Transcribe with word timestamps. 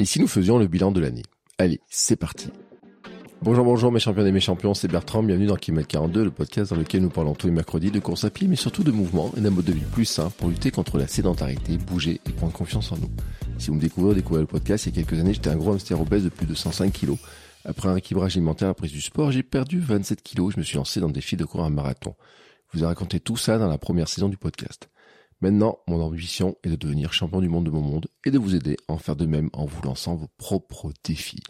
Et 0.00 0.04
si 0.04 0.20
nous 0.20 0.28
faisions 0.28 0.58
le 0.58 0.68
bilan 0.68 0.92
de 0.92 1.00
l'année? 1.00 1.24
Allez, 1.58 1.80
c'est 1.90 2.14
parti. 2.14 2.50
Bonjour, 3.42 3.64
bonjour 3.64 3.90
mes 3.90 3.98
champions 3.98 4.24
et 4.24 4.30
mes 4.30 4.38
champions, 4.38 4.72
c'est 4.72 4.86
Bertrand, 4.86 5.24
bienvenue 5.24 5.46
dans 5.46 5.56
Kilomètre 5.56 5.88
42, 5.88 6.22
le 6.22 6.30
podcast 6.30 6.70
dans 6.70 6.78
lequel 6.78 7.02
nous 7.02 7.10
parlons 7.10 7.34
tous 7.34 7.48
les 7.48 7.52
mercredis 7.52 7.90
de 7.90 7.98
course 7.98 8.22
à 8.22 8.30
pied, 8.30 8.46
mais 8.46 8.54
surtout 8.54 8.84
de 8.84 8.92
mouvement 8.92 9.32
et 9.36 9.40
d'un 9.40 9.50
mode 9.50 9.64
de 9.64 9.72
vie 9.72 9.82
plus 9.92 10.04
sain 10.04 10.30
pour 10.30 10.50
lutter 10.50 10.70
contre 10.70 10.98
la 10.98 11.08
sédentarité, 11.08 11.78
bouger 11.78 12.20
et 12.26 12.30
prendre 12.30 12.52
confiance 12.52 12.92
en 12.92 12.96
nous. 12.96 13.10
Si 13.58 13.70
vous 13.70 13.74
me 13.74 13.80
découvrez, 13.80 14.14
découvrez 14.14 14.42
le 14.42 14.46
podcast, 14.46 14.86
il 14.86 14.94
y 14.94 15.00
a 15.00 15.02
quelques 15.02 15.18
années, 15.18 15.34
j'étais 15.34 15.50
un 15.50 15.56
gros 15.56 15.72
hamster 15.72 16.00
obèse 16.00 16.22
de 16.22 16.28
plus 16.28 16.46
de 16.46 16.54
105 16.54 16.92
kilos. 16.92 17.18
Après 17.64 17.88
un 17.88 17.96
équilibrage 17.96 18.36
alimentaire 18.36 18.68
après 18.68 18.86
du 18.86 19.00
sport, 19.00 19.32
j'ai 19.32 19.42
perdu 19.42 19.80
27 19.80 20.22
kilos, 20.22 20.54
je 20.54 20.60
me 20.60 20.64
suis 20.64 20.76
lancé 20.76 21.00
dans 21.00 21.08
le 21.08 21.12
défi 21.12 21.36
de 21.36 21.44
courir 21.44 21.66
un 21.66 21.70
marathon. 21.70 22.14
Je 22.72 22.78
vous 22.78 22.84
ai 22.84 22.86
raconté 22.86 23.18
tout 23.18 23.36
ça 23.36 23.58
dans 23.58 23.68
la 23.68 23.78
première 23.78 24.06
saison 24.06 24.28
du 24.28 24.36
podcast. 24.36 24.90
Maintenant, 25.40 25.78
mon 25.86 26.02
ambition 26.02 26.56
est 26.64 26.70
de 26.70 26.76
devenir 26.76 27.12
champion 27.12 27.40
du 27.40 27.48
monde 27.48 27.66
de 27.66 27.70
mon 27.70 27.80
monde 27.80 28.08
et 28.24 28.30
de 28.30 28.38
vous 28.38 28.54
aider 28.54 28.76
à 28.88 28.92
en 28.92 28.98
faire 28.98 29.16
de 29.16 29.26
même 29.26 29.50
en 29.52 29.66
vous 29.66 29.82
lançant 29.82 30.16
vos 30.16 30.28
propres 30.36 30.92
défis. 31.04 31.42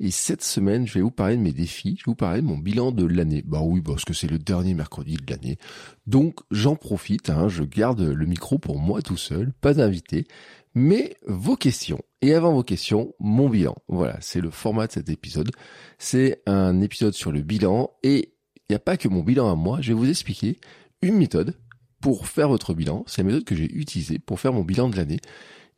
Et 0.00 0.10
cette 0.10 0.42
semaine, 0.42 0.86
je 0.86 0.94
vais 0.94 1.00
vous 1.00 1.12
parler 1.12 1.36
de 1.36 1.42
mes 1.42 1.52
défis, 1.52 1.96
je 1.98 2.04
vais 2.04 2.10
vous 2.10 2.16
parler 2.16 2.42
de 2.42 2.46
mon 2.46 2.58
bilan 2.58 2.90
de 2.90 3.06
l'année. 3.06 3.42
Bah 3.46 3.60
oui, 3.62 3.80
parce 3.80 4.04
que 4.04 4.12
c'est 4.12 4.26
le 4.26 4.38
dernier 4.38 4.74
mercredi 4.74 5.14
de 5.14 5.30
l'année. 5.30 5.58
Donc 6.06 6.40
j'en 6.50 6.74
profite, 6.74 7.30
hein, 7.30 7.48
je 7.48 7.62
garde 7.62 8.00
le 8.00 8.26
micro 8.26 8.58
pour 8.58 8.80
moi 8.80 9.00
tout 9.00 9.16
seul, 9.16 9.52
pas 9.60 9.74
d'invité, 9.74 10.26
mais 10.74 11.16
vos 11.26 11.56
questions. 11.56 12.00
Et 12.20 12.34
avant 12.34 12.52
vos 12.52 12.64
questions, 12.64 13.14
mon 13.20 13.48
bilan. 13.48 13.76
Voilà, 13.88 14.18
c'est 14.20 14.40
le 14.40 14.50
format 14.50 14.88
de 14.88 14.92
cet 14.92 15.08
épisode. 15.08 15.50
C'est 15.98 16.42
un 16.46 16.80
épisode 16.80 17.14
sur 17.14 17.30
le 17.30 17.42
bilan 17.42 17.90
et 18.02 18.34
il 18.56 18.72
n'y 18.72 18.76
a 18.76 18.80
pas 18.80 18.96
que 18.96 19.08
mon 19.08 19.22
bilan 19.22 19.50
à 19.50 19.54
moi, 19.54 19.80
je 19.80 19.88
vais 19.88 19.98
vous 19.98 20.08
expliquer 20.08 20.58
une 21.02 21.16
méthode 21.16 21.54
pour 22.02 22.26
faire 22.26 22.48
votre 22.48 22.74
bilan. 22.74 23.04
C'est 23.06 23.22
la 23.22 23.28
méthode 23.28 23.44
que 23.44 23.54
j'ai 23.54 23.72
utilisée 23.72 24.18
pour 24.18 24.38
faire 24.38 24.52
mon 24.52 24.62
bilan 24.62 24.90
de 24.90 24.96
l'année. 24.96 25.20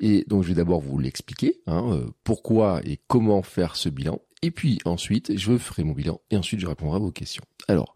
Et 0.01 0.25
donc 0.27 0.43
je 0.43 0.49
vais 0.49 0.55
d'abord 0.55 0.81
vous 0.81 0.99
l'expliquer, 0.99 1.61
hein, 1.69 1.93
euh, 1.93 2.07
pourquoi 2.25 2.81
et 2.85 2.99
comment 3.07 3.43
faire 3.43 3.77
ce 3.77 3.89
bilan. 3.89 4.21
Et 4.43 4.51
puis 4.51 4.81
ensuite, 4.85 5.37
je 5.39 5.57
ferai 5.57 5.85
mon 5.85 5.93
bilan 5.93 6.21
et 6.31 6.37
ensuite 6.37 6.59
je 6.59 6.67
répondrai 6.67 6.97
à 6.97 6.99
vos 6.99 7.13
questions. 7.13 7.45
Alors, 7.69 7.95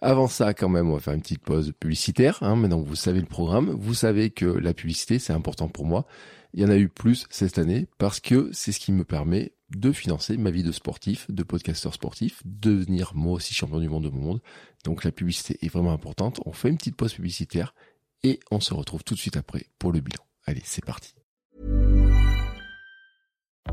avant 0.00 0.28
ça, 0.28 0.54
quand 0.54 0.68
même, 0.68 0.88
on 0.88 0.94
va 0.94 1.00
faire 1.00 1.14
une 1.14 1.22
petite 1.22 1.42
pause 1.42 1.72
publicitaire. 1.80 2.38
Hein, 2.42 2.54
maintenant 2.54 2.80
vous 2.80 2.94
savez 2.94 3.20
le 3.20 3.26
programme, 3.26 3.70
vous 3.70 3.94
savez 3.94 4.30
que 4.30 4.46
la 4.46 4.72
publicité, 4.72 5.18
c'est 5.18 5.32
important 5.32 5.68
pour 5.68 5.84
moi. 5.84 6.06
Il 6.54 6.60
y 6.60 6.64
en 6.64 6.70
a 6.70 6.76
eu 6.76 6.88
plus 6.88 7.26
cette 7.30 7.58
année 7.58 7.88
parce 7.98 8.20
que 8.20 8.50
c'est 8.52 8.72
ce 8.72 8.80
qui 8.80 8.92
me 8.92 9.04
permet 9.04 9.52
de 9.70 9.92
financer 9.92 10.36
ma 10.36 10.50
vie 10.50 10.62
de 10.62 10.72
sportif, 10.72 11.30
de 11.30 11.42
podcasteur 11.42 11.94
sportif, 11.94 12.42
de 12.44 12.72
devenir 12.72 13.12
moi 13.14 13.34
aussi 13.34 13.54
champion 13.54 13.80
du 13.80 13.88
monde 13.88 14.04
de 14.04 14.10
mon 14.10 14.20
monde. 14.20 14.40
Donc 14.84 15.04
la 15.04 15.12
publicité 15.12 15.58
est 15.62 15.68
vraiment 15.68 15.92
importante. 15.92 16.40
On 16.46 16.52
fait 16.52 16.68
une 16.68 16.76
petite 16.76 16.96
pause 16.96 17.14
publicitaire 17.14 17.74
et 18.22 18.40
on 18.50 18.60
se 18.60 18.74
retrouve 18.74 19.04
tout 19.04 19.14
de 19.14 19.18
suite 19.18 19.36
après 19.36 19.66
pour 19.78 19.92
le 19.92 20.00
bilan. 20.00 20.22
Allez, 20.46 20.62
c'est 20.64 20.84
parti. 20.84 21.14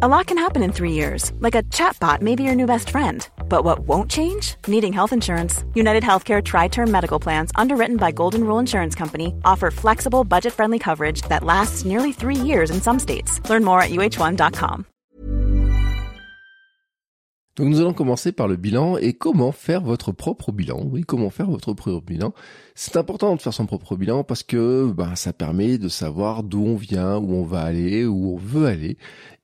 A 0.02 0.08
lot 0.08 0.26
can 0.26 0.40
happen 0.40 0.64
in 0.64 0.72
three 0.72 0.94
years, 0.94 1.32
like 1.40 1.54
a 1.54 1.62
chatbot 1.70 2.20
may 2.22 2.36
be 2.36 2.42
your 2.42 2.56
new 2.56 2.66
best 2.66 2.90
friend. 2.90 3.28
But 3.48 3.64
what 3.64 3.88
won't 3.88 4.10
change? 4.10 4.56
Needing 4.68 4.92
health 4.92 5.14
insurance. 5.14 5.64
United 5.76 6.04
Healthcare 6.04 6.44
Tri 6.44 6.68
Term 6.68 6.92
Medical 6.92 7.20
Plans, 7.20 7.52
underwritten 7.54 7.98
by 7.98 8.12
Golden 8.12 8.44
Rule 8.44 8.58
Insurance 8.58 8.96
Company, 8.96 9.36
offer 9.46 9.70
flexible, 9.70 10.24
budget 10.24 10.52
friendly 10.52 10.80
coverage 10.80 11.22
that 11.30 11.44
lasts 11.44 11.86
nearly 11.86 12.12
three 12.12 12.36
years 12.36 12.72
in 12.72 12.82
some 12.82 12.98
states. 12.98 13.40
Learn 13.48 13.64
more 13.64 13.82
at 13.82 13.92
uh1.com. 13.92 14.86
Donc 17.56 17.68
nous 17.68 17.80
allons 17.80 17.94
commencer 17.94 18.32
par 18.32 18.48
le 18.48 18.56
bilan 18.56 18.98
et 18.98 19.14
comment 19.14 19.52
faire 19.52 19.82
votre 19.82 20.12
propre 20.12 20.52
bilan. 20.52 20.82
Oui, 20.90 21.02
comment 21.02 21.30
faire 21.30 21.50
votre 21.50 21.74
propre 21.74 22.06
bilan. 22.06 22.34
C'est 22.74 22.98
important 22.98 23.36
de 23.36 23.42
faire 23.42 23.54
son 23.54 23.68
propre 23.68 23.96
bilan 23.96 24.24
parce 24.24 24.42
que 24.42 24.92
ben, 24.92 25.16
ça 25.16 25.34
permet 25.34 25.78
de 25.78 25.88
savoir 25.88 26.44
d'où 26.44 26.66
on 26.66 26.76
vient, 26.76 27.18
où 27.18 27.34
on 27.34 27.44
va 27.44 27.62
aller, 27.62 28.06
où 28.06 28.34
on 28.34 28.38
veut 28.38 28.66
aller 28.66 28.98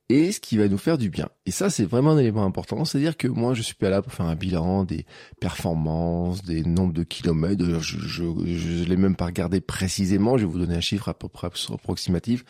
et 0.10 0.32
ce 0.32 0.40
qui 0.40 0.58
va 0.58 0.68
nous 0.68 0.80
faire 0.80 0.98
du 0.98 1.10
bien. 1.10 1.30
Et 1.46 1.52
ça, 1.52 1.70
c'est 1.70 1.86
vraiment 1.86 2.12
un 2.12 2.18
élément 2.18 2.44
important. 2.44 2.84
C'est-à-dire 2.84 3.16
que 3.16 3.28
moi, 3.28 3.54
je 3.54 3.62
suis 3.62 3.76
pas 3.76 3.90
là 3.90 4.02
pour 4.02 4.12
faire 4.12 4.26
un 4.26 4.36
bilan 4.36 4.84
des 4.84 5.06
performances, 5.40 6.42
des 6.42 6.64
nombres 6.64 6.94
de 6.94 7.04
kilomètres. 7.04 7.64
Je, 7.80 8.00
je, 8.00 8.24
je, 8.46 8.84
l'ai 8.86 8.98
même 8.98 9.16
pas 9.16 9.28
regardé 9.28 9.62
précisément. 9.62 10.38
Je 10.38 10.46
vais 10.46 10.52
vous 10.52 10.58
donner 10.58 10.76
un 10.76 10.82
chiffre 10.82 11.10
à 11.10 11.14
peu 11.14 11.28
près 11.28 11.48
approximatif. 11.48 12.44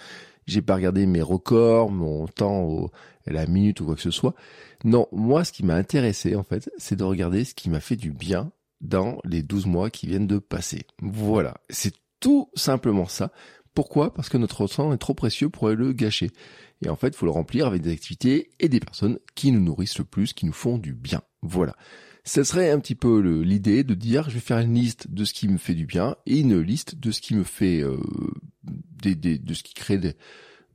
J'ai 0.48 0.62
pas 0.62 0.76
regardé 0.76 1.06
mes 1.06 1.22
records, 1.22 1.92
mon 1.92 2.28
temps 2.28 2.62
au, 2.62 2.92
la 3.28 3.46
minute 3.46 3.82
ou 3.82 3.86
quoi 3.86 3.96
que 3.96 4.02
ce 4.02 4.12
soit. 4.12 4.36
Non, 4.84 5.08
moi, 5.12 5.44
ce 5.44 5.52
qui 5.52 5.66
m'a 5.66 5.76
intéressé, 5.76 6.36
en 6.36 6.44
fait, 6.44 6.72
c'est 6.78 6.96
de 6.96 7.04
regarder 7.04 7.44
ce 7.44 7.54
qui 7.54 7.70
m'a 7.70 7.80
fait 7.80 7.96
du 7.96 8.12
bien 8.12 8.52
dans 8.82 9.20
les 9.26 9.44
12 9.44 9.66
mois 9.66 9.90
qui 9.90 10.08
viennent 10.08 10.28
de 10.28 10.40
passer. 10.40 10.84
Voilà. 11.02 11.56
C'est 11.70 11.94
tout 12.20 12.50
simplement 12.56 13.08
ça. 13.08 13.32
Pourquoi? 13.74 14.14
Parce 14.14 14.30
que 14.30 14.38
notre 14.38 14.68
temps 14.68 14.94
est 14.94 14.98
trop 14.98 15.14
précieux 15.14 15.50
pour 15.50 15.70
le 15.70 15.94
gâcher. 15.94 16.32
Et 16.84 16.90
en 16.90 16.96
fait, 16.96 17.10
il 17.10 17.16
faut 17.16 17.26
le 17.26 17.32
remplir 17.32 17.68
avec 17.68 17.82
des 17.82 17.92
activités 17.92 18.52
et 18.60 18.70
des 18.70 18.80
personnes 18.80 19.20
qui 19.36 19.52
nous 19.52 19.60
nourrissent 19.60 19.98
le 20.00 20.06
plus, 20.06 20.34
qui 20.34 20.46
nous 20.46 20.54
font 20.54 20.78
du 20.78 20.94
bien. 20.94 21.22
Voilà. 21.42 21.76
Ce 22.26 22.44
serait 22.44 22.70
un 22.70 22.80
petit 22.80 22.96
peu 22.96 23.20
l'idée 23.42 23.84
de 23.84 23.94
dire 23.94 24.30
je 24.30 24.36
vais 24.36 24.40
faire 24.40 24.60
une 24.60 24.76
liste 24.76 25.10
de 25.10 25.26
ce 25.26 25.34
qui 25.34 25.48
me 25.48 25.58
fait 25.58 25.74
du 25.74 25.86
bien 25.86 26.16
et 26.26 26.40
une 26.40 26.60
liste 26.60 26.96
de 27.00 27.12
ce 27.12 27.22
qui 27.22 27.34
me 27.34 27.44
fait 27.44 27.82
euh, 27.82 27.98
des, 29.02 29.16
de 29.16 29.54
ce 29.54 29.64
qui 29.64 29.74
crée 29.74 29.98
des, 29.98 30.14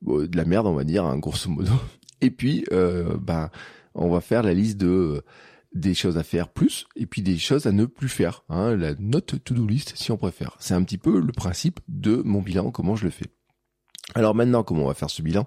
de 0.02 0.36
la 0.36 0.44
merde 0.46 0.66
on 0.66 0.74
va 0.74 0.84
dire 0.84 1.04
hein, 1.04 1.18
grosso 1.18 1.48
modo 1.50 1.72
et 2.20 2.30
puis 2.30 2.64
euh, 2.72 3.16
ben 3.18 3.50
on 3.94 4.10
va 4.10 4.20
faire 4.20 4.42
la 4.42 4.54
liste 4.54 4.78
de 4.78 5.22
des 5.74 5.94
choses 5.94 6.18
à 6.18 6.22
faire 6.22 6.48
plus 6.48 6.86
et 6.94 7.06
puis 7.06 7.20
des 7.20 7.36
choses 7.36 7.66
à 7.66 7.72
ne 7.72 7.84
plus 7.84 8.08
faire 8.08 8.44
hein, 8.48 8.76
la 8.76 8.94
note 8.94 9.42
to-do 9.42 9.66
list 9.66 9.94
si 9.96 10.12
on 10.12 10.16
préfère 10.16 10.56
c'est 10.60 10.74
un 10.74 10.84
petit 10.84 10.98
peu 10.98 11.20
le 11.20 11.32
principe 11.32 11.80
de 11.88 12.22
mon 12.24 12.42
bilan 12.42 12.70
comment 12.70 12.94
je 12.94 13.04
le 13.04 13.10
fais 13.10 13.26
alors 14.14 14.34
maintenant 14.34 14.62
comment 14.62 14.84
on 14.84 14.88
va 14.88 14.94
faire 14.94 15.10
ce 15.10 15.22
bilan? 15.22 15.46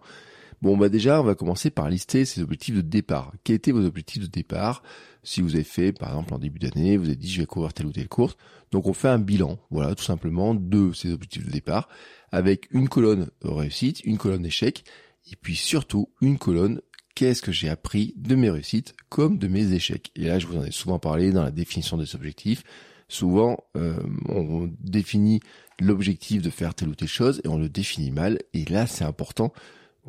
Bon, 0.63 0.75
bah 0.75 0.89
déjà, 0.89 1.21
on 1.21 1.23
va 1.23 1.35
commencer 1.35 1.69
par 1.69 1.87
lister 1.87 2.25
ses 2.25 2.41
objectifs 2.41 2.75
de 2.75 2.81
départ. 2.81 3.31
Quels 3.43 3.57
étaient 3.57 3.71
vos 3.71 3.85
objectifs 3.85 4.23
de 4.23 4.27
départ? 4.27 4.81
Si 5.21 5.41
vous 5.41 5.53
avez 5.53 5.63
fait, 5.63 5.91
par 5.91 6.09
exemple, 6.09 6.33
en 6.33 6.39
début 6.39 6.57
d'année, 6.57 6.97
vous 6.97 7.05
avez 7.05 7.15
dit 7.15 7.29
je 7.29 7.41
vais 7.41 7.45
courir 7.45 7.73
telle 7.73 7.85
ou 7.85 7.91
telle 7.91 8.07
course. 8.07 8.37
Donc 8.71 8.87
on 8.87 8.93
fait 8.93 9.07
un 9.07 9.19
bilan, 9.19 9.59
voilà, 9.69 9.93
tout 9.93 10.03
simplement, 10.03 10.55
de 10.55 10.91
ces 10.93 11.13
objectifs 11.13 11.45
de 11.45 11.51
départ, 11.51 11.89
avec 12.31 12.67
une 12.71 12.89
colonne 12.89 13.29
réussite, 13.43 14.03
une 14.03 14.17
colonne 14.17 14.45
échec, 14.45 14.83
et 15.31 15.35
puis 15.35 15.55
surtout 15.55 16.09
une 16.21 16.39
colonne 16.39 16.81
qu'est-ce 17.17 17.41
que 17.41 17.51
j'ai 17.51 17.67
appris 17.67 18.13
de 18.15 18.35
mes 18.35 18.51
réussites 18.51 18.93
comme 19.09 19.39
de 19.39 19.47
mes 19.47 19.73
échecs. 19.73 20.11
Et 20.15 20.25
là, 20.25 20.37
je 20.37 20.45
vous 20.45 20.55
en 20.55 20.63
ai 20.63 20.69
souvent 20.69 20.99
parlé 20.99 21.31
dans 21.31 21.41
la 21.41 21.49
définition 21.49 21.97
des 21.97 22.13
objectifs. 22.13 22.63
Souvent, 23.09 23.57
euh, 23.75 23.97
on 24.29 24.69
définit 24.81 25.39
l'objectif 25.79 26.43
de 26.43 26.51
faire 26.51 26.75
telle 26.75 26.89
ou 26.89 26.95
telle 26.95 27.07
chose 27.07 27.41
et 27.43 27.47
on 27.47 27.57
le 27.57 27.69
définit 27.69 28.11
mal. 28.11 28.37
Et 28.53 28.65
là, 28.65 28.85
c'est 28.85 29.03
important 29.03 29.51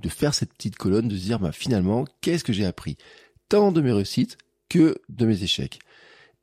de 0.03 0.09
faire 0.11 0.35
cette 0.35 0.53
petite 0.53 0.77
colonne, 0.77 1.09
de 1.09 1.17
se 1.17 1.23
dire 1.23 1.39
bah, 1.39 1.51
finalement 1.51 2.05
qu'est-ce 2.21 2.45
que 2.45 2.53
j'ai 2.53 2.67
appris 2.67 2.99
tant 3.49 3.73
de 3.73 3.81
mes 3.81 3.93
réussites 3.93 4.37
que 4.69 4.99
de 5.09 5.25
mes 5.25 5.43
échecs? 5.43 5.79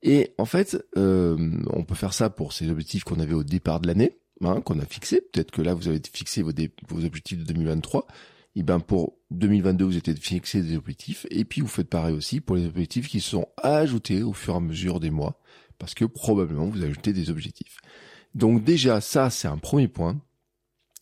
Et 0.01 0.33
en 0.39 0.45
fait, 0.45 0.83
euh, 0.97 1.37
on 1.73 1.83
peut 1.83 1.93
faire 1.93 2.13
ça 2.13 2.31
pour 2.31 2.53
ces 2.53 2.71
objectifs 2.71 3.03
qu'on 3.03 3.19
avait 3.19 3.35
au 3.35 3.43
départ 3.43 3.81
de 3.81 3.87
l'année, 3.87 4.17
hein, 4.41 4.61
qu'on 4.61 4.79
a 4.79 4.85
fixé. 4.85 5.21
Peut-être 5.31 5.51
que 5.51 5.61
là, 5.61 5.75
vous 5.75 5.87
avez 5.87 6.01
fixé 6.11 6.41
vos 6.41 7.05
objectifs 7.05 7.37
de 7.37 7.43
2023. 7.43 8.07
Et 8.55 8.63
ben 8.63 8.79
pour 8.79 9.17
2022, 9.31 9.85
vous 9.85 9.97
avez 9.97 10.15
fixé 10.15 10.61
des 10.61 10.77
objectifs. 10.77 11.25
Et 11.29 11.45
puis 11.45 11.61
vous 11.61 11.67
faites 11.67 11.89
pareil 11.89 12.15
aussi 12.15 12.39
pour 12.39 12.55
les 12.55 12.65
objectifs 12.65 13.07
qui 13.07 13.19
sont 13.19 13.47
ajoutés 13.61 14.23
au 14.23 14.33
fur 14.33 14.53
et 14.53 14.57
à 14.57 14.61
mesure 14.61 14.99
des 14.99 15.11
mois, 15.11 15.39
parce 15.77 15.93
que 15.93 16.05
probablement 16.05 16.67
vous 16.67 16.83
ajoutez 16.83 17.13
des 17.13 17.29
objectifs. 17.29 17.77
Donc 18.33 18.63
déjà, 18.63 19.01
ça, 19.01 19.29
c'est 19.29 19.47
un 19.47 19.57
premier 19.57 19.87
point 19.87 20.17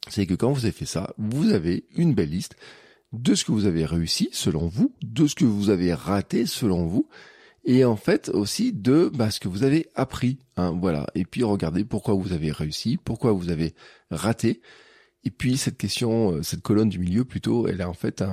c'est 0.09 0.25
que 0.25 0.33
quand 0.33 0.51
vous 0.51 0.65
avez 0.65 0.73
fait 0.73 0.85
ça, 0.85 1.13
vous 1.17 1.51
avez 1.51 1.85
une 1.95 2.13
belle 2.13 2.29
liste 2.29 2.55
de 3.13 3.35
ce 3.35 3.45
que 3.45 3.51
vous 3.51 3.65
avez 3.65 3.85
réussi 3.85 4.29
selon 4.31 4.67
vous, 4.67 4.93
de 5.01 5.27
ce 5.27 5.35
que 5.35 5.45
vous 5.45 5.69
avez 5.69 5.93
raté 5.93 6.45
selon 6.45 6.85
vous, 6.85 7.07
et 7.63 7.85
en 7.85 7.95
fait 7.95 8.29
aussi 8.29 8.73
de 8.73 9.09
bah, 9.13 9.31
ce 9.31 9.39
que 9.39 9.47
vous 9.47 9.63
avez 9.63 9.87
appris. 9.95 10.39
Hein, 10.57 10.77
voilà. 10.79 11.07
Et 11.15 11.23
puis 11.23 11.43
regardez 11.43 11.85
pourquoi 11.85 12.15
vous 12.15 12.33
avez 12.33 12.51
réussi, 12.51 12.97
pourquoi 12.97 13.31
vous 13.31 13.49
avez 13.49 13.73
raté. 14.11 14.61
Et 15.25 15.31
puis 15.31 15.57
cette 15.57 15.77
question, 15.77 16.33
euh, 16.33 16.43
cette 16.43 16.61
colonne 16.61 16.89
du 16.89 16.99
milieu 16.99 17.25
plutôt, 17.25 17.67
elle 17.67 17.81
a 17.81 17.89
en 17.89 17.93
fait 17.93 18.23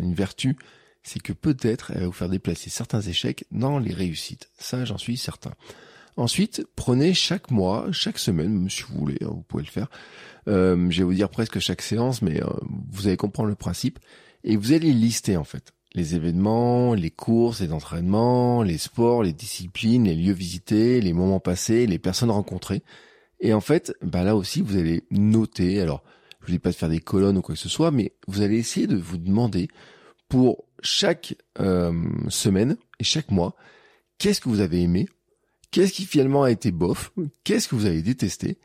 une 0.00 0.14
vertu, 0.14 0.56
c'est 1.02 1.20
que 1.20 1.32
peut-être 1.32 1.92
elle 1.94 2.00
va 2.00 2.06
vous 2.06 2.12
faire 2.12 2.28
déplacer 2.28 2.70
certains 2.70 3.00
échecs 3.00 3.44
dans 3.50 3.78
les 3.78 3.92
réussites. 3.92 4.50
Ça, 4.58 4.84
j'en 4.84 4.98
suis 4.98 5.16
certain. 5.16 5.52
Ensuite, 6.16 6.64
prenez 6.76 7.12
chaque 7.12 7.50
mois, 7.50 7.88
chaque 7.90 8.18
semaine, 8.18 8.68
si 8.70 8.82
vous 8.84 8.98
voulez, 8.98 9.18
hein, 9.22 9.30
vous 9.30 9.42
pouvez 9.42 9.64
le 9.64 9.70
faire. 9.70 9.88
Euh, 10.46 10.88
je 10.90 10.98
vais 10.98 11.04
vous 11.04 11.14
dire 11.14 11.28
presque 11.28 11.58
chaque 11.58 11.82
séance, 11.82 12.22
mais 12.22 12.40
euh, 12.42 12.46
vous 12.90 13.08
allez 13.08 13.16
comprendre 13.16 13.48
le 13.48 13.56
principe. 13.56 13.98
Et 14.44 14.56
vous 14.56 14.72
allez 14.72 14.92
lister 14.92 15.36
en 15.36 15.44
fait 15.44 15.72
les 15.94 16.14
événements, 16.14 16.94
les 16.94 17.10
courses, 17.10 17.60
les 17.60 17.72
entraînements, 17.72 18.62
les 18.62 18.78
sports, 18.78 19.22
les 19.22 19.32
disciplines, 19.32 20.04
les 20.04 20.14
lieux 20.14 20.32
visités, 20.32 21.00
les 21.00 21.12
moments 21.12 21.40
passés, 21.40 21.86
les 21.86 21.98
personnes 21.98 22.30
rencontrées. 22.30 22.82
Et 23.40 23.52
en 23.52 23.60
fait, 23.60 23.94
bah 24.02 24.24
là 24.24 24.36
aussi, 24.36 24.60
vous 24.60 24.76
allez 24.76 25.04
noter. 25.10 25.80
Alors, 25.80 26.02
je 26.46 26.52
ne 26.52 26.56
dis 26.56 26.60
pas 26.60 26.70
de 26.70 26.76
faire 26.76 26.88
des 26.88 27.00
colonnes 27.00 27.38
ou 27.38 27.42
quoi 27.42 27.54
que 27.54 27.60
ce 27.60 27.68
soit, 27.68 27.90
mais 27.90 28.12
vous 28.26 28.42
allez 28.42 28.58
essayer 28.58 28.86
de 28.86 28.96
vous 28.96 29.18
demander 29.18 29.68
pour 30.28 30.64
chaque 30.82 31.36
euh, 31.60 31.92
semaine 32.28 32.76
et 33.00 33.04
chaque 33.04 33.30
mois, 33.30 33.54
qu'est-ce 34.18 34.40
que 34.40 34.48
vous 34.48 34.60
avez 34.60 34.82
aimé, 34.82 35.06
Qu'est-ce 35.74 35.92
qui 35.92 36.04
finalement 36.04 36.44
a 36.44 36.52
été 36.52 36.70
bof 36.70 37.12
Qu'est-ce 37.42 37.66
que 37.66 37.74
vous 37.74 37.86
avez 37.86 38.00
détesté 38.00 38.58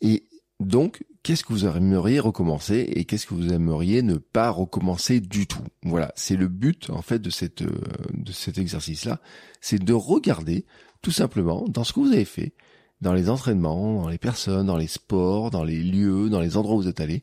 Et 0.00 0.24
donc, 0.58 1.04
qu'est-ce 1.22 1.44
que 1.44 1.52
vous 1.52 1.66
aimeriez 1.66 2.18
recommencer 2.18 2.78
et 2.96 3.04
qu'est-ce 3.04 3.28
que 3.28 3.34
vous 3.34 3.52
aimeriez 3.52 4.02
ne 4.02 4.16
pas 4.16 4.50
recommencer 4.50 5.20
du 5.20 5.46
tout. 5.46 5.62
Voilà, 5.84 6.12
c'est 6.16 6.34
le 6.34 6.48
but 6.48 6.90
en 6.90 7.00
fait 7.00 7.20
de 7.20 7.30
cette 7.30 7.62
euh, 7.62 7.78
de 8.12 8.32
cet 8.32 8.58
exercice-là, 8.58 9.20
c'est 9.60 9.78
de 9.78 9.92
regarder 9.92 10.66
tout 11.00 11.12
simplement 11.12 11.64
dans 11.68 11.84
ce 11.84 11.92
que 11.92 12.00
vous 12.00 12.12
avez 12.12 12.24
fait, 12.24 12.54
dans 13.00 13.12
les 13.12 13.28
entraînements, 13.30 14.02
dans 14.02 14.08
les 14.08 14.18
personnes, 14.18 14.66
dans 14.66 14.76
les 14.76 14.86
sports, 14.86 15.50
dans 15.50 15.64
les 15.64 15.82
lieux, 15.82 16.28
dans 16.28 16.40
les 16.40 16.56
endroits 16.56 16.76
où 16.76 16.82
vous 16.82 16.88
êtes 16.88 17.00
allé, 17.00 17.22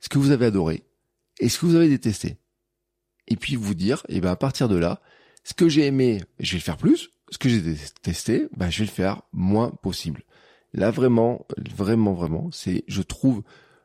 ce 0.00 0.08
que 0.08 0.18
vous 0.18 0.30
avez 0.30 0.46
adoré 0.46 0.82
et 1.40 1.48
ce 1.48 1.58
que 1.58 1.66
vous 1.66 1.76
avez 1.76 1.88
détesté. 1.88 2.36
Et 3.28 3.36
puis 3.36 3.56
vous 3.56 3.74
dire, 3.74 4.02
et 4.08 4.16
eh 4.16 4.20
ben 4.20 4.30
à 4.30 4.36
partir 4.36 4.68
de 4.68 4.76
là, 4.76 5.00
ce 5.44 5.54
que 5.54 5.68
j'ai 5.68 5.86
aimé, 5.86 6.22
je 6.40 6.52
vais 6.52 6.58
le 6.58 6.62
faire 6.62 6.76
plus, 6.76 7.10
ce 7.30 7.38
que 7.38 7.48
j'ai 7.48 7.60
détesté, 7.60 8.48
ben 8.56 8.68
je 8.68 8.80
vais 8.80 8.86
le 8.86 8.90
faire 8.90 9.22
moins 9.32 9.70
possible. 9.70 10.24
Là 10.74 10.90
vraiment, 10.90 11.46
vraiment, 11.76 12.14
vraiment, 12.14 12.50
c'est, 12.52 12.84
je 12.88 13.02
trouve, 13.02 13.42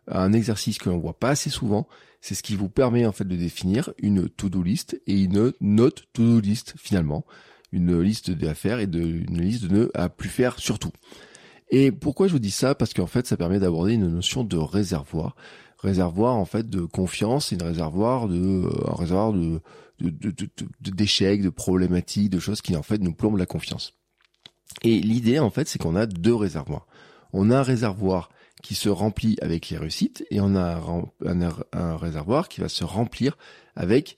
un 0.07 0.33
exercice 0.33 0.77
que 0.77 0.89
l'on 0.89 0.99
voit 0.99 1.19
pas 1.19 1.29
assez 1.29 1.49
souvent. 1.49 1.87
C'est 2.21 2.35
ce 2.35 2.43
qui 2.43 2.55
vous 2.55 2.69
permet 2.69 3.05
en 3.05 3.11
fait 3.11 3.25
de 3.25 3.35
définir 3.35 3.93
une 3.99 4.29
to-do 4.29 4.63
list 4.63 4.99
et 5.05 5.21
une 5.21 5.53
note 5.61 6.07
to-do 6.13 6.39
list 6.39 6.73
finalement, 6.77 7.25
une 7.71 7.99
liste 8.01 8.31
d'affaires 8.31 8.79
et 8.79 8.87
de, 8.87 8.99
une 8.99 9.41
liste 9.41 9.63
de 9.63 9.73
nœuds 9.73 9.91
à 9.93 10.09
plus 10.09 10.29
faire 10.29 10.59
surtout. 10.59 10.91
Et 11.69 11.91
pourquoi 11.91 12.27
je 12.27 12.33
vous 12.33 12.39
dis 12.39 12.51
ça? 12.51 12.75
Parce 12.75 12.93
qu'en 12.93 13.07
fait, 13.07 13.27
ça 13.27 13.35
permet 13.35 13.59
d'aborder 13.59 13.93
une 13.93 14.07
notion 14.07 14.43
de 14.43 14.57
réservoir, 14.57 15.35
réservoir 15.79 16.35
en 16.35 16.45
fait 16.45 16.69
de 16.69 16.81
confiance, 16.81 17.51
et 17.51 17.55
une 17.55 17.63
réservoir 17.63 18.27
de, 18.27 18.37
euh, 18.37 18.91
un 18.91 18.95
réservoir 18.95 19.33
de 19.33 19.61
d'échecs, 19.99 21.41
de, 21.41 21.49
problématiques, 21.49 22.29
de 22.29 22.39
choses 22.39 22.61
qui 22.61 22.75
en 22.75 22.83
fait 22.83 22.99
nous 22.99 23.13
plombent 23.13 23.37
la 23.37 23.45
confiance. 23.45 23.93
Et 24.83 24.99
l'idée, 24.99 25.39
en 25.39 25.49
fait, 25.49 25.67
c'est 25.67 25.79
qu'on 25.79 25.95
a 25.95 26.05
deux 26.05 26.35
réservoirs. 26.35 26.87
On 27.33 27.49
a 27.49 27.59
un 27.59 27.63
réservoir 27.63 28.29
qui 28.63 28.75
se 28.75 28.89
remplit 28.89 29.37
avec 29.41 29.69
les 29.69 29.77
réussites 29.77 30.25
et 30.29 30.39
on 30.39 30.55
a 30.55 30.81
un, 31.73 31.97
réservoir 31.97 32.49
qui 32.49 32.61
va 32.61 32.69
se 32.69 32.83
remplir 32.83 33.37
avec 33.75 34.17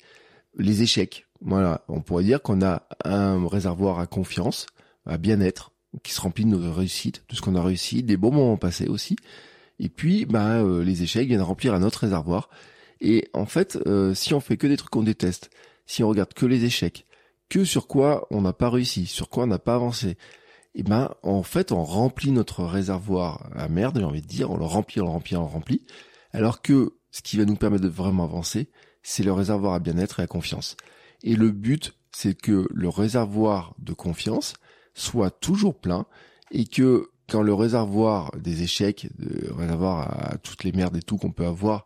les 0.58 0.82
échecs. 0.82 1.28
Voilà, 1.42 1.86
on 1.88 2.02
pourrait 2.02 2.24
dire 2.24 2.42
qu'on 2.42 2.62
a 2.62 2.84
un 3.06 3.48
réservoir 3.48 4.00
à 4.00 4.08
confiance, 4.08 4.66
à 5.06 5.18
bien-être, 5.18 5.72
qui 6.04 6.14
se 6.14 6.22
remplit 6.22 6.46
de 6.46 6.50
nos 6.50 6.74
réussites, 6.74 7.24
de 7.30 7.36
ce 7.36 7.42
qu'on 7.42 7.56
a 7.56 7.64
réussi, 7.64 8.04
des 8.04 8.18
bons 8.18 8.32
moments 8.32 8.58
passés 8.58 8.88
aussi. 8.88 9.16
Et 9.80 9.90
puis, 9.90 10.26
bah, 10.26 10.58
euh, 10.58 10.84
les 10.84 11.04
échecs 11.04 11.28
viennent 11.28 11.42
remplir 11.42 11.74
un 11.74 11.84
autre 11.84 12.02
réservoir. 12.02 12.50
Et 13.02 13.30
en 13.34 13.46
fait, 13.46 13.78
euh, 13.88 14.14
si 14.14 14.34
on 14.34 14.42
fait 14.42 14.58
que 14.58 14.68
des 14.68 14.78
trucs 14.78 14.92
qu'on 14.92 15.04
déteste, 15.04 15.50
si 15.86 16.04
on 16.04 16.10
regarde 16.10 16.34
que 16.34 16.46
les 16.46 16.66
échecs, 16.66 17.08
que 17.48 17.64
sur 17.64 17.88
quoi 17.88 18.28
on 18.30 18.42
n'a 18.42 18.54
pas 18.54 18.70
réussi, 18.70 19.06
sur 19.06 19.30
quoi 19.30 19.46
on 19.46 19.48
n'a 19.48 19.60
pas 19.60 19.76
avancé, 19.76 20.18
et 20.76 20.82
eh 20.82 20.84
ben 20.84 21.16
en 21.24 21.42
fait 21.42 21.72
on 21.72 21.84
remplit 21.84 22.32
notre 22.32 22.64
réservoir 22.64 23.50
à 23.56 23.68
merde, 23.68 23.98
j'ai 23.98 24.06
envie 24.06 24.22
de 24.22 24.28
dire, 24.28 24.52
on 24.52 24.58
le 24.58 24.66
remplit, 24.66 25.02
on 25.02 25.06
le 25.06 25.10
remplit, 25.10 25.36
on 25.36 25.42
le 25.42 25.48
remplit, 25.48 25.84
alors 26.32 26.62
que 26.62 26.94
ce 27.10 27.24
qui 27.24 27.38
va 27.38 27.46
nous 27.46 27.56
permettre 27.56 27.84
de 27.84 27.90
vraiment 27.90 28.26
avancer, 28.26 28.70
c'est 29.02 29.24
le 29.24 29.34
réservoir 29.34 29.74
à 29.74 29.80
bien-être 29.80 30.20
et 30.20 30.24
à 30.24 30.28
confiance. 30.28 30.78
Et 31.24 31.36
le 31.36 31.52
but, 31.52 31.96
c'est 32.12 32.36
que 32.36 32.68
le 32.74 32.90
réservoir 32.90 33.76
de 33.80 33.94
confiance 33.94 34.54
soit 34.94 35.32
toujours 35.32 35.80
plein 35.80 36.06
et 36.52 36.66
que 36.66 37.10
quand 37.30 37.42
le 37.42 37.54
réservoir 37.54 38.32
des 38.38 38.64
échecs, 38.64 39.08
le 39.18 39.54
réservoir 39.54 40.32
à 40.32 40.38
toutes 40.38 40.64
les 40.64 40.72
merdes 40.72 40.98
et 40.98 41.02
tout 41.02 41.18
qu'on 41.18 41.32
peut 41.32 41.46
avoir 41.46 41.86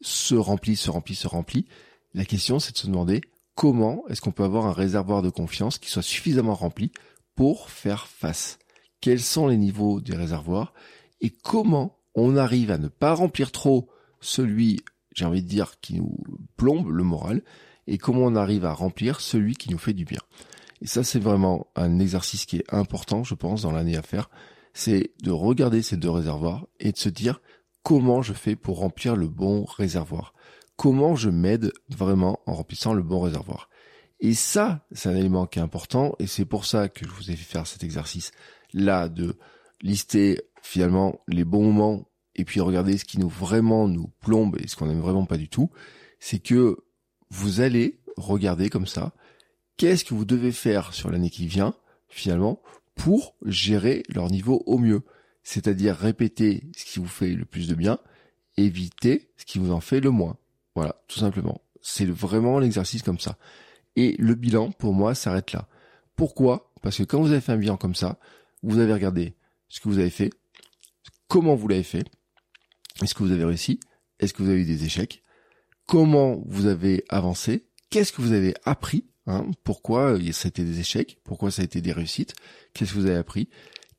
se 0.00 0.34
remplit, 0.34 0.76
se 0.76 0.90
remplit, 0.90 1.14
se 1.14 1.28
remplit, 1.28 1.66
la 2.14 2.24
question 2.24 2.58
c'est 2.58 2.72
de 2.72 2.78
se 2.78 2.86
demander 2.86 3.22
comment 3.54 4.04
est-ce 4.08 4.20
qu'on 4.20 4.32
peut 4.32 4.44
avoir 4.44 4.66
un 4.66 4.72
réservoir 4.72 5.22
de 5.22 5.30
confiance 5.30 5.78
qui 5.78 5.90
soit 5.90 6.02
suffisamment 6.02 6.54
rempli 6.54 6.92
pour 7.34 7.70
faire 7.70 8.06
face. 8.06 8.58
Quels 9.00 9.20
sont 9.20 9.46
les 9.46 9.56
niveaux 9.56 10.00
des 10.00 10.14
réservoirs 10.14 10.74
et 11.20 11.30
comment 11.30 11.98
on 12.14 12.36
arrive 12.36 12.70
à 12.70 12.78
ne 12.78 12.88
pas 12.88 13.14
remplir 13.14 13.52
trop 13.52 13.88
celui, 14.20 14.80
j'ai 15.14 15.24
envie 15.24 15.42
de 15.42 15.48
dire, 15.48 15.80
qui 15.80 15.94
nous 15.94 16.18
plombe 16.56 16.88
le 16.90 17.04
moral 17.04 17.42
et 17.86 17.98
comment 17.98 18.22
on 18.22 18.36
arrive 18.36 18.64
à 18.64 18.72
remplir 18.72 19.20
celui 19.20 19.54
qui 19.54 19.70
nous 19.70 19.78
fait 19.78 19.92
du 19.92 20.04
bien. 20.04 20.20
Et 20.80 20.86
ça, 20.86 21.04
c'est 21.04 21.20
vraiment 21.20 21.68
un 21.76 21.98
exercice 21.98 22.44
qui 22.44 22.56
est 22.56 22.74
important, 22.74 23.22
je 23.24 23.34
pense, 23.34 23.62
dans 23.62 23.72
l'année 23.72 23.96
à 23.96 24.02
faire. 24.02 24.30
C'est 24.74 25.12
de 25.22 25.30
regarder 25.30 25.82
ces 25.82 25.96
deux 25.96 26.10
réservoirs 26.10 26.66
et 26.80 26.92
de 26.92 26.96
se 26.96 27.08
dire 27.08 27.40
comment 27.82 28.22
je 28.22 28.32
fais 28.32 28.56
pour 28.56 28.78
remplir 28.78 29.16
le 29.16 29.28
bon 29.28 29.64
réservoir. 29.64 30.34
Comment 30.76 31.14
je 31.14 31.30
m'aide 31.30 31.72
vraiment 31.88 32.40
en 32.46 32.54
remplissant 32.54 32.94
le 32.94 33.02
bon 33.02 33.20
réservoir. 33.20 33.68
Et 34.20 34.34
ça, 34.34 34.86
c'est 34.92 35.08
un 35.08 35.16
élément 35.16 35.46
qui 35.46 35.58
est 35.58 35.62
important, 35.62 36.14
et 36.20 36.28
c'est 36.28 36.44
pour 36.44 36.64
ça 36.64 36.88
que 36.88 37.04
je 37.04 37.10
vous 37.10 37.30
ai 37.32 37.36
fait 37.36 37.52
faire 37.52 37.66
cet 37.66 37.82
exercice-là 37.82 39.08
de 39.08 39.36
lister 39.80 40.40
finalement 40.62 41.20
les 41.26 41.44
bons 41.44 41.72
moments, 41.72 42.08
et 42.36 42.44
puis 42.44 42.60
regarder 42.60 42.96
ce 42.98 43.04
qui 43.04 43.18
nous 43.18 43.28
vraiment 43.28 43.88
nous 43.88 44.12
plombe 44.20 44.56
et 44.60 44.68
ce 44.68 44.76
qu'on 44.76 44.86
n'aime 44.86 45.00
vraiment 45.00 45.26
pas 45.26 45.36
du 45.36 45.48
tout. 45.48 45.70
C'est 46.20 46.38
que 46.38 46.78
vous 47.32 47.62
allez 47.62 47.98
regarder 48.18 48.68
comme 48.68 48.86
ça, 48.86 49.14
qu'est-ce 49.78 50.04
que 50.04 50.12
vous 50.12 50.26
devez 50.26 50.52
faire 50.52 50.92
sur 50.92 51.10
l'année 51.10 51.30
qui 51.30 51.46
vient, 51.46 51.74
finalement, 52.10 52.60
pour 52.94 53.36
gérer 53.46 54.02
leur 54.10 54.30
niveau 54.30 54.62
au 54.66 54.76
mieux. 54.76 55.02
C'est-à-dire 55.42 55.96
répéter 55.96 56.64
ce 56.76 56.84
qui 56.84 56.98
vous 56.98 57.06
fait 57.06 57.30
le 57.30 57.46
plus 57.46 57.68
de 57.68 57.74
bien, 57.74 57.98
éviter 58.58 59.30
ce 59.38 59.46
qui 59.46 59.58
vous 59.58 59.72
en 59.72 59.80
fait 59.80 60.00
le 60.00 60.10
moins. 60.10 60.36
Voilà, 60.74 61.02
tout 61.08 61.18
simplement. 61.18 61.62
C'est 61.80 62.06
vraiment 62.06 62.58
l'exercice 62.58 63.02
comme 63.02 63.18
ça. 63.18 63.38
Et 63.96 64.14
le 64.18 64.34
bilan, 64.34 64.70
pour 64.70 64.92
moi, 64.92 65.14
s'arrête 65.14 65.52
là. 65.52 65.68
Pourquoi? 66.16 66.70
Parce 66.82 66.98
que 66.98 67.02
quand 67.02 67.20
vous 67.20 67.32
avez 67.32 67.40
fait 67.40 67.52
un 67.52 67.56
bilan 67.56 67.78
comme 67.78 67.94
ça, 67.94 68.18
vous 68.62 68.78
avez 68.78 68.92
regardé 68.92 69.36
ce 69.68 69.80
que 69.80 69.88
vous 69.88 69.98
avez 69.98 70.10
fait, 70.10 70.30
comment 71.28 71.54
vous 71.54 71.66
l'avez 71.66 71.82
fait, 71.82 72.04
est-ce 73.02 73.14
que 73.14 73.22
vous 73.22 73.32
avez 73.32 73.44
réussi, 73.44 73.80
est-ce 74.18 74.34
que 74.34 74.42
vous 74.42 74.50
avez 74.50 74.60
eu 74.60 74.66
des 74.66 74.84
échecs, 74.84 75.21
comment 75.86 76.42
vous 76.46 76.66
avez 76.66 77.04
avancé, 77.08 77.66
qu'est-ce 77.90 78.12
que 78.12 78.22
vous 78.22 78.32
avez 78.32 78.54
appris, 78.64 79.04
hein, 79.26 79.46
pourquoi 79.64 80.18
ça 80.32 80.46
a 80.46 80.48
été 80.48 80.64
des 80.64 80.80
échecs, 80.80 81.18
pourquoi 81.24 81.50
ça 81.50 81.62
a 81.62 81.64
été 81.64 81.80
des 81.80 81.92
réussites, 81.92 82.34
qu'est-ce 82.72 82.92
que 82.92 82.98
vous 82.98 83.06
avez 83.06 83.16
appris, 83.16 83.48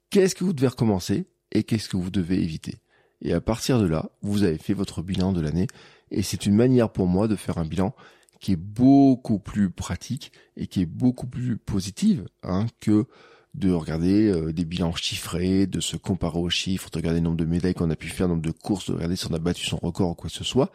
qu'est-ce 0.10 0.36
que 0.36 0.44
vous 0.44 0.54
devez 0.54 0.68
recommencer 0.68 1.26
et 1.52 1.64
qu'est-ce 1.64 1.90
que 1.90 1.98
vous 1.98 2.12
devez 2.12 2.42
éviter. 2.42 2.76
Et 3.22 3.34
à 3.34 3.42
partir 3.42 3.80
de 3.80 3.86
là, 3.86 4.12
vous 4.22 4.44
avez 4.44 4.58
fait 4.58 4.74
votre 4.74 5.02
bilan 5.02 5.32
de 5.32 5.42
l'année 5.42 5.68
et 6.12 6.22
c'est 6.22 6.46
une 6.46 6.56
manière 6.56 6.92
pour 6.92 7.08
moi 7.08 7.28
de 7.28 7.36
faire 7.36 7.58
un 7.58 7.66
bilan 7.66 7.96
qui 8.40 8.52
est 8.52 8.58
beaucoup 8.58 9.40
plus 9.40 9.70
pratique 9.70 10.34
et 10.58 10.68
qui 10.68 10.82
est 10.82 10.86
beaucoup 10.86 11.28
plus 11.28 11.58
positive 11.58 12.26
hein, 12.44 12.66
que 12.82 13.06
de 13.54 13.72
regarder 13.72 14.30
euh, 14.30 14.52
des 14.52 14.66
bilans 14.66 14.94
chiffrés, 14.96 15.68
de 15.68 15.80
se 15.80 15.96
comparer 15.96 16.40
aux 16.40 16.50
chiffres, 16.50 16.90
de 16.90 16.98
regarder 16.98 17.20
le 17.20 17.24
nombre 17.24 17.38
de 17.38 17.46
médailles 17.46 17.74
qu'on 17.74 17.90
a 17.90 17.96
pu 17.96 18.10
faire, 18.10 18.28
le 18.28 18.34
nombre 18.34 18.46
de 18.46 18.52
courses, 18.52 18.88
de 18.90 18.94
regarder 18.94 19.16
si 19.16 19.28
on 19.32 19.34
a 19.34 19.40
battu 19.40 19.66
son 19.66 19.78
record 19.78 20.10
ou 20.10 20.16
quoi 20.16 20.30
que 20.30 20.36
ce 20.36 20.44
soit. 20.44 20.72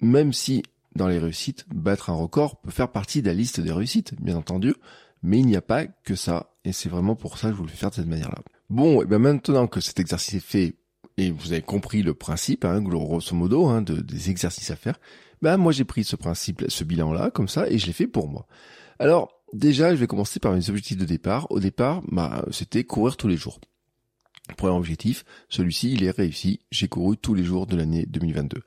Même 0.00 0.32
si 0.32 0.62
dans 0.94 1.08
les 1.08 1.18
réussites, 1.18 1.64
battre 1.72 2.10
un 2.10 2.14
record 2.14 2.60
peut 2.60 2.70
faire 2.70 2.90
partie 2.90 3.22
de 3.22 3.28
la 3.28 3.34
liste 3.34 3.60
des 3.60 3.72
réussites, 3.72 4.14
bien 4.20 4.36
entendu, 4.36 4.74
mais 5.22 5.38
il 5.38 5.46
n'y 5.46 5.56
a 5.56 5.62
pas 5.62 5.86
que 5.86 6.14
ça, 6.14 6.54
et 6.64 6.72
c'est 6.72 6.88
vraiment 6.88 7.14
pour 7.14 7.38
ça 7.38 7.48
que 7.48 7.54
je 7.54 7.58
vous 7.58 7.64
le 7.64 7.70
fais 7.70 7.76
faire 7.76 7.90
de 7.90 7.96
cette 7.96 8.06
manière-là. 8.06 8.38
Bon, 8.70 9.02
et 9.02 9.06
bien 9.06 9.18
maintenant 9.18 9.66
que 9.66 9.80
cet 9.80 10.00
exercice 10.00 10.34
est 10.34 10.40
fait, 10.40 10.74
et 11.16 11.30
vous 11.30 11.52
avez 11.52 11.62
compris 11.62 12.02
le 12.02 12.14
principe, 12.14 12.64
hein, 12.64 12.80
grosso 12.80 13.34
modo, 13.34 13.66
hein, 13.66 13.82
de, 13.82 14.00
des 14.00 14.30
exercices 14.30 14.70
à 14.70 14.76
faire, 14.76 15.00
ben 15.40 15.56
moi 15.56 15.72
j'ai 15.72 15.84
pris 15.84 16.04
ce 16.04 16.16
principe, 16.16 16.64
ce 16.68 16.84
bilan-là, 16.84 17.30
comme 17.30 17.48
ça, 17.48 17.68
et 17.68 17.78
je 17.78 17.86
l'ai 17.86 17.92
fait 17.92 18.06
pour 18.06 18.28
moi. 18.28 18.46
Alors, 18.98 19.30
déjà, 19.52 19.94
je 19.94 20.00
vais 20.00 20.06
commencer 20.06 20.40
par 20.40 20.52
mes 20.52 20.68
objectifs 20.68 20.96
de 20.96 21.04
départ. 21.04 21.50
Au 21.50 21.60
départ, 21.60 22.02
bah, 22.08 22.44
c'était 22.50 22.84
courir 22.84 23.16
tous 23.16 23.28
les 23.28 23.36
jours. 23.36 23.60
Premier 24.56 24.74
objectif, 24.74 25.24
celui-ci, 25.48 25.92
il 25.92 26.04
est 26.04 26.10
réussi. 26.10 26.60
J'ai 26.70 26.88
couru 26.88 27.16
tous 27.16 27.34
les 27.34 27.44
jours 27.44 27.66
de 27.66 27.76
l'année 27.76 28.06
2022. 28.06 28.62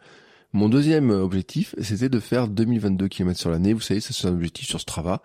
Mon 0.53 0.67
deuxième 0.67 1.11
objectif, 1.11 1.75
c'était 1.79 2.09
de 2.09 2.19
faire 2.19 2.47
2022 2.47 3.07
km 3.07 3.39
sur 3.39 3.49
l'année. 3.49 3.73
Vous 3.73 3.79
savez, 3.79 4.01
c'est 4.01 4.27
un 4.27 4.33
objectif 4.33 4.67
sur 4.67 4.81
Strava. 4.81 5.21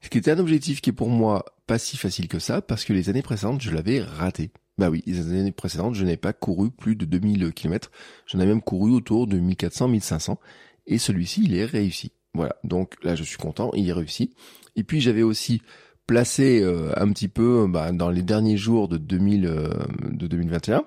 Ce 0.00 0.08
qui 0.08 0.18
était 0.18 0.30
un 0.30 0.38
objectif 0.38 0.80
qui 0.80 0.90
est 0.90 0.94
pour 0.94 1.10
moi 1.10 1.44
pas 1.66 1.78
si 1.78 1.96
facile 1.96 2.26
que 2.26 2.38
ça, 2.38 2.62
parce 2.62 2.84
que 2.84 2.92
les 2.92 3.08
années 3.10 3.22
précédentes, 3.22 3.60
je 3.60 3.70
l'avais 3.70 4.00
raté. 4.00 4.50
Bah 4.78 4.88
oui, 4.88 5.02
les 5.06 5.20
années 5.20 5.52
précédentes, 5.52 5.94
je 5.94 6.04
n'ai 6.04 6.16
pas 6.16 6.32
couru 6.32 6.70
plus 6.70 6.96
de 6.96 7.04
2000 7.04 7.52
km. 7.52 7.90
J'en 8.26 8.40
ai 8.40 8.46
même 8.46 8.62
couru 8.62 8.92
autour 8.92 9.26
de 9.26 9.38
1400, 9.38 9.88
1500 9.88 10.40
et 10.86 10.98
celui-ci 10.98 11.42
il 11.44 11.54
est 11.54 11.66
réussi. 11.66 12.12
Voilà, 12.34 12.56
donc 12.64 12.94
là 13.04 13.14
je 13.14 13.22
suis 13.22 13.36
content, 13.36 13.70
il 13.74 13.88
est 13.88 13.92
réussi. 13.92 14.34
Et 14.74 14.84
puis 14.84 15.00
j'avais 15.00 15.22
aussi 15.22 15.60
placé 16.06 16.62
euh, 16.62 16.92
un 16.96 17.12
petit 17.12 17.28
peu 17.28 17.66
bah, 17.68 17.92
dans 17.92 18.10
les 18.10 18.22
derniers 18.22 18.56
jours 18.56 18.88
de 18.88 18.96
2000 18.96 19.46
euh, 19.46 19.68
de 20.10 20.26
2021, 20.26 20.84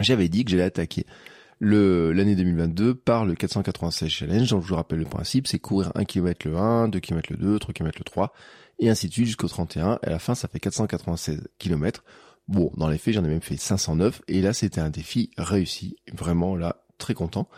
j'avais 0.00 0.28
dit 0.28 0.44
que 0.44 0.50
j'allais 0.50 0.64
attaquer 0.64 1.06
le 1.60 2.12
l'année 2.12 2.34
2022 2.34 2.94
par 2.94 3.24
le 3.24 3.34
496 3.34 4.08
challenge. 4.08 4.50
Donc 4.50 4.64
je 4.64 4.68
vous 4.68 4.74
rappelle 4.74 4.98
le 4.98 5.04
principe, 5.04 5.46
c'est 5.46 5.60
courir 5.60 5.92
1 5.94 6.04
km 6.04 6.48
le 6.48 6.56
1, 6.56 6.88
2 6.88 6.98
km 6.98 7.32
le 7.32 7.36
2, 7.36 7.58
3 7.58 7.72
km 7.72 7.98
le 7.98 8.04
3 8.04 8.32
et 8.80 8.90
ainsi 8.90 9.08
de 9.08 9.12
suite 9.12 9.26
jusqu'au 9.26 9.46
31 9.46 9.98
et 10.02 10.06
à 10.06 10.10
la 10.10 10.18
fin 10.18 10.34
ça 10.34 10.48
fait 10.48 10.58
496 10.58 11.48
km. 11.58 12.02
Bon, 12.48 12.72
dans 12.76 12.88
les 12.88 12.98
faits, 12.98 13.14
j'en 13.14 13.24
ai 13.24 13.28
même 13.28 13.42
fait 13.42 13.56
509 13.56 14.22
et 14.26 14.40
là 14.40 14.52
c'était 14.52 14.80
un 14.80 14.90
défi 14.90 15.30
réussi, 15.38 15.96
vraiment 16.12 16.56
là 16.56 16.82
très 16.98 17.14
content. 17.14 17.48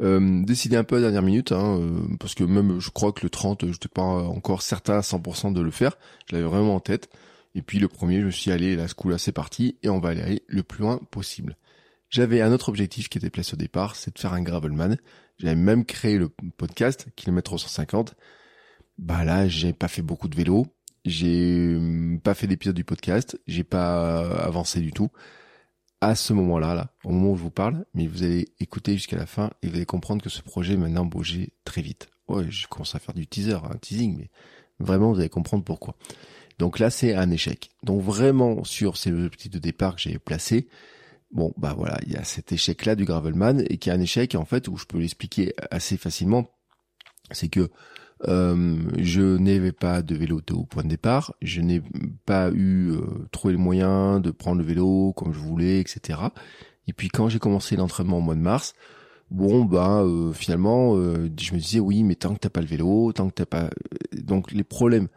Euh, 0.00 0.44
décidé 0.44 0.76
un 0.76 0.84
peu 0.84 0.96
à 0.96 1.00
la 1.00 1.06
dernière 1.06 1.22
minute, 1.22 1.50
hein, 1.50 1.80
euh, 1.80 2.00
parce 2.20 2.36
que 2.36 2.44
même 2.44 2.78
je 2.78 2.90
crois 2.90 3.12
que 3.12 3.20
le 3.24 3.30
30, 3.30 3.62
je 3.62 3.72
n'étais 3.72 3.88
pas 3.88 4.02
encore 4.02 4.62
certain 4.62 4.98
à 4.98 5.00
100% 5.00 5.52
de 5.52 5.60
le 5.60 5.72
faire. 5.72 5.98
Je 6.28 6.36
l'avais 6.36 6.46
vraiment 6.46 6.76
en 6.76 6.80
tête. 6.80 7.08
Et 7.54 7.62
puis 7.62 7.80
le 7.80 7.88
premier, 7.88 8.20
je 8.20 8.26
me 8.26 8.30
suis 8.30 8.52
allé, 8.52 8.76
là, 8.76 8.86
ce 8.86 8.94
coup-là, 8.94 9.18
c'est 9.18 9.32
parti, 9.32 9.76
et 9.82 9.88
on 9.88 9.98
va 9.98 10.10
aller 10.10 10.42
le 10.46 10.62
plus 10.62 10.82
loin 10.82 11.00
possible. 11.10 11.56
J'avais 12.10 12.40
un 12.40 12.52
autre 12.52 12.70
objectif 12.70 13.08
qui 13.08 13.18
était 13.18 13.30
placé 13.30 13.54
au 13.54 13.56
départ, 13.56 13.94
c'est 13.94 14.14
de 14.14 14.18
faire 14.18 14.32
un 14.32 14.42
gravelman. 14.42 14.96
J'avais 15.38 15.56
même 15.56 15.84
créé 15.84 16.18
le 16.18 16.30
podcast, 16.56 17.06
kilomètre 17.16 17.56
150. 17.58 18.14
Bah 18.98 19.24
là, 19.24 19.46
j'ai 19.46 19.72
pas 19.72 19.88
fait 19.88 20.02
beaucoup 20.02 20.28
de 20.28 20.36
vélo. 20.36 20.66
J'ai 21.04 21.76
hum, 21.76 22.20
pas 22.20 22.34
fait 22.34 22.46
d'épisode 22.46 22.74
du 22.74 22.84
podcast. 22.84 23.38
J'ai 23.46 23.62
pas 23.62 24.20
avancé 24.38 24.80
du 24.80 24.92
tout. 24.92 25.10
À 26.00 26.14
ce 26.14 26.32
moment-là, 26.32 26.74
là, 26.74 26.94
au 27.04 27.10
moment 27.10 27.32
où 27.32 27.36
je 27.36 27.42
vous 27.42 27.50
parle, 27.50 27.84
mais 27.92 28.06
vous 28.06 28.22
allez 28.22 28.48
écouter 28.60 28.94
jusqu'à 28.94 29.16
la 29.16 29.26
fin 29.26 29.50
et 29.62 29.68
vous 29.68 29.76
allez 29.76 29.86
comprendre 29.86 30.22
que 30.22 30.30
ce 30.30 30.42
projet 30.42 30.76
maintenant 30.76 31.04
bougeait 31.04 31.50
très 31.64 31.82
vite. 31.82 32.08
Ouais, 32.28 32.50
je 32.50 32.68
commence 32.68 32.94
à 32.94 33.00
faire 33.00 33.14
du 33.14 33.26
teaser, 33.26 33.58
un 33.64 33.76
teasing, 33.76 34.16
mais 34.16 34.30
vraiment 34.78 35.12
vous 35.12 35.18
allez 35.18 35.28
comprendre 35.28 35.64
pourquoi. 35.64 35.96
Donc 36.58 36.78
là, 36.78 36.90
c'est 36.90 37.14
un 37.14 37.30
échec. 37.30 37.70
Donc 37.82 38.00
vraiment 38.00 38.64
sur 38.64 38.96
ces 38.96 39.12
objectifs 39.12 39.50
de 39.50 39.58
départ 39.58 39.96
que 39.96 40.02
j'ai 40.02 40.18
placés, 40.18 40.68
bon 41.30 41.52
bah 41.56 41.74
voilà, 41.76 41.98
il 42.06 42.12
y 42.12 42.16
a 42.16 42.24
cet 42.24 42.52
échec-là 42.52 42.94
du 42.94 43.04
Gravelman 43.04 43.62
et 43.68 43.78
qui 43.78 43.90
est 43.90 43.92
un 43.92 44.00
échec 44.00 44.34
en 44.34 44.44
fait 44.44 44.68
où 44.68 44.76
je 44.76 44.84
peux 44.84 44.98
l'expliquer 44.98 45.54
assez 45.70 45.96
facilement. 45.96 46.50
C'est 47.30 47.48
que 47.48 47.70
euh, 48.26 48.76
je 48.98 49.36
n'avais 49.36 49.72
pas 49.72 50.02
de 50.02 50.14
vélo 50.16 50.40
au 50.52 50.64
point 50.64 50.82
de 50.82 50.88
départ, 50.88 51.34
je 51.40 51.60
n'ai 51.60 51.82
pas 52.26 52.50
eu 52.50 52.90
euh, 52.90 53.00
trouvé 53.30 53.52
le 53.52 53.58
moyen 53.58 54.18
de 54.20 54.30
prendre 54.30 54.58
le 54.58 54.64
vélo 54.64 55.12
comme 55.12 55.32
je 55.32 55.38
voulais, 55.38 55.80
etc. 55.80 56.20
Et 56.88 56.92
puis 56.92 57.08
quand 57.08 57.28
j'ai 57.28 57.38
commencé 57.38 57.76
l'entraînement 57.76 58.18
au 58.18 58.22
mois 58.22 58.34
de 58.34 58.40
mars, 58.40 58.74
bon 59.30 59.64
bah 59.64 60.00
euh, 60.02 60.32
finalement 60.32 60.96
euh, 60.96 61.30
je 61.38 61.54
me 61.54 61.60
disais 61.60 61.80
oui 61.80 62.02
mais 62.02 62.14
tant 62.14 62.34
que 62.34 62.40
t'as 62.40 62.48
pas 62.48 62.60
le 62.62 62.66
vélo, 62.66 63.12
tant 63.12 63.28
que 63.28 63.34
t'as 63.34 63.46
pas 63.46 63.70
donc 64.12 64.52
les 64.52 64.64
problèmes 64.64 65.08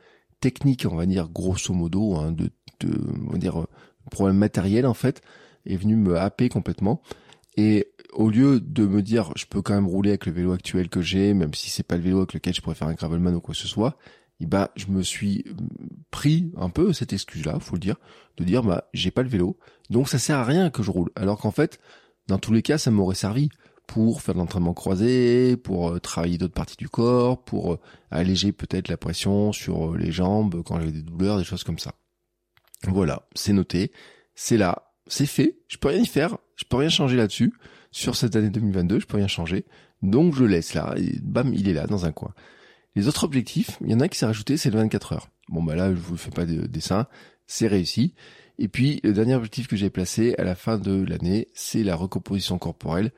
techniques 0.42 0.86
on 0.90 0.96
va 0.96 1.06
dire 1.06 1.30
grosso 1.30 1.74
modo 1.74 2.16
hein, 2.18 2.32
de, 2.32 2.50
de 2.82 2.92
on 3.28 3.32
va 3.32 3.38
dire 3.38 3.66
problème 4.12 4.38
matériel 4.38 4.86
en 4.86 4.94
fait 4.94 5.22
est 5.66 5.76
venu 5.76 5.96
me 5.96 6.18
happer 6.18 6.50
complètement 6.50 7.02
et 7.58 7.88
au 8.14 8.30
lieu 8.30 8.60
de 8.60 8.86
me 8.86 9.02
dire 9.02 9.32
je 9.36 9.46
peux 9.46 9.62
quand 9.62 9.74
même 9.74 9.88
rouler 9.88 10.12
avec 10.12 10.26
le 10.26 10.32
vélo 10.32 10.54
actuel 10.54 10.90
que 10.90 11.02
j'ai, 11.02 11.34
même 11.34 11.54
si 11.54 11.70
c'est 11.70 11.84
pas 11.84 11.98
le 11.98 12.04
vélo 12.04 12.20
avec 12.20 12.34
lequel 12.34 12.54
je 12.54 12.62
pourrais 12.62 12.76
faire 12.76 12.88
un 12.88 12.94
gravelman 12.94 13.36
ou 13.36 13.42
quoi 13.42 13.54
que 13.54 13.60
ce 13.60 13.68
soit, 13.68 13.98
et 14.40 14.44
eh 14.44 14.48
bah 14.48 14.72
je 14.76 14.88
me 14.88 15.04
suis 15.04 15.46
pris 16.10 16.52
un 16.58 16.70
peu 16.70 16.94
cette 16.94 17.14
excuse-là, 17.14 17.60
faut 17.60 17.76
le 17.76 17.80
dire, 17.80 17.98
de 18.38 18.44
dire 18.44 18.64
bah 18.64 18.90
j'ai 18.94 19.12
pas 19.12 19.24
le 19.24 19.30
vélo, 19.30 19.58
donc 19.90 20.10
ça 20.10 20.18
sert 20.18 20.38
à 20.38 20.44
rien 20.44 20.70
que 20.70 20.82
je 20.84 20.92
roule. 20.92 21.12
Alors 21.16 21.38
qu'en 21.38 21.52
fait, 21.52 21.80
dans 22.28 22.40
tous 22.40 22.54
les 22.54 22.62
cas, 22.62 22.78
ça 22.78 22.92
m'aurait 22.92 23.16
servi 23.16 23.50
pour 23.88 24.22
faire 24.22 24.36
de 24.36 24.40
l'entraînement 24.40 24.74
croisé, 24.74 25.58
pour 25.58 25.90
euh, 25.90 26.00
travailler 26.00 26.38
d'autres 26.38 26.54
parties 26.54 26.78
du 26.78 26.88
corps, 26.88 27.44
pour 27.44 27.74
euh, 27.74 27.80
alléger 28.10 28.54
peut-être 28.54 28.88
la 28.88 28.98
pression 28.98 29.52
sur 29.52 29.94
euh, 29.94 29.98
les 29.98 30.12
jambes 30.12 30.64
quand 30.64 30.80
j'ai 30.80 30.92
des 30.92 31.02
douleurs, 31.02 31.38
des 31.38 31.44
choses 31.44 31.66
comme 31.66 31.80
ça. 31.80 31.94
Voilà, 32.88 33.28
c'est 33.36 33.54
noté, 33.54 33.92
c'est 34.34 34.58
là, 34.58 34.91
c'est 35.12 35.26
fait, 35.26 35.58
je 35.68 35.78
peux 35.78 35.90
rien 35.90 36.00
y 36.00 36.06
faire, 36.06 36.38
je 36.56 36.64
peux 36.64 36.78
rien 36.78 36.90
changer 36.90 37.18
là-dessus 37.18 37.54
sur 37.92 38.16
cette 38.16 38.36
année 38.36 38.50
2022, 38.50 39.02
je 39.02 39.06
peux 39.06 39.18
rien 39.18 39.28
changer. 39.28 39.66
Donc 40.02 40.34
je 40.34 40.42
le 40.42 40.48
laisse 40.48 40.74
là, 40.74 40.94
et 40.98 41.20
bam, 41.22 41.54
il 41.54 41.68
est 41.68 41.74
là 41.74 41.86
dans 41.86 42.06
un 42.06 42.12
coin. 42.12 42.34
Les 42.96 43.08
autres 43.08 43.26
objectifs, 43.26 43.78
il 43.82 43.92
y 43.92 43.94
en 43.94 44.00
a 44.00 44.08
qui 44.08 44.18
s'est 44.18 44.26
rajouté, 44.26 44.56
c'est 44.56 44.70
le 44.70 44.80
24 44.80 45.14
heures. 45.14 45.30
Bon 45.50 45.62
bah 45.62 45.76
là, 45.76 45.90
je 45.90 46.00
vous 46.00 46.16
fais 46.16 46.32
pas 46.32 46.46
de 46.46 46.66
dessin, 46.66 47.08
c'est 47.46 47.68
réussi. 47.68 48.14
Et 48.58 48.70
puis 48.70 49.02
le 49.04 49.12
dernier 49.12 49.36
objectif 49.36 49.68
que 49.68 49.76
j'ai 49.76 49.90
placé 49.90 50.34
à 50.38 50.46
la 50.46 50.56
fin 50.56 50.78
de 50.78 51.04
l'année, 51.04 51.50
c'est 51.54 51.84
la 51.84 51.96
recomposition 51.96 52.58
corporelle. 52.58 53.12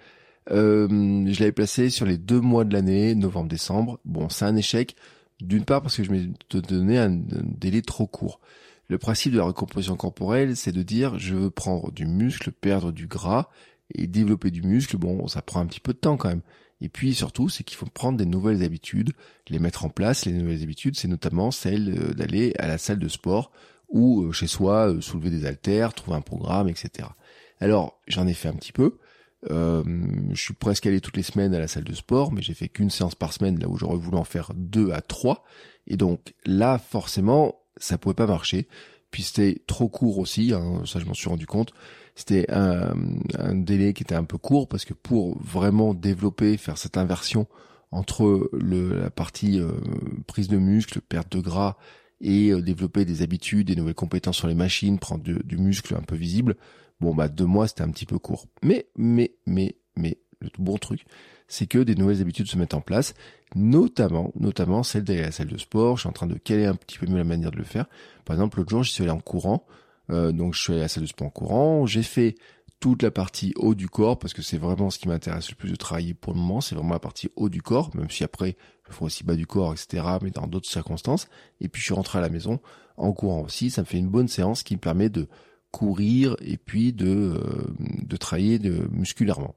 Euh, 0.52 0.88
je 0.90 1.40
l'avais 1.40 1.52
placé 1.52 1.92
sur 1.92 2.08
les 2.08 2.18
deux 2.18 2.42
mois 2.42 2.66
de 2.66 2.74
l'année, 2.74 3.14
novembre-décembre. 3.14 4.00
Bon, 4.04 4.30
c'est 4.30 4.46
un 4.46 4.56
échec. 4.56 4.96
D'une 5.40 5.66
part 5.66 5.82
parce 5.82 5.98
que 5.98 6.04
je 6.04 6.12
m'ai 6.12 6.30
donné 6.50 6.98
un, 6.98 7.12
un 7.12 7.44
délai 7.44 7.82
trop 7.82 8.08
court. 8.08 8.40
Le 8.90 8.98
principe 8.98 9.34
de 9.34 9.38
la 9.38 9.46
recomposition 9.46 9.96
corporelle, 9.96 10.56
c'est 10.56 10.72
de 10.72 10.84
dire 10.84 11.18
je 11.18 11.36
veux 11.36 11.50
prendre 11.50 11.92
du 11.92 12.06
muscle, 12.06 12.52
perdre 12.52 12.92
du 12.92 13.08
gras 13.08 13.50
et 13.96 14.08
développer 14.08 14.52
du 14.52 14.62
muscle, 14.62 14.98
bon, 14.98 15.28
ça 15.28 15.42
prend 15.42 15.60
un 15.60 15.66
petit 15.66 15.80
peu 15.80 15.94
de 15.94 16.00
temps 16.00 16.18
quand 16.18 16.30
même. 16.30 16.42
Et 16.84 16.90
puis 16.90 17.14
surtout, 17.14 17.48
c'est 17.48 17.64
qu'il 17.64 17.78
faut 17.78 17.86
prendre 17.86 18.18
des 18.18 18.26
nouvelles 18.26 18.62
habitudes, 18.62 19.14
les 19.48 19.58
mettre 19.58 19.86
en 19.86 19.90
place. 19.90 20.26
Les 20.26 20.34
nouvelles 20.34 20.62
habitudes, 20.64 20.98
c'est 20.98 21.08
notamment 21.08 21.50
celle 21.50 21.98
euh, 21.98 22.14
d'aller 22.14 22.54
à 22.60 22.68
la 22.68 22.78
salle 22.78 23.00
de 23.00 23.08
sport 23.08 23.52
ou 23.88 24.24
euh, 24.24 24.32
chez 24.34 24.48
soi 24.48 24.90
euh, 24.90 25.00
soulever 25.00 25.30
des 25.30 25.46
haltères, 25.46 25.94
trouver 25.94 26.18
un 26.18 26.22
programme, 26.22 26.68
etc. 26.68 27.08
Alors, 27.62 28.02
j'en 28.08 28.28
ai 28.28 28.34
fait 28.34 28.50
un 28.50 28.56
petit 28.56 28.74
peu. 28.74 28.98
Je 29.50 30.36
suis 30.36 30.54
presque 30.54 30.86
allé 30.86 31.02
toutes 31.02 31.18
les 31.18 31.24
semaines 31.24 31.54
à 31.54 31.60
la 31.60 31.68
salle 31.68 31.84
de 31.84 31.94
sport, 31.94 32.32
mais 32.32 32.42
j'ai 32.42 32.54
fait 32.54 32.70
qu'une 32.70 32.90
séance 32.90 33.16
par 33.16 33.34
semaine, 33.34 33.60
là 33.60 33.68
où 33.68 33.78
j'aurais 33.78 33.98
voulu 33.98 34.18
en 34.18 34.24
faire 34.24 34.52
deux 34.56 34.92
à 34.92 35.02
trois. 35.02 35.44
Et 35.86 35.98
donc 35.98 36.34
là, 36.46 36.78
forcément, 36.78 37.63
ça 37.78 37.98
pouvait 37.98 38.16
pas 38.16 38.28
marcher. 38.28 38.68
Puis 39.12 39.24
c'était 39.24 39.62
trop 39.68 39.90
court 39.90 40.18
aussi, 40.18 40.54
hein, 40.54 40.82
ça 40.86 41.00
je 41.00 41.06
m'en 41.06 41.14
suis 41.14 41.30
rendu 41.30 41.46
compte 41.46 41.74
c'était 42.16 42.46
un, 42.52 42.94
un, 43.38 43.56
délai 43.56 43.94
qui 43.94 44.04
était 44.04 44.16
un 44.16 44.24
peu 44.24 44.38
court 44.38 44.68
parce 44.68 44.86
que 44.86 44.94
pour 44.94 45.38
vraiment 45.42 45.94
développer, 45.94 46.58
faire 46.58 46.78
cette 46.78 46.98
inversion 46.98 47.48
entre 47.92 48.50
le, 48.54 49.00
la 49.00 49.10
partie 49.10 49.60
euh, 49.60 49.72
prise 50.28 50.48
de 50.48 50.58
muscle, 50.58 51.02
perte 51.02 51.36
de 51.36 51.42
gras 51.42 51.78
et 52.22 52.52
euh, 52.52 52.62
développer 52.62 53.06
des 53.06 53.22
habitudes, 53.22 53.68
des 53.68 53.76
nouvelles 53.76 53.96
compétences 53.96 54.38
sur 54.38 54.48
les 54.48 54.56
machines, 54.56 55.00
prendre 55.00 55.24
du, 55.24 55.58
muscle 55.58 55.96
un 55.96 56.02
peu 56.02 56.16
visible, 56.16 56.56
bon 57.02 57.14
bah 57.16 57.28
deux 57.28 57.46
mois 57.46 57.68
c'était 57.68 57.84
un 57.84 57.92
petit 57.92 58.06
peu 58.06 58.20
court. 58.20 58.48
Mais 58.62 58.88
mais 58.96 59.34
mais 59.46 59.76
mais 59.96 60.18
le 60.40 60.50
bon 60.60 60.78
truc, 60.78 61.06
c'est 61.48 61.68
que 61.68 61.80
des 61.80 61.96
nouvelles 61.96 62.22
habitudes 62.22 62.48
se 62.48 62.58
mettent 62.58 62.74
en 62.74 62.82
place, 62.82 63.14
notamment 63.56 64.32
notamment 64.36 64.84
celle 64.84 65.04
d'aller 65.04 65.22
à 65.22 65.26
la 65.26 65.32
salle 65.32 65.48
de 65.48 65.58
sport. 65.58 65.98
Je 65.98 66.02
suis 66.02 66.10
en 66.10 66.14
train 66.14 66.28
de 66.28 66.38
caler 66.38 66.66
un 66.66 66.76
petit 66.76 66.98
peu 66.98 67.08
mieux 67.08 67.18
la 67.18 67.24
manière 67.24 67.52
de 67.52 67.58
le 67.58 67.64
faire. 67.64 67.86
Par 68.26 68.36
exemple, 68.36 68.58
l'autre 68.58 68.70
jour, 68.70 68.84
je 68.84 68.92
suis 68.92 69.04
allé 69.04 69.12
en 69.12 69.20
courant. 69.20 69.66
Euh, 70.10 70.32
donc 70.32 70.54
je 70.54 70.62
suis 70.62 70.74
allé 70.74 70.82
à 70.82 70.86
la 70.86 70.90
salle 70.90 71.04
de 71.04 71.08
sport 71.08 71.28
en 71.28 71.30
courant, 71.30 71.86
j'ai 71.86 72.04
fait 72.04 72.36
toute 72.84 73.02
la 73.02 73.12
partie 73.12 73.54
haut 73.56 73.76
du 73.76 73.88
corps 73.88 74.20
parce 74.20 74.34
que 74.34 74.42
c'est 74.42 74.58
vraiment 74.58 74.90
ce 74.90 75.00
qui 75.00 75.08
m'intéresse 75.08 75.50
le 75.50 75.56
plus 75.56 75.72
de 75.72 75.78
travailler 75.78 76.14
pour 76.14 76.34
le 76.34 76.40
moment, 76.40 76.60
c'est 76.60 76.76
vraiment 76.76 76.94
la 76.94 77.00
partie 77.00 77.30
haut 77.38 77.48
du 77.48 77.62
corps, 77.62 77.96
même 77.96 78.10
si 78.10 78.26
après 78.26 78.58
je 78.90 78.92
ferai 78.92 79.06
aussi 79.06 79.24
bas 79.24 79.36
du 79.36 79.48
corps, 79.48 79.72
etc. 79.72 80.06
mais 80.22 80.32
dans 80.32 80.48
d'autres 80.48 80.68
circonstances. 80.68 81.30
Et 81.62 81.70
puis 81.70 81.80
je 81.80 81.86
suis 81.86 81.94
rentré 81.94 82.20
à 82.20 82.22
la 82.22 82.28
maison 82.28 82.60
en 82.98 83.14
courant 83.14 83.40
aussi, 83.40 83.72
ça 83.72 83.82
me 83.82 83.86
fait 83.86 83.98
une 83.98 84.10
bonne 84.10 84.28
séance 84.28 84.64
qui 84.64 84.74
me 84.74 84.82
permet 84.82 85.08
de 85.08 85.30
courir 85.72 86.36
et 86.42 86.58
puis 86.58 86.92
de, 86.92 87.08
euh, 87.08 87.74
de 87.80 88.18
travailler 88.18 88.60
de, 88.60 88.86
musculairement. 88.92 89.56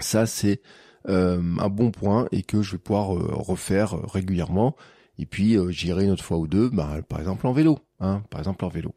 Ça 0.00 0.26
c'est 0.26 0.60
un 1.06 1.68
bon 1.68 1.90
point 1.90 2.28
et 2.32 2.42
que 2.42 2.62
je 2.62 2.72
vais 2.72 2.78
pouvoir 2.78 3.08
refaire 3.08 3.94
régulièrement. 4.10 4.76
Et 5.18 5.26
puis 5.26 5.56
j'irai 5.70 6.04
une 6.04 6.10
autre 6.10 6.24
fois 6.24 6.38
ou 6.38 6.46
deux, 6.46 6.68
bah, 6.68 6.98
par 7.08 7.20
exemple 7.20 7.46
en 7.46 7.52
vélo, 7.52 7.78
hein, 8.00 8.22
par 8.30 8.40
exemple 8.40 8.64
en 8.64 8.68
vélo. 8.68 8.92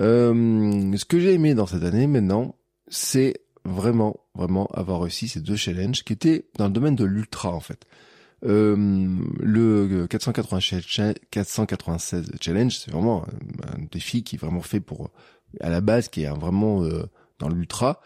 Euh, 0.00 0.96
ce 0.96 1.04
que 1.04 1.20
j'ai 1.20 1.34
aimé 1.34 1.54
dans 1.54 1.66
cette 1.66 1.84
année 1.84 2.06
maintenant, 2.06 2.56
c'est 2.88 3.34
vraiment, 3.64 4.16
vraiment 4.34 4.66
avoir 4.74 5.02
réussi 5.02 5.28
ces 5.28 5.40
deux 5.40 5.56
challenges 5.56 6.02
qui 6.04 6.12
étaient 6.12 6.46
dans 6.56 6.66
le 6.66 6.72
domaine 6.72 6.96
de 6.96 7.04
l'ultra 7.04 7.50
en 7.50 7.60
fait. 7.60 7.86
Euh, 8.44 8.76
le 9.40 10.06
496, 10.06 11.14
496 11.30 12.32
challenge, 12.40 12.78
c'est 12.78 12.90
vraiment 12.90 13.24
un, 13.62 13.84
défi 13.90 14.22
qui 14.22 14.36
est 14.36 14.38
vraiment 14.38 14.60
fait 14.60 14.80
pour, 14.80 15.10
à 15.60 15.70
la 15.70 15.80
base, 15.80 16.08
qui 16.08 16.24
est 16.24 16.28
vraiment 16.28 16.82
euh, 16.82 17.04
dans 17.38 17.48
l'ultra. 17.48 18.00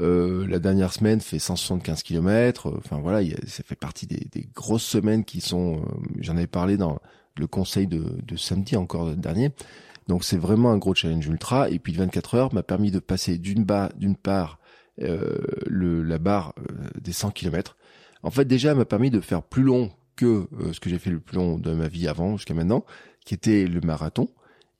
Euh, 0.00 0.46
la 0.48 0.58
dernière 0.58 0.92
semaine 0.92 1.20
fait 1.20 1.38
175 1.38 2.02
km. 2.02 2.72
Enfin 2.78 2.98
voilà, 2.98 3.24
ça 3.46 3.62
fait 3.62 3.76
partie 3.76 4.06
des, 4.06 4.26
des 4.32 4.48
grosses 4.54 4.84
semaines 4.84 5.24
qui 5.24 5.40
sont. 5.40 5.78
Euh, 5.78 5.84
j'en 6.20 6.36
avais 6.36 6.46
parlé 6.46 6.76
dans 6.76 6.98
le 7.36 7.46
conseil 7.46 7.86
de, 7.86 8.04
de 8.22 8.36
samedi 8.36 8.76
encore 8.76 9.14
dernier. 9.14 9.50
Donc 10.08 10.24
c'est 10.24 10.36
vraiment 10.36 10.70
un 10.72 10.78
gros 10.78 10.94
challenge 10.94 11.26
ultra. 11.26 11.70
Et 11.70 11.78
puis 11.78 11.92
le 11.92 11.98
24 11.98 12.34
heures 12.34 12.54
m'a 12.54 12.62
permis 12.62 12.90
de 12.90 12.98
passer 12.98 13.38
d'une 13.38 13.66
d'une 13.96 14.16
part 14.16 14.58
euh, 15.00 15.38
le, 15.66 16.02
la 16.02 16.18
barre 16.18 16.54
euh, 16.58 16.88
des 17.00 17.12
100 17.12 17.30
km. 17.30 17.76
En 18.22 18.30
fait 18.30 18.44
déjà 18.44 18.74
m'a 18.74 18.84
permis 18.84 19.10
de 19.10 19.20
faire 19.20 19.42
plus 19.42 19.62
long 19.62 19.90
que 20.16 20.46
euh, 20.60 20.72
ce 20.72 20.80
que 20.80 20.88
j'ai 20.88 20.98
fait 20.98 21.10
le 21.10 21.18
plus 21.18 21.36
long 21.36 21.58
de 21.58 21.72
ma 21.72 21.88
vie 21.88 22.06
avant 22.06 22.36
jusqu'à 22.36 22.54
maintenant, 22.54 22.84
qui 23.24 23.34
était 23.34 23.66
le 23.66 23.80
marathon. 23.80 24.28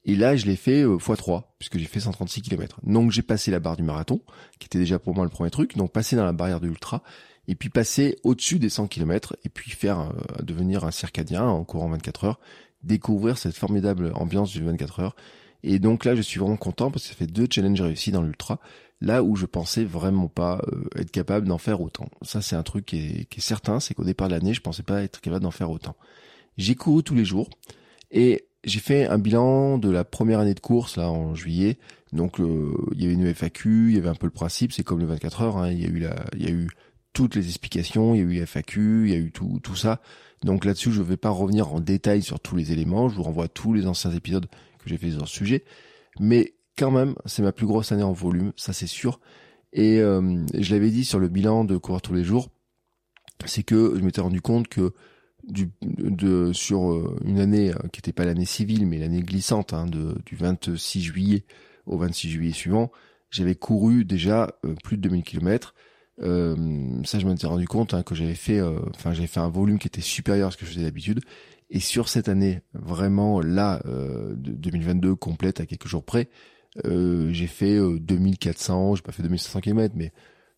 Et 0.04 0.16
là, 0.16 0.37
je 0.37 0.46
l'ai 0.46 0.56
fait 0.56 0.84
x3, 0.84 1.44
puisque 1.58 1.78
j'ai 1.78 1.87
fait 1.87 2.00
136 2.00 2.42
km. 2.42 2.80
Donc 2.82 3.11
j'ai 3.11 3.23
passé 3.23 3.50
la 3.50 3.61
barre 3.61 3.76
du 3.76 3.82
marathon, 3.82 4.20
qui 4.58 4.66
était 4.66 4.78
déjà 4.78 4.99
pour 4.99 5.14
moi 5.14 5.25
le 5.25 5.30
premier 5.30 5.50
truc, 5.50 5.76
donc 5.76 5.92
passer 5.92 6.14
dans 6.16 6.25
la 6.25 6.32
barrière 6.32 6.61
de 6.61 6.66
l'ultra, 6.66 7.02
et 7.49 7.54
puis 7.54 7.70
passer 7.70 8.18
au-dessus 8.23 8.58
des 8.58 8.68
100 8.68 8.88
km, 8.88 9.37
et 9.44 9.49
puis 9.49 9.70
faire 9.70 10.12
devenir 10.42 10.84
un 10.84 10.90
circadien 10.90 11.44
en 11.44 11.64
courant 11.64 11.88
24 11.88 12.25
heures, 12.25 12.40
découvrir 12.82 13.38
cette 13.38 13.56
formidable 13.56 14.12
ambiance 14.14 14.50
du 14.50 14.62
24 14.62 15.00
heures. 15.00 15.16
Et 15.62 15.78
donc 15.78 16.04
là, 16.04 16.14
je 16.14 16.20
suis 16.20 16.38
vraiment 16.38 16.58
content 16.58 16.90
parce 16.90 17.04
que 17.04 17.08
ça 17.08 17.14
fait 17.14 17.26
deux 17.26 17.46
challenges 17.50 17.80
réussis 17.80 18.12
dans 18.12 18.23
l'ultra, 18.23 18.61
là 19.00 19.23
où 19.23 19.37
je 19.37 19.46
pensais 19.46 19.84
vraiment 19.84 20.28
pas 20.28 20.61
euh, 20.68 20.84
être 20.96 21.11
capable 21.11 21.49
d'en 21.49 21.58
faire 21.58 21.80
autant. 21.80 22.08
Ça, 22.23 22.42
c'est 22.42 22.56
un 22.56 22.62
truc 22.62 22.84
qui 22.84 22.99
est, 22.99 23.25
qui 23.25 23.38
est 23.38 23.42
certain, 23.42 23.80
c'est 23.80 23.94
qu'au 23.94 24.04
départ 24.04 24.28
de 24.28 24.34
l'année, 24.34 24.52
je 24.52 24.61
pensais 24.61 24.82
pas 24.82 25.02
être 25.02 25.23
capable 25.23 25.42
d'en 25.42 25.50
faire 25.50 25.70
autant. 25.70 25.96
J'ai 26.58 26.75
couru 26.75 27.02
tous 27.02 27.14
les 27.14 27.25
jours 27.25 27.49
et 28.11 28.46
j'ai 28.64 28.80
fait 28.80 29.06
un 29.06 29.18
bilan 29.18 29.78
de 29.78 29.90
la 29.90 30.04
première 30.04 30.40
année 30.40 30.54
de 30.54 30.61
course 30.61 30.97
là 30.97 31.11
en 31.11 31.35
juillet. 31.35 31.78
Donc 32.12 32.40
euh, 32.40 32.73
il 32.94 33.02
y 33.02 33.04
avait 33.04 33.14
une 33.14 33.26
FAQ, 33.35 33.90
il 33.90 33.94
y 33.94 33.99
avait 33.99 34.09
un 34.09 34.14
peu 34.14 34.26
le 34.26 34.33
principe, 34.33 34.73
c'est 34.73 34.83
comme 34.83 35.00
le 35.00 35.06
24 35.06 35.42
heures. 35.42 35.56
Hein, 35.59 35.71
il 35.71 35.80
y 35.80 35.85
a 35.85 35.88
eu 35.88 35.99
la, 35.99 36.25
il 36.37 36.42
y 36.42 36.47
a 36.47 36.50
eu 36.50 36.68
toutes 37.12 37.35
les 37.35 37.47
explications, 37.47 38.14
il 38.14 38.18
y 38.18 38.21
a 38.21 38.25
eu 38.42 38.47
FAQ, 38.47 39.04
il 39.06 39.12
y 39.12 39.14
a 39.14 39.18
eu 39.18 39.33
tout 39.33 39.61
tout 39.62 39.76
ça. 39.76 40.00
Donc 40.42 40.64
là-dessus, 40.64 40.92
je 40.92 41.00
ne 41.00 41.06
vais 41.06 41.16
pas 41.16 41.30
revenir 41.30 41.73
en 41.73 41.80
détail 41.80 42.23
sur 42.23 42.40
tous 42.40 42.56
les 42.56 42.73
éléments. 42.73 43.09
Je 43.09 43.16
vous 43.16 43.23
renvoie 43.23 43.49
tous 43.49 43.73
les 43.73 43.87
anciens 43.87 44.11
épisodes 44.12 44.47
que 44.47 44.88
j'ai 44.88 44.99
fait 44.99 45.11
sur 45.11 45.26
ce 45.28 45.35
sujet. 45.35 45.64
Mais 46.21 46.54
quand 46.78 46.90
même, 46.90 47.14
c'est 47.26 47.42
ma 47.42 47.52
plus 47.52 47.66
grosse 47.66 47.92
année 47.92 48.02
en 48.02 48.12
volume, 48.12 48.52
ça 48.56 48.73
c'est 48.73 48.87
sûr. 48.87 49.21
Et 49.73 49.99
je 49.99 50.73
l'avais 50.73 50.90
dit 50.90 51.04
sur 51.04 51.18
le 51.18 51.28
bilan 51.28 51.64
de 51.64 51.76
courir 51.76 52.00
tous 52.00 52.14
les 52.14 52.23
jours, 52.23 52.50
c'est 53.44 53.62
que 53.62 53.94
je 53.97 54.02
m'étais 54.02 54.21
rendu 54.21 54.40
compte 54.40 54.68
que 54.68 54.92
du, 55.48 55.70
de, 55.82 56.52
sur 56.52 56.90
euh, 56.90 57.16
une 57.24 57.40
année 57.40 57.70
euh, 57.70 57.88
qui 57.92 57.98
n'était 57.98 58.12
pas 58.12 58.24
l'année 58.24 58.44
civile, 58.44 58.86
mais 58.86 58.98
l'année 58.98 59.22
glissante, 59.22 59.72
hein, 59.72 59.86
de, 59.86 60.16
du 60.26 60.36
26 60.36 61.02
juillet 61.02 61.44
au 61.86 61.98
26 61.98 62.30
juillet 62.30 62.52
suivant, 62.52 62.90
j'avais 63.30 63.54
couru 63.54 64.04
déjà 64.04 64.56
euh, 64.64 64.74
plus 64.82 64.96
de 64.96 65.02
2000 65.02 65.22
km. 65.22 65.74
Euh, 66.22 66.56
ça, 67.04 67.18
je 67.18 67.26
m'étais 67.26 67.46
rendu 67.46 67.66
compte 67.66 67.94
hein, 67.94 68.02
que 68.02 68.14
j'avais 68.14 68.34
fait, 68.34 68.60
enfin, 68.94 69.12
j'avais 69.12 69.26
fait 69.26 69.40
un 69.40 69.48
volume 69.48 69.78
qui 69.78 69.88
était 69.88 70.00
supérieur 70.00 70.48
à 70.48 70.50
ce 70.50 70.56
que 70.56 70.64
je 70.64 70.70
faisais 70.72 70.84
d'habitude. 70.84 71.20
Et 71.70 71.80
sur 71.80 72.08
cette 72.08 72.28
année, 72.28 72.60
vraiment 72.72 73.40
là, 73.40 73.80
de 73.84 74.52
2022 74.52 75.16
complète 75.16 75.60
à 75.60 75.66
quelques 75.66 75.88
jours 75.88 76.04
près, 76.04 76.28
j'ai 76.84 77.46
fait 77.48 77.80
2400, 77.98 78.96
j'ai 78.96 79.02
pas 79.02 79.10
fait 79.10 79.24
2500 79.24 79.60
km, 79.60 79.94
mais 79.96 80.12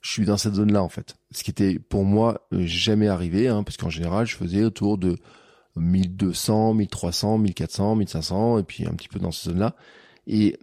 je 0.06 0.12
suis 0.12 0.25
dans 0.25 0.36
cette 0.36 0.54
zone-là 0.54 0.84
en 0.84 0.88
fait. 0.88 1.16
Ce 1.32 1.42
qui 1.42 1.50
était 1.50 1.80
pour 1.80 2.04
moi 2.04 2.46
euh, 2.52 2.62
jamais 2.64 3.08
arrivé, 3.08 3.48
hein, 3.48 3.64
parce 3.64 3.76
qu'en 3.76 3.90
général, 3.90 4.25
je 4.25 4.36
faisais 4.36 4.62
autour 4.62 4.98
de 4.98 5.16
1200, 5.75 6.75
1300, 6.75 7.38
1400, 7.38 7.96
1500, 7.96 8.58
et 8.58 8.62
puis 8.62 8.86
un 8.86 8.92
petit 8.92 9.08
peu 9.08 9.18
dans 9.18 9.32
cette 9.32 9.50
zone-là. 9.50 9.75
Et 10.28 10.58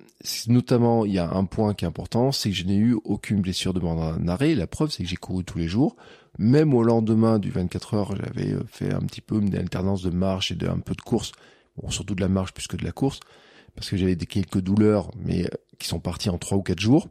notamment, 0.48 1.04
il 1.04 1.12
y 1.12 1.20
a 1.20 1.30
un 1.30 1.44
point 1.44 1.74
qui 1.74 1.84
est 1.84 1.88
important, 1.88 2.32
c'est 2.32 2.52
que 2.52 2.56
je 2.56 2.64
n'ai 2.64 2.78
eu 2.78 2.98
aucune 3.04 3.42
blessure 3.42 3.74
de 3.74 3.82
mon 3.82 4.28
arrêt. 4.30 4.56
La 4.56 4.66
preuve, 4.66 4.92
c'est 4.92 5.04
que 5.04 5.10
j'ai 5.10 5.18
couru 5.18 5.44
tous 5.44 5.58
les 5.58 5.68
jours. 5.68 5.98
Même 6.40 6.74
au 6.74 6.82
lendemain 6.82 7.38
du 7.38 7.52
24 7.52 7.94
heures, 7.96 8.16
j'avais 8.16 8.54
euh, 8.54 8.64
fait 8.68 8.94
un 8.94 9.02
petit 9.02 9.22
peu 9.22 9.42
une 9.42 9.54
alternance 9.56 10.04
de 10.04 10.10
marche 10.10 10.54
et 10.54 10.56
de 10.56 10.70
un 10.70 10.80
peu 10.80 10.96
de 10.96 11.02
course. 11.02 11.34
Bon, 11.76 11.90
surtout 11.90 12.16
de 12.16 12.22
la 12.22 12.30
marche 12.30 12.54
plus 12.54 12.68
que 12.68 12.78
de 12.78 12.86
la 12.86 12.94
course, 12.94 13.20
parce 13.76 13.90
que 13.90 13.98
j'avais 13.98 14.16
quelques 14.16 14.62
douleurs, 14.62 15.12
mais 15.18 15.44
euh, 15.44 15.50
qui 15.80 15.90
sont 15.90 16.00
parties 16.00 16.30
en 16.30 16.38
trois 16.38 16.58
ou 16.58 16.64
quatre 16.64 16.80
jours. 16.80 17.10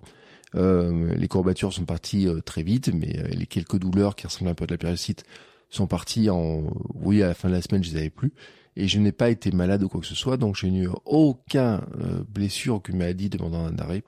Euh, 0.54 1.14
les 1.14 1.28
courbatures 1.28 1.72
sont 1.72 1.84
parties 1.84 2.28
euh, 2.28 2.40
très 2.40 2.62
vite, 2.62 2.90
mais 2.92 3.18
euh, 3.18 3.28
les 3.28 3.46
quelques 3.46 3.78
douleurs 3.78 4.14
qui 4.14 4.26
ressemblent 4.26 4.50
un 4.50 4.54
peu 4.54 4.64
à 4.64 4.66
de 4.66 4.72
la 4.72 4.78
périostite 4.78 5.24
sont 5.70 5.86
parties 5.86 6.28
en, 6.28 6.64
oui, 6.94 7.22
à 7.22 7.28
la 7.28 7.34
fin 7.34 7.48
de 7.48 7.54
la 7.54 7.62
semaine, 7.62 7.82
je 7.82 7.92
les 7.92 7.98
avais 7.98 8.10
plus. 8.10 8.32
Et 8.76 8.88
je 8.88 8.98
n'ai 8.98 9.12
pas 9.12 9.30
été 9.30 9.50
malade 9.50 9.82
ou 9.82 9.88
quoi 9.88 10.00
que 10.00 10.06
ce 10.06 10.14
soit, 10.14 10.36
donc 10.36 10.56
je 10.56 10.66
n'ai 10.66 10.84
eu 10.84 10.88
aucun 11.04 11.82
blessure, 12.28 12.76
aucune 12.76 12.96
maladie 12.96 13.28
demandant 13.28 13.66
un 13.66 13.76
arrêt. 13.78 14.02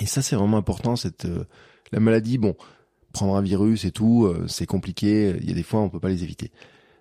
Et 0.00 0.06
ça, 0.06 0.22
c'est 0.22 0.36
vraiment 0.36 0.58
important. 0.58 0.94
Cette 0.94 1.26
la 1.90 1.98
maladie, 1.98 2.38
bon, 2.38 2.54
prendre 3.12 3.34
un 3.34 3.42
virus 3.42 3.84
et 3.84 3.90
tout, 3.90 4.32
c'est 4.46 4.66
compliqué. 4.66 5.36
Il 5.40 5.48
y 5.48 5.50
a 5.50 5.54
des 5.54 5.64
fois, 5.64 5.80
on 5.80 5.88
peut 5.88 5.98
pas 5.98 6.08
les 6.08 6.22
éviter. 6.22 6.52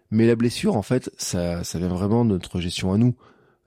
Mais 0.10 0.26
la 0.26 0.36
blessure, 0.36 0.76
en 0.76 0.82
fait, 0.82 1.12
ça, 1.18 1.64
ça 1.64 1.78
vient 1.78 1.90
vraiment 1.90 2.26
de 2.26 2.32
notre 2.32 2.60
gestion 2.60 2.92
à 2.92 2.98
nous. 2.98 3.16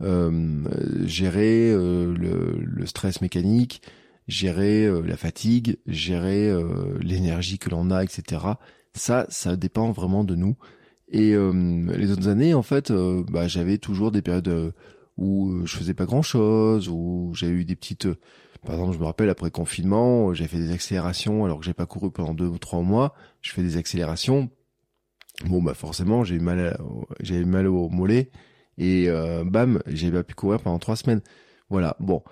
Euh, 0.02 0.64
gérer 1.06 1.72
le, 1.72 2.58
le, 2.58 2.86
stress 2.86 3.20
mécanique, 3.20 3.82
gérer 4.28 4.84
euh, 4.86 5.02
la 5.02 5.16
fatigue, 5.16 5.78
gérer 5.86 6.48
euh, 6.48 6.98
l'énergie 7.00 7.58
que 7.58 7.70
l'on 7.70 7.90
a, 7.90 8.02
etc. 8.02 8.42
Ça, 8.94 9.26
ça 9.28 9.56
dépend 9.56 9.92
vraiment 9.92 10.24
de 10.24 10.34
nous. 10.34 10.56
Et 11.08 11.34
euh, 11.34 11.52
les 11.96 12.10
autres 12.10 12.28
années, 12.28 12.54
en 12.54 12.62
fait, 12.62 12.92
bah, 12.92 13.46
j'avais 13.46 13.78
toujours 13.78 14.10
des 14.10 14.22
périodes 14.22 14.74
où 15.16 15.64
je 15.64 15.76
faisais 15.76 15.94
pas 15.94 16.04
grand 16.04 16.22
chose, 16.22 16.88
où 16.88 17.32
j'ai 17.34 17.48
eu 17.48 17.64
des 17.64 17.76
petites, 17.76 18.08
par 18.64 18.74
exemple, 18.74 18.94
je 18.94 18.98
me 18.98 19.04
rappelle 19.04 19.30
après 19.30 19.50
confinement, 19.50 20.34
j'ai 20.34 20.48
fait 20.48 20.58
des 20.58 20.72
accélérations 20.72 21.44
alors 21.44 21.60
que 21.60 21.64
j'ai 21.64 21.74
pas 21.74 21.86
couru 21.86 22.10
pendant 22.10 22.34
deux 22.34 22.48
ou 22.48 22.58
trois 22.58 22.82
mois. 22.82 23.14
Je 23.40 23.52
fais 23.52 23.62
des 23.62 23.76
accélérations. 23.76 24.50
Bon 25.44 25.62
bah 25.62 25.74
forcément 25.74 26.24
j'ai 26.24 26.38
mal, 26.38 26.78
j'avais 27.20 27.44
mal 27.44 27.66
au 27.66 27.90
mollet 27.90 28.30
et 28.78 29.08
bam, 29.44 29.80
j'ai 29.86 30.10
pas 30.10 30.24
pu 30.24 30.34
courir 30.34 30.60
pendant 30.60 30.78
trois 30.78 30.96
semaines. 30.96 31.20
Voilà. 31.70 31.96
Bon, 32.00 32.22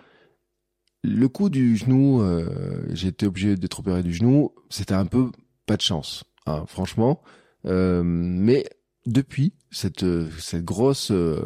le 1.04 1.28
coup 1.28 1.50
du 1.50 1.76
genou, 1.76 2.22
euh, 2.22 2.86
j'ai 2.90 3.08
été 3.08 3.26
obligé 3.26 3.56
d'être 3.56 3.80
opéré 3.80 4.02
du 4.02 4.14
genou. 4.14 4.52
C'était 4.70 4.94
un 4.94 5.04
peu 5.04 5.30
pas 5.66 5.76
de 5.76 5.82
chance, 5.82 6.24
hein, 6.46 6.64
franchement. 6.66 7.22
Euh, 7.66 8.02
mais 8.02 8.64
depuis 9.04 9.52
cette 9.70 10.04
cette 10.38 10.64
grosse 10.64 11.10
euh, 11.10 11.42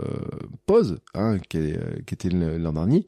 pause 0.66 1.00
hein, 1.14 1.38
qui, 1.48 1.72
qui, 2.06 2.14
était 2.14 2.30
l'an 2.30 2.72
dernier, 2.72 3.06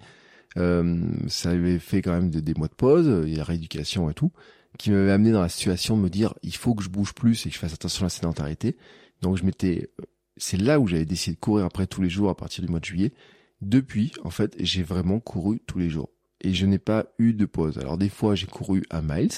ça 0.57 1.51
avait 1.51 1.79
fait 1.79 2.03
quand 2.03 2.13
même 2.13 2.31
des, 2.31 2.55
mois 2.55 2.67
de 2.67 2.75
pause, 2.75 3.25
il 3.27 3.37
y 3.37 3.41
a 3.41 3.45
rééducation 3.45 4.11
et 4.11 4.15
tout, 4.15 4.33
qui 4.77 4.91
m'avait 4.91 5.13
amené 5.13 5.31
dans 5.31 5.43
la 5.43 5.49
situation 5.49 5.97
de 5.97 6.03
me 6.03 6.11
dire 6.11 6.35
il 6.43 6.57
faut 6.57 6.75
que 6.75 6.83
je 6.83 6.89
bouge 6.89 7.15
plus 7.15 7.47
et 7.47 7.51
que 7.51 7.55
je 7.55 7.61
fasse 7.61 7.75
attention 7.75 8.03
à 8.03 8.07
la 8.07 8.11
sédentarité. 8.11 8.77
Donc 9.23 9.37
je 9.37 9.45
m'étais, 9.45 9.91
c'est 10.37 10.61
là 10.61 10.81
où 10.81 10.89
j'avais 10.89 11.05
décidé 11.05 11.37
de 11.37 11.41
courir 11.41 11.65
après 11.65 11.87
tous 11.87 12.03
les 12.03 12.11
jours 12.11 12.29
à 12.29 12.37
partir 12.37 12.65
du 12.65 12.71
mois 12.71 12.81
de 12.81 12.85
juillet. 12.85 13.13
Depuis, 13.61 14.11
en 14.25 14.31
fait, 14.31 14.57
j'ai 14.59 14.83
vraiment 14.83 15.21
couru 15.21 15.61
tous 15.67 15.79
les 15.79 15.91
jours 15.91 16.11
et 16.41 16.53
je 16.53 16.67
n'ai 16.67 16.79
pas 16.79 17.07
eu 17.19 17.33
de 17.33 17.47
pause. 17.47 17.79
Alors 17.79 17.99
des 17.99 18.09
fois 18.09 18.35
j'ai 18.35 18.47
couru 18.47 18.83
à 18.91 19.03
miles, 19.03 19.31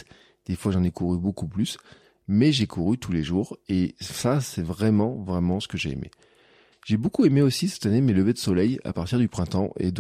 des 0.47 0.57
fois 0.57 0.73
j'en 0.73 0.83
ai 0.83 0.91
couru 0.91 1.19
beaucoup 1.19 1.49
plus, 1.49 1.79
mais 2.29 2.53
j'ai 2.53 2.67
couru 2.67 2.99
tous 2.99 3.13
les 3.13 3.23
jours 3.23 3.57
et 3.69 3.95
ça 4.01 4.41
c'est 4.41 4.63
vraiment 4.63 5.23
vraiment 5.23 5.61
ce 5.61 5.69
que 5.69 5.79
j'ai 5.79 5.91
aimé. 5.91 6.11
J'ai 6.85 6.97
beaucoup 6.97 7.25
aimé 7.25 7.43
aussi 7.43 7.69
cette 7.69 7.87
année 7.87 8.01
mes 8.01 8.13
levées 8.13 8.33
de 8.33 8.39
soleil 8.39 8.79
à 8.85 8.93
partir 8.93 9.19
du 9.19 9.29
printemps 9.29 9.73
et 9.79 9.93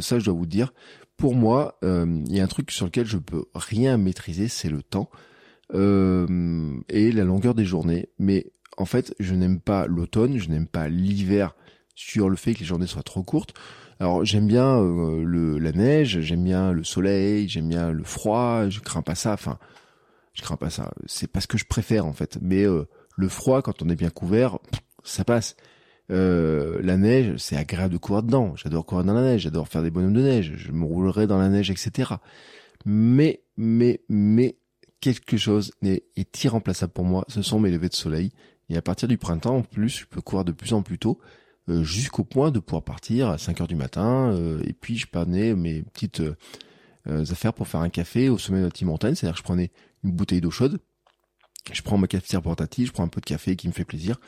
ça 0.00 0.18
je 0.18 0.24
dois 0.24 0.34
vous 0.34 0.46
dire, 0.46 0.72
pour 1.16 1.34
moi 1.34 1.78
euh, 1.82 2.22
il 2.26 2.36
y 2.36 2.40
a 2.40 2.44
un 2.44 2.48
truc 2.48 2.70
sur 2.70 2.86
lequel 2.86 3.06
je 3.06 3.18
peux 3.18 3.44
rien 3.54 3.96
maîtriser, 3.96 4.48
c'est 4.48 4.68
le 4.68 4.82
temps 4.82 5.10
euh, 5.74 6.76
et 6.88 7.12
la 7.12 7.24
longueur 7.24 7.54
des 7.54 7.64
journées. 7.64 8.08
Mais 8.18 8.52
en 8.76 8.84
fait 8.84 9.14
je 9.18 9.34
n'aime 9.34 9.60
pas 9.60 9.86
l'automne, 9.86 10.38
je 10.38 10.50
n'aime 10.50 10.66
pas 10.66 10.88
l'hiver 10.88 11.54
sur 11.94 12.28
le 12.28 12.36
fait 12.36 12.54
que 12.54 12.60
les 12.60 12.66
journées 12.66 12.86
soient 12.86 13.02
trop 13.02 13.22
courtes. 13.22 13.54
Alors 14.00 14.24
j'aime 14.24 14.46
bien 14.46 14.80
euh, 14.80 15.22
le, 15.22 15.58
la 15.58 15.72
neige, 15.72 16.20
j'aime 16.20 16.42
bien 16.42 16.72
le 16.72 16.82
soleil, 16.84 17.46
j'aime 17.48 17.68
bien 17.68 17.92
le 17.92 18.02
froid, 18.02 18.68
je 18.70 18.80
crains 18.80 19.02
pas 19.02 19.14
ça. 19.14 19.34
Enfin, 19.34 19.58
je 20.32 20.40
crains 20.42 20.56
pas 20.56 20.70
ça. 20.70 20.90
C'est 21.04 21.30
pas 21.30 21.42
ce 21.42 21.46
que 21.46 21.58
je 21.58 21.66
préfère 21.66 22.06
en 22.06 22.14
fait. 22.14 22.38
Mais 22.40 22.64
euh, 22.64 22.88
le 23.16 23.28
froid, 23.28 23.60
quand 23.60 23.82
on 23.82 23.90
est 23.90 23.96
bien 23.96 24.08
couvert, 24.08 24.58
ça 25.04 25.24
passe. 25.24 25.54
Euh, 26.10 26.80
la 26.82 26.96
neige, 26.96 27.36
c'est 27.36 27.56
agréable 27.56 27.92
de 27.92 27.98
courir 27.98 28.22
dedans. 28.22 28.56
J'adore 28.56 28.86
courir 28.86 29.04
dans 29.04 29.12
la 29.12 29.22
neige, 29.22 29.42
j'adore 29.42 29.68
faire 29.68 29.82
des 29.82 29.90
bonhommes 29.90 30.14
de 30.14 30.22
neige. 30.22 30.54
Je 30.56 30.72
me 30.72 30.84
roulerai 30.84 31.26
dans 31.26 31.38
la 31.38 31.50
neige, 31.50 31.70
etc. 31.70 32.14
Mais, 32.86 33.42
mais, 33.58 34.00
mais, 34.08 34.56
quelque 35.00 35.36
chose 35.36 35.72
est, 35.82 36.04
est 36.16 36.44
irremplaçable 36.44 36.92
pour 36.92 37.04
moi. 37.04 37.24
Ce 37.28 37.42
sont 37.42 37.60
mes 37.60 37.70
levées 37.70 37.90
de 37.90 37.94
soleil. 37.94 38.32
Et 38.70 38.76
à 38.76 38.82
partir 38.82 39.08
du 39.08 39.18
printemps, 39.18 39.56
en 39.58 39.62
plus, 39.62 40.00
je 40.00 40.06
peux 40.06 40.20
courir 40.22 40.44
de 40.44 40.52
plus 40.52 40.72
en 40.72 40.82
plus 40.82 40.98
tôt. 40.98 41.20
Euh, 41.70 41.84
jusqu'au 41.84 42.24
point 42.24 42.50
de 42.50 42.58
pouvoir 42.58 42.82
partir 42.82 43.28
à 43.28 43.38
5 43.38 43.60
heures 43.60 43.68
du 43.68 43.76
matin. 43.76 44.32
Euh, 44.32 44.60
et 44.66 44.72
puis 44.72 44.98
je 44.98 45.06
prenais 45.06 45.54
mes 45.54 45.82
petites 45.82 46.20
euh, 46.20 47.24
affaires 47.30 47.54
pour 47.54 47.68
faire 47.68 47.80
un 47.80 47.88
café 47.90 48.28
au 48.28 48.38
sommet 48.38 48.58
de 48.58 48.64
la 48.64 48.70
petite 48.70 48.86
montagne. 48.86 49.14
C'est-à-dire 49.14 49.34
que 49.34 49.38
je 49.38 49.44
prenais 49.44 49.70
une 50.02 50.12
bouteille 50.12 50.40
d'eau 50.40 50.50
chaude, 50.50 50.80
je 51.72 51.82
prends 51.82 51.98
ma 51.98 52.06
cafetière 52.06 52.42
portative, 52.42 52.88
je 52.88 52.92
prends 52.92 53.04
un 53.04 53.08
peu 53.08 53.20
de 53.20 53.26
café 53.26 53.54
qui 53.54 53.68
me 53.68 53.72
fait 53.72 53.84
plaisir. 53.84 54.18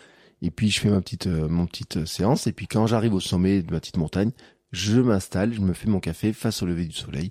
Et 0.41 0.51
puis 0.51 0.71
je 0.71 0.81
fais 0.81 0.91
ma 0.91 1.01
petite 1.01 1.27
mon 1.27 1.67
petite 1.67 2.05
séance. 2.05 2.47
Et 2.47 2.53
puis 2.53 2.67
quand 2.67 2.87
j'arrive 2.87 3.15
au 3.15 3.21
sommet 3.21 3.63
de 3.63 3.73
ma 3.73 3.81
petite 3.81 3.97
montagne, 3.97 4.31
je 4.71 5.01
m'installe, 5.01 5.53
je 5.53 5.61
me 5.61 5.73
fais 5.73 5.89
mon 5.89 6.01
café 6.01 6.33
face 6.33 6.63
au 6.63 6.67
lever 6.67 6.87
du 6.87 6.97
soleil. 6.97 7.31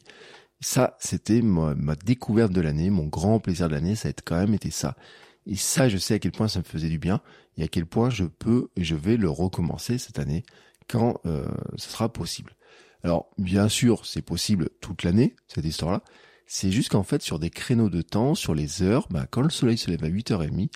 Ça, 0.60 0.95
c'était 1.00 1.41
ma, 1.41 1.74
ma, 1.74 1.95
découverte 1.95 2.52
de 2.52 2.62
l'année, 2.62 2.89
mon 2.89 3.08
grand 3.08 3.39
plaisir 3.39 3.67
de 3.67 3.74
l'année. 3.74 3.95
Ça 3.95 4.10
a 4.10 4.12
quand 4.13 4.38
même 4.38 4.54
été 4.54 4.71
ça. 4.71 4.95
Et 5.47 5.56
ça, 5.56 5.89
je 5.89 5.97
sais 5.97 6.15
à 6.15 6.19
quel 6.19 6.32
point 6.32 6.47
ça 6.47 6.60
me 6.60 6.63
faisait 6.63 6.89
du 6.89 6.99
bien 6.99 7.21
et 7.58 7.63
à 7.63 7.67
quel 7.67 7.86
point 7.86 8.10
je 8.10 8.25
peux 8.25 8.69
et 8.75 8.84
je 8.84 8.95
vais 8.95 9.17
le 9.17 9.30
recommencer 9.30 9.97
cette 9.97 10.19
année 10.19 10.43
quand 10.88 11.19
euh, 11.25 11.45
ce 11.77 11.89
sera 11.89 12.12
possible. 12.12 12.56
Alors, 13.04 13.32
bien 13.38 13.67
sûr, 13.67 14.06
c'est 14.06 14.21
possible 14.21 14.69
toute 14.80 15.04
l'année, 15.04 15.36
cette 15.47 15.65
histoire-là. 15.65 16.04
C'est 16.45 16.71
juste 16.71 16.89
qu'en 16.89 17.04
fait, 17.04 17.21
sur 17.21 17.39
des 17.39 17.49
créneaux 17.49 17.89
de 17.89 18.01
temps, 18.01 18.36
sur 18.36 18.54
les 18.54 18.84
heures, 18.84 19.08
bah, 19.10 19.25
quand 19.30 19.41
le 19.41 19.49
soleil 19.49 19.77
se 19.77 19.89
lève 19.89 20.04
à 20.04 20.10
8h30, 20.10 20.69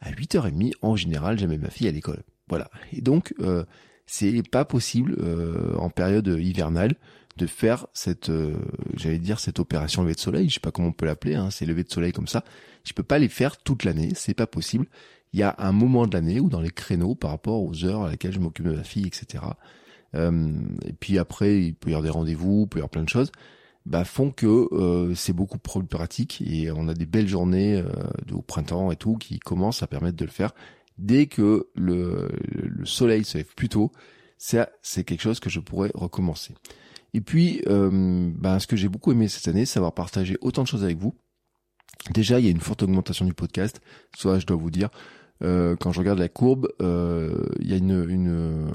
à 0.00 0.10
8h30, 0.10 0.72
en 0.82 0.96
général, 0.96 1.38
j'amène 1.38 1.60
ma 1.60 1.70
fille 1.70 1.88
à 1.88 1.92
l'école. 1.92 2.22
Voilà. 2.48 2.70
Et 2.92 3.00
donc, 3.00 3.32
euh, 3.40 3.64
c'est 4.06 4.42
pas 4.50 4.64
possible 4.64 5.16
euh, 5.20 5.76
en 5.76 5.88
période 5.88 6.26
hivernale 6.26 6.96
de 7.40 7.46
faire 7.46 7.86
cette, 7.94 8.28
euh, 8.28 8.54
j'allais 8.94 9.18
dire 9.18 9.40
cette 9.40 9.58
opération 9.58 10.02
levée 10.02 10.14
de 10.14 10.20
soleil. 10.20 10.48
Je 10.48 10.54
sais 10.54 10.60
pas 10.60 10.70
comment 10.70 10.88
on 10.88 10.92
peut 10.92 11.06
l'appeler. 11.06 11.34
Hein, 11.34 11.50
c'est 11.50 11.64
lever 11.64 11.84
de 11.84 11.90
soleil 11.90 12.12
comme 12.12 12.28
ça. 12.28 12.44
Je 12.84 12.92
peux 12.92 13.02
pas 13.02 13.18
les 13.18 13.28
faire 13.28 13.56
toute 13.56 13.84
l'année. 13.84 14.10
C'est 14.14 14.34
pas 14.34 14.46
possible. 14.46 14.86
Il 15.32 15.40
y 15.40 15.42
a 15.42 15.54
un 15.58 15.72
moment 15.72 16.06
de 16.06 16.14
l'année 16.14 16.40
où 16.40 16.48
dans 16.48 16.60
les 16.60 16.70
créneaux 16.70 17.14
par 17.14 17.30
rapport 17.30 17.62
aux 17.62 17.84
heures 17.84 18.04
à 18.04 18.10
laquelle 18.10 18.32
je 18.32 18.40
m'occupe 18.40 18.66
de 18.66 18.74
ma 18.76 18.84
fille, 18.84 19.06
etc. 19.06 19.44
Euh, 20.14 20.52
et 20.84 20.92
puis 20.92 21.18
après, 21.18 21.62
il 21.62 21.74
peut 21.74 21.90
y 21.90 21.94
avoir 21.94 22.02
des 22.02 22.10
rendez-vous, 22.10 22.62
il 22.64 22.68
peut 22.68 22.78
y 22.78 22.80
avoir 22.80 22.90
plein 22.90 23.04
de 23.04 23.08
choses. 23.08 23.32
Bah, 23.86 24.04
font 24.04 24.30
que 24.30 24.68
euh, 24.72 25.14
c'est 25.14 25.32
beaucoup 25.32 25.58
plus 25.58 25.84
pratique 25.84 26.42
et 26.46 26.70
on 26.70 26.88
a 26.88 26.94
des 26.94 27.06
belles 27.06 27.28
journées 27.28 27.76
euh, 27.76 27.88
au 28.32 28.42
printemps 28.42 28.90
et 28.90 28.96
tout 28.96 29.16
qui 29.16 29.38
commencent 29.38 29.82
à 29.82 29.86
permettre 29.86 30.18
de 30.18 30.24
le 30.24 30.30
faire 30.30 30.52
dès 30.98 31.26
que 31.26 31.68
le, 31.74 32.28
le 32.52 32.84
soleil 32.84 33.24
se 33.24 33.38
lève 33.38 33.54
plus 33.54 33.70
tôt. 33.70 33.90
Ça, 34.36 34.68
c'est 34.82 35.04
quelque 35.04 35.22
chose 35.22 35.40
que 35.40 35.48
je 35.48 35.60
pourrais 35.60 35.90
recommencer. 35.94 36.54
Et 37.14 37.20
puis, 37.20 37.62
euh, 37.66 38.30
bah, 38.34 38.60
ce 38.60 38.66
que 38.66 38.76
j'ai 38.76 38.88
beaucoup 38.88 39.12
aimé 39.12 39.28
cette 39.28 39.48
année, 39.48 39.66
c'est 39.66 39.78
avoir 39.78 39.94
partagé 39.94 40.36
autant 40.40 40.62
de 40.62 40.68
choses 40.68 40.84
avec 40.84 40.98
vous. 40.98 41.14
Déjà, 42.12 42.38
il 42.38 42.46
y 42.46 42.48
a 42.48 42.50
une 42.50 42.60
forte 42.60 42.82
augmentation 42.82 43.24
du 43.24 43.34
podcast. 43.34 43.80
Soit, 44.16 44.38
je 44.38 44.46
dois 44.46 44.56
vous 44.56 44.70
dire, 44.70 44.90
euh, 45.42 45.76
quand 45.76 45.92
je 45.92 45.98
regarde 45.98 46.18
la 46.18 46.28
courbe, 46.28 46.68
euh, 46.80 47.46
il 47.60 47.70
y 47.70 47.74
a 47.74 47.76
une, 47.76 48.06
une, 48.08 48.72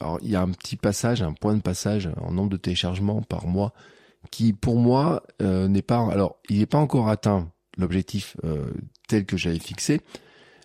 alors 0.00 0.18
il 0.22 0.30
y 0.30 0.36
a 0.36 0.42
un 0.42 0.50
petit 0.50 0.76
passage, 0.76 1.22
un 1.22 1.32
point 1.32 1.54
de 1.54 1.62
passage 1.62 2.08
en 2.20 2.32
nombre 2.32 2.50
de 2.50 2.56
téléchargements 2.56 3.22
par 3.22 3.46
mois 3.46 3.72
qui 4.30 4.52
pour 4.52 4.76
moi 4.76 5.24
n'est 5.40 5.82
pas 5.82 5.98
alors 6.12 6.36
il 6.48 6.58
n'est 6.58 6.66
pas 6.66 6.78
encore 6.78 7.08
atteint 7.08 7.50
l'objectif 7.76 8.36
tel 9.08 9.26
que 9.26 9.36
j'avais 9.36 9.58
fixé 9.58 10.00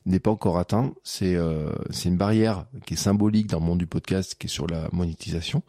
n'est 0.07 0.19
pas 0.19 0.31
encore 0.31 0.57
atteint. 0.57 0.93
C'est 1.03 1.35
euh, 1.35 1.71
c'est 1.91 2.09
une 2.09 2.17
barrière 2.17 2.65
qui 2.85 2.95
est 2.95 2.97
symbolique 2.97 3.47
dans 3.47 3.59
le 3.59 3.65
monde 3.65 3.77
du 3.77 3.87
podcast, 3.87 4.35
qui 4.35 4.47
est 4.47 4.49
sur 4.49 4.67
la 4.67 4.89
monétisation, 4.91 5.61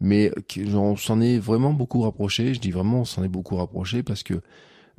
mais 0.00 0.30
on 0.74 0.96
s'en 0.96 1.20
est 1.20 1.38
vraiment 1.38 1.72
beaucoup 1.72 2.02
rapproché. 2.02 2.54
Je 2.54 2.60
dis 2.60 2.70
vraiment 2.70 3.00
on 3.00 3.04
s'en 3.04 3.24
est 3.24 3.28
beaucoup 3.28 3.56
rapproché 3.56 4.02
parce 4.02 4.22
que 4.22 4.40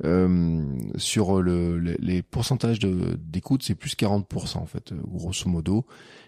euh, 0.04 0.64
sur 0.96 1.42
le, 1.42 1.78
les, 1.78 2.22
pourcentages 2.22 2.78
d'écoute, 2.78 3.62
c'est 3.64 3.74
plus 3.74 3.96
40% 3.96 4.58
en 4.58 4.66
fait, 4.66 4.92
grosso 4.94 5.48
modo. 5.48 5.86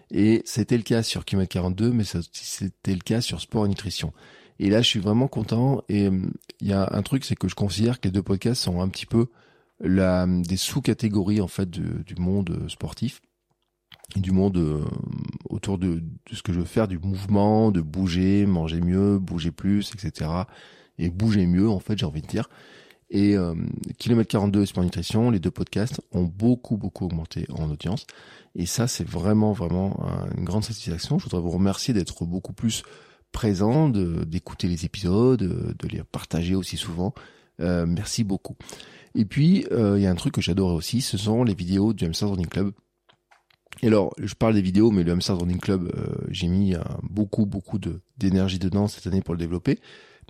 Et 0.09 0.41
c'était 0.45 0.77
le 0.77 0.83
cas 0.83 1.03
sur 1.03 1.23
Kilomètre 1.23 1.53
42, 1.53 1.91
mais 1.91 2.03
c'était 2.03 2.93
le 2.93 2.99
cas 2.99 3.21
sur 3.21 3.39
Sport 3.39 3.65
et 3.65 3.69
Nutrition. 3.69 4.11
Et 4.59 4.69
là, 4.69 4.81
je 4.81 4.87
suis 4.87 4.99
vraiment 4.99 5.27
content. 5.27 5.83
Et 5.87 6.07
euh, 6.07 6.21
il 6.59 6.67
y 6.67 6.73
a 6.73 6.89
un 6.91 7.01
truc, 7.01 7.23
c'est 7.23 7.35
que 7.35 7.47
je 7.47 7.55
considère 7.55 7.99
que 7.99 8.07
les 8.07 8.11
deux 8.11 8.23
podcasts 8.23 8.61
sont 8.61 8.81
un 8.81 8.89
petit 8.89 9.05
peu 9.05 9.27
la, 9.79 10.27
des 10.27 10.57
sous-catégories 10.57 11.41
en 11.41 11.47
fait 11.47 11.69
du 11.69 12.15
monde 12.17 12.65
sportif 12.67 13.21
du 14.19 14.31
monde 14.31 14.57
euh, 14.57 14.83
autour 15.49 15.77
de, 15.77 15.95
de, 16.29 16.35
ce 16.35 16.41
que 16.41 16.53
je 16.53 16.59
veux 16.59 16.65
faire, 16.65 16.87
du 16.87 16.97
mouvement, 16.99 17.71
de 17.71 17.81
bouger, 17.81 18.45
manger 18.45 18.81
mieux, 18.81 19.19
bouger 19.19 19.51
plus, 19.51 19.91
etc. 19.93 20.29
Et 20.97 21.09
bouger 21.09 21.45
mieux, 21.45 21.69
en 21.69 21.79
fait, 21.79 21.97
j'ai 21.97 22.05
envie 22.05 22.21
de 22.21 22.27
dire. 22.27 22.49
Et 23.09 23.35
euh, 23.37 23.55
Kilomètre 23.97 24.29
42 24.29 24.61
et 24.61 24.65
Sport 24.65 24.83
Nutrition, 24.83 25.31
les 25.31 25.39
deux 25.39 25.51
podcasts 25.51 26.01
ont 26.11 26.23
beaucoup, 26.23 26.77
beaucoup 26.77 27.05
augmenté 27.05 27.45
en 27.49 27.69
audience. 27.69 28.05
Et 28.55 28.65
ça, 28.65 28.87
c'est 28.87 29.07
vraiment, 29.07 29.51
vraiment 29.51 29.99
une 30.37 30.45
grande 30.45 30.63
satisfaction. 30.63 31.19
Je 31.19 31.25
voudrais 31.25 31.41
vous 31.41 31.51
remercier 31.51 31.93
d'être 31.93 32.25
beaucoup 32.25 32.53
plus 32.53 32.83
présent, 33.31 33.89
d'écouter 33.89 34.67
les 34.67 34.85
épisodes, 34.85 35.41
de 35.41 35.87
les 35.87 36.03
partager 36.03 36.55
aussi 36.55 36.77
souvent. 36.77 37.13
Euh, 37.61 37.85
merci 37.87 38.23
beaucoup. 38.23 38.55
Et 39.15 39.25
puis, 39.25 39.65
euh, 39.71 39.97
il 39.97 40.03
y 40.03 40.07
a 40.07 40.11
un 40.11 40.15
truc 40.15 40.33
que 40.33 40.41
j'adore 40.41 40.73
aussi, 40.73 41.01
ce 41.01 41.17
sont 41.17 41.43
les 41.43 41.53
vidéos 41.53 41.93
du 41.93 42.05
Hamster 42.05 42.29
Running 42.29 42.47
Club. 42.47 42.71
Et 43.81 43.87
alors, 43.87 44.13
je 44.17 44.33
parle 44.35 44.53
des 44.53 44.61
vidéos, 44.61 44.91
mais 44.91 45.03
le 45.03 45.11
Hamster 45.11 45.37
Running 45.37 45.59
Club, 45.59 45.91
euh, 45.95 46.25
j'ai 46.29 46.47
mis 46.47 46.75
beaucoup, 47.03 47.45
beaucoup 47.45 47.79
de 47.79 48.01
d'énergie 48.17 48.59
dedans 48.59 48.87
cette 48.87 49.07
année 49.07 49.21
pour 49.21 49.33
le 49.33 49.39
développer. 49.39 49.79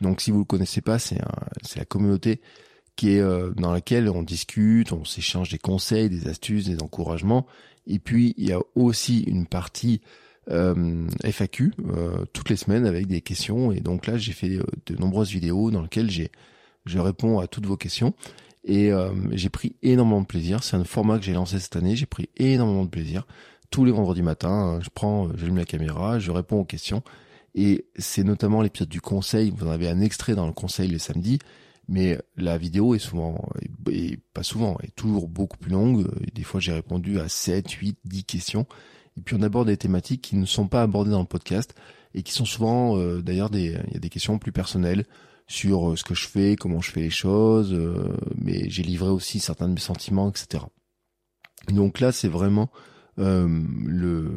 Donc, 0.01 0.21
si 0.21 0.31
vous 0.31 0.39
le 0.39 0.45
connaissez 0.45 0.81
pas, 0.81 0.99
c'est 0.99 1.19
c'est 1.63 1.79
la 1.79 1.85
communauté 1.85 2.41
qui 2.95 3.11
est 3.11 3.21
dans 3.55 3.71
laquelle 3.71 4.09
on 4.09 4.21
discute, 4.21 4.91
on 4.91 5.05
s'échange 5.05 5.49
des 5.49 5.57
conseils, 5.57 6.09
des 6.09 6.27
astuces, 6.27 6.65
des 6.65 6.81
encouragements. 6.81 7.47
Et 7.87 7.99
puis, 7.99 8.33
il 8.37 8.47
y 8.47 8.53
a 8.53 8.59
aussi 8.75 9.21
une 9.21 9.47
partie 9.47 10.01
FAQ 10.47 11.73
toutes 12.33 12.49
les 12.49 12.55
semaines 12.55 12.85
avec 12.85 13.07
des 13.07 13.21
questions. 13.21 13.71
Et 13.71 13.79
donc 13.79 14.07
là, 14.07 14.17
j'ai 14.17 14.33
fait 14.33 14.59
de 14.85 14.95
nombreuses 14.97 15.31
vidéos 15.31 15.71
dans 15.71 15.81
lesquelles 15.81 16.11
j'ai 16.11 16.31
je 16.85 16.99
réponds 16.99 17.39
à 17.39 17.47
toutes 17.47 17.65
vos 17.65 17.77
questions. 17.77 18.13
Et 18.63 18.91
euh, 18.91 19.09
j'ai 19.31 19.49
pris 19.49 19.75
énormément 19.81 20.21
de 20.21 20.27
plaisir. 20.27 20.63
C'est 20.63 20.77
un 20.77 20.83
format 20.83 21.17
que 21.17 21.25
j'ai 21.25 21.33
lancé 21.33 21.59
cette 21.59 21.75
année. 21.75 21.95
J'ai 21.95 22.05
pris 22.05 22.29
énormément 22.37 22.85
de 22.85 22.89
plaisir. 22.89 23.25
Tous 23.69 23.85
les 23.85 23.91
vendredis 23.91 24.21
matins, 24.21 24.79
je 24.81 24.89
prends, 24.93 25.29
j'allume 25.35 25.57
la 25.57 25.65
caméra, 25.65 26.19
je 26.19 26.31
réponds 26.31 26.59
aux 26.59 26.65
questions. 26.65 27.01
Et 27.55 27.85
c'est 27.97 28.23
notamment 28.23 28.61
l'épisode 28.61 28.89
du 28.89 29.01
conseil. 29.01 29.51
Vous 29.55 29.65
en 29.65 29.71
avez 29.71 29.89
un 29.89 30.01
extrait 30.01 30.35
dans 30.35 30.47
le 30.47 30.53
conseil 30.53 30.89
le 30.89 30.99
samedi. 30.99 31.39
Mais 31.87 32.17
la 32.37 32.57
vidéo 32.57 32.95
est 32.95 32.99
souvent, 32.99 33.49
et 33.89 34.17
pas 34.33 34.43
souvent, 34.43 34.77
est 34.81 34.95
toujours 34.95 35.27
beaucoup 35.27 35.57
plus 35.57 35.71
longue. 35.71 36.07
Des 36.33 36.43
fois, 36.43 36.59
j'ai 36.59 36.71
répondu 36.71 37.19
à 37.19 37.27
7, 37.27 37.69
8, 37.69 37.97
10 38.05 38.23
questions. 38.23 38.65
Et 39.17 39.21
puis, 39.21 39.35
on 39.37 39.41
aborde 39.41 39.67
des 39.67 39.77
thématiques 39.77 40.21
qui 40.21 40.37
ne 40.37 40.45
sont 40.45 40.67
pas 40.67 40.83
abordées 40.83 41.11
dans 41.11 41.19
le 41.19 41.25
podcast 41.25 41.75
et 42.13 42.23
qui 42.23 42.31
sont 42.31 42.45
souvent, 42.45 42.97
euh, 42.97 43.21
d'ailleurs, 43.21 43.49
des, 43.49 43.77
il 43.87 43.93
y 43.93 43.97
a 43.97 43.99
des 43.99 44.09
questions 44.09 44.37
plus 44.37 44.53
personnelles 44.53 45.05
sur 45.47 45.91
euh, 45.91 45.95
ce 45.95 46.03
que 46.03 46.15
je 46.15 46.27
fais, 46.27 46.55
comment 46.55 46.81
je 46.81 46.91
fais 46.91 47.01
les 47.01 47.09
choses, 47.09 47.73
euh, 47.73 48.15
mais 48.35 48.69
j'ai 48.69 48.83
livré 48.83 49.09
aussi 49.09 49.39
certains 49.39 49.67
de 49.67 49.73
mes 49.73 49.79
sentiments, 49.79 50.29
etc. 50.29 50.63
Donc 51.69 51.99
là, 51.99 52.11
c'est 52.11 52.27
vraiment 52.27 52.69
euh, 53.19 53.47
le 53.85 54.31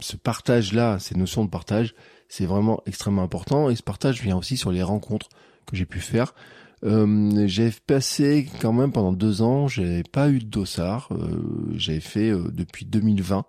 ce 0.00 0.16
partage-là, 0.16 0.98
ces 0.98 1.16
notions 1.16 1.44
de 1.44 1.50
partage, 1.50 1.94
c'est 2.28 2.46
vraiment 2.46 2.82
extrêmement 2.86 3.22
important. 3.22 3.70
Et 3.70 3.76
ce 3.76 3.82
partage 3.82 4.22
vient 4.22 4.36
aussi 4.36 4.56
sur 4.56 4.70
les 4.70 4.82
rencontres 4.82 5.28
que 5.66 5.76
j'ai 5.76 5.86
pu 5.86 6.00
faire. 6.00 6.34
Euh, 6.84 7.46
j'ai 7.46 7.70
passé 7.86 8.48
quand 8.60 8.72
même 8.72 8.92
pendant 8.92 9.12
deux 9.12 9.40
ans, 9.40 9.66
j'ai 9.66 10.02
pas 10.04 10.28
eu 10.28 10.40
de 10.40 10.46
dossard. 10.46 11.08
Euh, 11.12 11.72
j'avais 11.74 12.00
fait 12.00 12.30
depuis 12.30 12.84
2020, 12.84 13.44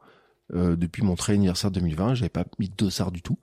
depuis 0.53 1.03
mon 1.03 1.15
trait 1.15 1.33
anniversaire 1.33 1.71
2020, 1.71 2.15
j'avais 2.15 2.29
pas 2.29 2.45
mis 2.57 2.69
de 2.69 2.75
dossard 2.75 3.11
du 3.11 3.21
tout. 3.21 3.37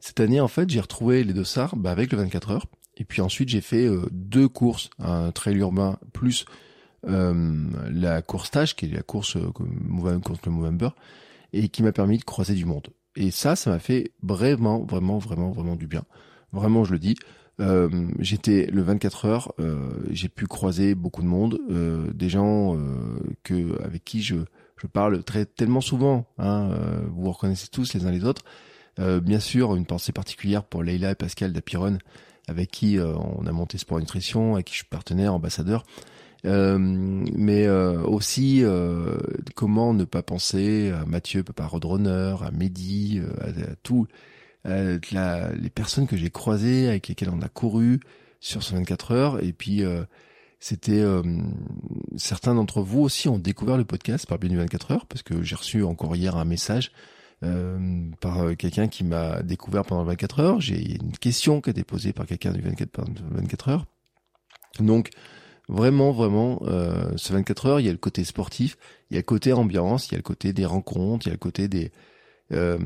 Cette 0.00 0.20
année, 0.20 0.40
en 0.40 0.48
fait, 0.48 0.68
j'ai 0.68 0.80
retrouvé 0.80 1.24
les 1.24 1.32
dossards 1.32 1.76
bah, 1.76 1.90
avec 1.90 2.12
le 2.12 2.18
24 2.18 2.50
heures. 2.50 2.66
Et 2.96 3.04
puis 3.04 3.20
ensuite, 3.22 3.48
j'ai 3.48 3.60
fait 3.60 3.86
euh, 3.86 4.06
deux 4.12 4.48
courses, 4.48 4.90
un 4.98 5.32
trail 5.32 5.56
urbain 5.56 5.98
plus 6.12 6.44
euh, 7.06 7.70
la 7.90 8.22
course 8.22 8.48
stage, 8.48 8.76
qui 8.76 8.86
est 8.86 8.88
la 8.88 9.02
course 9.02 9.36
euh, 9.36 9.50
contre 9.50 10.40
le 10.46 10.52
Movember, 10.52 10.90
et 11.52 11.68
qui 11.68 11.82
m'a 11.82 11.92
permis 11.92 12.18
de 12.18 12.24
croiser 12.24 12.54
du 12.54 12.64
monde. 12.64 12.88
Et 13.16 13.30
ça, 13.30 13.56
ça 13.56 13.70
m'a 13.70 13.78
fait 13.78 14.12
vraiment, 14.22 14.84
vraiment, 14.84 15.18
vraiment, 15.18 15.50
vraiment 15.50 15.76
du 15.76 15.86
bien. 15.86 16.04
Vraiment, 16.52 16.84
je 16.84 16.92
le 16.92 16.98
dis. 16.98 17.16
Euh, 17.60 18.08
j'étais 18.18 18.66
le 18.66 18.82
24 18.82 19.24
heures, 19.26 19.52
euh, 19.60 19.90
j'ai 20.10 20.28
pu 20.28 20.46
croiser 20.46 20.94
beaucoup 20.96 21.22
de 21.22 21.28
monde, 21.28 21.60
euh, 21.70 22.12
des 22.12 22.28
gens 22.28 22.76
que 23.44 23.80
avec 23.82 24.04
qui 24.04 24.22
je, 24.22 24.36
je 24.76 24.86
parle 24.86 25.22
très 25.22 25.46
tellement 25.46 25.80
souvent. 25.80 26.26
Hein, 26.38 26.70
vous 27.08 27.24
vous 27.24 27.32
reconnaissez 27.32 27.68
tous 27.68 27.94
les 27.94 28.06
uns 28.06 28.10
les 28.10 28.24
autres. 28.24 28.42
Bien 28.98 29.40
sûr, 29.40 29.74
une 29.74 29.86
pensée 29.86 30.12
particulière 30.12 30.64
pour 30.64 30.82
Leila 30.82 31.12
et 31.12 31.14
Pascal 31.14 31.52
d'Apiron, 31.52 31.98
avec 32.48 32.70
qui 32.70 32.98
euh, 32.98 33.14
on 33.16 33.46
a 33.46 33.52
monté 33.52 33.78
Sport 33.78 34.00
Nutrition, 34.00 34.54
avec 34.54 34.66
qui 34.66 34.72
je 34.72 34.78
suis 34.78 34.86
partenaire, 34.86 35.34
ambassadeur. 35.34 35.84
Euh, 36.46 36.76
mais 36.78 37.66
euh, 37.66 38.02
aussi 38.02 38.62
comment 39.54 39.94
ne 39.94 40.04
pas 40.04 40.22
penser 40.22 40.90
à 40.90 41.06
Mathieu, 41.06 41.42
papa 41.42 41.66
roadrunner, 41.66 42.36
à 42.42 42.50
Mehdi, 42.50 43.20
à, 43.40 43.48
à 43.48 43.74
tout, 43.82 44.06
les 44.64 45.70
personnes 45.74 46.06
que 46.06 46.16
j'ai 46.16 46.30
croisées, 46.30 46.88
avec 46.88 47.08
lesquelles 47.08 47.30
on 47.30 47.40
a 47.40 47.48
couru 47.48 48.00
sur 48.40 48.62
ce 48.62 48.74
24 48.74 49.12
heures, 49.12 49.42
et 49.42 49.52
puis 49.54 49.82
c'était 50.60 51.02
certains 52.16 52.54
d'entre 52.54 52.82
vous 52.82 53.00
aussi 53.00 53.28
ont 53.28 53.38
découvert 53.38 53.78
le 53.78 53.84
podcast 53.84 54.26
par 54.26 54.38
bien 54.38 54.50
du 54.50 54.56
24 54.56 54.90
heures, 54.92 55.06
parce 55.06 55.22
que 55.22 55.42
j'ai 55.42 55.56
reçu 55.56 55.82
encore 55.82 56.14
hier 56.14 56.36
un 56.36 56.44
message 56.44 56.92
euh, 57.44 58.10
par 58.20 58.42
euh, 58.42 58.54
quelqu'un 58.54 58.88
qui 58.88 59.04
m'a 59.04 59.42
découvert 59.42 59.84
pendant 59.84 60.04
24 60.04 60.40
heures. 60.40 60.60
J'ai 60.60 60.94
une 60.94 61.12
question 61.12 61.60
qui 61.60 61.70
a 61.70 61.72
été 61.72 61.84
posée 61.84 62.12
par 62.12 62.26
quelqu'un 62.26 62.52
du 62.52 62.60
24, 62.60 63.00
24 63.32 63.68
heures. 63.68 63.86
Donc 64.80 65.10
vraiment, 65.68 66.12
vraiment, 66.12 66.60
euh, 66.62 67.12
ce 67.16 67.32
24 67.32 67.66
heures, 67.66 67.80
il 67.80 67.86
y 67.86 67.88
a 67.88 67.92
le 67.92 67.98
côté 67.98 68.24
sportif, 68.24 68.76
il 69.10 69.14
y 69.14 69.16
a 69.16 69.20
le 69.20 69.24
côté 69.24 69.52
ambiance, 69.52 70.08
il 70.08 70.12
y 70.12 70.14
a 70.14 70.18
le 70.18 70.22
côté 70.22 70.52
des 70.52 70.64
rencontres, 70.64 71.26
il 71.26 71.30
y 71.30 71.32
a 71.32 71.34
le 71.34 71.38
côté 71.38 71.68
des 71.68 71.92
de, 72.50 72.78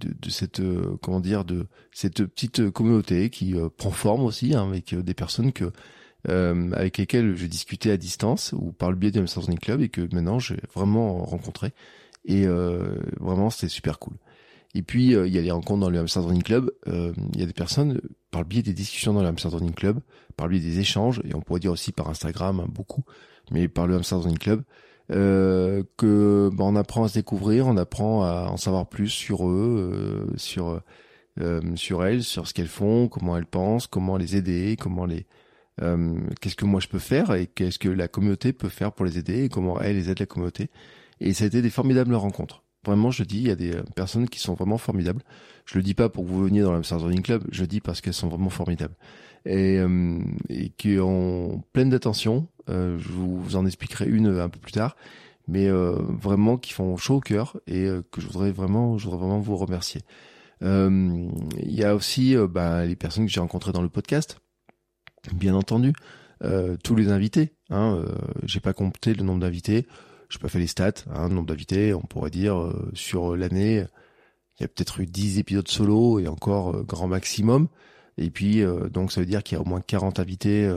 de 0.00 0.30
cette 0.30 0.62
comment 1.02 1.20
dire 1.20 1.44
de 1.44 1.66
cette 1.92 2.24
petite 2.24 2.70
communauté 2.70 3.28
qui 3.28 3.54
prend 3.76 3.90
forme 3.90 4.22
aussi 4.22 4.54
hein, 4.54 4.66
avec 4.66 4.94
des 4.94 5.14
personnes 5.14 5.52
que 5.52 5.72
avec 6.28 6.96
lesquelles 6.96 7.36
je 7.36 7.46
discutais 7.46 7.90
à 7.90 7.96
distance 7.96 8.54
ou 8.56 8.72
par 8.72 8.90
le 8.90 8.96
biais 8.96 9.10
du 9.10 9.18
Hamster 9.18 9.42
Club 9.60 9.82
et 9.82 9.88
que 9.88 10.02
maintenant 10.14 10.38
j'ai 10.38 10.60
vraiment 10.74 11.24
rencontré 11.24 11.72
et 12.24 12.46
euh, 12.46 12.96
vraiment, 13.20 13.50
c'était 13.50 13.68
super 13.68 13.98
cool. 13.98 14.14
Et 14.74 14.82
puis, 14.82 15.14
euh, 15.14 15.26
il 15.26 15.34
y 15.34 15.38
a 15.38 15.42
les 15.42 15.50
rencontres 15.50 15.80
dans 15.80 15.90
le 15.90 15.98
Hamster 15.98 16.24
Running 16.24 16.42
Club. 16.42 16.70
Euh, 16.88 17.12
il 17.34 17.40
y 17.40 17.42
a 17.42 17.46
des 17.46 17.52
personnes, 17.52 18.00
par 18.30 18.40
le 18.40 18.46
biais 18.46 18.62
des 18.62 18.72
discussions 18.72 19.12
dans 19.12 19.22
le 19.22 19.28
Hamster 19.28 19.50
Running 19.50 19.74
Club, 19.74 20.00
par 20.36 20.46
le 20.46 20.52
biais 20.52 20.60
des 20.60 20.78
échanges, 20.78 21.20
et 21.24 21.34
on 21.34 21.40
pourrait 21.40 21.60
dire 21.60 21.72
aussi 21.72 21.92
par 21.92 22.08
Instagram, 22.08 22.60
hein, 22.60 22.68
beaucoup, 22.68 23.04
mais 23.50 23.68
par 23.68 23.86
le 23.86 23.96
Hamster 23.96 24.20
Running 24.20 24.38
Club, 24.38 24.62
euh, 25.10 25.82
que 25.98 26.48
bah, 26.54 26.64
on 26.64 26.76
apprend 26.76 27.04
à 27.04 27.08
se 27.08 27.14
découvrir, 27.14 27.66
on 27.66 27.76
apprend 27.76 28.24
à 28.24 28.48
en 28.48 28.56
savoir 28.56 28.88
plus 28.88 29.08
sur 29.08 29.46
eux, 29.46 30.26
sur 30.36 30.80
sur 31.76 32.04
elles, 32.04 32.22
sur 32.22 32.46
ce 32.46 32.52
qu'elles 32.52 32.66
font, 32.66 33.08
comment 33.08 33.38
elles 33.38 33.46
pensent, 33.46 33.86
comment 33.86 34.18
les 34.18 34.36
aider, 34.36 34.76
comment 34.78 35.06
les 35.06 35.26
qu'est-ce 36.40 36.56
que 36.56 36.66
moi 36.66 36.78
je 36.80 36.88
peux 36.88 36.98
faire 36.98 37.34
et 37.34 37.46
qu'est-ce 37.46 37.78
que 37.78 37.88
la 37.88 38.06
communauté 38.06 38.52
peut 38.52 38.68
faire 38.68 38.92
pour 38.92 39.06
les 39.06 39.18
aider 39.18 39.44
et 39.44 39.48
comment 39.48 39.80
elles 39.80 39.96
les 39.96 40.10
aident 40.10 40.20
la 40.20 40.26
communauté. 40.26 40.70
Et 41.22 41.34
ça 41.34 41.44
a 41.44 41.46
été 41.46 41.62
des 41.62 41.70
formidables 41.70 42.14
rencontres. 42.16 42.64
Vraiment, 42.84 43.12
je 43.12 43.22
dis, 43.22 43.38
il 43.38 43.46
y 43.46 43.50
a 43.50 43.54
des 43.54 43.76
euh, 43.76 43.82
personnes 43.94 44.28
qui 44.28 44.40
sont 44.40 44.54
vraiment 44.54 44.76
formidables. 44.76 45.22
Je 45.66 45.78
le 45.78 45.84
dis 45.84 45.94
pas 45.94 46.08
pour 46.08 46.24
que 46.24 46.28
vous 46.28 46.42
veniez 46.42 46.62
dans 46.62 46.72
l'Amsterdam 46.72 47.06
Running 47.06 47.22
Club, 47.22 47.44
je 47.52 47.64
dis 47.64 47.80
parce 47.80 48.00
qu'elles 48.00 48.12
sont 48.12 48.26
vraiment 48.28 48.50
formidables. 48.50 48.96
Et, 49.46 49.78
euh, 49.78 50.18
et 50.48 50.70
qui 50.70 50.98
ont 50.98 51.62
pleine 51.72 51.90
d'attention. 51.90 52.48
Euh, 52.68 52.98
je 52.98 53.08
vous 53.08 53.54
en 53.54 53.66
expliquerai 53.66 54.06
une 54.06 54.26
un 54.26 54.48
peu 54.48 54.58
plus 54.58 54.72
tard. 54.72 54.96
Mais 55.46 55.68
euh, 55.68 55.96
vraiment 56.08 56.56
qui 56.56 56.72
font 56.72 56.96
chaud 56.96 57.16
au 57.16 57.20
cœur 57.20 57.56
et 57.68 57.84
euh, 57.86 58.02
que 58.10 58.20
je 58.20 58.26
voudrais 58.26 58.50
vraiment, 58.50 58.98
je 58.98 59.04
voudrais 59.04 59.20
vraiment 59.20 59.40
vous 59.40 59.56
remercier. 59.56 60.02
Il 60.60 61.32
y 61.72 61.82
a 61.82 61.96
aussi 61.96 62.36
bah, 62.48 62.86
les 62.86 62.94
personnes 62.94 63.26
que 63.26 63.32
j'ai 63.32 63.40
rencontrées 63.40 63.72
dans 63.72 63.82
le 63.82 63.88
podcast, 63.88 64.38
bien 65.34 65.56
entendu. 65.56 65.92
tous 66.84 66.94
les 66.94 67.08
invités. 67.08 67.50
Hein, 67.68 68.04
j'ai 68.44 68.60
pas 68.60 68.72
compté 68.72 69.12
le 69.12 69.24
nombre 69.24 69.40
d'invités 69.40 69.88
je 70.32 70.38
pas 70.38 70.48
fait 70.48 70.58
les 70.58 70.66
stats, 70.66 71.04
hein, 71.12 71.28
nombre 71.28 71.48
d'invités, 71.48 71.92
on 71.92 72.00
pourrait 72.00 72.30
dire 72.30 72.58
euh, 72.58 72.90
sur 72.94 73.36
l'année, 73.36 73.84
il 74.58 74.62
y 74.62 74.64
a 74.64 74.68
peut-être 74.68 75.00
eu 75.00 75.06
10 75.06 75.38
épisodes 75.38 75.68
solo 75.68 76.18
et 76.18 76.26
encore 76.26 76.74
euh, 76.74 76.82
grand 76.82 77.06
maximum. 77.06 77.68
Et 78.18 78.30
puis, 78.30 78.62
donc, 78.92 79.10
ça 79.10 79.20
veut 79.20 79.26
dire 79.26 79.42
qu'il 79.42 79.56
y 79.56 79.58
a 79.58 79.62
au 79.62 79.64
moins 79.64 79.80
40 79.80 80.20
invités, 80.20 80.70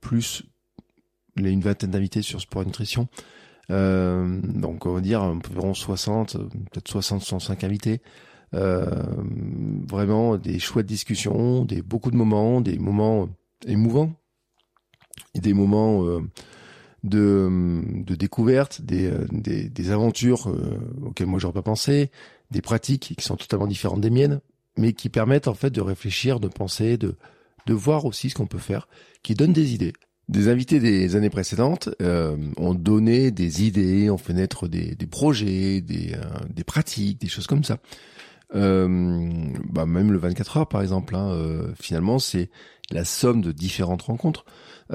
plus 0.00 0.42
une 1.36 1.60
vingtaine 1.60 1.92
d'invités 1.92 2.20
sur 2.20 2.40
Sport 2.40 2.64
Nutrition. 2.64 3.06
donc, 3.68 4.86
on 4.86 4.94
va 4.94 5.00
dire 5.00 5.22
environ 5.22 5.72
60, 5.72 6.36
peut-être 6.36 6.88
60, 6.88 7.22
65 7.22 7.62
invités. 7.62 8.02
vraiment 8.52 10.36
des 10.36 10.58
chouettes 10.58 10.86
discussions, 10.86 11.64
des 11.64 11.80
beaucoup 11.80 12.10
de 12.10 12.16
moments, 12.16 12.60
des 12.60 12.76
moments 12.76 13.28
émouvants, 13.64 14.12
et 15.36 15.40
des 15.40 15.54
moments 15.54 16.20
de, 17.04 17.82
de 18.04 18.14
découvertes, 18.14 18.82
des, 18.82 19.06
euh, 19.06 19.26
des, 19.32 19.68
des 19.68 19.90
aventures 19.90 20.48
euh, 20.48 20.78
auxquelles 21.02 21.26
moi 21.26 21.38
j'aurais 21.38 21.54
pas 21.54 21.62
pensé, 21.62 22.10
des 22.50 22.60
pratiques 22.60 23.14
qui 23.16 23.24
sont 23.24 23.36
totalement 23.36 23.66
différentes 23.66 24.00
des 24.00 24.10
miennes, 24.10 24.40
mais 24.76 24.92
qui 24.92 25.08
permettent 25.08 25.48
en 25.48 25.54
fait 25.54 25.70
de 25.70 25.80
réfléchir, 25.80 26.40
de 26.40 26.48
penser, 26.48 26.96
de, 26.96 27.16
de 27.66 27.74
voir 27.74 28.04
aussi 28.04 28.30
ce 28.30 28.34
qu'on 28.34 28.46
peut 28.46 28.58
faire, 28.58 28.88
qui 29.22 29.34
donnent 29.34 29.52
des 29.52 29.74
idées. 29.74 29.92
Des 30.28 30.48
invités 30.48 30.78
des 30.78 31.16
années 31.16 31.30
précédentes 31.30 31.88
euh, 32.00 32.36
ont 32.56 32.74
donné 32.74 33.30
des 33.32 33.64
idées, 33.64 34.10
ont 34.10 34.18
fait 34.18 34.32
naître 34.32 34.68
des, 34.68 34.94
des 34.94 35.06
projets, 35.06 35.80
des, 35.80 36.14
des 36.48 36.64
pratiques, 36.64 37.20
des 37.20 37.28
choses 37.28 37.48
comme 37.48 37.64
ça. 37.64 37.78
Euh, 38.54 39.52
bah 39.70 39.86
même 39.86 40.10
le 40.10 40.18
24 40.18 40.56
heures 40.56 40.68
par 40.68 40.82
exemple, 40.82 41.14
hein, 41.14 41.72
finalement 41.78 42.18
c'est 42.18 42.50
la 42.90 43.04
somme 43.04 43.40
de 43.40 43.52
différentes 43.52 44.02
rencontres. 44.02 44.44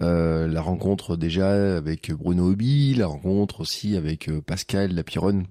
Euh, 0.01 0.47
la 0.47 0.61
rencontre 0.61 1.15
déjà 1.15 1.77
avec 1.77 2.11
Bruno 2.11 2.49
Hobby, 2.51 2.93
la 2.95 3.07
rencontre 3.07 3.61
aussi 3.61 3.95
avec 3.95 4.27
euh, 4.29 4.41
Pascal 4.41 4.93
Lapironne, 4.93 5.45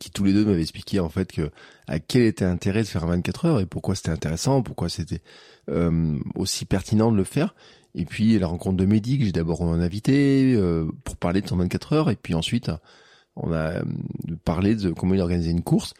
qui 0.00 0.10
tous 0.10 0.24
les 0.24 0.32
deux 0.32 0.44
m'avaient 0.44 0.62
expliqué 0.62 0.98
en 0.98 1.08
fait 1.08 1.30
que 1.30 1.50
à 1.86 2.00
quel 2.00 2.22
était 2.22 2.44
l'intérêt 2.44 2.82
de 2.82 2.88
faire 2.88 3.06
24 3.06 3.44
heures 3.44 3.60
et 3.60 3.66
pourquoi 3.66 3.94
c'était 3.94 4.10
intéressant, 4.10 4.62
pourquoi 4.62 4.88
c'était 4.88 5.22
euh, 5.70 6.18
aussi 6.34 6.64
pertinent 6.64 7.12
de 7.12 7.16
le 7.16 7.24
faire. 7.24 7.54
Et 7.94 8.06
puis 8.06 8.36
la 8.38 8.48
rencontre 8.48 8.76
de 8.76 8.86
Mehdi 8.86 9.18
que 9.18 9.24
j'ai 9.24 9.32
d'abord 9.32 9.62
invité 9.62 10.58
pour 11.04 11.16
parler 11.16 11.42
de 11.42 11.46
son 11.46 11.56
24 11.56 11.92
heures 11.92 12.10
et 12.10 12.16
puis 12.16 12.34
ensuite 12.34 12.72
on 13.36 13.52
a 13.52 13.82
parlé 14.44 14.74
de 14.74 14.90
comment 14.90 15.14
il 15.14 15.20
organisait 15.20 15.52
une 15.52 15.62
course 15.62 15.94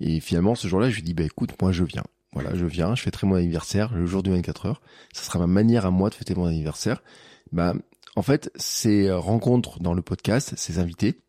et 0.00 0.20
finalement 0.20 0.54
ce 0.54 0.68
jour-là 0.68 0.90
je 0.90 0.96
lui 0.96 1.02
dis 1.02 1.14
bah 1.14 1.24
écoute 1.24 1.54
moi 1.60 1.72
je 1.72 1.84
viens 1.84 2.04
voilà, 2.32 2.54
je 2.54 2.64
viens, 2.64 2.94
je 2.94 3.02
fêterai 3.02 3.26
mon 3.26 3.34
anniversaire 3.34 3.92
le 3.92 4.06
jour 4.06 4.22
du 4.22 4.30
24 4.30 4.66
heures. 4.66 4.82
Ça 5.12 5.24
sera 5.24 5.40
ma 5.40 5.48
manière 5.48 5.84
à 5.84 5.90
moi 5.90 6.10
de 6.10 6.14
fêter 6.14 6.34
mon 6.34 6.46
anniversaire. 6.46 7.02
Bah, 7.50 7.74
en 8.14 8.22
fait, 8.22 8.52
ces 8.54 9.10
rencontres 9.10 9.80
dans 9.80 9.94
le 9.94 10.02
podcast, 10.02 10.54
ces 10.56 10.78
invités, 10.78 11.20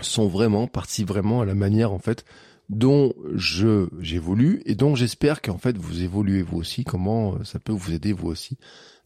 sont 0.00 0.26
vraiment, 0.26 0.66
partis 0.66 1.04
vraiment 1.04 1.40
à 1.40 1.44
la 1.44 1.54
manière, 1.54 1.92
en 1.92 2.00
fait, 2.00 2.24
dont 2.68 3.14
je, 3.34 3.88
j'évolue 4.00 4.62
et 4.66 4.74
dont 4.74 4.94
j'espère 4.94 5.40
qu'en 5.40 5.56
fait 5.56 5.78
vous 5.78 6.02
évoluez 6.02 6.42
vous 6.42 6.58
aussi, 6.58 6.84
comment 6.84 7.42
ça 7.44 7.58
peut 7.58 7.72
vous 7.72 7.94
aider 7.94 8.12
vous 8.12 8.28
aussi 8.28 8.58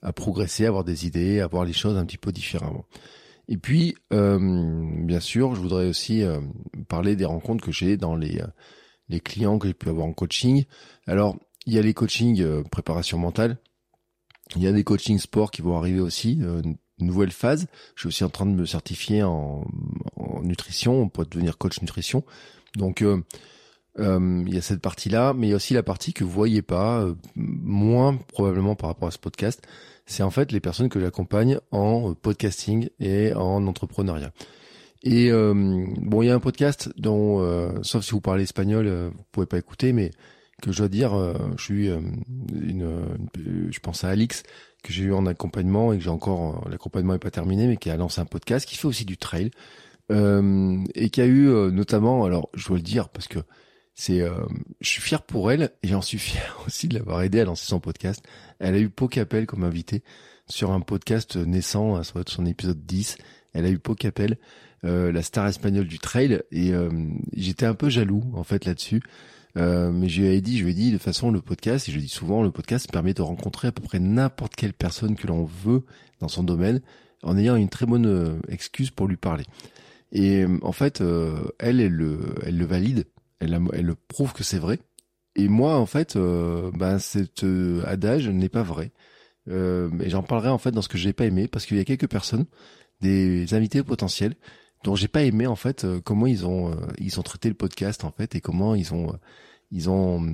à 0.02 0.12
progresser, 0.12 0.64
à 0.64 0.68
avoir 0.68 0.82
des 0.82 1.06
idées, 1.06 1.40
à 1.40 1.46
voir 1.46 1.64
les 1.64 1.72
choses 1.72 1.96
un 1.96 2.04
petit 2.04 2.18
peu 2.18 2.32
différemment. 2.32 2.84
Et 3.48 3.56
puis, 3.56 3.96
euh, 4.12 4.38
bien 5.04 5.20
sûr, 5.20 5.54
je 5.54 5.60
voudrais 5.60 5.86
aussi 5.86 6.22
euh, 6.22 6.40
parler 6.88 7.16
des 7.16 7.24
rencontres 7.24 7.64
que 7.64 7.72
j'ai 7.72 7.96
dans 7.96 8.16
les 8.16 8.40
les 9.12 9.20
clients 9.20 9.58
que 9.58 9.68
j'ai 9.68 9.74
pu 9.74 9.88
avoir 9.88 10.06
en 10.06 10.12
coaching. 10.12 10.64
Alors, 11.06 11.36
il 11.66 11.74
y 11.74 11.78
a 11.78 11.82
les 11.82 11.94
coachings 11.94 12.40
euh, 12.40 12.62
préparation 12.64 13.18
mentale. 13.18 13.58
Il 14.56 14.62
y 14.62 14.66
a 14.66 14.72
des 14.72 14.84
coachings 14.84 15.18
sport 15.18 15.50
qui 15.50 15.62
vont 15.62 15.76
arriver 15.76 16.00
aussi, 16.00 16.38
euh, 16.42 16.60
nouvelle 16.98 17.30
phase. 17.30 17.66
Je 17.94 18.00
suis 18.00 18.08
aussi 18.08 18.24
en 18.24 18.28
train 18.28 18.46
de 18.46 18.52
me 18.52 18.66
certifier 18.66 19.22
en, 19.22 19.64
nutrition 20.42 21.08
pour 21.08 21.24
devenir 21.26 21.56
coach 21.56 21.80
nutrition. 21.80 22.24
Donc, 22.76 23.02
euh, 23.02 23.22
il 23.96 24.52
y 24.52 24.58
a 24.58 24.62
cette 24.62 24.80
partie-là, 24.80 25.34
mais 25.34 25.46
il 25.46 25.50
y 25.50 25.52
a 25.52 25.56
aussi 25.56 25.74
la 25.74 25.82
partie 25.82 26.12
que 26.12 26.24
vous 26.24 26.30
voyez 26.30 26.62
pas, 26.62 27.06
moins 27.36 28.16
probablement 28.16 28.74
par 28.74 28.88
rapport 28.88 29.08
à 29.08 29.12
ce 29.12 29.18
podcast. 29.18 29.62
C'est 30.06 30.22
en 30.22 30.30
fait 30.30 30.52
les 30.52 30.60
personnes 30.60 30.88
que 30.88 31.00
j'accompagne 31.00 31.58
en 31.70 32.14
podcasting 32.14 32.88
et 33.00 33.32
en 33.34 33.66
entrepreneuriat. 33.66 34.32
Et 35.04 35.30
euh, 35.30 35.52
bon, 35.54 36.22
il 36.22 36.26
y 36.26 36.30
a 36.30 36.34
un 36.34 36.40
podcast 36.40 36.92
dont, 36.96 37.40
euh, 37.40 37.72
sauf 37.82 38.04
si 38.04 38.12
vous 38.12 38.20
parlez 38.20 38.44
espagnol, 38.44 38.86
euh, 38.86 39.10
vous 39.12 39.24
pouvez 39.32 39.46
pas 39.46 39.58
écouter, 39.58 39.92
mais 39.92 40.12
que 40.62 40.70
je 40.70 40.78
dois 40.78 40.88
dire, 40.88 41.12
je 41.56 41.62
suis 41.64 41.88
une, 41.88 42.88
je 43.72 43.80
pense 43.80 44.04
à 44.04 44.10
Alix 44.10 44.44
que 44.84 44.92
j'ai 44.92 45.02
eu 45.02 45.12
en 45.12 45.26
accompagnement 45.26 45.92
et 45.92 45.98
que 45.98 46.04
j'ai 46.04 46.10
encore 46.10 46.68
l'accompagnement 46.70 47.14
est 47.14 47.18
pas 47.18 47.32
terminé, 47.32 47.66
mais 47.66 47.76
qui 47.76 47.90
a 47.90 47.96
lancé 47.96 48.20
un 48.20 48.26
podcast 48.26 48.68
qui 48.68 48.76
fait 48.76 48.86
aussi 48.86 49.04
du 49.04 49.16
trail 49.16 49.50
et 50.08 51.10
qui 51.10 51.20
a 51.20 51.26
eu 51.26 51.48
notamment, 51.72 52.24
alors 52.24 52.48
je 52.54 52.68
dois 52.68 52.76
le 52.76 52.82
dire 52.84 53.08
parce 53.08 53.26
que 53.26 53.40
c'est, 53.94 54.20
je 54.80 54.88
suis 54.88 55.02
fier 55.02 55.22
pour 55.22 55.52
elle 55.52 55.70
et 55.82 55.88
j'en 55.88 56.02
suis 56.02 56.18
fier 56.18 56.58
aussi 56.66 56.88
de 56.88 56.94
l'avoir 56.94 57.22
aidé 57.22 57.40
à 57.40 57.44
lancer 57.44 57.66
son 57.66 57.80
podcast. 57.80 58.24
Elle 58.58 58.74
a 58.74 58.78
eu 58.78 58.88
Pocapel 58.88 59.46
comme 59.46 59.64
invité 59.64 60.02
sur 60.48 60.72
un 60.72 60.80
podcast 60.80 61.36
naissant, 61.36 62.02
ça 62.02 62.12
va 62.14 62.22
être 62.22 62.30
son 62.30 62.46
épisode 62.46 62.84
10. 62.84 63.16
Elle 63.52 63.66
a 63.66 63.70
eu 63.70 63.78
Pocapel 63.78 64.38
euh, 64.84 65.12
la 65.12 65.22
star 65.22 65.46
espagnole 65.46 65.86
du 65.86 66.00
trail, 66.00 66.42
et 66.50 66.72
euh, 66.72 66.90
j'étais 67.34 67.66
un 67.66 67.74
peu 67.74 67.88
jaloux 67.88 68.24
en 68.34 68.42
fait 68.42 68.64
là-dessus. 68.64 69.00
Euh, 69.56 69.92
mais 69.92 70.08
je 70.08 70.22
lui 70.22 70.28
ai 70.28 70.40
dit, 70.40 70.58
je 70.58 70.64
lui 70.64 70.72
ai 70.72 70.74
dit 70.74 70.90
de 70.90 70.98
façon 70.98 71.30
le 71.30 71.40
podcast, 71.40 71.88
et 71.88 71.92
je 71.92 72.00
dis 72.00 72.08
souvent, 72.08 72.42
le 72.42 72.50
podcast 72.50 72.90
permet 72.90 73.14
de 73.14 73.22
rencontrer 73.22 73.68
à 73.68 73.72
peu 73.72 73.82
près 73.82 74.00
n'importe 74.00 74.56
quelle 74.56 74.72
personne 74.72 75.14
que 75.14 75.28
l'on 75.28 75.44
veut 75.44 75.84
dans 76.18 76.26
son 76.26 76.42
domaine, 76.42 76.80
en 77.22 77.38
ayant 77.38 77.54
une 77.54 77.68
très 77.68 77.86
bonne 77.86 78.40
excuse 78.48 78.90
pour 78.90 79.06
lui 79.06 79.16
parler. 79.16 79.44
Et 80.10 80.44
en 80.62 80.72
fait, 80.72 81.00
elle, 81.60 81.86
le, 81.86 82.34
elle 82.44 82.58
le 82.58 82.64
valide, 82.64 83.04
elle, 83.42 83.60
elle 83.72 83.86
le 83.86 83.94
prouve 83.94 84.32
que 84.32 84.44
c'est 84.44 84.58
vrai. 84.58 84.78
Et 85.36 85.48
moi, 85.48 85.76
en 85.76 85.86
fait, 85.86 86.16
ben 86.16 86.98
cet 86.98 87.44
adage 87.86 88.28
n'est 88.28 88.48
pas 88.48 88.62
vrai. 88.62 88.92
Euh, 89.48 89.88
mais 89.92 90.08
j'en 90.10 90.22
parlerai 90.22 90.50
en 90.50 90.58
fait 90.58 90.70
dans 90.70 90.82
ce 90.82 90.88
que 90.88 90.98
j'ai 90.98 91.12
pas 91.12 91.24
aimé, 91.24 91.48
parce 91.48 91.66
qu'il 91.66 91.76
y 91.76 91.80
a 91.80 91.84
quelques 91.84 92.08
personnes, 92.08 92.46
des 93.00 93.54
invités 93.54 93.82
potentiels, 93.82 94.34
dont 94.84 94.94
j'ai 94.94 95.08
pas 95.08 95.22
aimé 95.22 95.46
en 95.46 95.56
fait 95.56 95.84
euh, 95.84 96.00
comment 96.00 96.26
ils 96.26 96.46
ont 96.46 96.72
euh, 96.72 96.76
ils 96.98 97.18
ont 97.18 97.22
traité 97.22 97.48
le 97.48 97.54
podcast 97.54 98.04
en 98.04 98.10
fait 98.10 98.34
et 98.34 98.40
comment 98.40 98.74
ils 98.74 98.92
ont 98.94 99.10
euh, 99.10 99.16
ils 99.70 99.88
ont 99.88 100.26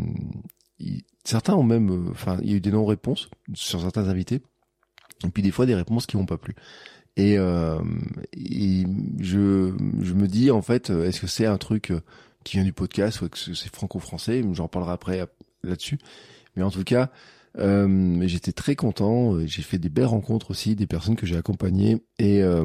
certains 1.25 1.55
ont 1.55 1.62
même 1.62 2.09
enfin 2.11 2.38
il 2.42 2.51
y 2.51 2.55
a 2.55 2.57
eu 2.57 2.61
des 2.61 2.73
non-réponses 2.73 3.29
sur 3.55 3.81
certains 3.81 4.09
invités 4.09 4.42
et 5.25 5.29
puis 5.29 5.42
des 5.42 5.51
fois 5.51 5.66
des 5.66 5.75
réponses 5.75 6.07
qui 6.07 6.16
m'ont 6.16 6.27
pas 6.27 6.38
plu 6.38 6.55
et, 7.16 7.35
et, 7.35 8.87
je 9.18 9.73
je 10.01 10.14
me 10.14 10.29
dis 10.29 10.53
en 10.53 10.62
fait 10.62 10.90
est-ce 10.90 11.21
que 11.21 11.27
c'est 11.27 11.47
un 11.47 11.59
truc 11.59 11.92
qui 12.44 12.57
vient 12.57 12.64
du 12.64 12.72
podcast 12.72 13.20
ou 13.20 13.27
est-ce 13.27 13.51
que 13.51 13.55
c'est 13.55 13.74
franco-français 13.74 14.42
j'en 14.53 14.68
parlerai 14.68 14.92
après 14.92 15.27
là-dessus. 15.62 15.98
Mais 16.57 16.62
en 16.62 16.70
tout 16.70 16.85
cas 16.85 17.11
euh, 17.59 18.27
J'étais 18.27 18.53
très 18.53 18.77
content. 18.77 19.35
Euh, 19.35 19.46
j'ai 19.46 19.62
fait 19.62 19.79
des 19.79 19.88
belles 19.88 20.07
rencontres 20.07 20.51
aussi, 20.51 20.77
des 20.77 20.87
personnes 20.87 21.16
que 21.16 21.27
j'ai 21.27 21.37
accompagnées 21.37 22.03
et 22.18 22.42
euh, 22.42 22.64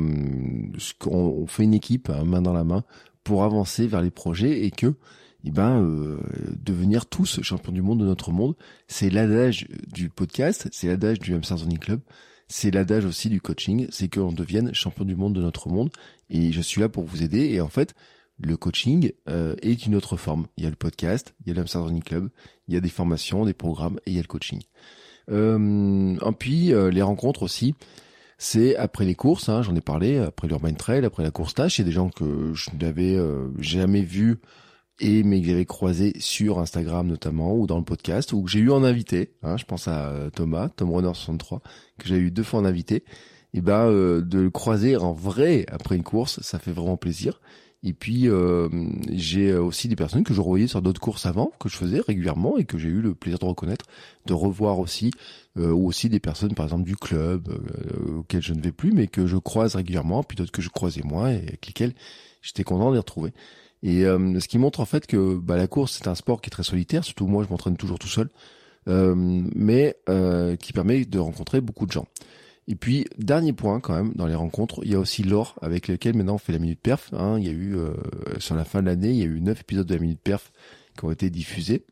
on, 1.05 1.47
fait 1.47 1.63
une 1.63 1.73
équipe 1.73 2.09
hein, 2.09 2.23
main 2.25 2.41
dans 2.41 2.53
la 2.53 2.63
main 2.63 2.83
pour 3.23 3.43
avancer 3.43 3.87
vers 3.87 4.01
les 4.01 4.11
projets 4.11 4.65
et 4.65 4.71
que 4.71 4.95
eh 5.45 5.51
ben 5.51 5.81
euh, 5.81 6.19
devenir 6.57 7.05
tous 7.05 7.41
champions 7.41 7.73
du 7.73 7.81
monde 7.81 7.99
de 7.99 8.05
notre 8.05 8.31
monde, 8.31 8.55
c'est 8.87 9.09
l'adage 9.09 9.67
du 9.93 10.09
podcast, 10.09 10.69
c'est 10.71 10.87
l'adage 10.87 11.19
du 11.19 11.33
Hamster 11.33 11.57
Club, 11.79 11.99
c'est 12.47 12.71
l'adage 12.71 13.03
aussi 13.05 13.29
du 13.29 13.41
coaching, 13.41 13.87
c'est 13.91 14.13
qu'on 14.13 14.31
devienne 14.31 14.73
champion 14.73 15.03
du 15.03 15.15
monde 15.15 15.33
de 15.33 15.41
notre 15.41 15.69
monde. 15.69 15.89
Et 16.29 16.51
je 16.51 16.61
suis 16.61 16.79
là 16.79 16.87
pour 16.87 17.03
vous 17.03 17.23
aider. 17.23 17.49
Et 17.49 17.61
en 17.61 17.67
fait 17.67 17.93
le 18.39 18.57
coaching 18.57 19.11
euh, 19.29 19.55
est 19.61 19.85
une 19.85 19.95
autre 19.95 20.17
forme. 20.17 20.47
Il 20.57 20.63
y 20.63 20.67
a 20.67 20.69
le 20.69 20.75
podcast, 20.75 21.35
il 21.41 21.47
y 21.47 21.51
a 21.51 21.53
l'Amsterdam 21.55 21.87
Running 21.87 22.03
Club, 22.03 22.29
il 22.67 22.73
y 22.73 22.77
a 22.77 22.81
des 22.81 22.89
formations, 22.89 23.45
des 23.45 23.53
programmes 23.53 23.99
et 24.05 24.11
il 24.11 24.15
y 24.15 24.19
a 24.19 24.21
le 24.21 24.27
coaching. 24.27 24.61
Euh, 25.31 26.15
et 26.15 26.31
puis 26.37 26.73
euh, 26.73 26.89
les 26.89 27.01
rencontres 27.01 27.43
aussi, 27.43 27.75
c'est 28.37 28.75
après 28.75 29.05
les 29.05 29.15
courses, 29.15 29.49
hein, 29.49 29.61
j'en 29.61 29.75
ai 29.75 29.81
parlé, 29.81 30.17
après 30.17 30.47
l'Urban 30.47 30.73
Trail, 30.73 31.05
après 31.05 31.23
la 31.23 31.31
course 31.31 31.53
tâche, 31.53 31.77
il 31.77 31.81
y 31.81 31.85
a 31.85 31.87
des 31.87 31.93
gens 31.93 32.09
que 32.09 32.53
je 32.53 32.69
n'avais 32.79 33.15
euh, 33.15 33.49
jamais 33.59 34.01
vus 34.01 34.39
et 34.99 35.23
mais 35.23 35.41
que 35.41 35.47
j'avais 35.47 35.65
croisé 35.65 36.13
sur 36.19 36.59
Instagram 36.59 37.07
notamment 37.07 37.55
ou 37.55 37.67
dans 37.67 37.77
le 37.77 37.83
podcast 37.83 38.31
ou 38.33 38.43
que 38.43 38.51
j'ai 38.51 38.59
eu 38.59 38.71
en 38.71 38.83
invité. 38.83 39.33
Hein, 39.41 39.57
je 39.57 39.65
pense 39.65 39.87
à 39.87 40.29
Thomas, 40.35 40.69
Tom 40.69 40.91
Runner 40.91 41.13
63, 41.13 41.61
que 41.97 42.07
j'ai 42.07 42.17
eu 42.17 42.31
deux 42.31 42.43
fois 42.43 42.59
en 42.59 42.65
invité. 42.65 43.03
Et 43.55 43.61
ben 43.61 43.87
de 43.91 44.39
le 44.39 44.49
croiser 44.49 44.97
en 44.97 45.13
vrai 45.13 45.67
après 45.71 45.95
une 45.95 46.03
course, 46.03 46.39
ça 46.41 46.57
fait 46.57 46.71
vraiment 46.71 46.97
plaisir. 46.97 47.39
Et 47.83 47.91
puis 47.91 48.29
euh, 48.29 48.69
j'ai 49.11 49.53
aussi 49.53 49.89
des 49.89 49.97
personnes 49.97 50.23
que 50.23 50.33
je 50.33 50.39
revoyais 50.39 50.67
sur 50.67 50.81
d'autres 50.81 51.01
courses 51.01 51.25
avant, 51.25 51.51
que 51.59 51.67
je 51.67 51.75
faisais 51.75 51.99
régulièrement 51.99 52.57
et 52.57 52.63
que 52.63 52.77
j'ai 52.77 52.87
eu 52.87 53.01
le 53.01 53.13
plaisir 53.13 53.39
de 53.39 53.45
reconnaître, 53.45 53.85
de 54.25 54.33
revoir 54.33 54.79
aussi, 54.79 55.11
euh, 55.57 55.71
ou 55.71 55.87
aussi 55.87 56.07
des 56.07 56.21
personnes 56.21 56.55
par 56.55 56.65
exemple 56.65 56.85
du 56.85 56.95
club 56.95 57.49
euh, 57.49 58.19
auxquelles 58.19 58.41
je 58.41 58.53
ne 58.53 58.61
vais 58.61 58.71
plus, 58.71 58.93
mais 58.93 59.07
que 59.07 59.27
je 59.27 59.35
croise 59.35 59.75
régulièrement, 59.75 60.23
puis 60.23 60.37
d'autres 60.37 60.53
que 60.53 60.61
je 60.61 60.69
croisais 60.69 61.01
moins 61.03 61.31
et 61.31 61.39
avec 61.39 61.67
lesquels 61.67 61.93
j'étais 62.41 62.63
content 62.63 62.87
de 62.87 62.93
les 62.93 62.99
retrouver. 62.99 63.33
Et 63.85 64.03
ce 64.03 64.47
qui 64.47 64.59
montre 64.59 64.79
en 64.79 64.85
fait 64.85 65.05
que 65.05 65.35
bah, 65.35 65.57
la 65.57 65.67
course 65.67 65.91
c'est 65.97 66.07
un 66.07 66.15
sport 66.15 66.39
qui 66.39 66.47
est 66.47 66.51
très 66.51 66.63
solitaire, 66.63 67.03
surtout 67.03 67.27
moi 67.27 67.43
je 67.43 67.49
m'entraîne 67.49 67.75
toujours 67.75 67.99
tout 67.99 68.07
seul, 68.07 68.29
mais 68.87 69.97
qui 70.57 70.71
permet 70.71 71.03
de 71.03 71.19
rencontrer 71.19 71.59
beaucoup 71.59 71.85
de 71.85 71.91
gens. 71.91 72.07
Et 72.67 72.75
puis, 72.75 73.05
dernier 73.17 73.53
point 73.53 73.79
quand 73.79 73.93
même, 73.93 74.13
dans 74.15 74.27
les 74.27 74.35
rencontres, 74.35 74.79
il 74.83 74.91
y 74.91 74.95
a 74.95 74.99
aussi 74.99 75.23
Laure, 75.23 75.55
avec 75.61 75.87
lequel 75.87 76.15
maintenant 76.15 76.35
on 76.35 76.39
fait 76.39 76.53
la 76.53 76.59
Minute 76.59 76.81
Perf. 76.81 77.13
Hein. 77.13 77.37
Il 77.39 77.45
y 77.45 77.49
a 77.49 77.51
eu, 77.51 77.75
euh, 77.75 77.93
sur 78.39 78.55
la 78.55 78.63
fin 78.63 78.81
de 78.81 78.87
l'année, 78.87 79.09
il 79.09 79.17
y 79.17 79.23
a 79.23 79.25
eu 79.25 79.41
neuf 79.41 79.61
épisodes 79.61 79.87
de 79.87 79.93
la 79.93 79.99
Minute 79.99 80.21
Perf 80.21 80.51
qui 80.97 81.05
ont 81.05 81.11
été 81.11 81.29
diffusés. 81.29 81.85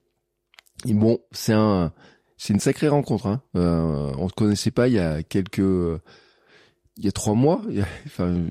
Et 0.88 0.94
bon, 0.94 1.20
c'est 1.32 1.54
un, 1.54 1.92
c'est 2.38 2.54
une 2.54 2.60
sacrée 2.60 2.88
rencontre. 2.88 3.28
Hein. 3.28 3.42
Euh, 3.56 4.12
on 4.18 4.30
se 4.30 4.34
connaissait 4.34 4.72
pas 4.72 4.88
il 4.88 4.94
y 4.94 5.00
a 5.00 5.24
quelques, 5.24 5.60
il 5.60 7.06
y 7.06 7.08
a 7.08 7.12
trois 7.12 7.36
mois. 7.36 7.62
enfin, 8.06 8.46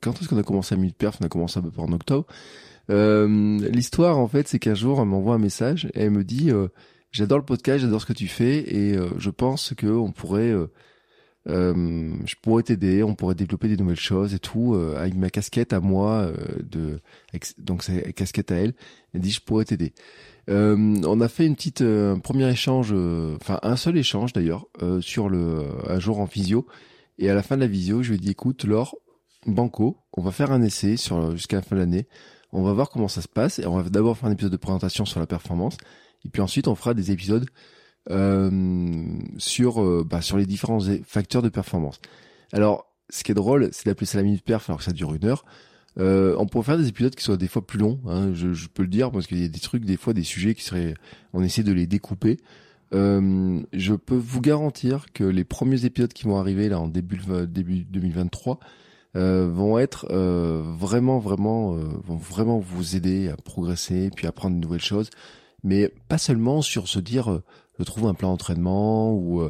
quand 0.00 0.20
est-ce 0.20 0.28
qu'on 0.28 0.38
a 0.38 0.42
commencé 0.42 0.74
à 0.74 0.78
Minute 0.78 0.96
Perf? 0.96 1.18
On 1.20 1.24
a 1.24 1.28
commencé 1.28 1.58
à 1.58 1.62
peu 1.62 1.70
près 1.70 1.82
en 1.82 1.92
octobre. 1.92 2.26
Euh, 2.90 3.58
L'histoire, 3.70 4.18
en 4.18 4.28
fait, 4.28 4.48
c'est 4.48 4.58
qu'un 4.58 4.74
jour, 4.74 5.00
elle 5.00 5.06
m'envoie 5.06 5.34
un 5.34 5.38
message 5.38 5.86
et 5.94 6.02
elle 6.02 6.10
me 6.10 6.24
dit 6.24 6.50
euh, 6.50 6.68
J'adore 7.10 7.38
le 7.38 7.44
podcast, 7.44 7.80
j'adore 7.80 8.00
ce 8.00 8.06
que 8.06 8.12
tu 8.12 8.28
fais 8.28 8.58
et 8.58 8.96
euh, 8.96 9.08
je 9.18 9.30
pense 9.30 9.74
que 9.76 9.86
on 9.86 10.12
pourrait, 10.12 10.54
euh, 11.48 11.74
euh, 11.74 12.12
je 12.24 12.34
pourrais 12.42 12.62
t'aider, 12.62 13.02
on 13.02 13.14
pourrait 13.14 13.34
développer 13.34 13.68
des 13.68 13.76
nouvelles 13.76 13.96
choses 13.96 14.34
et 14.34 14.38
tout 14.38 14.74
avec 14.96 15.14
ma 15.14 15.30
casquette 15.30 15.72
à 15.72 15.80
moi 15.80 16.30
de, 16.62 17.00
donc 17.58 17.82
c'est 17.82 18.12
casquette 18.12 18.52
à 18.52 18.56
elle. 18.56 18.74
Elle 19.14 19.20
dit 19.20 19.30
je 19.30 19.40
pourrais 19.40 19.64
t'aider. 19.64 19.92
on 20.48 21.20
a 21.20 21.28
fait 21.28 21.46
une 21.46 21.54
petite 21.54 21.82
un 21.82 22.18
premier 22.18 22.48
échange, 22.50 22.92
enfin 22.92 23.58
un 23.62 23.76
seul 23.76 23.96
échange 23.96 24.32
d'ailleurs 24.32 24.66
sur 25.00 25.28
le 25.28 25.64
un 25.88 25.98
jour 25.98 26.20
en 26.20 26.26
physio 26.26 26.66
et 27.18 27.30
à 27.30 27.34
la 27.34 27.42
fin 27.42 27.56
de 27.56 27.62
la 27.62 27.66
visio, 27.66 28.02
je 28.02 28.10
lui 28.10 28.16
ai 28.16 28.20
dit 28.20 28.30
écoute 28.30 28.64
Laure, 28.64 28.96
Banco, 29.46 29.98
on 30.12 30.22
va 30.22 30.30
faire 30.30 30.52
un 30.52 30.62
essai 30.62 30.96
sur 30.96 31.32
jusqu'à 31.32 31.56
la 31.56 31.62
fin 31.62 31.76
de 31.76 31.80
l'année. 31.80 32.06
On 32.52 32.62
va 32.62 32.72
voir 32.72 32.88
comment 32.90 33.08
ça 33.08 33.20
se 33.20 33.28
passe 33.28 33.58
et 33.58 33.66
on 33.66 33.80
va 33.80 33.88
d'abord 33.88 34.16
faire 34.16 34.28
un 34.28 34.32
épisode 34.32 34.52
de 34.52 34.56
présentation 34.56 35.04
sur 35.04 35.20
la 35.20 35.26
performance 35.26 35.76
et 36.24 36.28
puis 36.28 36.42
ensuite 36.42 36.66
on 36.68 36.74
fera 36.74 36.94
des 36.94 37.10
épisodes 37.10 37.44
euh, 37.44 37.77
sur 38.08 39.82
euh, 39.82 40.04
bah, 40.08 40.22
sur 40.22 40.36
les 40.36 40.46
différents 40.46 40.80
facteurs 41.04 41.42
de 41.42 41.48
performance. 41.48 42.00
Alors 42.52 42.86
ce 43.10 43.24
qui 43.24 43.32
est 43.32 43.34
drôle, 43.34 43.68
c'est 43.72 43.86
d'appeler 43.86 44.06
ça 44.06 44.18
la 44.18 44.24
minute 44.24 44.44
perf 44.44 44.68
alors 44.68 44.78
que 44.78 44.84
ça 44.84 44.92
dure 44.92 45.14
une 45.14 45.24
heure. 45.24 45.44
Euh, 45.98 46.36
on 46.38 46.46
pourrait 46.46 46.64
faire 46.64 46.78
des 46.78 46.88
épisodes 46.88 47.14
qui 47.14 47.24
soient 47.24 47.36
des 47.36 47.48
fois 47.48 47.66
plus 47.66 47.78
longs, 47.78 47.98
hein, 48.06 48.32
je, 48.32 48.52
je, 48.52 48.68
peux 48.68 48.82
le 48.82 48.88
dire 48.88 49.10
parce 49.10 49.26
qu'il 49.26 49.40
y 49.40 49.44
a 49.44 49.48
des 49.48 49.58
trucs, 49.58 49.84
des 49.84 49.96
fois 49.96 50.12
des 50.12 50.22
sujets 50.22 50.54
qui 50.54 50.62
seraient, 50.62 50.94
on 51.32 51.42
essaie 51.42 51.64
de 51.64 51.72
les 51.72 51.88
découper. 51.88 52.38
Euh, 52.94 53.60
je 53.72 53.94
peux 53.94 54.16
vous 54.16 54.40
garantir 54.40 55.06
que 55.12 55.24
les 55.24 55.44
premiers 55.44 55.84
épisodes 55.84 56.12
qui 56.12 56.24
vont 56.24 56.38
arriver 56.38 56.68
là 56.68 56.78
en 56.78 56.86
début 56.88 57.18
début 57.48 57.84
2023 57.84 58.60
euh, 59.16 59.48
vont 59.50 59.78
être 59.78 60.06
euh, 60.10 60.62
vraiment, 60.64 61.18
vraiment, 61.18 61.74
euh, 61.74 61.80
vont 62.04 62.16
vraiment 62.16 62.58
vous 62.58 62.94
aider 62.94 63.28
à 63.28 63.36
progresser, 63.36 64.10
puis 64.14 64.26
à 64.26 64.28
apprendre 64.28 64.54
de 64.56 64.60
nouvelles 64.60 64.82
choses, 64.82 65.08
mais 65.64 65.92
pas 66.08 66.18
seulement 66.18 66.60
sur 66.60 66.88
se 66.88 66.98
dire, 66.98 67.40
je 67.78 67.84
trouve 67.84 68.06
un 68.06 68.14
plan 68.14 68.30
d'entraînement 68.30 69.12
ou 69.14 69.42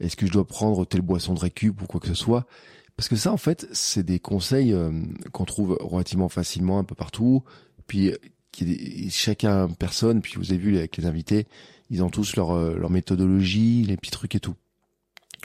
est-ce 0.00 0.16
que 0.16 0.26
je 0.26 0.32
dois 0.32 0.46
prendre 0.46 0.84
telle 0.84 1.02
boisson 1.02 1.34
de 1.34 1.40
récup 1.40 1.82
ou 1.82 1.86
quoi 1.86 2.00
que 2.00 2.08
ce 2.08 2.14
soit. 2.14 2.46
Parce 2.96 3.08
que 3.08 3.16
ça, 3.16 3.32
en 3.32 3.36
fait, 3.36 3.68
c'est 3.72 4.02
des 4.02 4.18
conseils 4.18 4.74
qu'on 5.32 5.44
trouve 5.44 5.76
relativement 5.80 6.28
facilement 6.28 6.78
un 6.78 6.84
peu 6.84 6.94
partout. 6.94 7.44
Puis, 7.86 8.12
qui, 8.52 9.10
chacun 9.10 9.68
personne, 9.68 10.22
puis 10.22 10.34
vous 10.36 10.52
avez 10.52 10.58
vu 10.58 10.76
avec 10.78 10.96
les 10.96 11.06
invités, 11.06 11.46
ils 11.90 12.02
ont 12.02 12.10
tous 12.10 12.36
leur, 12.36 12.56
leur 12.56 12.90
méthodologie, 12.90 13.84
les 13.84 13.96
petits 13.96 14.10
trucs 14.10 14.34
et 14.34 14.40
tout. 14.40 14.54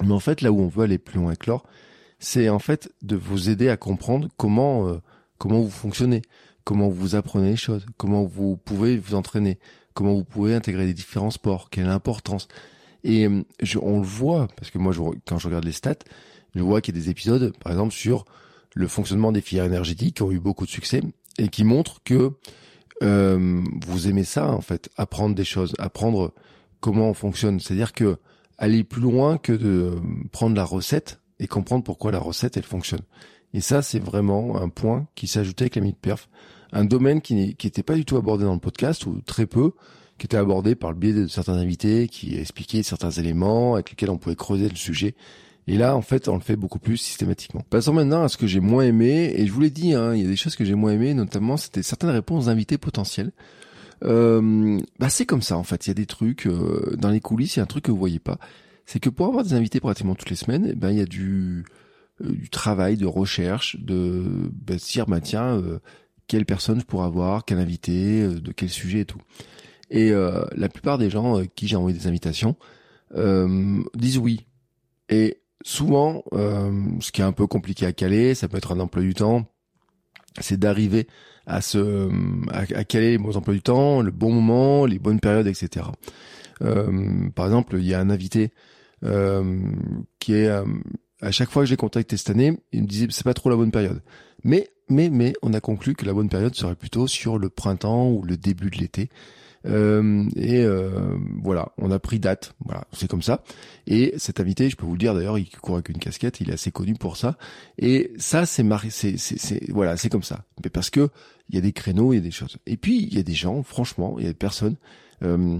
Mais 0.04 0.13
en 0.13 0.20
fait, 0.20 0.41
là 0.41 0.52
où 0.52 0.60
on 0.60 0.67
veut 0.67 0.84
aller 0.84 0.98
plus 0.98 1.20
loin 1.20 1.30
avec 1.30 1.46
l'or, 1.46 1.65
c'est 2.20 2.50
en 2.50 2.60
fait 2.60 2.91
de 3.02 3.15
vous 3.15 3.50
aider 3.50 3.70
à 3.70 3.78
comprendre 3.78 4.30
comment 4.38 4.88
euh, 4.88 5.02
comment 5.38 5.60
vous 5.60 5.70
fonctionnez, 5.70 6.22
comment 6.63 6.89
vous 6.89 7.15
apprenez 7.15 7.52
les 7.52 7.56
choses, 7.56 7.86
comment 7.98 8.24
vous 8.24 8.58
pouvez 8.58 8.98
vous 8.98 9.15
entraîner, 9.15 9.60
comment 9.93 10.13
vous 10.13 10.23
pouvez 10.23 10.56
intégrer 10.56 10.86
les 10.86 10.93
différents 10.93 11.32
sports, 11.32 11.69
quelle 11.69 11.86
est 11.86 11.88
l'importance. 11.88 12.47
Et 13.04 13.27
euh, 13.27 13.43
je, 13.62 13.80
on 13.80 13.99
le 13.99 14.06
voit 14.06 14.47
parce 14.56 14.71
que 14.71 14.77
moi, 14.77 14.93
quand 15.25 15.38
je 15.38 15.47
regarde 15.47 15.65
les 15.65 15.71
stats, 15.71 15.95
je 16.56 16.62
vois 16.62 16.82
qu'il 16.82 16.95
y 16.95 16.97
a 16.97 17.01
des 17.01 17.10
épisodes, 17.10 17.56
par 17.58 17.71
exemple, 17.71 17.93
sur 17.93 18.25
le 18.73 18.88
fonctionnement 18.88 19.32
des 19.32 19.41
filières 19.41 19.65
énergétiques 19.65 20.17
qui 20.17 20.23
ont 20.23 20.32
eu 20.32 20.39
beaucoup 20.39 20.65
de 20.65 20.71
succès 20.71 21.01
et 21.38 21.47
qui 21.47 21.63
montrent 21.63 22.01
que 22.04 22.32
euh, 23.04 23.63
vous 23.88 24.08
aimez 24.08 24.23
ça 24.23 24.51
en 24.51 24.62
fait, 24.62 24.89
apprendre 24.97 25.36
des 25.36 25.45
choses, 25.45 25.73
apprendre 25.80 26.34
comment 26.80 27.10
on 27.10 27.13
fonctionne. 27.13 27.60
C'est-à-dire 27.60 27.93
que 27.93 28.17
aller 28.58 28.84
plus 28.84 29.01
loin 29.01 29.38
que 29.38 29.54
de 29.54 29.95
prendre 30.32 30.56
la 30.56 30.63
recette 30.63 31.19
et 31.39 31.47
comprendre 31.47 31.84
pourquoi 31.84 32.12
la 32.12 32.19
recette 32.19 32.58
elle 32.58 32.63
fonctionne. 32.63 33.01
Et 33.54 33.62
ça, 33.62 33.82
c'est 33.82 33.99
vraiment 33.99 34.62
un 34.62 34.69
point 34.69 35.08
qui 35.15 35.27
s'ajoutait 35.27 35.63
avec 35.63 35.75
la 35.75 35.82
de 35.82 35.91
perf, 35.91 36.30
un 36.72 36.86
domaine 36.86 37.22
qui 37.22 37.36
n'était 37.36 37.84
pas 37.84 37.96
du 37.96 38.06
tout 38.06 38.18
abordé 38.18 38.46
dans 38.46 38.54
le 38.54 38.60
podcast 38.60 39.06
ou 39.06 39.22
très 39.26 39.46
peu, 39.46 39.72
qui 40.18 40.26
était 40.26 40.38
abordé 40.38 40.76
par 40.76 40.92
le 40.92 40.98
biais 40.98 41.14
de 41.14 41.28
certains 41.28 41.56
invités 41.56 42.08
qui 42.08 42.38
expliquaient 42.38 42.84
certains 42.84 43.12
éléments 43.12 43.76
avec 43.76 43.92
lesquels 43.92 44.10
on 44.10 44.18
pouvait 44.18 44.36
creuser 44.36 44.70
le 44.70 44.76
sujet. 44.76 45.16
Et 45.68 45.78
là, 45.78 45.96
en 45.96 46.02
fait, 46.02 46.28
on 46.28 46.36
le 46.36 46.42
fait 46.42 46.56
beaucoup 46.56 46.80
plus 46.80 46.98
systématiquement. 46.98 47.62
Passons 47.70 47.94
maintenant 47.94 48.24
à 48.24 48.30
ce 48.30 48.38
que 48.38 48.48
j'ai 48.48 48.60
moins 48.60 48.84
aimé, 48.84 49.34
et 49.36 49.46
je 49.46 49.52
vous 49.52 49.62
l'ai 49.62 49.70
dit, 49.70 49.94
hein, 49.94 50.16
il 50.16 50.22
y 50.22 50.26
a 50.26 50.28
des 50.28 50.36
choses 50.36 50.56
que 50.56 50.66
j'ai 50.66 50.76
moins 50.76 50.92
aimé, 50.92 51.14
notamment 51.14 51.58
c'était 51.58 51.84
certaines 51.84 52.10
réponses 52.10 52.46
d'invités 52.46 52.78
potentiels. 52.78 53.32
Euh, 54.04 54.80
bah 54.98 55.10
c'est 55.10 55.28
comme 55.28 55.44
ça 55.44 55.58
en 55.58 55.64
fait, 55.64 55.86
il 55.86 55.90
y 55.90 55.92
a 55.92 55.94
des 55.94 56.08
trucs 56.08 56.48
euh, 56.48 56.96
dans 56.98 57.12
les 57.12 57.20
coulisses, 57.20 57.56
il 57.56 57.60
y 57.60 57.62
a 57.62 57.64
un 57.64 57.68
truc 57.68 57.84
que 57.84 57.92
vous 57.92 58.00
voyez 58.00 58.18
pas 58.18 58.40
c'est 58.92 59.00
que 59.00 59.10
pour 59.10 59.28
avoir 59.28 59.46
des 59.46 59.54
invités 59.54 59.80
pratiquement 59.80 60.16
toutes 60.16 60.30
les 60.30 60.36
semaines, 60.36 60.68
eh 60.70 60.76
ben 60.76 60.92
il 60.92 60.98
y 60.98 61.02
a 61.02 61.06
du, 61.06 61.64
euh, 62.22 62.32
du 62.32 62.50
travail, 62.50 62.98
de 62.98 63.06
recherche, 63.06 63.78
de 63.80 64.52
se 64.68 64.92
dire 64.92 65.06
bah 65.06 65.22
tiens 65.22 65.58
euh, 65.58 65.80
quelle 66.32 66.46
personne 66.46 66.80
je 66.80 66.86
pourrais 66.86 67.08
avoir, 67.08 67.44
quel 67.44 67.60
invité, 67.60 68.22
euh, 68.22 68.39
de 68.39 68.54
quel 68.54 68.70
sujet 68.70 69.02
et 69.02 69.06
tout. 69.06 69.20
Et 69.89 70.12
la 70.12 70.70
plupart 70.70 70.98
des 70.98 71.10
gens 71.10 71.41
qui 71.54 71.67
j'ai 71.67 71.76
envoyé 71.76 71.98
des 71.98 72.08
invitations 72.08 72.56
disent 73.13 74.20
oui. 74.20 74.46
Et 75.10 75.41
souvent, 75.65 76.24
ce 76.32 77.12
qui 77.12 77.20
est 77.20 77.26
un 77.26 77.34
peu 77.34 77.46
compliqué 77.46 77.86
à 77.86 77.91
caler, 77.91 78.34
ça 78.34 78.48
peut 78.48 78.56
être 78.56 78.72
un 78.72 78.80
emploi 78.80 79.04
du 79.04 79.13
temps, 79.13 79.52
c'est 80.39 80.58
d'arriver 80.58 81.08
à 81.46 81.60
se 81.60 82.10
à, 82.54 82.86
caler 82.86 83.12
les 83.12 83.17
bons 83.17 83.36
emplois 83.36 83.54
du 83.54 83.62
temps, 83.62 84.02
le 84.02 84.12
bon 84.12 84.32
moment, 84.32 84.86
les 84.86 84.98
bonnes 84.98 85.20
périodes, 85.20 85.48
etc. 85.48 85.88
par 86.60 87.46
exemple, 87.46 87.76
il 87.78 87.86
y 87.86 87.94
a 87.94 88.00
un 88.00 88.10
invité 88.10 88.54
euh, 89.04 89.60
qui 90.20 90.34
est 90.34 90.48
euh, 90.48 90.63
à 91.22 91.32
chaque 91.32 91.50
fois 91.50 91.63
que 91.63 91.70
j'ai 91.70 91.78
contacté 91.78 92.17
cette 92.17 92.30
année, 92.30 92.60
il 92.72 92.84
me 92.84 92.88
disait 92.88 93.08
c'est 93.10 93.24
pas 93.24 93.34
trop 93.34 93.50
la 93.50 93.56
bonne 93.56 93.72
période. 93.72 94.02
Mais 94.44 94.70
mais 94.91 95.10
mais 95.10 95.34
on 95.41 95.54
a 95.54 95.62
conclu 95.62 95.95
que 95.95 96.06
la 96.06 96.13
bonne 96.13 96.30
période 96.30 96.56
serait 96.56 96.75
plutôt 96.75 97.08
sur 97.08 97.38
le 97.38 97.49
printemps 97.49 98.12
ou 98.12 98.23
le 98.23 98.38
début 98.38 98.69
de 98.69 98.77
l'été. 98.77 99.10
Euh, 99.67 100.25
et 100.36 100.63
euh, 100.63 101.15
voilà, 101.41 101.71
on 101.77 101.91
a 101.91 101.99
pris 101.99 102.19
date. 102.19 102.54
Voilà, 102.65 102.86
c'est 102.93 103.10
comme 103.10 103.21
ça. 103.21 103.43
Et 103.88 104.13
cet 104.17 104.39
invité, 104.39 104.69
je 104.69 104.75
peux 104.75 104.86
vous 104.86 104.93
le 104.93 104.97
dire 104.97 105.13
d'ailleurs, 105.13 105.38
il 105.38 105.49
court 105.49 105.75
avec 105.75 105.89
une 105.89 105.99
casquette, 105.99 106.41
il 106.41 106.49
est 106.49 106.54
assez 106.54 106.71
connu 106.71 106.93
pour 106.95 107.17
ça. 107.17 107.38
Et 107.77 108.12
ça, 108.17 108.45
c'est 108.45 108.65
c'est 108.89 109.17
c'est 109.17 109.71
voilà, 109.71 109.97
c'est 109.97 110.10
comme 110.10 110.23
ça. 110.23 110.45
Mais 110.63 110.69
parce 110.69 110.89
que 110.89 111.10
il 111.49 111.56
y 111.56 111.58
a 111.58 111.62
des 111.62 111.73
créneaux, 111.73 112.13
il 112.13 112.17
y 112.17 112.19
a 112.19 112.23
des 112.23 112.32
choses. 112.32 112.58
Et 112.65 112.77
puis 112.77 113.04
il 113.04 113.15
y 113.15 113.19
a 113.19 113.23
des 113.23 113.34
gens, 113.34 113.62
franchement, 113.63 114.15
il 114.17 114.23
y 114.23 114.27
a 114.27 114.32
des 114.32 114.38
personnes 114.38 114.77
euh, 115.23 115.60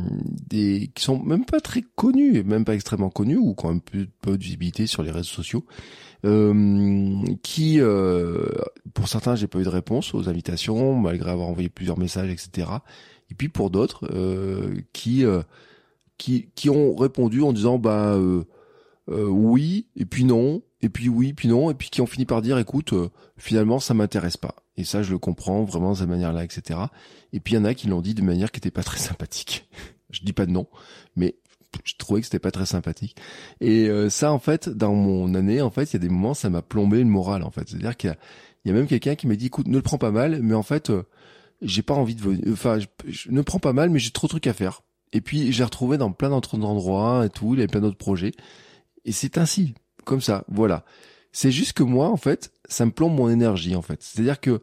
des 0.50 0.90
qui 0.96 1.04
sont 1.04 1.22
même 1.22 1.46
pas 1.46 1.60
très 1.60 1.84
connus, 1.96 2.44
même 2.44 2.66
pas 2.66 2.74
extrêmement 2.74 3.12
connus 3.12 3.38
ou 3.38 3.54
qui 3.54 3.66
ont 3.66 3.70
un 3.70 3.78
peu, 3.78 4.08
peu 4.22 4.38
de 4.38 4.44
visibilité 4.44 4.88
sur 4.88 5.04
les 5.04 5.12
réseaux 5.12 5.30
sociaux, 5.30 5.66
qui, 6.24 7.80
euh, 7.80 8.46
pour 8.94 9.08
certains, 9.08 9.36
j'ai 9.36 9.48
pas 9.48 9.60
eu 9.60 9.64
de 9.64 9.70
réponse 9.70 10.14
aux 10.14 10.30
invitations 10.30 10.96
malgré 10.96 11.32
avoir 11.32 11.48
envoyé 11.48 11.70
plusieurs 11.70 11.98
messages, 11.98 12.30
etc. 12.30 12.70
Et 13.30 13.36
puis 13.36 13.50
pour 13.50 13.70
d'autres, 13.70 14.08
euh, 14.14 14.76
qui, 14.94 15.26
euh, 15.26 15.42
qui 16.18 16.50
qui 16.56 16.70
ont 16.70 16.96
répondu 16.96 17.42
en 17.42 17.54
disant 17.54 17.80
bah 17.80 18.20
oui 19.08 19.88
et 19.96 20.06
puis 20.06 20.24
non 20.24 20.62
et 20.82 20.88
puis 20.88 21.10
oui 21.10 21.34
puis 21.34 21.50
non 21.50 21.70
et 21.70 21.74
puis 21.74 21.90
qui 21.90 22.00
ont 22.00 22.06
fini 22.06 22.26
par 22.26 22.42
dire 22.42 22.58
écoute 22.60 22.94
finalement 23.36 23.80
ça 23.80 23.94
m'intéresse 23.94 24.38
pas 24.38 24.56
et 24.78 24.84
ça, 24.84 25.04
je 25.04 25.12
le 25.12 25.20
comprends 25.20 25.64
vraiment 25.64 25.94
de 25.94 25.98
cette 25.98 26.08
manière-là, 26.08 26.44
etc. 26.44 26.80
Et 27.34 27.40
puis 27.40 27.54
il 27.54 27.58
y 27.58 27.60
en 27.60 27.66
a 27.66 27.74
qui 27.74 27.88
l'ont 27.88 28.02
dit 28.02 28.14
de 28.14 28.22
manière 28.22 28.52
qui 28.52 28.58
n'était 28.58 28.72
pas 28.72 28.84
très 28.84 28.98
sympathique. 29.00 29.70
je 30.10 30.22
dis 30.22 30.34
pas 30.34 30.46
de 30.46 30.52
nom, 30.52 30.68
mais 31.16 31.36
je 31.84 31.96
trouvais 31.98 32.22
que 32.22 32.26
c'était 32.26 32.40
pas 32.40 32.52
très 32.52 32.66
sympathique. 32.66 33.16
Et 33.60 33.88
euh, 33.88 34.10
ça, 34.10 34.32
en 34.32 34.40
fait, 34.40 34.70
dans 34.70 34.94
mon 34.94 35.34
année, 35.36 35.62
en 35.62 35.72
fait, 35.72 35.92
il 35.92 35.94
y 35.94 35.96
a 35.98 36.00
des 36.00 36.10
moments, 36.10 36.34
ça 36.34 36.50
m'a 36.50 36.62
plombé 36.62 37.00
le 37.00 37.06
moral, 37.06 37.44
en 37.44 37.52
fait. 37.52 37.70
C'est-à-dire 37.70 37.98
qu'il 37.98 38.16
y, 38.66 38.70
a 38.70 38.74
même 38.74 38.88
quelqu'un 38.88 39.16
qui 39.16 39.28
m'a 39.28 39.36
dit, 39.36 39.48
écoute, 39.48 39.68
ne 39.68 39.76
le 39.76 39.82
prends 39.82 39.98
pas 39.98 40.12
mal, 40.12 40.42
mais 40.42 40.54
en 40.54 40.64
fait, 40.64 40.90
euh, 40.90 41.04
j'ai 41.62 41.82
pas 41.82 41.94
envie 41.94 42.16
de 42.16 42.22
venir. 42.22 42.44
Enfin, 42.52 42.80
je, 43.08 43.32
ne 43.32 43.42
prends 43.42 43.60
pas 43.60 43.74
mal, 43.74 43.90
mais 43.90 44.00
j'ai 44.00 44.12
trop 44.12 44.28
de 44.28 44.32
trucs 44.32 44.48
à 44.48 44.54
faire. 44.54 44.82
Et 45.14 45.22
puis, 45.22 45.52
j'ai 45.52 45.64
retrouvé 45.64 45.98
dans 45.98 46.12
plein 46.12 46.30
d'autres 46.30 46.60
endroits 46.64 47.26
et 47.26 47.30
tout, 47.30 47.54
il 47.54 47.58
y 47.58 47.62
avait 47.62 47.68
plein 47.68 47.82
d'autres 47.82 47.98
projets. 47.98 48.32
Et 49.06 49.12
c'est 49.12 49.38
ainsi, 49.38 49.74
comme 50.06 50.22
ça, 50.22 50.46
voilà. 50.48 50.86
C'est 51.32 51.52
juste 51.52 51.74
que 51.74 51.84
moi, 51.84 52.10
en 52.10 52.18
fait, 52.18 52.52
ça 52.68 52.86
me 52.86 52.92
plombe 52.92 53.16
mon 53.16 53.30
énergie, 53.30 53.76
en 53.76 53.82
fait. 53.82 54.02
C'est-à-dire 54.02 54.40
que 54.40 54.62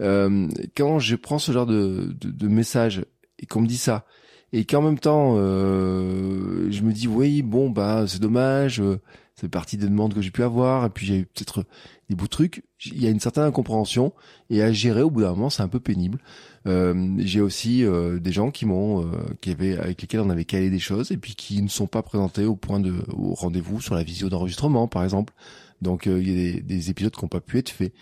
euh, 0.00 0.48
quand 0.76 0.98
je 0.98 1.16
prends 1.16 1.38
ce 1.38 1.52
genre 1.52 1.66
de, 1.66 2.14
de, 2.18 2.30
de 2.30 2.48
message 2.48 3.04
et 3.38 3.46
qu'on 3.46 3.60
me 3.62 3.66
dit 3.66 3.76
ça, 3.76 4.06
et 4.52 4.64
qu'en 4.64 4.82
même 4.82 4.98
temps, 4.98 5.34
euh, 5.36 6.70
je 6.70 6.82
me 6.82 6.92
dis 6.92 7.08
oui, 7.08 7.42
bon 7.42 7.70
bah 7.70 8.04
c'est 8.06 8.20
dommage, 8.20 8.80
euh, 8.80 9.00
c'est 9.36 9.48
partie 9.48 9.76
des 9.76 9.86
demandes 9.86 10.14
que 10.14 10.20
j'ai 10.20 10.30
pu 10.30 10.42
avoir, 10.42 10.84
et 10.84 10.90
puis 10.90 11.06
j'ai 11.06 11.18
eu 11.18 11.26
peut-être 11.26 11.64
des 12.10 12.16
bouts 12.16 12.26
de 12.26 12.30
trucs. 12.30 12.62
Il 12.84 13.02
y 13.02 13.06
a 13.06 13.10
une 13.10 13.20
certaine 13.20 13.44
incompréhension 13.44 14.12
et 14.50 14.62
à 14.62 14.72
gérer 14.72 15.02
au 15.02 15.10
bout 15.10 15.22
d'un 15.22 15.30
moment, 15.30 15.48
c'est 15.48 15.62
un 15.62 15.68
peu 15.68 15.80
pénible. 15.80 16.18
Euh, 16.66 17.14
j'ai 17.18 17.40
aussi 17.40 17.84
euh, 17.84 18.18
des 18.18 18.32
gens 18.32 18.50
qui 18.50 18.66
m'ont, 18.66 19.02
euh, 19.02 19.06
qui 19.40 19.50
avaient, 19.50 19.78
avec 19.78 20.02
lesquels 20.02 20.20
on 20.20 20.28
avait 20.28 20.44
calé 20.44 20.68
des 20.68 20.78
choses 20.78 21.10
et 21.10 21.16
puis 21.16 21.34
qui 21.34 21.62
ne 21.62 21.68
sont 21.68 21.86
pas 21.86 22.02
présentés 22.02 22.44
au 22.44 22.56
point 22.56 22.80
de, 22.80 22.94
au 23.16 23.34
rendez-vous 23.34 23.80
sur 23.80 23.94
la 23.94 24.02
visio 24.02 24.28
d'enregistrement, 24.28 24.88
par 24.88 25.04
exemple. 25.04 25.32
Donc 25.80 26.04
il 26.04 26.28
y 26.28 26.32
a 26.32 26.52
des, 26.52 26.60
des 26.60 26.90
épisodes 26.90 27.14
qui 27.14 27.24
n'ont 27.24 27.28
pas 27.28 27.40
pu 27.40 27.56
être 27.58 27.70
faits. 27.70 27.94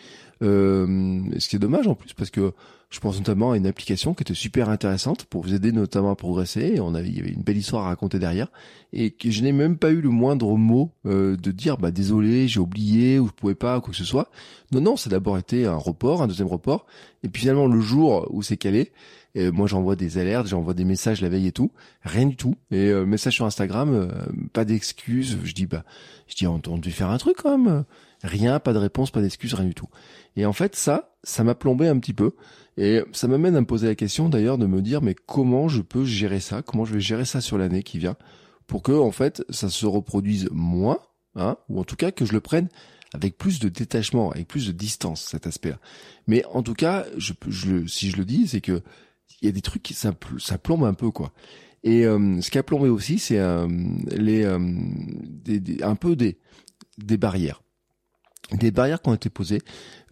Euh, 0.42 1.22
ce 1.38 1.48
qui 1.48 1.56
est 1.56 1.60
dommage 1.60 1.88
en 1.88 1.94
plus 1.94 2.14
parce 2.14 2.30
que 2.30 2.52
je 2.90 3.00
pense 3.00 3.18
notamment 3.18 3.52
à 3.52 3.56
une 3.56 3.66
application 3.66 4.14
qui 4.14 4.22
était 4.22 4.34
super 4.34 4.70
intéressante 4.70 5.24
pour 5.26 5.42
vous 5.42 5.52
aider 5.52 5.72
notamment 5.72 6.10
à 6.10 6.16
progresser. 6.16 6.80
On 6.80 6.94
avait, 6.94 7.08
il 7.08 7.16
y 7.16 7.20
avait 7.20 7.32
une 7.32 7.42
belle 7.42 7.58
histoire 7.58 7.84
à 7.84 7.88
raconter 7.88 8.18
derrière 8.18 8.48
et 8.94 9.10
que 9.10 9.30
je 9.30 9.42
n'ai 9.42 9.52
même 9.52 9.76
pas 9.76 9.90
eu 9.90 10.00
le 10.00 10.08
moindre 10.08 10.56
mot 10.56 10.90
euh, 11.04 11.36
de 11.36 11.50
dire 11.50 11.76
bah 11.76 11.90
désolé, 11.90 12.48
j'ai 12.48 12.60
oublié 12.60 13.18
ou 13.18 13.26
je 13.26 13.32
pouvais 13.32 13.54
pas 13.54 13.76
ou 13.76 13.80
quoi 13.82 13.90
que 13.90 13.96
ce 13.96 14.04
soit. 14.04 14.30
Non 14.72 14.80
non, 14.80 14.96
ça 14.96 15.08
a 15.08 15.10
d'abord 15.10 15.36
été 15.36 15.66
un 15.66 15.76
report, 15.76 16.22
un 16.22 16.28
deuxième 16.28 16.48
report 16.48 16.86
et 17.22 17.28
puis 17.28 17.42
finalement 17.42 17.66
le 17.66 17.80
jour 17.80 18.26
où 18.30 18.42
c'est 18.42 18.56
calé, 18.56 18.92
et 19.34 19.50
moi 19.50 19.66
j'envoie 19.66 19.96
des 19.96 20.18
alertes, 20.18 20.46
j'envoie 20.46 20.74
des 20.74 20.84
messages 20.84 21.20
la 21.20 21.28
veille 21.28 21.48
et 21.48 21.52
tout, 21.52 21.70
rien 22.02 22.26
du 22.26 22.36
tout. 22.36 22.54
Et 22.70 22.88
euh, 22.88 23.04
message 23.04 23.34
sur 23.34 23.44
Instagram, 23.44 23.92
euh, 23.92 24.08
pas 24.52 24.64
d'excuses. 24.64 25.38
Je 25.44 25.52
dis 25.52 25.66
bah, 25.66 25.84
je 26.26 26.36
dis 26.36 26.46
on, 26.46 26.60
on 26.68 26.78
dû 26.78 26.90
faire 26.90 27.10
un 27.10 27.18
truc 27.18 27.36
quand 27.42 27.58
même. 27.58 27.84
Rien, 28.24 28.58
pas 28.58 28.72
de 28.72 28.78
réponse, 28.78 29.10
pas 29.10 29.20
d'excuses, 29.20 29.54
rien 29.54 29.66
du 29.66 29.74
tout. 29.74 29.88
Et 30.36 30.46
en 30.46 30.52
fait 30.52 30.74
ça, 30.74 31.12
ça 31.22 31.44
m'a 31.44 31.54
plombé 31.54 31.86
un 31.86 31.98
petit 31.98 32.14
peu. 32.14 32.32
Et 32.78 33.02
ça 33.10 33.26
m'amène 33.26 33.56
à 33.56 33.60
me 33.60 33.66
poser 33.66 33.88
la 33.88 33.96
question 33.96 34.28
d'ailleurs 34.28 34.56
de 34.56 34.66
me 34.66 34.80
dire 34.80 35.02
mais 35.02 35.16
comment 35.26 35.66
je 35.68 35.82
peux 35.82 36.04
gérer 36.04 36.38
ça? 36.38 36.62
Comment 36.62 36.84
je 36.84 36.94
vais 36.94 37.00
gérer 37.00 37.24
ça 37.24 37.40
sur 37.40 37.58
l'année 37.58 37.82
qui 37.82 37.98
vient? 37.98 38.16
Pour 38.68 38.84
que 38.84 38.92
en 38.92 39.10
fait 39.10 39.42
ça 39.50 39.68
se 39.68 39.84
reproduise 39.84 40.48
moins, 40.52 41.00
hein, 41.34 41.56
ou 41.68 41.80
en 41.80 41.84
tout 41.84 41.96
cas 41.96 42.12
que 42.12 42.24
je 42.24 42.32
le 42.32 42.40
prenne 42.40 42.68
avec 43.14 43.36
plus 43.36 43.58
de 43.58 43.68
détachement, 43.68 44.30
avec 44.30 44.46
plus 44.46 44.68
de 44.68 44.72
distance 44.72 45.22
cet 45.22 45.48
aspect-là. 45.48 45.80
Mais 46.28 46.44
en 46.52 46.62
tout 46.62 46.74
cas, 46.74 47.04
si 47.18 48.10
je 48.10 48.16
le 48.16 48.24
dis, 48.24 48.46
c'est 48.46 48.60
que 48.60 48.82
il 49.42 49.46
y 49.46 49.48
a 49.48 49.52
des 49.52 49.60
trucs 49.60 49.82
qui 49.82 49.94
ça, 49.94 50.12
plombe 50.62 50.84
un 50.84 50.94
peu 50.94 51.10
quoi. 51.10 51.32
Et 51.82 52.06
euh, 52.06 52.40
ce 52.40 52.50
qui 52.50 52.58
a 52.58 52.62
plombé 52.62 52.88
aussi, 52.88 53.18
c'est 53.18 53.38
euh, 53.38 53.66
les 54.12 54.44
euh, 54.44 54.58
un 55.82 55.94
peu 55.96 56.14
des 56.14 56.38
des 56.98 57.16
barrières 57.16 57.62
des 58.52 58.70
barrières 58.70 59.02
qui 59.02 59.08
ont 59.10 59.14
été 59.14 59.30
posées. 59.30 59.60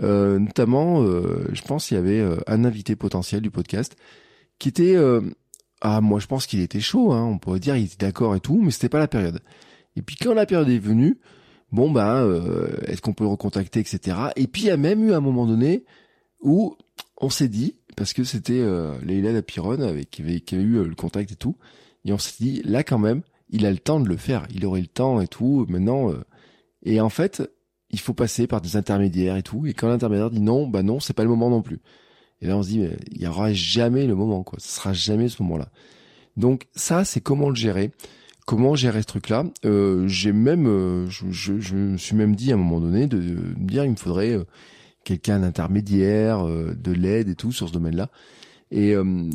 Euh, 0.02 0.38
notamment, 0.38 1.02
euh, 1.02 1.48
je 1.52 1.62
pense 1.62 1.86
qu'il 1.86 1.96
y 1.96 2.00
avait 2.00 2.20
euh, 2.20 2.36
un 2.46 2.64
invité 2.64 2.96
potentiel 2.96 3.40
du 3.40 3.50
podcast 3.50 3.96
qui 4.58 4.68
était... 4.68 4.96
ah, 5.82 6.00
moi 6.00 6.18
je 6.18 6.26
pense 6.26 6.46
qu'il 6.46 6.60
était 6.60 6.80
chaud, 6.80 7.12
hein, 7.12 7.24
on 7.24 7.38
pourrait 7.38 7.60
dire, 7.60 7.76
il 7.76 7.84
était 7.84 8.06
d'accord 8.06 8.34
et 8.34 8.40
tout, 8.40 8.58
mais 8.62 8.70
c'était 8.70 8.88
pas 8.88 8.98
la 8.98 9.08
période. 9.08 9.40
Et 9.96 10.02
puis 10.02 10.16
quand 10.16 10.32
la 10.32 10.46
période 10.46 10.70
est 10.70 10.78
venue, 10.78 11.18
bon 11.72 11.90
bah, 11.90 12.26
est-ce 12.86 13.02
qu'on 13.02 13.12
peut 13.12 13.24
le 13.24 13.30
recontacter, 13.30 13.80
etc. 13.80 14.16
Et 14.36 14.46
puis 14.46 14.62
il 14.62 14.68
y 14.68 14.70
a 14.70 14.78
même 14.78 15.06
eu 15.06 15.12
un 15.12 15.20
moment 15.20 15.46
donné 15.46 15.84
où 16.40 16.74
on 17.18 17.28
s'est 17.28 17.48
dit, 17.48 17.76
parce 17.96 18.14
que 18.14 18.24
c'était 18.24 18.60
euh, 18.60 18.98
Leila 19.02 19.32
Lapironne 19.32 19.82
avec 19.82 20.10
qui 20.10 20.22
avait, 20.22 20.40
qui 20.40 20.54
avait 20.54 20.64
eu 20.64 20.82
le 20.82 20.94
contact 20.94 21.32
et 21.32 21.36
tout, 21.36 21.56
et 22.06 22.12
on 22.14 22.18
s'est 22.18 22.42
dit, 22.42 22.62
là 22.64 22.82
quand 22.82 22.98
même, 22.98 23.20
il 23.50 23.66
a 23.66 23.70
le 23.70 23.78
temps 23.78 24.00
de 24.00 24.08
le 24.08 24.16
faire, 24.16 24.46
il 24.54 24.64
aurait 24.64 24.80
le 24.80 24.86
temps 24.86 25.20
et 25.20 25.28
tout, 25.28 25.66
maintenant... 25.68 26.14
et 26.82 26.98
en 26.98 27.10
fait, 27.10 27.42
il 27.96 28.00
faut 28.00 28.12
passer 28.12 28.46
par 28.46 28.60
des 28.60 28.76
intermédiaires 28.76 29.38
et 29.38 29.42
tout. 29.42 29.66
Et 29.66 29.72
quand 29.72 29.88
l'intermédiaire 29.88 30.30
dit 30.30 30.42
non, 30.42 30.66
bah 30.66 30.82
non, 30.82 31.00
c'est 31.00 31.14
pas 31.14 31.22
le 31.22 31.30
moment 31.30 31.48
non 31.48 31.62
plus. 31.62 31.80
Et 32.42 32.46
là, 32.46 32.58
on 32.58 32.62
se 32.62 32.68
dit, 32.68 32.78
mais 32.78 32.94
il 33.10 33.22
y 33.22 33.26
aura 33.26 33.54
jamais 33.54 34.06
le 34.06 34.14
moment, 34.14 34.42
quoi. 34.42 34.58
Ce 34.60 34.68
sera 34.68 34.92
jamais 34.92 35.30
ce 35.30 35.42
moment-là. 35.42 35.70
Donc 36.36 36.66
ça, 36.74 37.06
c'est 37.06 37.22
comment 37.22 37.48
le 37.48 37.54
gérer. 37.54 37.92
Comment 38.44 38.74
gérer 38.74 39.00
ce 39.00 39.06
truc-là 39.06 39.44
euh, 39.64 40.06
même, 40.34 40.66
euh, 40.68 41.08
je, 41.08 41.74
me 41.74 41.96
suis 41.96 42.14
même 42.14 42.36
dit 42.36 42.52
à 42.52 42.54
un 42.54 42.58
moment 42.58 42.80
donné 42.80 43.06
de, 43.06 43.16
me 43.16 43.66
dire, 43.66 43.86
il 43.86 43.92
me 43.92 43.96
faudrait 43.96 44.34
euh, 44.34 44.44
quelqu'un 45.02 45.40
d'intermédiaire, 45.40 46.44
de 46.44 46.92
l'aide 46.92 47.30
et 47.30 47.34
tout 47.34 47.50
sur 47.50 47.68
ce 47.68 47.72
domaine-là. 47.72 48.10
Et 48.70 48.94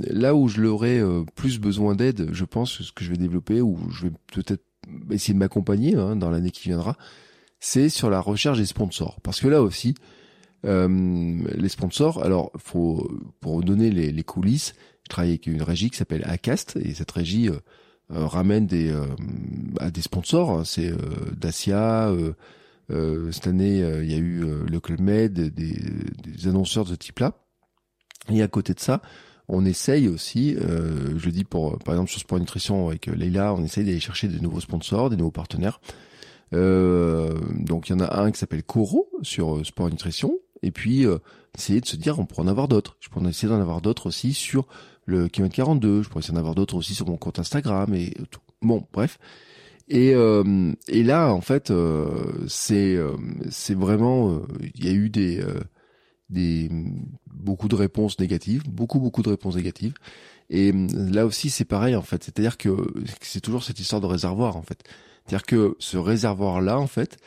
là 0.10 0.36
où 0.36 0.50
je 0.50 0.60
l'aurais 0.60 1.02
plus 1.36 1.58
besoin 1.58 1.96
d'aide, 1.96 2.28
je 2.34 2.44
pense 2.44 2.82
ce 2.82 2.92
que 2.92 3.06
je 3.06 3.12
vais 3.12 3.18
développer, 3.18 3.62
ou 3.62 3.80
je 3.90 4.08
vais 4.08 4.12
peut-être 4.34 4.66
essayer 5.10 5.34
de 5.34 5.40
m'accompagner 5.40 5.96
hein, 5.96 6.18
dans 6.18 6.30
l'année 6.30 6.52
qui 6.52 6.68
viendra, 6.68 6.98
c'est 7.62 7.90
sur 7.90 8.10
la 8.10 8.20
recherche 8.20 8.58
des 8.58 8.66
sponsors. 8.66 9.22
Parce 9.22 9.40
que 9.40 9.48
là 9.48 9.62
aussi, 9.62 9.94
euh, 10.66 11.38
les 11.56 11.70
sponsors, 11.70 12.22
alors 12.24 12.52
faut 12.58 13.10
pour 13.40 13.64
donner 13.64 13.92
les, 13.92 14.24
coulisses, 14.24 14.74
je 15.04 15.10
travaille 15.10 15.30
avec 15.30 15.48
une 15.48 15.62
régie 15.62 15.90
qui 15.90 15.98
s'appelle 15.98 16.24
Acast 16.26 16.76
et 16.76 16.94
cette 16.94 17.12
régie 17.12 17.50
euh, 17.50 17.60
euh, 18.14 18.26
ramène 18.26 18.66
des 18.66 18.94
à 19.80 19.92
des 19.92 20.02
sponsors. 20.02 20.50
Hein. 20.52 20.64
c'est 20.66 20.92
Dacia. 21.38 22.12
cette 23.32 23.48
année, 23.48 23.78
il 23.78 24.12
y 24.12 24.16
a 24.16 24.18
eu 24.18 24.44
le 24.68 24.80
Club 24.80 25.00
Med, 25.00 25.34
des, 25.34 26.48
annonceurs 26.48 26.86
de 26.86 26.90
ce 26.90 26.96
type-là. 26.96 27.34
Et 28.30 28.42
à 28.42 28.48
côté 28.48 28.74
de 28.74 28.80
ça, 28.80 29.02
on 29.48 29.66
essaye 29.66 30.08
aussi, 30.08 30.56
je 30.58 31.30
dis 31.30 31.44
pour 31.44 31.78
par 31.80 31.94
exemple 31.94 32.10
sur 32.10 32.20
Sport 32.20 32.40
Nutrition 32.40 32.88
avec 32.88 33.06
Leila, 33.06 33.54
on 33.54 33.64
essaye 33.64 33.86
d'aller 33.86 34.00
chercher 34.00 34.28
des 34.28 34.40
nouveaux 34.40 34.62
sponsors, 34.62 35.12
des 35.12 35.16
nouveaux 35.16 35.32
partenaires. 35.32 35.80
Euh, 36.54 37.40
donc 37.60 37.90
il 37.90 37.94
y 37.94 37.96
en 37.96 38.00
a 38.00 38.22
un 38.22 38.32
qui 38.32 38.40
s'appelle 38.40 38.64
Coro 38.64 39.10
sur 39.22 39.58
euh, 39.58 39.64
Sport 39.64 39.90
Nutrition. 39.90 40.38
Et 40.64 40.72
puis 40.72 41.06
euh, 41.06 41.18
essayer 41.58 41.82
de 41.82 41.88
se 41.88 41.96
dire 41.96 42.20
on 42.20 42.26
pourrait 42.26 42.44
en 42.44 42.48
avoir 42.48 42.68
d'autres. 42.68 42.98
Je 43.00 43.10
pourrais 43.10 43.30
essayer 43.30 43.50
d'en 43.50 43.60
avoir 43.60 43.82
d'autres 43.82 44.08
aussi 44.08 44.34
sur 44.34 44.68
le 45.06 45.28
kilomètre 45.28 45.56
42. 45.56 46.04
Je 46.04 46.10
pourrais 46.10 46.20
essayer 46.20 46.34
d'en 46.34 46.40
avoir 46.40 46.56
d'autres 46.56 46.76
aussi 46.76 46.94
sur 46.94 47.08
mon 47.08 47.18
compte 47.18 47.40
Instagram 47.40 47.94
et 47.94 48.14
tout. 48.30 48.42
Bon, 48.62 48.86
bref. 48.94 49.18
Et, 49.88 50.14
euh, 50.14 50.72
et 50.88 51.04
là, 51.04 51.34
en 51.34 51.42
fait, 51.42 51.72
euh, 51.72 52.46
c'est 52.48 52.98
c'est 53.50 53.76
vraiment, 53.76 54.42
il 54.76 54.86
y 54.86 54.90
a 54.90 54.94
eu 54.94 55.10
des 55.10 55.44
des 56.30 56.70
beaucoup 57.28 57.68
de 57.68 57.76
réponses 57.76 58.20
négatives, 58.20 58.64
beaucoup 58.70 59.00
beaucoup 59.00 59.22
de 59.24 59.30
réponses 59.30 59.56
négatives. 59.56 59.94
Et 60.50 60.72
là 60.72 61.26
aussi, 61.26 61.50
c'est 61.50 61.66
pareil 61.66 61.96
en 61.96 62.02
fait. 62.02 62.24
C'est-à-dire 62.24 62.58
que 62.58 62.70
c'est 63.22 63.42
toujours 63.42 63.64
cette 63.64 63.80
histoire 63.80 64.02
de 64.02 64.08
réservoir 64.08 64.58
en 64.58 64.62
fait. 64.62 64.84
C'est-à-dire 65.26 65.46
que 65.46 65.76
ce 65.80 65.98
réservoir-là, 65.98 66.80
en 66.80 66.88
fait, 66.88 67.18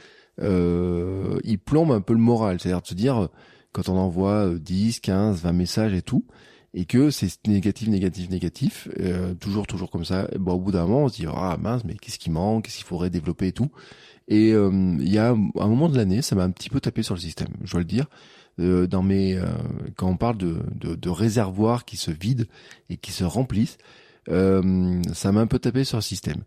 euh, 0.41 1.39
il 1.45 1.59
plombe 1.59 1.93
un 1.93 2.01
peu 2.01 2.13
le 2.13 2.21
moral. 2.21 2.61
C'est-à-dire 2.61 2.83
de 2.83 2.87
se 2.87 2.95
dire, 2.95 3.29
quand 3.73 3.89
on 3.89 3.97
envoie 3.97 4.55
10, 4.55 5.01
15, 5.01 5.43
20 5.43 5.53
messages 5.53 5.95
et 5.95 6.03
tout, 6.03 6.25
et 6.75 6.87
que 6.87 7.11
c'est 7.11 7.47
négatif, 7.47 7.89
négatif, 7.89 8.29
négatif, 8.29 8.89
euh, 8.99 9.33
toujours, 9.35 9.67
toujours 9.67 9.91
comme 9.91 10.05
ça, 10.05 10.29
bon, 10.39 10.55
au 10.55 10.59
bout 10.59 10.73
d'un 10.73 10.83
moment, 10.83 11.05
on 11.05 11.09
se 11.09 11.17
dit, 11.17 11.27
ah 11.33 11.57
mince, 11.61 11.85
mais 11.85 11.95
qu'est-ce 11.95 12.19
qui 12.19 12.31
manque, 12.31 12.65
qu'est-ce 12.65 12.79
qu'il 12.79 12.87
faudrait 12.87 13.11
développer 13.11 13.49
et 13.49 13.53
tout. 13.53 13.71
Et 14.27 14.53
euh, 14.53 14.71
il 14.99 15.09
y 15.09 15.19
a 15.19 15.31
un 15.31 15.69
moment 15.69 15.89
de 15.89 15.97
l'année, 15.97 16.21
ça 16.21 16.35
m'a 16.35 16.43
un 16.43 16.51
petit 16.51 16.71
peu 16.71 16.81
tapé 16.81 17.05
sur 17.05 17.15
le 17.15 17.21
système, 17.21 17.49
je 17.63 17.71
dois 17.71 17.81
le 17.81 17.87
dire. 17.87 18.07
Euh, 18.61 18.87
dans 18.87 19.03
mes, 19.03 19.41
quand 19.97 20.09
on 20.09 20.17
parle 20.17 20.37
de, 20.37 20.59
de, 20.75 20.95
de 20.97 21.09
réservoirs 21.09 21.85
qui 21.85 21.97
se 21.97 22.11
vident 22.11 22.47
et 22.91 22.97
qui 22.97 23.13
se 23.13 23.25
remplissent, 23.25 23.79
ça 24.27 25.33
m'a 25.33 25.41
un 25.41 25.47
peu 25.47 25.61
tapé 25.61 25.85
sur 25.85 25.99
le 25.99 26.03
système. 26.03 26.43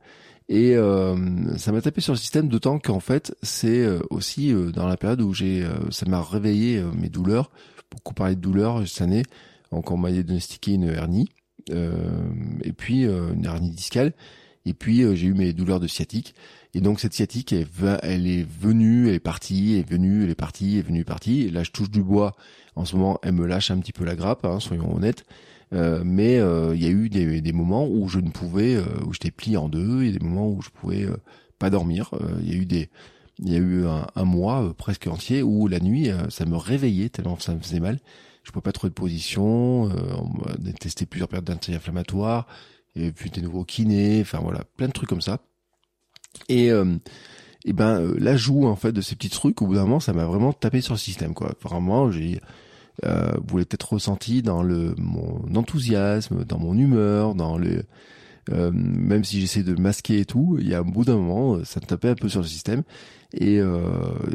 Et 0.49 0.75
euh, 0.75 1.57
ça 1.57 1.71
m'a 1.71 1.81
tapé 1.81 1.99
sur 1.99 2.13
le 2.13 2.17
système 2.17 2.47
d'autant 2.47 2.79
qu'en 2.79 3.01
fait 3.01 3.35
c'est 3.41 3.81
euh, 3.81 3.99
aussi 4.09 4.53
euh, 4.53 4.71
dans 4.71 4.87
la 4.87 4.95
période 4.95 5.21
où 5.21 5.33
j'ai 5.33 5.67
ça 5.91 6.05
m'a 6.05 6.21
réveillé 6.21 6.81
mes 6.95 7.09
douleurs. 7.09 7.51
Beaucoup 7.91 8.13
parlé 8.13 8.35
de 8.35 8.41
douleurs 8.41 8.87
cette 8.87 9.01
année. 9.01 9.23
Donc 9.71 9.91
on 9.91 9.97
m'a 9.97 10.11
diagnostiqué 10.11 10.73
une 10.73 10.85
hernie 10.85 11.29
et 11.69 12.71
puis 12.71 13.03
une 13.03 13.43
hernie 13.43 13.71
discale. 13.71 14.13
Et 14.65 14.73
puis 14.73 15.03
j'ai 15.15 15.27
eu 15.27 15.33
mes 15.33 15.53
douleurs 15.53 15.79
de 15.79 15.87
sciatique. 15.87 16.33
Et 16.73 16.81
donc 16.81 16.99
cette 16.99 17.13
sciatique, 17.13 17.53
elle, 17.53 17.67
elle 18.03 18.27
est 18.27 18.45
venue, 18.47 19.07
elle 19.07 19.15
est 19.15 19.19
partie, 19.19 19.73
elle 19.73 19.79
est 19.79 19.89
venue, 19.89 20.23
elle 20.23 20.29
est 20.29 20.35
partie, 20.35 20.73
elle 20.73 20.79
est 20.79 20.87
venue, 20.87 21.03
partie. 21.03 21.43
Et 21.43 21.49
là 21.49 21.63
je 21.63 21.71
touche 21.71 21.89
du 21.89 22.03
bois. 22.03 22.35
En 22.75 22.85
ce 22.85 22.95
moment, 22.95 23.19
elle 23.23 23.33
me 23.33 23.45
lâche 23.45 23.71
un 23.71 23.79
petit 23.79 23.93
peu 23.93 24.05
la 24.05 24.15
grappe, 24.15 24.45
hein, 24.45 24.59
soyons 24.59 24.95
honnêtes. 24.95 25.25
Euh, 25.73 26.01
mais 26.05 26.37
euh, 26.37 26.73
il 26.75 26.83
y 26.83 26.87
a 26.87 26.89
eu 26.89 27.09
des, 27.09 27.41
des, 27.41 27.51
moments 27.51 27.87
où 27.87 28.07
je 28.07 28.19
ne 28.19 28.29
pouvais, 28.29 28.75
euh, 28.75 28.85
où 29.05 29.13
j'étais 29.13 29.31
plié 29.31 29.57
en 29.57 29.67
deux, 29.67 30.03
il 30.03 30.07
y 30.07 30.15
a 30.15 30.17
des 30.17 30.25
moments 30.25 30.49
où 30.49 30.61
je 30.61 30.69
pouvais 30.69 31.05
pas 31.59 31.69
dormir. 31.69 32.11
Il 32.41 32.49
y 32.49 32.53
a 32.53 32.57
eu 32.57 32.65
des, 32.65 32.89
il 33.39 33.51
y 33.51 33.55
a 33.55 33.59
eu 33.59 33.85
un, 33.85 34.23
mois 34.23 34.73
presque 34.77 35.07
entier 35.07 35.43
où 35.43 35.67
la 35.67 35.79
nuit, 35.79 36.09
ça 36.29 36.45
me 36.45 36.55
réveillait 36.55 37.09
tellement 37.09 37.37
ça 37.39 37.53
me 37.53 37.59
faisait 37.59 37.79
mal. 37.79 37.99
Je 38.43 38.51
pouvais 38.51 38.63
pas 38.63 38.71
trouver 38.71 38.89
de 38.89 38.95
position. 38.95 39.83
on 39.83 40.29
m'a 40.39 40.71
testé 40.79 41.05
plusieurs 41.05 41.27
périodes 41.27 41.45
d'anti-inflammatoires, 41.45 42.47
et 42.95 43.11
puis 43.11 43.29
des 43.29 43.41
nouveaux 43.41 43.65
kinés, 43.65 44.21
enfin 44.21 44.39
voilà, 44.41 44.63
plein 44.77 44.87
de 44.87 44.93
trucs 44.93 45.09
comme 45.09 45.21
ça. 45.21 45.39
Et 46.49 46.69
et 47.65 47.73
ben 47.73 48.13
l'ajout 48.17 48.65
en 48.65 48.77
fait 48.77 48.93
de 48.93 49.01
ces 49.01 49.15
petits 49.15 49.29
trucs, 49.29 49.61
au 49.61 49.67
bout 49.67 49.75
d'un 49.75 49.81
moment, 49.81 49.99
ça 49.99 50.13
m'a 50.13 50.25
vraiment 50.25 50.53
tapé 50.53 50.79
sur 50.79 50.93
le 50.93 50.99
système 50.99 51.33
quoi. 51.33 51.53
Vraiment, 51.61 52.09
j'ai 52.11 52.39
euh, 53.05 53.31
vous 53.47 53.57
l'avez 53.57 53.65
peut-être 53.65 53.93
ressenti 53.93 54.41
dans 54.41 54.63
le 54.63 54.95
mon 54.97 55.43
enthousiasme, 55.55 56.43
dans 56.43 56.59
mon 56.59 56.77
humeur, 56.77 57.35
dans 57.35 57.57
le 57.57 57.83
euh, 58.51 58.71
même 58.73 59.23
si 59.23 59.41
j'essaie 59.41 59.63
de 59.63 59.75
masquer 59.75 60.19
et 60.19 60.25
tout, 60.25 60.57
il 60.59 60.69
y 60.69 60.73
a 60.73 60.79
un 60.79 60.83
bout 60.83 61.03
d'un 61.03 61.17
moment, 61.17 61.63
ça 61.65 61.79
me 61.81 61.85
tapait 61.85 62.09
un 62.09 62.15
peu 62.15 62.29
sur 62.29 62.41
le 62.41 62.47
système 62.47 62.83
et 63.33 63.59
euh, 63.59 63.81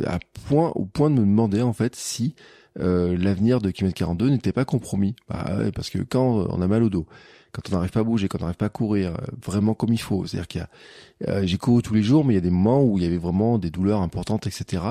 à 0.06 0.18
point 0.46 0.70
au 0.74 0.84
point 0.84 1.08
de 1.08 1.14
me 1.14 1.20
demander 1.20 1.62
en 1.62 1.72
fait 1.72 1.96
si 1.96 2.34
euh, 2.78 3.16
l'avenir 3.16 3.60
de 3.60 3.70
Kimet 3.70 3.92
42 3.92 4.28
n'était 4.28 4.52
pas 4.52 4.64
compromis. 4.64 5.14
Bah, 5.28 5.50
parce 5.74 5.90
que 5.90 5.98
quand 5.98 6.46
on 6.48 6.60
a 6.60 6.66
mal 6.66 6.82
au 6.82 6.90
dos, 6.90 7.06
quand 7.53 7.62
on 7.68 7.72
n'arrive 7.76 7.90
pas 7.90 8.00
à 8.00 8.05
bouger, 8.05 8.28
quand 8.28 8.38
on 8.38 8.42
n'arrive 8.42 8.57
pas 8.57 8.66
à 8.66 8.70
courir 8.70 9.11
euh, 9.11 9.26
vraiment 9.44 9.74
comme 9.74 9.92
il 9.92 10.00
faut, 10.00 10.26
c'est-à-dire 10.26 10.48
qu'il 10.48 10.61
y 10.61 11.30
a, 11.30 11.46
j'ai 11.46 11.59
couru 11.59 11.82
tous 11.82 11.94
les 11.94 12.03
jours, 12.03 12.24
mais 12.24 12.34
il 12.34 12.36
y 12.36 12.38
a 12.38 12.42
des 12.42 12.50
moments 12.50 12.82
où 12.82 12.98
il 12.98 13.05
y 13.05 13.07
avait 13.07 13.18
vraiment 13.18 13.59
des 13.59 13.70
douleurs 13.70 14.00
importantes, 14.00 14.46
etc. 14.46 14.82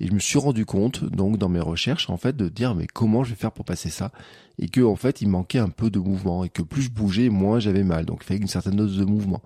Et 0.00 0.06
je 0.06 0.12
me 0.12 0.18
suis 0.18 0.38
rendu 0.38 0.66
compte, 0.66 1.04
donc 1.04 1.38
dans 1.38 1.48
mes 1.48 1.60
recherches, 1.60 2.10
en 2.10 2.16
fait, 2.16 2.36
de 2.36 2.48
dire 2.48 2.74
mais 2.74 2.86
comment 2.86 3.24
je 3.24 3.30
vais 3.30 3.36
faire 3.36 3.52
pour 3.52 3.64
passer 3.64 3.90
ça? 3.90 4.12
Et 4.58 4.68
que 4.68 4.80
en 4.80 4.96
fait, 4.96 5.22
il 5.22 5.28
manquait 5.28 5.58
un 5.58 5.70
peu 5.70 5.90
de 5.90 5.98
mouvement 5.98 6.44
et 6.44 6.48
que 6.48 6.62
plus 6.62 6.82
je 6.82 6.90
bougeais, 6.90 7.28
moins 7.30 7.60
j'avais 7.60 7.84
mal. 7.84 8.04
Donc 8.04 8.20
il 8.22 8.26
fallait 8.26 8.40
une 8.40 8.48
certaine 8.48 8.76
dose 8.76 8.98
de 8.98 9.04
mouvement. 9.04 9.40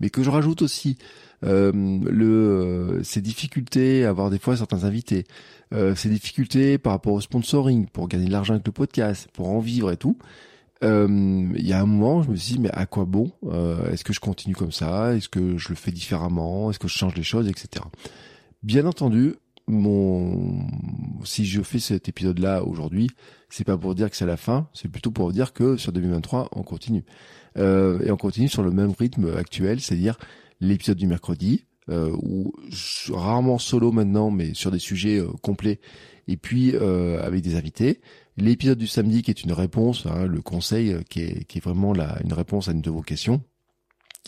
mais 0.00 0.10
que 0.10 0.22
je 0.22 0.30
rajoute 0.30 0.62
aussi 0.62 0.96
euh, 1.44 1.72
le 2.10 3.00
ces 3.04 3.20
difficultés 3.20 4.04
à 4.04 4.08
avoir 4.08 4.30
des 4.30 4.38
fois 4.38 4.56
certains 4.56 4.84
invités, 4.84 5.24
euh, 5.72 5.94
ces 5.94 6.08
difficultés 6.08 6.78
par 6.78 6.92
rapport 6.92 7.12
au 7.12 7.20
sponsoring 7.20 7.86
pour 7.86 8.08
gagner 8.08 8.26
de 8.26 8.32
l'argent 8.32 8.54
avec 8.54 8.66
le 8.66 8.72
podcast, 8.72 9.28
pour 9.32 9.48
en 9.48 9.60
vivre 9.60 9.90
et 9.92 9.96
tout. 9.96 10.16
Euh, 10.84 11.48
il 11.56 11.66
y 11.66 11.72
a 11.72 11.80
un 11.80 11.86
moment, 11.86 12.22
je 12.22 12.30
me 12.30 12.36
suis 12.36 12.54
dit 12.54 12.60
mais 12.60 12.70
à 12.70 12.86
quoi 12.86 13.04
bon 13.04 13.32
euh, 13.44 13.90
Est-ce 13.90 14.04
que 14.04 14.12
je 14.12 14.20
continue 14.20 14.54
comme 14.54 14.72
ça 14.72 15.14
Est-ce 15.14 15.28
que 15.28 15.58
je 15.58 15.70
le 15.70 15.74
fais 15.74 15.90
différemment 15.90 16.70
Est-ce 16.70 16.78
que 16.78 16.88
je 16.88 16.96
change 16.96 17.14
les 17.16 17.22
choses, 17.22 17.48
etc. 17.48 17.84
Bien 18.62 18.86
entendu, 18.86 19.34
mon 19.66 20.66
si 21.24 21.44
je 21.44 21.62
fais 21.62 21.78
cet 21.78 22.08
épisode 22.08 22.38
là 22.38 22.64
aujourd'hui, 22.64 23.10
c'est 23.48 23.64
pas 23.64 23.76
pour 23.76 23.94
dire 23.94 24.10
que 24.10 24.16
c'est 24.16 24.26
la 24.26 24.36
fin, 24.36 24.68
c'est 24.72 24.88
plutôt 24.88 25.10
pour 25.10 25.32
dire 25.32 25.52
que 25.52 25.76
sur 25.76 25.92
2023 25.92 26.48
on 26.52 26.62
continue 26.62 27.04
euh, 27.56 28.00
et 28.04 28.10
on 28.10 28.16
continue 28.16 28.48
sur 28.48 28.62
le 28.62 28.70
même 28.70 28.92
rythme 28.98 29.36
actuel, 29.36 29.80
c'est-à-dire 29.80 30.18
l'épisode 30.60 30.96
du 30.96 31.06
mercredi 31.06 31.66
euh, 31.88 32.10
ou 32.22 32.52
rarement 33.10 33.58
solo 33.58 33.92
maintenant, 33.92 34.30
mais 34.30 34.54
sur 34.54 34.70
des 34.70 34.78
sujets 34.78 35.18
euh, 35.18 35.28
complets 35.42 35.80
et 36.26 36.36
puis 36.36 36.76
avec 36.76 37.40
des 37.40 37.56
invités. 37.56 38.00
L'épisode 38.40 38.78
du 38.78 38.86
samedi 38.86 39.22
qui 39.22 39.32
est 39.32 39.42
une 39.42 39.52
réponse, 39.52 40.06
hein, 40.06 40.26
le 40.26 40.40
conseil 40.40 40.92
euh, 40.92 41.02
qui 41.10 41.22
est, 41.22 41.44
qui 41.44 41.58
est 41.58 41.60
vraiment 41.60 41.92
une 41.92 42.32
réponse 42.32 42.68
à 42.68 42.72
une 42.72 42.80
de 42.80 42.90
vos 42.90 43.02
questions. 43.02 43.42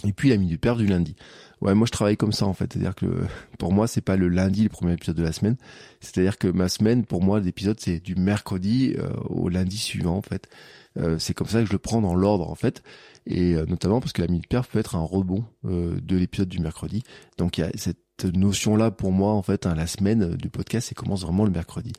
Et 0.04 0.12
puis 0.12 0.30
la 0.30 0.36
minute 0.36 0.60
père 0.60 0.74
du 0.74 0.86
lundi. 0.86 1.14
Ouais, 1.60 1.74
moi 1.74 1.86
je 1.86 1.92
travaille 1.92 2.16
comme 2.16 2.32
ça 2.32 2.46
en 2.46 2.52
fait, 2.52 2.72
c'est-à-dire 2.72 2.96
que 2.96 3.06
pour 3.58 3.72
moi 3.72 3.86
c'est 3.86 4.00
pas 4.00 4.16
le 4.16 4.28
lundi 4.28 4.64
le 4.64 4.68
premier 4.68 4.94
épisode 4.94 5.14
de 5.14 5.22
la 5.22 5.30
semaine, 5.30 5.56
c'est-à-dire 6.00 6.38
que 6.38 6.48
ma 6.48 6.68
semaine 6.68 7.04
pour 7.04 7.22
moi 7.22 7.38
l'épisode 7.38 7.78
c'est 7.78 8.00
du 8.00 8.16
mercredi 8.16 8.94
euh, 8.98 9.10
au 9.28 9.48
lundi 9.48 9.76
suivant 9.76 10.16
en 10.16 10.22
fait. 10.22 10.48
Euh, 10.96 11.20
c'est 11.20 11.34
comme 11.34 11.46
ça 11.46 11.60
que 11.60 11.66
je 11.66 11.72
le 11.72 11.78
prends 11.78 12.00
dans 12.00 12.14
l'ordre 12.14 12.50
en 12.50 12.56
fait, 12.56 12.82
et 13.26 13.54
notamment 13.68 14.00
parce 14.00 14.12
que 14.12 14.22
la 14.22 14.28
minute 14.28 14.48
perf 14.48 14.66
peut 14.68 14.80
être 14.80 14.96
un 14.96 15.04
rebond 15.04 15.44
de 15.62 16.16
l'épisode 16.16 16.48
du 16.48 16.58
mercredi. 16.58 17.04
Donc 17.38 17.58
il 17.58 17.60
y 17.60 17.64
a 17.64 17.70
cette 17.76 18.24
notion 18.24 18.74
là 18.74 18.90
pour 18.90 19.12
moi 19.12 19.34
en 19.34 19.42
fait, 19.42 19.66
hein, 19.66 19.74
la 19.76 19.86
semaine 19.86 20.34
du 20.34 20.48
podcast, 20.48 20.88
c'est 20.88 20.96
commence 20.96 21.22
vraiment 21.22 21.44
le 21.44 21.52
mercredi. 21.52 21.92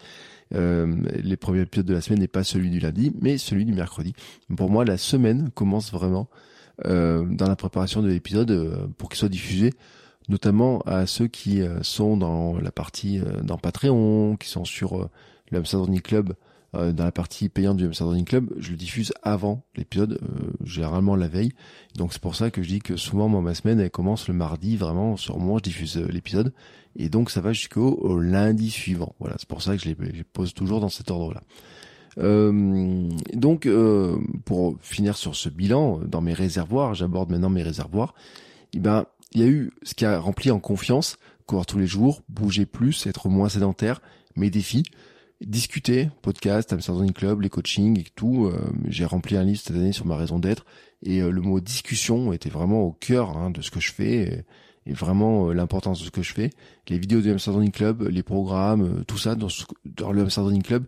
Euh, 0.54 0.96
les 1.24 1.38
premiers 1.38 1.62
épisodes 1.62 1.86
de 1.86 1.94
la 1.94 2.02
semaine 2.02 2.20
n'est 2.20 2.28
pas 2.28 2.44
celui 2.44 2.70
du 2.70 2.80
lundi, 2.80 3.14
mais 3.22 3.38
celui 3.38 3.66
du 3.66 3.74
mercredi. 3.74 4.14
Pour 4.56 4.70
moi, 4.70 4.86
la 4.86 4.98
semaine 4.98 5.50
commence 5.54 5.92
vraiment 5.92 6.30
euh, 6.86 7.26
dans 7.26 7.48
la 7.48 7.56
préparation 7.56 8.02
de 8.02 8.08
l'épisode 8.08 8.50
euh, 8.50 8.88
pour 8.98 9.10
qu'il 9.10 9.20
soit 9.20 9.30
diffusé 9.30 9.72
notamment 10.30 10.80
à 10.82 11.06
ceux 11.06 11.28
qui 11.28 11.62
euh, 11.62 11.84
sont 11.84 12.16
dans 12.16 12.58
la 12.58 12.72
partie 12.72 13.22
dans 13.44 13.58
Patreon, 13.58 14.38
qui 14.38 14.48
sont 14.48 14.66
sur 14.66 15.10
le 15.52 15.58
Hamster 15.58 15.82
Club, 16.04 16.34
dans 16.74 17.04
la 17.04 17.12
partie 17.12 17.50
payante 17.50 17.76
du 17.76 17.86
Hamster 17.86 18.08
Club, 18.26 18.50
je 18.58 18.72
le 18.72 18.78
diffuse 18.78 19.12
avant 19.24 19.66
l'épisode, 19.76 20.22
généralement 20.64 21.18
la 21.18 21.28
veille. 21.28 21.52
Donc 21.98 22.14
c'est 22.14 22.22
pour 22.22 22.36
ça 22.36 22.50
que 22.50 22.64
je 22.64 22.70
dis 22.70 22.80
que 22.80 22.96
souvent 22.96 23.28
moi 23.28 23.42
ma 23.42 23.54
semaine 23.54 23.82
elle 23.82 23.92
commence 23.92 24.30
le 24.30 24.34
mardi, 24.34 24.78
vraiment 24.78 25.18
sur 25.18 25.38
moi 25.38 25.60
je 25.60 25.70
diffuse 25.70 25.98
l'épisode, 25.98 26.54
et 26.96 27.10
donc 27.10 27.30
ça 27.30 27.42
va 27.42 27.54
jusqu'au 27.54 28.20
lundi 28.20 28.70
suivant. 28.70 29.16
Voilà, 29.20 29.36
c'est 29.40 29.48
pour 29.48 29.62
ça 29.62 29.76
que 29.76 29.82
je 29.82 29.90
les, 29.90 30.24
pose 30.24 30.54
toujours 30.54 30.80
dans 30.80 30.90
cet 30.90 31.12
ordre-là. 31.12 31.42
Euh, 32.18 33.10
donc, 33.34 33.66
euh, 33.66 34.18
pour 34.46 34.78
finir 34.82 35.16
sur 35.16 35.36
ce 35.36 35.50
bilan, 35.50 36.00
dans 36.06 36.22
mes 36.22 36.34
réservoirs, 36.34 36.94
j'aborde 36.94 37.32
maintenant 37.32 37.50
mes 37.50 37.64
réservoirs. 37.64 38.14
Eh 38.74 38.80
ben, 38.80 39.06
il 39.34 39.42
y 39.42 39.44
a 39.44 39.48
eu 39.48 39.72
ce 39.84 39.94
qui 39.94 40.06
a 40.06 40.20
rempli 40.20 40.52
en 40.52 40.60
confiance, 40.60 41.18
courir 41.46 41.66
tous 41.66 41.78
les 41.78 41.88
jours, 41.88 42.22
bouger 42.28 42.66
plus, 42.66 43.06
être 43.08 43.30
moins 43.30 43.50
sédentaire, 43.50 44.02
mes 44.36 44.50
défis, 44.50 44.84
discuter, 45.40 46.10
podcast, 46.22 46.74
Amsterdam 46.74 47.12
Club, 47.14 47.42
les 47.42 47.50
coachings 47.50 48.00
et 48.00 48.08
tout. 48.16 48.46
Euh, 48.46 48.60
j'ai 48.88 49.06
rempli 49.06 49.38
un 49.38 49.44
livre 49.44 49.62
cette 49.62 49.76
année 49.76 49.94
sur 49.94 50.06
ma 50.06 50.18
raison 50.18 50.40
d'être 50.40 50.66
et 51.04 51.22
le 51.22 51.42
mot 51.42 51.60
discussion 51.60 52.32
était 52.32 52.50
vraiment 52.50 52.84
au 52.84 52.92
cœur 52.92 53.36
hein, 53.36 53.50
de 53.50 53.62
ce 53.62 53.72
que 53.72 53.80
je 53.80 53.92
fais. 53.92 54.46
Vraiment 54.88 55.52
l'importance 55.52 56.00
de 56.00 56.06
ce 56.06 56.12
que 56.12 56.24
je 56.24 56.34
fais. 56.34 56.50
Les 56.90 56.98
vidéos 56.98 57.22
du 57.22 57.32
Amsterdam 57.32 57.70
Club, 57.72 58.08
les 58.10 58.24
programmes, 58.24 59.04
tout 59.06 59.18
ça 59.18 59.36
dans, 59.36 59.48
dans 59.86 60.12
le 60.12 60.22
Amsterdam 60.22 60.62
Club, 60.62 60.86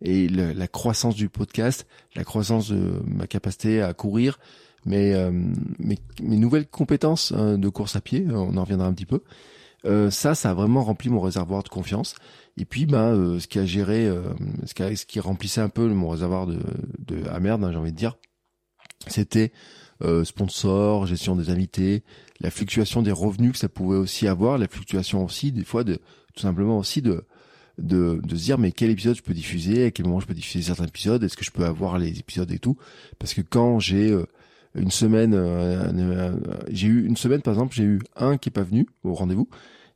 et 0.00 0.28
la 0.28 0.68
croissance 0.68 1.14
du 1.14 1.28
podcast, 1.28 1.86
la 2.14 2.24
croissance 2.24 2.68
de 2.68 3.00
ma 3.06 3.26
capacité 3.26 3.80
à 3.80 3.94
courir, 3.94 4.38
mes, 4.84 5.14
euh, 5.14 5.30
mes, 5.78 5.98
nouvelles 6.20 6.66
compétences 6.66 7.32
hein, 7.32 7.58
de 7.58 7.68
course 7.68 7.96
à 7.96 8.00
pied, 8.00 8.26
on 8.30 8.56
en 8.56 8.62
reviendra 8.62 8.86
un 8.86 8.92
petit 8.92 9.06
peu. 9.06 9.22
Euh, 9.86 10.10
ça, 10.10 10.34
ça 10.34 10.50
a 10.50 10.54
vraiment 10.54 10.82
rempli 10.82 11.10
mon 11.10 11.20
réservoir 11.20 11.62
de 11.62 11.68
confiance. 11.68 12.14
Et 12.56 12.64
puis, 12.64 12.86
ben, 12.86 13.14
euh, 13.14 13.40
ce 13.40 13.46
qui 13.46 13.58
a 13.58 13.66
géré, 13.66 14.10
ce, 14.66 14.74
qui 14.74 14.82
a, 14.82 14.94
ce 14.94 15.06
qui 15.06 15.20
remplissait 15.20 15.60
un 15.60 15.68
peu 15.68 15.88
mon 15.88 16.08
réservoir 16.08 16.46
de, 16.46 16.58
de 16.98 17.22
ah 17.30 17.40
merde, 17.40 17.64
hein, 17.64 17.70
j'ai 17.72 17.78
envie 17.78 17.92
de 17.92 17.96
dire, 17.96 18.16
c'était 19.06 19.52
sponsor, 20.24 21.06
gestion 21.06 21.34
des 21.34 21.48
invités, 21.48 22.02
la 22.40 22.50
fluctuation 22.50 23.02
des 23.02 23.12
revenus 23.12 23.52
que 23.52 23.58
ça 23.58 23.68
pouvait 23.68 23.96
aussi 23.96 24.26
avoir, 24.26 24.58
la 24.58 24.68
fluctuation 24.68 25.24
aussi 25.24 25.52
des 25.52 25.64
fois 25.64 25.84
de 25.84 25.98
tout 26.34 26.40
simplement 26.40 26.78
aussi 26.78 27.02
de 27.02 27.24
de, 27.78 28.20
de 28.22 28.36
se 28.36 28.44
dire 28.44 28.58
mais 28.58 28.72
quel 28.72 28.90
épisode 28.90 29.16
je 29.16 29.22
peux 29.22 29.34
diffuser, 29.34 29.86
à 29.86 29.90
quel 29.90 30.06
moment 30.06 30.20
je 30.20 30.26
peux 30.26 30.34
diffuser 30.34 30.62
certains 30.62 30.86
épisodes, 30.86 31.22
est-ce 31.24 31.36
que 31.36 31.44
je 31.44 31.50
peux 31.50 31.64
avoir 31.64 31.98
les 31.98 32.18
épisodes 32.18 32.50
et 32.52 32.58
tout. 32.58 32.76
Parce 33.18 33.34
que 33.34 33.40
quand 33.40 33.80
j'ai 33.80 34.10
euh, 34.12 34.26
une 34.74 34.90
semaine, 34.90 35.34
euh, 35.34 36.36
j'ai 36.68 36.86
eu 36.86 37.04
une 37.04 37.16
semaine 37.16 37.42
par 37.42 37.54
exemple, 37.54 37.74
j'ai 37.74 37.84
eu 37.84 38.00
un 38.16 38.36
qui 38.36 38.48
est 38.48 38.52
pas 38.52 38.62
venu 38.62 38.86
au 39.02 39.14
rendez-vous 39.14 39.48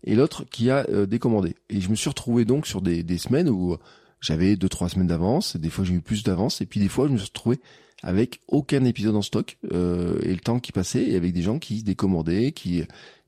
et 0.04 0.14
l'autre 0.14 0.44
qui 0.50 0.70
a 0.70 0.86
euh, 0.88 1.06
décommandé. 1.06 1.54
Et 1.70 1.80
je 1.80 1.88
me 1.88 1.94
suis 1.94 2.08
retrouvé 2.08 2.44
donc 2.44 2.66
sur 2.66 2.82
des, 2.82 3.02
des 3.02 3.18
semaines 3.18 3.48
où 3.48 3.76
j'avais 4.20 4.56
deux 4.56 4.68
trois 4.68 4.88
semaines 4.88 5.06
d'avance, 5.06 5.56
des 5.56 5.70
fois 5.70 5.84
j'ai 5.84 5.94
eu 5.94 6.00
plus 6.00 6.24
d'avance 6.24 6.60
et 6.60 6.66
puis 6.66 6.80
des 6.80 6.88
fois 6.88 7.06
je 7.06 7.12
me 7.12 7.18
suis 7.18 7.26
retrouvé 7.26 7.60
avec 8.02 8.40
aucun 8.48 8.84
épisode 8.84 9.16
en 9.16 9.22
stock 9.22 9.58
et 9.64 10.32
le 10.32 10.38
temps 10.38 10.60
qui 10.60 10.72
passait 10.72 11.04
et 11.04 11.16
avec 11.16 11.32
des 11.32 11.42
gens 11.42 11.58
qui 11.58 11.82
décommandaient, 11.82 12.52
qui 12.52 12.84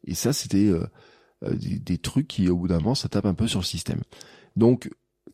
et 0.07 0.15
ça 0.15 0.33
c'était 0.33 0.71
des, 1.43 1.79
des, 1.79 1.99
trucs 1.99 2.29
qui 2.29 2.49
au 2.49 2.57
bout 2.57 2.69
d'un 2.69 2.79
moment 2.79 2.95
ça 2.95 3.09
tape 3.09 3.27
un 3.27 3.35
peu 3.35 3.49
sur 3.49 3.61
le 3.61 3.65
système. 3.65 4.01
Donc, 4.57 4.91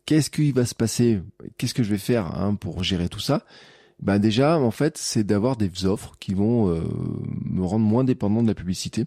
qu'est-ce 0.07 0.31
qui 0.31 0.53
va 0.53 0.65
se 0.65 0.75
passer? 0.75 1.21
Qu'est-ce 1.59 1.75
que 1.75 1.83
je 1.83 1.91
vais 1.91 1.99
faire 1.99 2.39
hein, 2.39 2.55
pour 2.55 2.83
gérer 2.83 3.09
tout 3.09 3.21
ça? 3.21 3.45
Ben 4.01 4.19
déjà, 4.19 4.59
en 4.59 4.71
fait, 4.71 4.99
c'est 4.99 5.25
d'avoir 5.25 5.57
des 5.57 5.87
offres 5.87 6.17
qui 6.21 6.35
vont 6.35 6.71
euh, 6.71 6.83
me 7.45 7.65
rendre 7.65 7.85
moins 7.85 8.05
dépendant 8.05 8.43
de 8.43 8.49
la 8.49 8.55
publicité. 8.55 9.07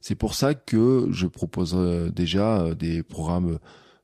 C'est 0.00 0.14
pour 0.14 0.34
ça 0.34 0.54
que 0.54 1.08
je 1.10 1.26
propose 1.26 1.74
déjà 2.14 2.62
euh, 2.62 2.74
des 2.74 3.02
programmes 3.02 3.58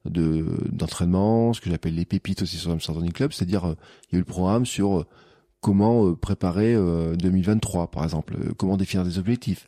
de 0.05 0.45
d'entraînement, 0.71 1.53
ce 1.53 1.61
que 1.61 1.71
j'appelle 1.71 1.95
les 1.95 2.05
pépites 2.05 2.43
aussi 2.43 2.59
sur 2.59 2.71
Amsterdam 2.71 3.11
Club, 3.13 3.33
c'est-à-dire 3.33 3.65
euh, 3.65 3.75
il 4.05 4.13
y 4.13 4.17
a 4.17 4.19
eu 4.19 4.21
le 4.21 4.25
programme 4.25 4.67
sur 4.67 5.07
comment 5.67 6.15
préparer 6.15 6.77
2023 6.77 7.91
par 7.91 8.05
exemple, 8.05 8.37
comment 8.57 8.77
définir 8.77 9.05
des 9.05 9.19
objectifs, 9.19 9.67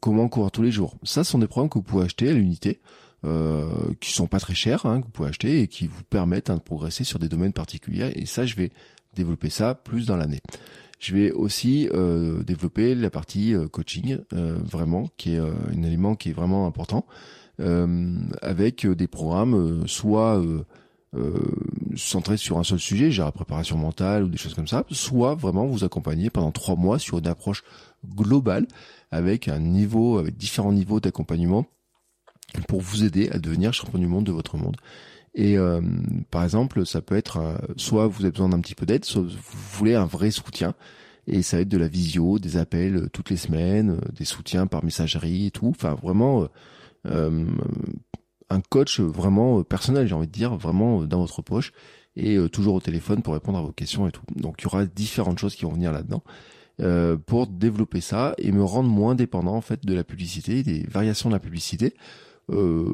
comment 0.00 0.28
courir 0.28 0.50
tous 0.50 0.62
les 0.62 0.72
jours. 0.72 0.96
Ça, 1.04 1.22
ce 1.22 1.30
sont 1.30 1.38
des 1.38 1.46
programmes 1.46 1.68
que 1.68 1.78
vous 1.78 1.84
pouvez 1.84 2.04
acheter 2.06 2.28
à 2.28 2.32
l'unité 2.32 2.80
euh, 3.24 3.68
qui 4.00 4.12
sont 4.12 4.26
pas 4.26 4.40
très 4.40 4.54
chers, 4.54 4.86
hein, 4.86 5.00
que 5.00 5.04
vous 5.04 5.12
pouvez 5.12 5.28
acheter 5.28 5.60
et 5.60 5.68
qui 5.68 5.86
vous 5.86 6.02
permettent 6.02 6.48
hein, 6.48 6.56
de 6.56 6.62
progresser 6.62 7.04
sur 7.04 7.18
des 7.18 7.28
domaines 7.28 7.52
particuliers. 7.52 8.10
Et 8.14 8.24
ça, 8.24 8.46
je 8.46 8.56
vais 8.56 8.72
développer 9.14 9.50
ça 9.50 9.74
plus 9.74 10.06
dans 10.06 10.16
l'année. 10.16 10.40
Je 10.98 11.14
vais 11.14 11.30
aussi 11.30 11.88
euh, 11.92 12.42
développer 12.42 12.94
la 12.94 13.10
partie 13.10 13.54
euh, 13.54 13.68
coaching, 13.68 14.18
euh, 14.32 14.58
vraiment, 14.64 15.08
qui 15.18 15.34
est 15.34 15.38
un 15.38 15.82
élément 15.82 16.14
qui 16.14 16.30
est 16.30 16.34
vraiment 16.34 16.66
important, 16.66 17.06
avec 18.40 18.86
des 18.86 19.06
programmes 19.06 19.86
soit 19.86 20.42
centrés 21.96 22.36
sur 22.36 22.58
un 22.58 22.64
seul 22.64 22.78
sujet, 22.78 23.10
genre 23.10 23.26
la 23.26 23.32
préparation 23.32 23.76
mentale 23.76 24.24
ou 24.24 24.28
des 24.28 24.38
choses 24.38 24.54
comme 24.54 24.68
ça, 24.68 24.84
soit 24.90 25.34
vraiment 25.34 25.66
vous 25.66 25.84
accompagner 25.84 26.30
pendant 26.30 26.50
trois 26.52 26.76
mois 26.76 26.98
sur 26.98 27.18
une 27.18 27.26
approche 27.26 27.62
globale 28.06 28.66
avec 29.10 29.48
un 29.48 29.58
niveau, 29.58 30.18
avec 30.18 30.36
différents 30.36 30.72
niveaux 30.72 31.00
d'accompagnement 31.00 31.66
pour 32.68 32.80
vous 32.80 33.04
aider 33.04 33.28
à 33.30 33.38
devenir 33.38 33.72
champion 33.72 33.98
du 33.98 34.06
monde 34.06 34.24
de 34.24 34.32
votre 34.32 34.56
monde. 34.56 34.76
Et 35.34 35.56
euh, 35.56 35.80
par 36.30 36.42
exemple, 36.44 36.84
ça 36.84 37.00
peut 37.00 37.16
être 37.16 37.38
euh, 37.38 37.56
soit 37.76 38.06
vous 38.06 38.22
avez 38.22 38.32
besoin 38.32 38.48
d'un 38.48 38.60
petit 38.60 38.74
peu 38.74 38.86
d'aide, 38.86 39.04
soit 39.04 39.22
vous 39.22 39.28
voulez 39.72 39.94
un 39.94 40.06
vrai 40.06 40.30
soutien. 40.30 40.74
Et 41.26 41.42
ça 41.42 41.58
va 41.58 41.62
être 41.62 41.68
de 41.68 41.78
la 41.78 41.86
visio, 41.86 42.38
des 42.38 42.56
appels 42.56 42.96
euh, 42.96 43.08
toutes 43.12 43.30
les 43.30 43.36
semaines, 43.36 44.00
des 44.16 44.24
soutiens 44.24 44.66
par 44.66 44.84
messagerie 44.84 45.46
et 45.46 45.50
tout. 45.50 45.68
Enfin, 45.68 45.94
vraiment 45.94 46.48
un 48.50 48.60
coach 48.60 49.00
vraiment 49.00 49.62
personnel, 49.62 50.06
j'ai 50.06 50.14
envie 50.14 50.26
de 50.26 50.32
dire, 50.32 50.56
vraiment 50.56 51.04
dans 51.04 51.20
votre 51.20 51.42
poche 51.42 51.72
et 52.16 52.36
toujours 52.52 52.74
au 52.74 52.80
téléphone 52.80 53.22
pour 53.22 53.34
répondre 53.34 53.58
à 53.58 53.62
vos 53.62 53.72
questions 53.72 54.08
et 54.08 54.12
tout. 54.12 54.22
Donc 54.34 54.56
il 54.60 54.64
y 54.64 54.66
aura 54.66 54.84
différentes 54.84 55.38
choses 55.38 55.54
qui 55.54 55.64
vont 55.64 55.72
venir 55.72 55.92
là-dedans. 55.92 56.22
pour 57.26 57.46
développer 57.46 58.00
ça 58.00 58.34
et 58.38 58.50
me 58.52 58.64
rendre 58.64 58.88
moins 58.88 59.14
dépendant 59.14 59.54
en 59.54 59.60
fait 59.60 59.86
de 59.86 59.94
la 59.94 60.04
publicité, 60.04 60.62
des 60.62 60.82
variations 60.88 61.30
de 61.30 61.34
la 61.34 61.40
publicité. 61.40 61.94
Euh, 62.52 62.92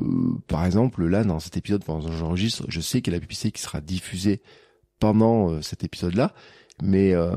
par 0.49 0.65
exemple, 0.65 1.05
là, 1.07 1.25
dans 1.25 1.41
cet 1.41 1.57
épisode, 1.57 1.85
pendant 1.85 2.07
que 2.07 2.15
j'enregistre, 2.15 2.65
je 2.69 2.81
sais 2.81 3.01
qu'il 3.01 3.13
y 3.13 3.17
a 3.17 3.19
la 3.19 3.21
publicité 3.21 3.51
qui 3.51 3.63
sera 3.63 3.81
diffusée 3.81 4.43
pendant 4.99 5.51
euh, 5.51 5.63
cet 5.63 5.85
épisode-là, 5.85 6.35
mais 6.83 7.15
euh, 7.15 7.37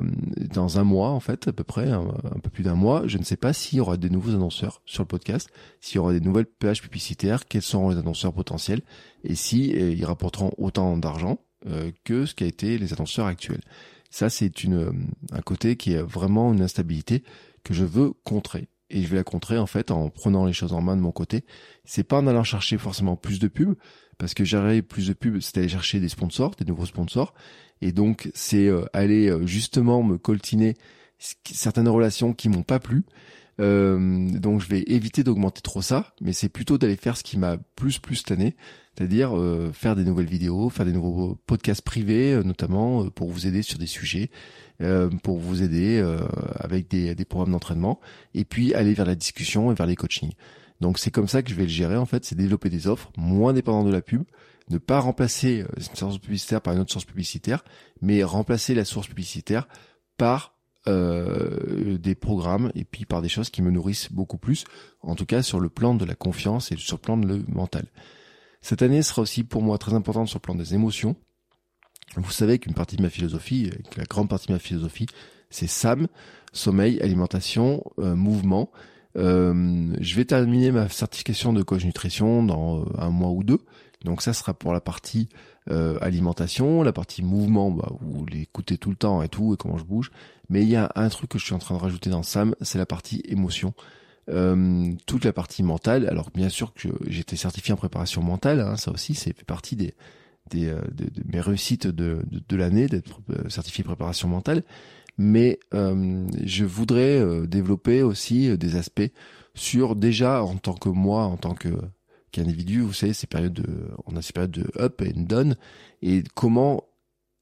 dans 0.53 0.79
un 0.79 0.83
mois, 0.83 1.11
en 1.11 1.19
fait, 1.19 1.47
à 1.47 1.53
peu 1.53 1.63
près, 1.63 1.89
un, 1.89 2.05
peu 2.43 2.49
plus 2.49 2.63
d'un 2.63 2.75
mois, 2.75 3.03
je 3.07 3.17
ne 3.17 3.23
sais 3.23 3.37
pas 3.37 3.53
s'il 3.53 3.77
y 3.77 3.81
aura 3.81 3.97
des 3.97 4.09
nouveaux 4.09 4.31
annonceurs 4.31 4.81
sur 4.85 5.03
le 5.03 5.07
podcast, 5.07 5.49
s'il 5.79 5.95
y 5.95 5.99
aura 5.99 6.11
des 6.11 6.19
nouvelles 6.19 6.45
pages 6.45 6.81
publicitaires, 6.81 7.45
quels 7.45 7.61
seront 7.61 7.89
les 7.89 7.97
annonceurs 7.97 8.33
potentiels, 8.33 8.81
et 9.23 9.35
si 9.35 9.69
ils 9.69 10.05
rapporteront 10.05 10.51
autant 10.57 10.97
d'argent 10.97 11.39
que 12.03 12.25
ce 12.25 12.35
qu'a 12.35 12.45
été 12.45 12.77
les 12.77 12.93
annonceurs 12.93 13.25
actuels. 13.25 13.61
Ça, 14.09 14.29
c'est 14.29 14.63
une 14.63 15.07
un 15.31 15.41
côté 15.41 15.75
qui 15.75 15.93
est 15.93 16.01
vraiment 16.01 16.53
une 16.53 16.61
instabilité 16.61 17.23
que 17.63 17.73
je 17.73 17.85
veux 17.85 18.11
contrer. 18.23 18.69
et 18.89 19.03
je 19.03 19.07
vais 19.07 19.17
la 19.17 19.23
contrer 19.23 19.57
en 19.59 19.67
fait 19.67 19.91
en 19.91 20.09
prenant 20.09 20.45
les 20.45 20.53
choses 20.53 20.73
en 20.73 20.81
main 20.81 20.95
de 20.95 21.01
mon 21.01 21.11
côté. 21.11 21.45
C'est 21.85 22.03
pas 22.03 22.17
en 22.17 22.27
allant 22.27 22.43
chercher 22.43 22.77
forcément 22.77 23.15
plus 23.15 23.39
de 23.39 23.47
pubs, 23.47 23.75
parce 24.19 24.33
que 24.35 24.43
j'arrive 24.43 24.83
plus 24.83 25.07
de 25.07 25.13
pubs, 25.13 25.39
c'est 25.39 25.57
aller 25.57 25.69
chercher 25.69 25.99
des 25.99 26.09
sponsors, 26.09 26.51
des 26.51 26.65
nouveaux 26.65 26.85
sponsors, 26.85 27.33
et 27.81 27.91
donc 27.91 28.29
c'est 28.35 28.67
euh, 28.67 28.85
aller 28.93 29.29
euh, 29.29 29.47
justement 29.47 30.03
me 30.03 30.17
coltiner 30.17 30.75
certaines 31.17 31.87
relations 31.87 32.33
qui 32.33 32.49
m'ont 32.49 32.63
pas 32.63 32.79
plu. 32.79 33.05
Euh, 33.61 34.29
donc 34.29 34.61
je 34.61 34.67
vais 34.67 34.83
éviter 34.87 35.23
d'augmenter 35.23 35.61
trop 35.61 35.81
ça, 35.81 36.13
mais 36.21 36.33
c'est 36.33 36.49
plutôt 36.49 36.77
d'aller 36.77 36.97
faire 36.97 37.17
ce 37.17 37.23
qui 37.23 37.37
m'a 37.37 37.57
plus 37.75 37.97
plus 37.99 38.23
tanné, 38.23 38.55
c'est-à-dire 38.95 39.31
faire 39.73 39.95
des 39.95 40.03
nouvelles 40.03 40.27
vidéos, 40.27 40.69
faire 40.69 40.85
des 40.85 40.91
nouveaux 40.91 41.37
podcasts 41.45 41.81
privés, 41.81 42.41
notamment 42.43 43.09
pour 43.09 43.29
vous 43.29 43.47
aider 43.47 43.61
sur 43.61 43.77
des 43.77 43.85
sujets, 43.85 44.29
pour 45.23 45.39
vous 45.39 45.61
aider 45.61 46.05
avec 46.55 46.89
des, 46.89 47.15
des 47.15 47.25
programmes 47.25 47.53
d'entraînement, 47.53 48.01
et 48.33 48.43
puis 48.43 48.73
aller 48.73 48.93
vers 48.93 49.05
la 49.05 49.15
discussion 49.15 49.71
et 49.71 49.75
vers 49.75 49.87
les 49.87 49.95
coachings. 49.95 50.33
Donc 50.81 50.97
c'est 50.97 51.11
comme 51.11 51.27
ça 51.27 51.43
que 51.43 51.49
je 51.49 51.55
vais 51.55 51.63
le 51.63 51.69
gérer 51.69 51.97
en 51.97 52.05
fait, 52.05 52.25
c'est 52.25 52.35
développer 52.35 52.69
des 52.69 52.87
offres 52.87 53.11
moins 53.17 53.53
dépendantes 53.53 53.87
de 53.87 53.91
la 53.91 54.01
pub, 54.01 54.23
ne 54.69 54.77
pas 54.77 54.99
remplacer 54.99 55.61
euh, 55.61 55.67
une 55.77 55.95
source 55.95 56.17
publicitaire 56.19 56.61
par 56.61 56.73
une 56.73 56.79
autre 56.79 56.91
source 56.91 57.05
publicitaire, 57.05 57.63
mais 58.01 58.23
remplacer 58.23 58.75
la 58.75 58.85
source 58.85 59.07
publicitaire 59.07 59.67
par 60.17 60.55
euh, 60.87 61.97
des 61.97 62.15
programmes 62.15 62.71
et 62.75 62.85
puis 62.85 63.05
par 63.05 63.21
des 63.21 63.29
choses 63.29 63.49
qui 63.49 63.61
me 63.61 63.71
nourrissent 63.71 64.11
beaucoup 64.11 64.37
plus, 64.37 64.63
en 65.01 65.15
tout 65.15 65.25
cas 65.25 65.41
sur 65.41 65.59
le 65.59 65.69
plan 65.69 65.93
de 65.93 66.05
la 66.05 66.15
confiance 66.15 66.71
et 66.71 66.77
sur 66.77 66.97
le 66.97 67.01
plan 67.01 67.17
de 67.17 67.27
le 67.27 67.43
mental. 67.47 67.85
Cette 68.61 68.81
année 68.81 69.01
sera 69.01 69.21
aussi 69.21 69.43
pour 69.43 69.61
moi 69.61 69.77
très 69.77 69.93
importante 69.93 70.27
sur 70.27 70.37
le 70.37 70.41
plan 70.41 70.55
des 70.55 70.73
émotions. 70.73 71.15
Vous 72.15 72.31
savez 72.31 72.59
qu'une 72.59 72.73
partie 72.73 72.95
de 72.95 73.01
ma 73.01 73.09
philosophie, 73.09 73.71
la 73.97 74.05
grande 74.05 74.29
partie 74.29 74.47
de 74.47 74.53
ma 74.53 74.59
philosophie, 74.59 75.05
c'est 75.49 75.67
SAM, 75.67 76.07
sommeil, 76.53 76.99
alimentation, 77.01 77.83
euh, 77.99 78.15
mouvement. 78.15 78.71
Euh, 79.17 79.95
je 79.99 80.15
vais 80.15 80.25
terminer 80.25 80.71
ma 80.71 80.87
certification 80.87 81.53
de 81.53 81.63
coach 81.63 81.83
nutrition 81.83 82.43
dans 82.43 82.81
euh, 82.81 82.85
un 82.97 83.09
mois 83.09 83.31
ou 83.31 83.43
deux. 83.43 83.59
Donc 84.05 84.21
ça 84.21 84.33
sera 84.33 84.53
pour 84.53 84.71
la 84.71 84.81
partie 84.81 85.27
euh, 85.69 85.97
alimentation, 86.01 86.83
la 86.83 86.93
partie 86.93 87.21
mouvement, 87.21 87.69
bah, 87.71 87.91
vous 88.01 88.25
l'écoutez 88.25 88.77
tout 88.77 88.89
le 88.89 88.95
temps 88.95 89.21
et 89.21 89.29
tout, 89.29 89.53
et 89.53 89.57
comment 89.57 89.77
je 89.77 89.83
bouge. 89.83 90.11
Mais 90.49 90.63
il 90.63 90.69
y 90.69 90.75
a 90.75 90.91
un 90.95 91.09
truc 91.09 91.31
que 91.31 91.39
je 91.39 91.45
suis 91.45 91.53
en 91.53 91.59
train 91.59 91.75
de 91.75 91.81
rajouter 91.81 92.09
dans 92.09 92.23
SAM, 92.23 92.55
c'est 92.61 92.77
la 92.77 92.85
partie 92.85 93.21
émotion. 93.25 93.73
Euh, 94.29 94.93
toute 95.07 95.25
la 95.25 95.33
partie 95.33 95.63
mentale. 95.63 96.07
Alors 96.07 96.29
bien 96.33 96.49
sûr 96.49 96.73
que 96.73 96.87
été 97.09 97.35
certifié 97.35 97.73
en 97.73 97.77
préparation 97.77 98.21
mentale, 98.21 98.61
hein, 98.61 98.77
ça 98.77 98.91
aussi, 98.91 99.15
c'est 99.15 99.33
fait 99.33 99.45
partie 99.45 99.75
des, 99.75 99.95
des 100.49 100.67
de, 100.67 101.05
de, 101.05 101.23
mes 101.25 101.41
réussites 101.41 101.87
de, 101.87 102.21
de, 102.29 102.41
de 102.47 102.55
l'année 102.55 102.87
d'être 102.87 103.19
certifié 103.49 103.83
préparation 103.83 104.27
mentale 104.27 104.63
mais 105.19 105.59
euh, 105.73 106.25
je 106.45 106.63
voudrais 106.63 107.19
euh, 107.19 107.45
développer 107.45 108.03
aussi 108.03 108.49
euh, 108.49 108.55
des 108.55 108.77
aspects 108.77 109.11
sur 109.53 109.97
déjà 109.97 110.41
en 110.41 110.55
tant 110.55 110.73
que 110.73 110.87
moi, 110.87 111.25
en 111.25 111.35
tant 111.35 111.53
que 111.53 111.69
qu'individu, 112.31 112.79
vous 112.79 112.93
savez, 112.93 113.11
ces 113.11 113.27
périodes 113.27 113.53
de, 113.53 113.89
on 114.05 114.15
a 114.15 114.21
ces 114.21 114.31
périodes 114.31 114.51
de 114.51 114.71
up 114.79 115.01
et 115.01 115.11
down, 115.11 115.57
et 116.01 116.23
comment, 116.35 116.85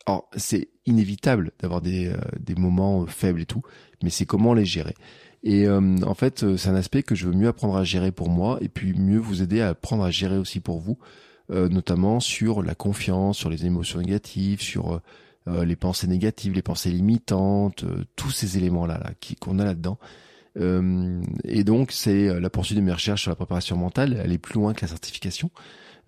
alors 0.08 0.28
c'est 0.36 0.70
inévitable 0.88 1.52
d'avoir 1.60 1.82
des, 1.82 2.12
des 2.40 2.56
moments 2.56 3.06
faibles 3.06 3.42
et 3.42 3.46
tout, 3.46 3.62
mais 4.02 4.10
c'est 4.10 4.26
comment 4.26 4.54
les 4.54 4.66
gérer. 4.66 4.96
Et 5.44 5.68
en 5.70 6.14
fait, 6.14 6.56
c'est 6.56 6.70
un 6.70 6.76
aspect 6.76 7.04
que 7.04 7.16
je 7.16 7.28
veux 7.28 7.34
mieux 7.34 7.50
apprendre 7.50 7.76
à 7.76 7.84
gérer 7.84 8.14
pour 8.14 8.30
moi, 8.30 8.58
et 8.62 8.70
puis 8.70 8.94
mieux 8.94 9.20
vous 9.20 9.42
aider 9.42 9.60
à 9.60 9.70
apprendre 9.70 10.06
à 10.06 10.10
gérer 10.10 10.38
aussi 10.38 10.62
pour 10.62 10.80
vous, 10.80 10.98
notamment 11.50 12.22
sur 12.22 12.64
la 12.64 12.74
confiance, 12.74 13.38
sur 13.38 13.50
les 13.50 13.66
émotions 13.66 14.00
négatives, 14.00 14.62
sur 14.62 15.02
euh, 15.48 15.66
les 15.66 15.76
pensées 15.76 16.08
négatives, 16.08 16.54
les 16.54 16.62
pensées 16.62 16.92
limitantes, 16.92 17.84
euh, 17.84 18.04
tous 18.16 18.32
ces 18.32 18.58
éléments-là 18.58 19.00
là, 19.00 19.12
qu'on 19.40 19.60
a 19.60 19.66
là-dedans. 19.66 19.98
Euh, 20.58 21.22
et 21.44 21.64
donc, 21.64 21.92
c'est 21.92 22.40
la 22.40 22.50
poursuite 22.50 22.78
de 22.78 22.84
mes 22.84 22.92
recherches 22.92 23.22
sur 23.22 23.32
la 23.32 23.36
préparation 23.36 23.78
mentale. 23.78 24.20
Elle 24.24 24.34
est 24.34 24.38
plus 24.40 24.56
loin 24.56 24.74
que 24.74 24.82
la 24.82 24.88
certification. 24.88 25.52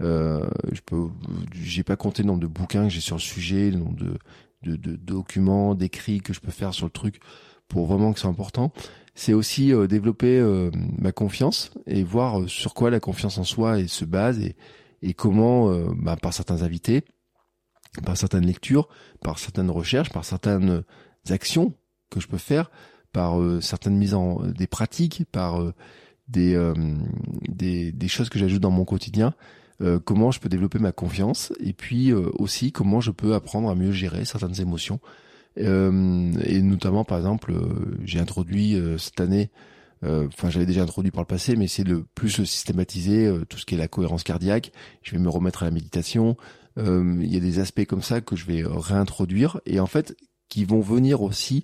Euh, 0.02 0.50
je 0.72 0.82
peux, 0.86 1.08
j'ai 1.54 1.84
pas 1.84 1.96
compté 1.96 2.24
le 2.24 2.28
nombre 2.28 2.40
de 2.40 2.48
bouquins 2.48 2.84
que 2.84 2.90
j'ai 2.90 3.02
sur 3.02 3.16
le 3.16 3.22
sujet, 3.22 3.72
le 3.72 3.78
nombre 3.78 3.98
de, 3.98 4.18
de, 4.64 4.76
de 4.76 4.96
documents, 4.96 5.76
d'écrits 5.76 6.22
que 6.22 6.34
je 6.34 6.40
peux 6.40 6.52
faire 6.52 6.74
sur 6.74 6.86
le 6.86 6.92
truc 6.92 7.20
pour 7.68 7.86
vraiment 7.86 8.12
que 8.12 8.20
c'est 8.20 8.28
important. 8.28 8.72
C'est 9.14 9.34
aussi 9.34 9.74
développer 9.88 10.42
ma 10.98 11.12
confiance 11.12 11.72
et 11.86 12.04
voir 12.04 12.50
sur 12.50 12.74
quoi 12.74 12.90
la 12.90 13.02
confiance 13.02 13.38
en 13.38 13.44
soi 13.44 13.86
se 13.88 14.06
base 14.06 14.40
et, 14.40 14.56
et 15.02 15.14
comment, 15.14 15.70
bah, 15.94 16.16
par 16.16 16.34
certains 16.34 16.64
invités, 16.64 17.04
par 18.04 18.18
certaines 18.18 18.46
lectures, 18.46 18.88
par 19.22 19.40
certaines 19.40 19.70
recherches, 19.70 20.10
par 20.10 20.26
certaines 20.26 20.84
actions 21.30 21.74
que 22.10 22.20
je 22.20 22.28
peux 22.28 22.38
faire, 22.38 22.70
par 23.12 23.40
euh, 23.40 23.62
certaines 23.62 23.98
mises 23.98 24.14
en 24.14 24.42
des 24.44 24.68
pratiques, 24.68 25.24
par 25.32 25.62
euh, 25.62 25.74
des, 26.28 26.54
euh, 26.56 26.74
des, 27.48 27.92
des 27.92 28.08
choses 28.08 28.30
que 28.30 28.40
j'ajoute 28.40 28.62
dans 28.62 28.72
mon 28.72 28.86
quotidien, 28.86 29.34
comment 30.04 30.30
je 30.30 30.42
peux 30.42 30.50
développer 30.50 30.78
ma 30.78 30.92
confiance 30.92 31.54
et 31.62 31.72
puis 31.72 32.12
aussi 32.12 32.74
comment 32.74 33.00
je 33.00 33.12
peux 33.12 33.34
apprendre 33.34 33.70
à 33.70 33.76
mieux 33.76 33.94
gérer 33.94 34.26
certaines 34.26 34.60
émotions. 34.60 35.00
et 35.56 35.64
notamment 36.62 37.06
par 37.06 37.18
exemple, 37.18 37.54
j'ai 38.04 38.20
introduit 38.20 38.78
cette 38.98 39.22
année 39.22 39.52
enfin 40.04 40.50
j'avais 40.50 40.66
déjà 40.66 40.84
introduit 40.84 41.12
par 41.12 41.22
le 41.22 41.28
passé, 41.28 41.56
mais 41.56 41.68
c'est 41.68 41.86
de 41.86 42.04
plus 42.14 42.44
systématiser, 42.44 43.34
tout 43.48 43.58
ce 43.58 43.66
qui 43.66 43.76
est 43.76 43.78
la 43.78 43.88
cohérence 43.88 44.24
cardiaque. 44.24 44.74
Je 45.02 45.14
vais 45.14 45.18
me 45.18 45.30
remettre 45.30 45.64
à 45.64 45.66
la 45.68 45.72
méditation, 45.72 46.36
euh, 46.36 46.69
il 46.80 47.34
y 47.34 47.38
a 47.38 47.40
des 47.40 47.60
aspects 47.60 47.86
comme 47.86 48.02
ça 48.02 48.22
que 48.22 48.36
je 48.36 48.46
vais 48.46 48.64
réintroduire 48.66 49.60
et 49.66 49.80
en 49.80 49.88
fait 49.88 50.16
qui 50.48 50.66
vont 50.66 50.82
venir 50.82 51.22
aussi 51.22 51.64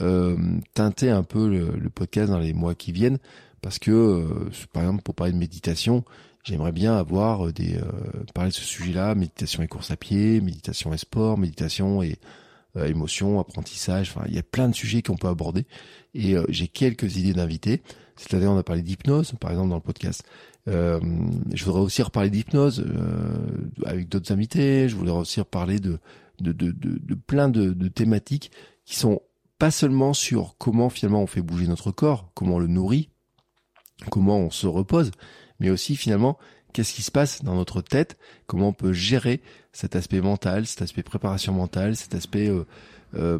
euh, 0.00 0.36
teinter 0.74 1.10
un 1.10 1.22
peu 1.22 1.48
le, 1.48 1.90
podcast 1.90 2.30
dans 2.30 2.38
les 2.38 2.52
mois 2.52 2.74
qui 2.74 2.92
viennent. 2.92 3.18
Parce 3.62 3.78
que 3.78 3.90
euh, 3.90 4.50
par 4.72 4.82
exemple 4.82 5.02
pour 5.02 5.14
parler 5.14 5.32
de 5.32 5.38
méditation 5.38 6.04
j'aimerais 6.44 6.72
bien 6.72 6.96
avoir 6.96 7.52
des 7.52 7.80
parler 8.34 8.50
de 8.50 8.54
ce 8.54 8.62
sujet-là 8.62 9.14
méditation 9.14 9.62
et 9.62 9.68
course 9.68 9.90
à 9.90 9.96
pied 9.96 10.40
méditation 10.40 10.92
et 10.92 10.98
sport 10.98 11.38
méditation 11.38 12.02
et 12.02 12.18
émotion 12.76 13.40
apprentissage 13.40 14.12
enfin 14.14 14.26
il 14.28 14.34
y 14.34 14.38
a 14.38 14.44
plein 14.44 14.68
de 14.68 14.74
sujets 14.74 15.02
qu'on 15.02 15.16
peut 15.16 15.28
aborder. 15.28 15.66
Et 16.14 16.36
j'ai 16.48 16.68
quelques 16.68 17.16
idées 17.16 17.32
d'invités 17.34 17.82
c'est-à-dire 18.16 18.50
on 18.50 18.58
a 18.58 18.62
parlé 18.62 18.82
d'hypnose 18.82 19.32
par 19.40 19.50
exemple 19.50 19.68
dans 19.68 19.76
le 19.76 19.80
podcast 19.80 20.24
euh, 20.68 21.00
je 21.52 21.64
voudrais 21.64 21.80
aussi 21.80 22.02
reparler 22.02 22.30
d'hypnose 22.30 22.84
euh, 22.86 23.36
avec 23.84 24.08
d'autres 24.08 24.32
invités. 24.32 24.88
Je 24.88 24.96
voudrais 24.96 25.16
aussi 25.16 25.40
reparler 25.40 25.78
de, 25.78 25.98
de, 26.40 26.52
de, 26.52 26.72
de, 26.72 26.98
de 26.98 27.14
plein 27.14 27.48
de, 27.48 27.70
de, 27.70 27.88
thématiques 27.88 28.50
qui 28.84 28.96
sont 28.96 29.20
pas 29.58 29.70
seulement 29.70 30.12
sur 30.12 30.56
comment 30.58 30.90
finalement 30.90 31.22
on 31.22 31.26
fait 31.26 31.40
bouger 31.40 31.66
notre 31.66 31.92
corps, 31.92 32.30
comment 32.34 32.56
on 32.56 32.58
le 32.58 32.66
nourrit, 32.66 33.10
comment 34.10 34.38
on 34.38 34.50
se 34.50 34.66
repose, 34.66 35.12
mais 35.60 35.70
aussi 35.70 35.96
finalement 35.96 36.36
qu'est-ce 36.72 36.92
qui 36.92 37.02
se 37.02 37.10
passe 37.10 37.42
dans 37.42 37.54
notre 37.54 37.80
tête, 37.80 38.18
comment 38.46 38.68
on 38.68 38.72
peut 38.74 38.92
gérer 38.92 39.40
cet 39.72 39.96
aspect 39.96 40.20
mental, 40.20 40.66
cet 40.66 40.82
aspect 40.82 41.02
préparation 41.02 41.54
mentale, 41.54 41.96
cet 41.96 42.14
aspect 42.14 42.48
euh, 42.48 42.66
euh, 43.16 43.38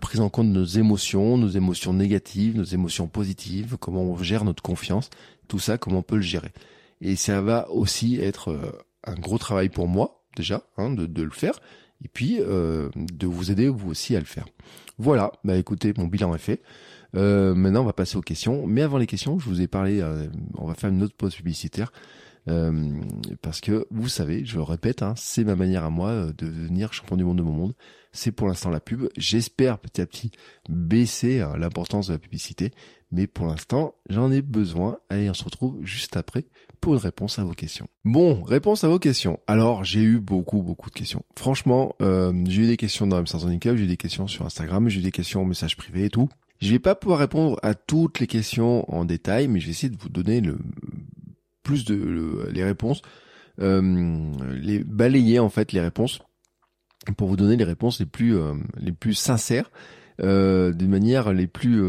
prise 0.00 0.20
en 0.20 0.28
compte 0.28 0.48
de 0.48 0.58
nos 0.58 0.64
émotions, 0.64 1.36
nos 1.36 1.48
émotions 1.48 1.92
négatives, 1.92 2.56
nos 2.56 2.64
émotions 2.64 3.08
positives, 3.08 3.76
comment 3.78 4.02
on 4.02 4.16
gère 4.16 4.44
notre 4.44 4.62
confiance, 4.62 5.10
tout 5.48 5.58
ça, 5.58 5.78
comment 5.78 5.98
on 5.98 6.02
peut 6.02 6.16
le 6.16 6.22
gérer. 6.22 6.52
Et 7.00 7.16
ça 7.16 7.40
va 7.40 7.70
aussi 7.70 8.16
être 8.16 8.50
euh, 8.50 8.72
un 9.04 9.14
gros 9.14 9.38
travail 9.38 9.68
pour 9.68 9.88
moi, 9.88 10.24
déjà, 10.36 10.62
hein, 10.76 10.90
de, 10.90 11.06
de, 11.06 11.22
le 11.22 11.30
faire, 11.30 11.60
et 12.04 12.08
puis 12.08 12.38
euh, 12.40 12.88
de 12.94 13.26
vous 13.26 13.50
aider 13.50 13.68
vous 13.68 13.90
aussi 13.90 14.16
à 14.16 14.20
le 14.20 14.24
faire. 14.24 14.46
Voilà, 14.98 15.32
bah 15.44 15.56
écoutez, 15.56 15.92
mon 15.96 16.06
bilan 16.06 16.34
est 16.34 16.38
fait. 16.38 16.62
Euh, 17.16 17.54
maintenant, 17.54 17.82
on 17.82 17.86
va 17.86 17.92
passer 17.92 18.16
aux 18.16 18.22
questions. 18.22 18.66
Mais 18.66 18.82
avant 18.82 18.98
les 18.98 19.06
questions, 19.06 19.38
je 19.38 19.48
vous 19.48 19.60
ai 19.60 19.66
parlé, 19.66 20.00
euh, 20.00 20.26
on 20.56 20.66
va 20.66 20.74
faire 20.74 20.90
une 20.90 21.02
autre 21.02 21.14
pause 21.16 21.34
publicitaire. 21.34 21.92
Euh, 22.48 23.00
parce 23.42 23.60
que 23.60 23.86
vous 23.90 24.08
savez, 24.08 24.44
je 24.44 24.56
le 24.56 24.62
répète, 24.62 25.02
hein, 25.02 25.14
c'est 25.16 25.44
ma 25.44 25.56
manière 25.56 25.84
à 25.84 25.90
moi 25.90 26.26
de 26.26 26.46
devenir 26.46 26.92
champion 26.92 27.16
du 27.16 27.24
monde 27.24 27.38
de 27.38 27.42
mon 27.42 27.52
monde. 27.52 27.74
C'est 28.12 28.32
pour 28.32 28.48
l'instant 28.48 28.70
la 28.70 28.80
pub. 28.80 29.08
J'espère 29.16 29.78
petit 29.78 30.00
à 30.00 30.06
petit 30.06 30.30
baisser 30.68 31.40
hein, 31.40 31.54
l'importance 31.58 32.08
de 32.08 32.14
la 32.14 32.18
publicité, 32.18 32.72
mais 33.12 33.26
pour 33.26 33.46
l'instant, 33.46 33.94
j'en 34.08 34.32
ai 34.32 34.42
besoin. 34.42 34.98
Allez, 35.10 35.28
on 35.28 35.34
se 35.34 35.44
retrouve 35.44 35.78
juste 35.82 36.16
après 36.16 36.46
pour 36.80 36.94
une 36.94 37.00
réponse 37.00 37.38
à 37.38 37.44
vos 37.44 37.52
questions. 37.52 37.88
Bon, 38.04 38.42
réponse 38.42 38.84
à 38.84 38.88
vos 38.88 38.98
questions. 38.98 39.40
Alors, 39.46 39.84
j'ai 39.84 40.00
eu 40.00 40.18
beaucoup, 40.18 40.62
beaucoup 40.62 40.90
de 40.90 40.94
questions. 40.94 41.22
Franchement, 41.36 41.94
euh, 42.00 42.32
j'ai 42.46 42.62
eu 42.62 42.66
des 42.66 42.76
questions 42.76 43.06
dans 43.06 43.16
Hamsters 43.16 43.44
Handicap, 43.44 43.76
j'ai 43.76 43.84
eu 43.84 43.88
des 43.88 43.96
questions 43.96 44.26
sur 44.26 44.46
Instagram, 44.46 44.88
j'ai 44.88 45.00
eu 45.00 45.02
des 45.02 45.10
questions 45.10 45.42
en 45.42 45.44
message 45.44 45.76
privé 45.76 46.06
et 46.06 46.10
tout. 46.10 46.28
Je 46.60 46.70
vais 46.70 46.78
pas 46.78 46.94
pouvoir 46.94 47.20
répondre 47.20 47.58
à 47.62 47.74
toutes 47.74 48.20
les 48.20 48.26
questions 48.26 48.90
en 48.92 49.04
détail, 49.04 49.48
mais 49.48 49.60
je 49.60 49.66
vais 49.66 49.72
essayer 49.72 49.90
de 49.90 50.00
vous 50.00 50.08
donner 50.08 50.40
le 50.40 50.58
plus 51.68 51.84
de 51.84 52.48
les 52.50 52.64
réponses, 52.64 53.02
euh, 53.60 54.32
les 54.58 54.82
balayer 54.82 55.38
en 55.38 55.50
fait 55.50 55.72
les 55.72 55.82
réponses 55.82 56.20
pour 57.18 57.28
vous 57.28 57.36
donner 57.36 57.56
les 57.56 57.64
réponses 57.64 58.00
les 58.00 58.06
plus 58.06 58.38
euh, 58.38 58.54
les 58.78 58.92
plus 58.92 59.12
sincères 59.12 59.70
euh, 60.22 60.72
de 60.72 60.86
manière 60.86 61.34
les 61.34 61.46
plus 61.46 61.82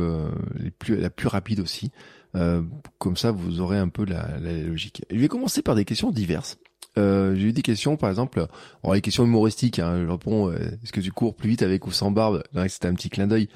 les 0.57 0.71
plus 0.71 0.97
la 0.97 1.09
plus 1.09 1.27
rapide 1.27 1.61
aussi. 1.61 1.91
Comme 2.33 3.15
ça, 3.15 3.31
vous 3.31 3.61
aurez 3.61 3.77
un 3.77 3.87
peu 3.87 4.05
la, 4.05 4.37
la, 4.39 4.51
logique. 4.51 5.03
Je 5.09 5.17
vais 5.17 5.29
commencer 5.29 5.61
par 5.61 5.75
des 5.75 5.85
questions 5.85 6.11
diverses. 6.11 6.59
Euh, 6.97 7.35
j'ai 7.35 7.47
eu 7.47 7.53
des 7.53 7.61
questions, 7.61 7.97
par 7.97 8.09
exemple, 8.09 8.45
alors 8.83 8.93
les 8.93 9.01
questions 9.01 9.23
humoristiques, 9.23 9.79
hein, 9.79 10.03
je 10.03 10.09
réponds, 10.09 10.49
euh, 10.49 10.57
est-ce 10.83 10.91
que 10.91 10.99
tu 10.99 11.11
cours 11.11 11.35
plus 11.35 11.49
vite 11.49 11.61
avec 11.61 11.87
ou 11.87 11.91
sans 11.91 12.11
barbe? 12.11 12.43
C'était 12.67 12.87
un 12.87 12.93
petit 12.93 13.09
clin 13.09 13.27
d'œil. 13.27 13.47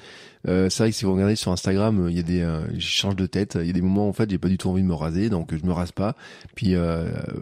Euh, 0.46 0.70
c'est 0.70 0.84
vrai 0.84 0.90
que 0.90 0.96
si 0.96 1.04
vous 1.04 1.12
regardez 1.12 1.36
sur 1.36 1.52
Instagram, 1.52 2.06
il 2.08 2.16
y 2.16 2.20
a 2.20 2.22
des, 2.22 2.40
je 2.74 2.86
change 2.86 3.16
de 3.16 3.26
tête, 3.26 3.58
il 3.60 3.66
y 3.66 3.70
a 3.70 3.72
des 3.72 3.82
moments 3.82 4.08
en 4.08 4.12
fait, 4.12 4.30
j'ai 4.30 4.38
pas 4.38 4.48
du 4.48 4.58
tout 4.58 4.70
envie 4.70 4.82
de 4.82 4.86
me 4.86 4.94
raser, 4.94 5.30
donc 5.30 5.54
je 5.54 5.64
me 5.64 5.72
rase 5.72 5.92
pas. 5.92 6.16
Puis 6.54 6.74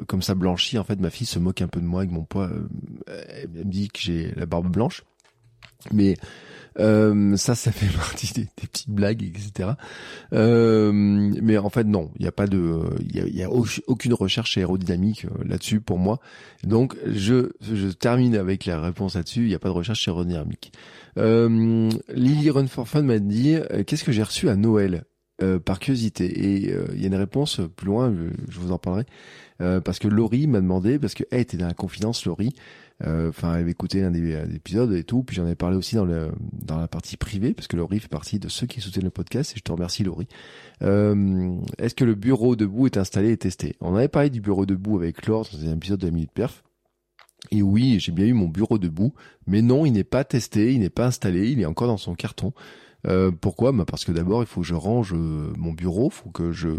comme 0.06 0.22
ça 0.22 0.34
blanchit, 0.34 0.78
en 0.78 0.84
fait, 0.84 0.98
ma 1.00 1.10
fille 1.10 1.26
se 1.26 1.38
moque 1.38 1.62
un 1.62 1.68
peu 1.68 1.80
de 1.80 1.86
moi 1.86 2.00
avec 2.00 2.12
mon 2.12 2.24
poids. 2.24 2.50
elle 3.06 3.48
me 3.50 3.64
dit 3.64 3.88
que 3.88 4.00
j'ai 4.00 4.32
la 4.36 4.46
barbe 4.46 4.68
blanche, 4.68 5.02
mais 5.92 6.16
euh, 6.78 7.36
ça, 7.36 7.54
ça 7.54 7.72
fait 7.72 7.86
partie 7.96 8.32
des, 8.32 8.46
petites 8.56 8.90
blagues, 8.90 9.22
etc. 9.22 9.70
Euh, 10.32 10.92
mais 10.92 11.58
en 11.58 11.70
fait, 11.70 11.84
non, 11.84 12.10
il 12.16 12.22
n'y 12.22 12.28
a 12.28 12.32
pas 12.32 12.46
de, 12.46 12.80
il 13.00 13.36
y 13.36 13.42
a, 13.42 13.50
aucune 13.50 14.14
recherche 14.14 14.56
aérodynamique 14.58 15.26
euh, 15.26 15.44
là-dessus 15.44 15.80
pour 15.80 15.98
moi. 15.98 16.20
Donc, 16.64 16.96
je, 17.06 17.50
je 17.60 17.88
termine 17.88 18.36
avec 18.36 18.66
la 18.66 18.80
réponse 18.80 19.14
là-dessus. 19.14 19.42
Il 19.42 19.48
n'y 19.48 19.54
a 19.54 19.58
pas 19.58 19.68
de 19.68 19.74
recherche 19.74 20.06
aérodynamique. 20.08 20.72
Euh, 21.18 21.90
Lily 22.08 22.50
Run 22.50 22.66
for 22.68 22.88
Fun 22.88 23.02
m'a 23.02 23.18
dit, 23.18 23.56
qu'est-ce 23.86 24.04
que 24.04 24.12
j'ai 24.12 24.22
reçu 24.22 24.48
à 24.48 24.56
Noël? 24.56 25.04
Par 25.64 25.78
curiosité 25.78 26.26
Et 26.26 26.72
il 26.94 27.00
y 27.00 27.04
a 27.04 27.08
une 27.08 27.14
réponse 27.14 27.60
plus 27.76 27.86
loin, 27.86 28.14
je, 28.48 28.58
vous 28.58 28.72
en 28.72 28.78
parlerai. 28.78 29.04
parce 29.58 29.98
que 29.98 30.08
Laurie 30.08 30.46
m'a 30.46 30.60
demandé, 30.60 30.98
parce 30.98 31.14
qu'elle 31.14 31.40
était 31.40 31.56
dans 31.56 31.66
la 31.66 31.74
confidence, 31.74 32.26
Laurie, 32.26 32.54
euh, 33.04 33.30
enfin, 33.30 33.54
elle 33.54 33.62
avait 33.62 33.70
écouté 33.72 34.02
un 34.02 34.10
des, 34.10 34.36
épisodes 34.54 34.92
et 34.92 35.04
tout. 35.04 35.22
Puis 35.22 35.36
j'en 35.36 35.46
ai 35.46 35.54
parlé 35.54 35.76
aussi 35.76 35.96
dans 35.96 36.06
dans 36.52 36.78
la 36.78 36.88
partie 36.88 37.16
privée 37.16 37.52
parce 37.54 37.66
que 37.66 37.76
Laurie 37.76 38.00
fait 38.00 38.08
partie 38.08 38.38
de 38.38 38.48
ceux 38.48 38.66
qui 38.66 38.80
soutiennent 38.80 39.04
le 39.04 39.10
podcast 39.10 39.52
et 39.52 39.58
je 39.58 39.62
te 39.62 39.72
remercie 39.72 40.04
Laurie. 40.04 40.28
Euh, 40.82 41.56
Est-ce 41.78 41.94
que 41.94 42.04
le 42.04 42.14
bureau 42.14 42.56
debout 42.56 42.86
est 42.86 42.96
installé 42.96 43.32
et 43.32 43.36
testé? 43.36 43.76
On 43.80 43.96
avait 43.96 44.08
parlé 44.08 44.30
du 44.30 44.40
bureau 44.40 44.66
debout 44.66 44.96
avec 44.96 45.26
Laure 45.26 45.48
dans 45.52 45.68
un 45.68 45.74
épisode 45.74 46.00
de 46.00 46.06
la 46.06 46.12
minute 46.12 46.32
perf. 46.32 46.62
Et 47.50 47.60
oui, 47.60 47.98
j'ai 47.98 48.12
bien 48.12 48.26
eu 48.26 48.34
mon 48.34 48.46
bureau 48.46 48.78
debout, 48.78 49.14
mais 49.48 49.62
non, 49.62 49.84
il 49.84 49.90
n'est 49.90 50.04
pas 50.04 50.22
testé, 50.22 50.72
il 50.72 50.78
n'est 50.78 50.90
pas 50.90 51.06
installé, 51.06 51.50
il 51.50 51.60
est 51.60 51.66
encore 51.66 51.88
dans 51.88 51.96
son 51.96 52.14
carton. 52.14 52.52
Euh, 53.06 53.30
pourquoi? 53.30 53.72
Bah 53.72 53.84
Parce 53.86 54.04
que 54.04 54.12
d'abord, 54.12 54.42
il 54.42 54.46
faut 54.46 54.60
que 54.60 54.66
je 54.66 54.74
range 54.74 55.12
euh, 55.14 55.52
mon 55.56 55.72
bureau, 55.72 56.06
il 56.06 56.14
faut 56.14 56.30
que 56.30 56.52
je 56.52 56.70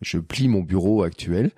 je 0.00 0.18
plie 0.18 0.48
mon 0.48 0.60
bureau 0.60 1.02
actuel. 1.02 1.50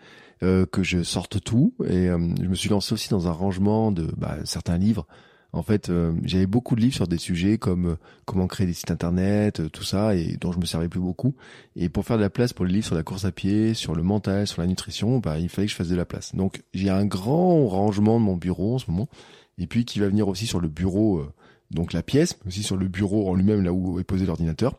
Euh, 0.42 0.66
que 0.66 0.82
je 0.82 1.02
sorte 1.02 1.42
tout. 1.42 1.72
Et 1.88 2.10
euh, 2.10 2.18
je 2.42 2.46
me 2.46 2.54
suis 2.54 2.68
lancé 2.68 2.92
aussi 2.92 3.08
dans 3.08 3.26
un 3.26 3.30
rangement 3.30 3.90
de 3.90 4.12
bah, 4.18 4.36
certains 4.44 4.76
livres. 4.76 5.06
En 5.54 5.62
fait, 5.62 5.88
euh, 5.88 6.12
j'avais 6.24 6.44
beaucoup 6.44 6.76
de 6.76 6.82
livres 6.82 6.94
sur 6.94 7.08
des 7.08 7.16
sujets 7.16 7.56
comme 7.56 7.96
comment 8.26 8.46
créer 8.46 8.66
des 8.66 8.74
sites 8.74 8.90
internet, 8.90 9.72
tout 9.72 9.82
ça, 9.82 10.14
et 10.14 10.36
dont 10.38 10.52
je 10.52 10.58
me 10.58 10.66
servais 10.66 10.90
plus 10.90 11.00
beaucoup. 11.00 11.34
Et 11.74 11.88
pour 11.88 12.04
faire 12.04 12.18
de 12.18 12.22
la 12.22 12.28
place 12.28 12.52
pour 12.52 12.66
les 12.66 12.74
livres 12.74 12.84
sur 12.84 12.94
la 12.94 13.02
course 13.02 13.24
à 13.24 13.32
pied, 13.32 13.72
sur 13.72 13.94
le 13.94 14.02
mental, 14.02 14.46
sur 14.46 14.60
la 14.60 14.68
nutrition, 14.68 15.20
bah, 15.20 15.38
il 15.38 15.48
fallait 15.48 15.68
que 15.68 15.72
je 15.72 15.76
fasse 15.76 15.88
de 15.88 15.96
la 15.96 16.04
place. 16.04 16.34
Donc 16.34 16.62
j'ai 16.74 16.90
un 16.90 17.06
grand 17.06 17.66
rangement 17.66 18.20
de 18.20 18.24
mon 18.24 18.36
bureau 18.36 18.74
en 18.74 18.78
ce 18.78 18.90
moment, 18.90 19.08
et 19.56 19.66
puis 19.66 19.86
qui 19.86 20.00
va 20.00 20.08
venir 20.08 20.28
aussi 20.28 20.46
sur 20.46 20.60
le 20.60 20.68
bureau, 20.68 21.24
donc 21.70 21.92
la 21.92 22.02
pièce, 22.02 22.38
aussi 22.46 22.62
sur 22.62 22.76
le 22.76 22.88
bureau 22.88 23.28
en 23.28 23.34
lui-même 23.34 23.62
là 23.62 23.72
où 23.72 23.98
est 24.00 24.04
posé 24.04 24.26
l'ordinateur. 24.26 24.78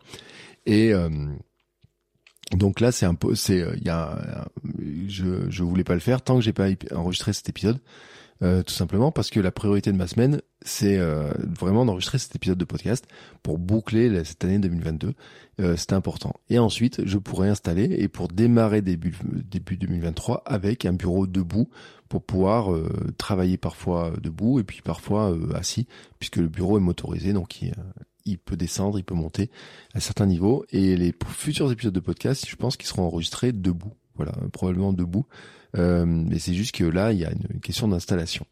Et 0.65 0.93
donc 2.51 2.79
là, 2.79 2.91
c'est 2.91 3.05
un 3.05 3.15
peu, 3.15 3.35
c'est, 3.35 3.63
il 3.77 3.83
y 3.83 3.89
a, 3.89 4.47
je, 5.07 5.49
je 5.49 5.63
voulais 5.63 5.83
pas 5.83 5.93
le 5.93 5.99
faire 5.99 6.21
tant 6.21 6.35
que 6.35 6.41
j'ai 6.41 6.53
pas 6.53 6.67
enregistré 6.93 7.33
cet 7.33 7.49
épisode, 7.49 7.79
euh, 8.43 8.63
tout 8.63 8.73
simplement 8.73 9.11
parce 9.11 9.29
que 9.29 9.39
la 9.39 9.51
priorité 9.51 9.91
de 9.91 9.97
ma 9.97 10.07
semaine, 10.07 10.41
c'est 10.61 10.97
euh, 10.97 11.31
vraiment 11.59 11.85
d'enregistrer 11.85 12.17
cet 12.17 12.35
épisode 12.35 12.57
de 12.57 12.65
podcast 12.65 13.07
pour 13.43 13.57
boucler 13.57 14.23
cette 14.23 14.43
année 14.43 14.59
2022. 14.59 15.13
Euh, 15.59 15.75
c'est 15.77 15.93
important. 15.93 16.33
Et 16.49 16.59
ensuite, 16.59 17.05
je 17.05 17.17
pourrais 17.17 17.49
installer 17.49 17.95
et 17.97 18.07
pour 18.07 18.27
démarrer 18.27 18.81
début 18.81 19.15
début 19.23 19.77
2023 19.77 20.43
avec 20.45 20.85
un 20.85 20.93
bureau 20.93 21.25
debout 21.25 21.69
pour 22.09 22.23
pouvoir 22.23 22.73
euh, 22.73 22.89
travailler 23.17 23.57
parfois 23.57 24.13
debout 24.21 24.59
et 24.59 24.63
puis 24.63 24.81
parfois 24.81 25.35
assis 25.55 25.87
puisque 26.19 26.37
le 26.37 26.47
bureau 26.47 26.77
est 26.77 26.81
motorisé, 26.81 27.33
donc 27.33 27.61
il, 27.61 27.73
il 28.25 28.37
peut 28.37 28.57
descendre, 28.57 28.99
il 28.99 29.03
peut 29.03 29.15
monter 29.15 29.49
à 29.93 29.99
certains 29.99 30.25
niveaux. 30.25 30.65
Et 30.71 30.95
les 30.95 31.13
futurs 31.27 31.71
épisodes 31.71 31.93
de 31.93 31.99
podcast, 31.99 32.45
je 32.47 32.55
pense 32.55 32.77
qu'ils 32.77 32.87
seront 32.87 33.03
enregistrés 33.03 33.51
debout. 33.51 33.93
Voilà, 34.15 34.33
probablement 34.51 34.93
debout. 34.93 35.27
Euh, 35.75 36.05
mais 36.05 36.39
c'est 36.39 36.53
juste 36.53 36.75
que 36.75 36.83
là, 36.83 37.11
il 37.11 37.19
y 37.19 37.25
a 37.25 37.31
une 37.31 37.59
question 37.59 37.87
d'installation. 37.87 38.45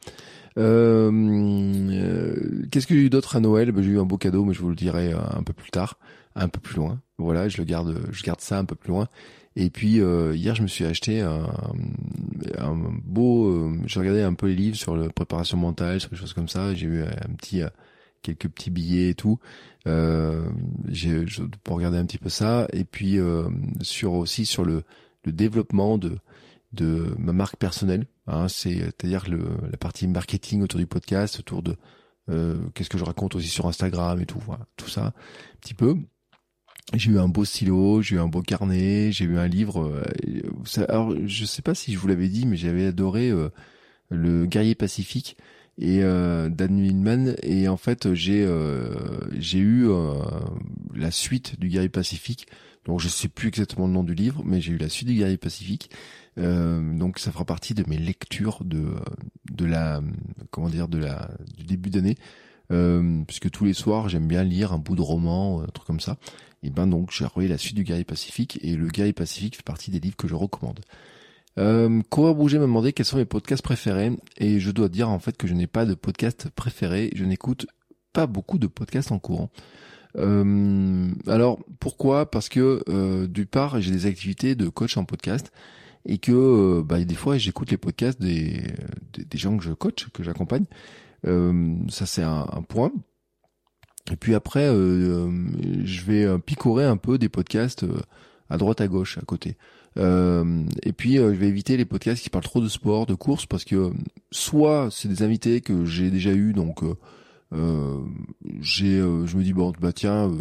Euh, 0.57 1.11
euh, 1.11 2.65
qu'est-ce 2.71 2.87
que 2.87 2.95
j'ai 2.95 3.01
eu 3.01 3.09
d'autre 3.09 3.35
à 3.35 3.39
Noël? 3.39 3.71
Ben, 3.71 3.83
J'ai 3.83 3.91
eu 3.91 3.99
un 3.99 4.05
beau 4.05 4.17
cadeau, 4.17 4.45
mais 4.45 4.53
je 4.53 4.61
vous 4.61 4.69
le 4.69 4.75
dirai 4.75 5.13
un 5.13 5.43
peu 5.43 5.53
plus 5.53 5.71
tard, 5.71 5.97
un 6.35 6.47
peu 6.47 6.59
plus 6.59 6.75
loin. 6.75 7.01
Voilà, 7.17 7.47
je 7.47 7.57
le 7.57 7.63
garde, 7.63 7.99
je 8.11 8.23
garde 8.23 8.41
ça 8.41 8.57
un 8.57 8.65
peu 8.65 8.75
plus 8.75 8.89
loin. 8.89 9.07
Et 9.57 9.69
puis 9.69 9.99
hier, 9.99 10.55
je 10.55 10.61
me 10.61 10.67
suis 10.67 10.83
acheté 10.85 11.21
un, 11.21 11.47
beau. 13.05 13.71
j'ai 13.85 13.99
regardé 13.99 14.21
un 14.21 14.33
peu 14.33 14.47
les 14.47 14.55
livres 14.55 14.75
sur 14.75 14.97
la 14.97 15.09
préparation 15.09 15.57
mentale, 15.57 16.01
sur 16.01 16.09
des 16.09 16.17
choses 16.17 16.33
comme 16.33 16.49
ça. 16.49 16.73
J'ai 16.73 16.87
eu 16.87 17.03
un 17.03 17.33
petit 17.37 17.61
quelques 18.25 18.49
petits 18.49 18.71
billets 18.71 19.09
et 19.09 19.15
tout. 19.15 19.39
Euh, 19.87 20.49
j'ai 20.87 21.23
pour 21.63 21.77
regarder 21.77 21.97
un 21.97 22.05
petit 22.05 22.17
peu 22.17 22.29
ça 22.29 22.67
et 22.73 22.83
puis 22.83 23.19
euh, 23.19 23.43
sur 23.81 24.13
aussi 24.13 24.45
sur 24.45 24.65
le, 24.65 24.83
le 25.25 25.31
développement 25.31 25.99
de 25.99 26.17
de 26.75 27.15
ma 27.17 27.33
marque 27.33 27.57
personnelle. 27.57 28.05
Hein, 28.27 28.47
c'est 28.47 28.83
à 28.83 29.07
dire 29.07 29.29
le 29.29 29.43
la 29.71 29.77
partie 29.77 30.07
marketing 30.07 30.61
autour 30.61 30.79
du 30.79 30.87
podcast, 30.87 31.39
autour 31.39 31.63
de 31.63 31.75
euh, 32.29 32.57
qu'est-ce 32.73 32.89
que 32.89 32.97
je 32.97 33.03
raconte 33.03 33.35
aussi 33.35 33.47
sur 33.47 33.67
Instagram 33.67 34.21
et 34.21 34.25
tout, 34.25 34.39
voilà, 34.45 34.65
tout 34.77 34.89
ça, 34.89 35.07
un 35.07 35.13
petit 35.61 35.73
peu. 35.73 35.95
J'ai 36.93 37.11
eu 37.11 37.19
un 37.19 37.27
beau 37.27 37.45
stylo, 37.45 38.01
j'ai 38.01 38.15
eu 38.15 38.19
un 38.19 38.27
beau 38.27 38.41
carnet, 38.41 39.11
j'ai 39.11 39.25
eu 39.25 39.37
un 39.37 39.47
livre. 39.47 39.83
Euh, 39.87 40.85
alors 40.87 41.15
je 41.25 41.45
sais 41.45 41.61
pas 41.61 41.75
si 41.75 41.93
je 41.93 41.97
vous 41.97 42.07
l'avais 42.07 42.29
dit, 42.29 42.45
mais 42.45 42.57
j'avais 42.57 42.85
adoré 42.87 43.29
euh, 43.29 43.49
le 44.09 44.45
Guerrier 44.45 44.75
Pacifique 44.75 45.37
et 45.77 46.03
euh, 46.03 46.49
Dan 46.49 46.73
Millman 46.73 47.35
et 47.43 47.67
en 47.67 47.77
fait 47.77 48.13
j'ai 48.13 48.45
euh, 48.45 48.93
j'ai 49.37 49.59
eu 49.59 49.89
euh, 49.89 50.21
la 50.93 51.11
suite 51.11 51.59
du 51.59 51.67
guerrier 51.67 51.89
pacifique 51.89 52.47
donc 52.85 53.01
je 53.01 53.09
sais 53.09 53.27
plus 53.27 53.49
exactement 53.49 53.87
le 53.87 53.93
nom 53.93 54.03
du 54.03 54.13
livre 54.15 54.41
mais 54.45 54.61
j'ai 54.61 54.71
eu 54.71 54.77
la 54.77 54.87
suite 54.87 55.09
du 55.09 55.15
guerrier 55.15 55.37
pacifique 55.37 55.89
donc 56.37 57.19
ça 57.19 57.31
fera 57.31 57.45
partie 57.45 57.73
de 57.73 57.83
mes 57.87 57.97
lectures 57.97 58.63
de 58.65 58.95
de 59.51 59.65
la 59.65 60.01
comment 60.51 60.69
dire 60.69 60.87
de 60.87 60.97
la 60.97 61.29
du 61.55 61.63
début 61.63 61.89
d'année 61.89 62.15
euh, 62.71 63.23
puisque 63.25 63.49
tous 63.49 63.63
les 63.63 63.73
soirs 63.73 64.09
j'aime 64.09 64.27
bien 64.27 64.43
lire 64.43 64.73
un 64.73 64.77
bout 64.77 64.95
de 64.95 65.01
roman 65.01 65.61
un 65.61 65.67
truc 65.67 65.87
comme 65.87 65.99
ça 65.99 66.17
et 66.61 66.69
ben 66.69 66.87
donc 66.87 67.11
j'ai 67.11 67.25
revoyé 67.25 67.47
la 67.47 67.57
suite 67.57 67.75
du 67.75 67.83
guerrier 67.83 68.03
pacifique 68.03 68.59
et 68.63 68.75
le 68.75 68.87
guerrier 68.87 69.13
pacifique 69.13 69.55
fait 69.55 69.63
partie 69.63 69.91
des 69.91 69.99
livres 69.99 70.17
que 70.17 70.27
je 70.27 70.35
recommande 70.35 70.81
euh, 71.57 72.01
Courir 72.09 72.35
Bouger 72.35 72.57
m'a 72.57 72.65
demandé 72.65 72.91
quels 72.93 73.05
sont 73.05 73.17
mes 73.17 73.25
podcasts 73.25 73.63
préférés 73.63 74.11
et 74.37 74.59
je 74.59 74.71
dois 74.71 74.89
dire 74.89 75.09
en 75.09 75.19
fait 75.19 75.37
que 75.37 75.47
je 75.47 75.53
n'ai 75.53 75.67
pas 75.67 75.85
de 75.85 75.93
podcast 75.93 76.49
préféré. 76.49 77.11
Je 77.15 77.23
n'écoute 77.23 77.65
pas 78.13 78.27
beaucoup 78.27 78.57
de 78.57 78.67
podcasts 78.67 79.11
en 79.11 79.19
courant. 79.19 79.49
Euh, 80.17 81.09
alors 81.27 81.59
pourquoi? 81.79 82.29
Parce 82.29 82.49
que 82.49 82.83
euh, 82.89 83.27
d'une 83.27 83.45
part 83.45 83.79
j'ai 83.81 83.91
des 83.91 84.05
activités 84.05 84.55
de 84.55 84.67
coach 84.69 84.97
en 84.97 85.05
podcast 85.05 85.51
et 86.05 86.17
que 86.17 86.31
euh, 86.31 86.83
bah, 86.83 87.03
des 87.03 87.15
fois 87.15 87.37
j'écoute 87.37 87.71
les 87.71 87.77
podcasts 87.77 88.21
des, 88.21 88.61
des, 89.13 89.37
gens 89.37 89.57
que 89.57 89.63
je 89.63 89.73
coach, 89.73 90.07
que 90.13 90.23
j'accompagne. 90.23 90.65
Euh, 91.27 91.75
ça 91.89 92.05
c'est 92.05 92.23
un, 92.23 92.45
un, 92.51 92.61
point. 92.61 92.91
Et 94.11 94.15
puis 94.15 94.35
après 94.35 94.67
euh, 94.67 95.31
je 95.83 96.01
vais 96.03 96.39
picorer 96.39 96.85
un 96.85 96.97
peu 96.97 97.17
des 97.17 97.29
podcasts 97.29 97.85
à 98.49 98.57
droite 98.57 98.81
à 98.81 98.87
gauche 98.87 99.17
à 99.17 99.21
côté. 99.21 99.57
Euh, 99.97 100.65
et 100.83 100.91
puis 100.91 101.17
euh, 101.17 101.33
je 101.33 101.39
vais 101.39 101.47
éviter 101.47 101.77
les 101.77 101.85
podcasts 101.85 102.21
qui 102.21 102.29
parlent 102.29 102.43
trop 102.43 102.61
de 102.61 102.67
sport, 102.67 103.05
de 103.05 103.13
course, 103.13 103.45
parce 103.45 103.63
que 103.63 103.91
soit 104.31 104.89
c'est 104.91 105.07
des 105.07 105.23
invités 105.23 105.61
que 105.61 105.85
j'ai 105.85 106.11
déjà 106.11 106.33
eu, 106.33 106.53
donc 106.53 106.83
euh, 107.53 107.99
j'ai, 108.59 108.99
je 108.99 109.37
me 109.37 109.43
dis 109.43 109.53
bon 109.53 109.71
bah 109.79 109.93
tiens, 109.93 110.31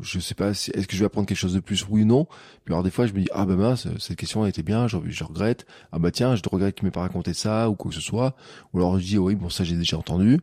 je 0.00 0.18
sais 0.20 0.34
pas, 0.34 0.50
est-ce 0.50 0.86
que 0.86 0.94
je 0.94 1.00
vais 1.00 1.06
apprendre 1.06 1.26
quelque 1.26 1.36
chose 1.38 1.54
de 1.54 1.60
plus, 1.60 1.86
oui 1.88 2.02
ou 2.02 2.04
non. 2.04 2.26
Puis 2.64 2.72
alors 2.72 2.82
des 2.82 2.90
fois 2.90 3.06
je 3.06 3.12
me 3.12 3.20
dis 3.20 3.28
ah 3.32 3.46
bah 3.46 3.56
mince, 3.56 3.88
cette 3.98 4.16
question 4.16 4.42
a 4.44 4.48
été 4.48 4.62
bien, 4.62 4.88
je, 4.88 4.96
je 5.06 5.24
regrette. 5.24 5.66
Ah 5.90 5.98
bah 5.98 6.10
tiens, 6.10 6.36
je 6.36 6.42
regrette 6.50 6.74
qu'il 6.76 6.84
m'ait 6.84 6.92
pas 6.92 7.02
raconté 7.02 7.34
ça 7.34 7.68
ou 7.68 7.74
quoi 7.74 7.90
que 7.90 7.94
ce 7.94 8.00
soit. 8.00 8.36
Ou 8.72 8.78
alors 8.78 8.98
je 8.98 9.04
dis 9.04 9.18
oui 9.18 9.34
bon 9.34 9.50
ça 9.50 9.64
j'ai 9.64 9.76
déjà 9.76 9.98
entendu. 9.98 10.40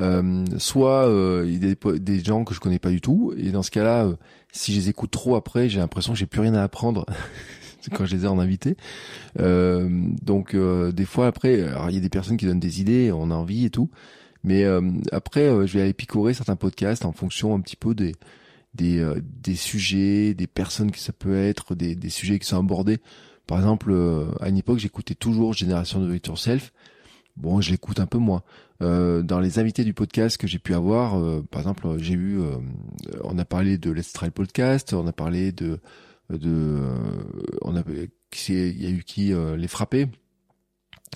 Euh, 0.00 0.44
soit 0.56 1.06
euh, 1.06 1.44
il 1.46 1.62
y 1.62 1.70
a 1.70 1.98
des, 1.98 2.24
gens 2.24 2.44
que 2.44 2.54
je 2.54 2.60
connais 2.60 2.78
pas 2.78 2.88
du 2.88 3.02
tout 3.02 3.34
et 3.36 3.50
dans 3.50 3.62
ce 3.62 3.70
cas-là 3.70 4.08
si 4.50 4.72
je 4.72 4.78
les 4.78 4.88
écoute 4.88 5.10
trop 5.10 5.36
après 5.36 5.68
j'ai 5.68 5.80
l'impression 5.80 6.14
que 6.14 6.18
j'ai 6.18 6.24
plus 6.24 6.40
rien 6.40 6.54
à 6.54 6.62
apprendre 6.62 7.04
quand 7.92 8.06
je 8.06 8.16
les 8.16 8.24
ai 8.24 8.28
en 8.28 8.38
invité. 8.38 8.76
Euh, 9.38 9.88
donc 10.22 10.54
euh, 10.54 10.92
des 10.92 11.04
fois 11.04 11.26
après, 11.26 11.58
il 11.88 11.94
y 11.94 11.98
a 11.98 12.00
des 12.00 12.08
personnes 12.08 12.36
qui 12.36 12.46
donnent 12.46 12.60
des 12.60 12.80
idées, 12.80 13.12
on 13.12 13.30
a 13.30 13.34
envie 13.34 13.66
et 13.66 13.70
tout. 13.70 13.90
Mais 14.44 14.64
euh, 14.64 14.90
après, 15.12 15.48
euh, 15.48 15.66
je 15.66 15.74
vais 15.74 15.82
aller 15.82 15.92
picorer 15.92 16.34
certains 16.34 16.56
podcasts 16.56 17.04
en 17.04 17.12
fonction 17.12 17.54
un 17.54 17.60
petit 17.60 17.76
peu 17.76 17.94
des 17.94 18.14
des, 18.74 19.06
des 19.20 19.54
sujets, 19.54 20.32
des 20.32 20.46
personnes 20.46 20.90
que 20.90 20.98
ça 20.98 21.12
peut 21.12 21.36
être, 21.36 21.74
des, 21.74 21.94
des 21.94 22.08
sujets 22.08 22.38
qui 22.38 22.46
sont 22.46 22.58
abordés. 22.58 23.00
Par 23.46 23.58
exemple, 23.58 23.94
à 24.40 24.48
une 24.48 24.56
époque, 24.56 24.78
j'écoutais 24.78 25.14
toujours 25.14 25.52
Génération 25.52 26.00
de 26.00 26.10
Victor 26.10 26.38
Self. 26.38 26.72
Bon, 27.36 27.60
je 27.60 27.70
l'écoute 27.70 28.00
un 28.00 28.06
peu 28.06 28.16
moins. 28.16 28.42
Euh, 28.80 29.20
dans 29.22 29.40
les 29.40 29.58
invités 29.58 29.84
du 29.84 29.92
podcast 29.92 30.38
que 30.38 30.46
j'ai 30.46 30.58
pu 30.58 30.72
avoir, 30.72 31.20
par 31.50 31.60
exemple, 31.60 31.98
j'ai 31.98 32.14
eu, 32.14 32.40
on 33.24 33.36
a 33.36 33.44
parlé 33.44 33.76
de 33.76 33.90
Let's 33.90 34.14
Try 34.14 34.30
Podcast, 34.30 34.94
on 34.94 35.06
a 35.06 35.12
parlé 35.12 35.52
de 35.52 35.78
de, 36.38 36.50
euh, 36.50 36.96
on 37.62 37.76
a, 37.76 37.82
il 38.48 38.82
y 38.82 38.86
a 38.86 38.90
eu 38.90 39.02
qui 39.04 39.32
euh, 39.32 39.56
les 39.56 39.68
frapper. 39.68 40.08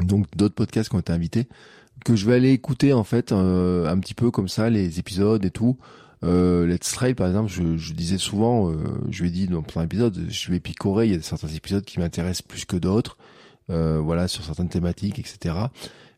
donc 0.03 0.27
d'autres 0.37 0.55
podcasts 0.55 0.91
qui 0.91 0.97
ont 0.97 1.01
été 1.01 1.13
invités, 1.13 1.47
que 2.05 2.17
je 2.17 2.27
vais 2.27 2.35
aller 2.35 2.53
écouter 2.53 2.93
en 2.93 3.05
fait 3.05 3.33
euh, 3.33 3.87
un 3.89 3.99
petit 3.99 4.15
peu 4.15 4.31
comme 4.31 4.49
ça 4.49 4.71
les 4.71 4.99
épisodes 4.99 5.45
et 5.45 5.51
tout. 5.51 5.77
Euh, 6.25 6.67
Let's 6.67 6.93
Trail 6.93 7.15
par 7.15 7.29
exemple, 7.29 7.51
je, 7.51 7.77
je 7.77 7.93
disais 7.93 8.19
souvent, 8.19 8.71
euh, 8.71 8.77
je 9.11 9.23
lui 9.23 9.29
ai 9.29 9.33
dit 9.33 9.47
dans 9.49 9.63
un 9.77 9.83
épisode, 9.83 10.27
je 10.29 10.51
vais 10.51 10.61
picorer, 10.61 11.07
il 11.07 11.13
y 11.13 11.17
a 11.17 11.23
certains 11.23 11.49
épisodes 11.49 11.85
qui 11.85 12.01
m'intéressent 12.01 12.43
plus 12.43 12.65
que 12.65 12.77
d'autres, 12.77 13.17
euh, 13.71 14.01
voilà 14.03 14.29
sur 14.29 14.45
certaines 14.45 14.69
thématiques, 14.69 15.19
etc. 15.19 15.55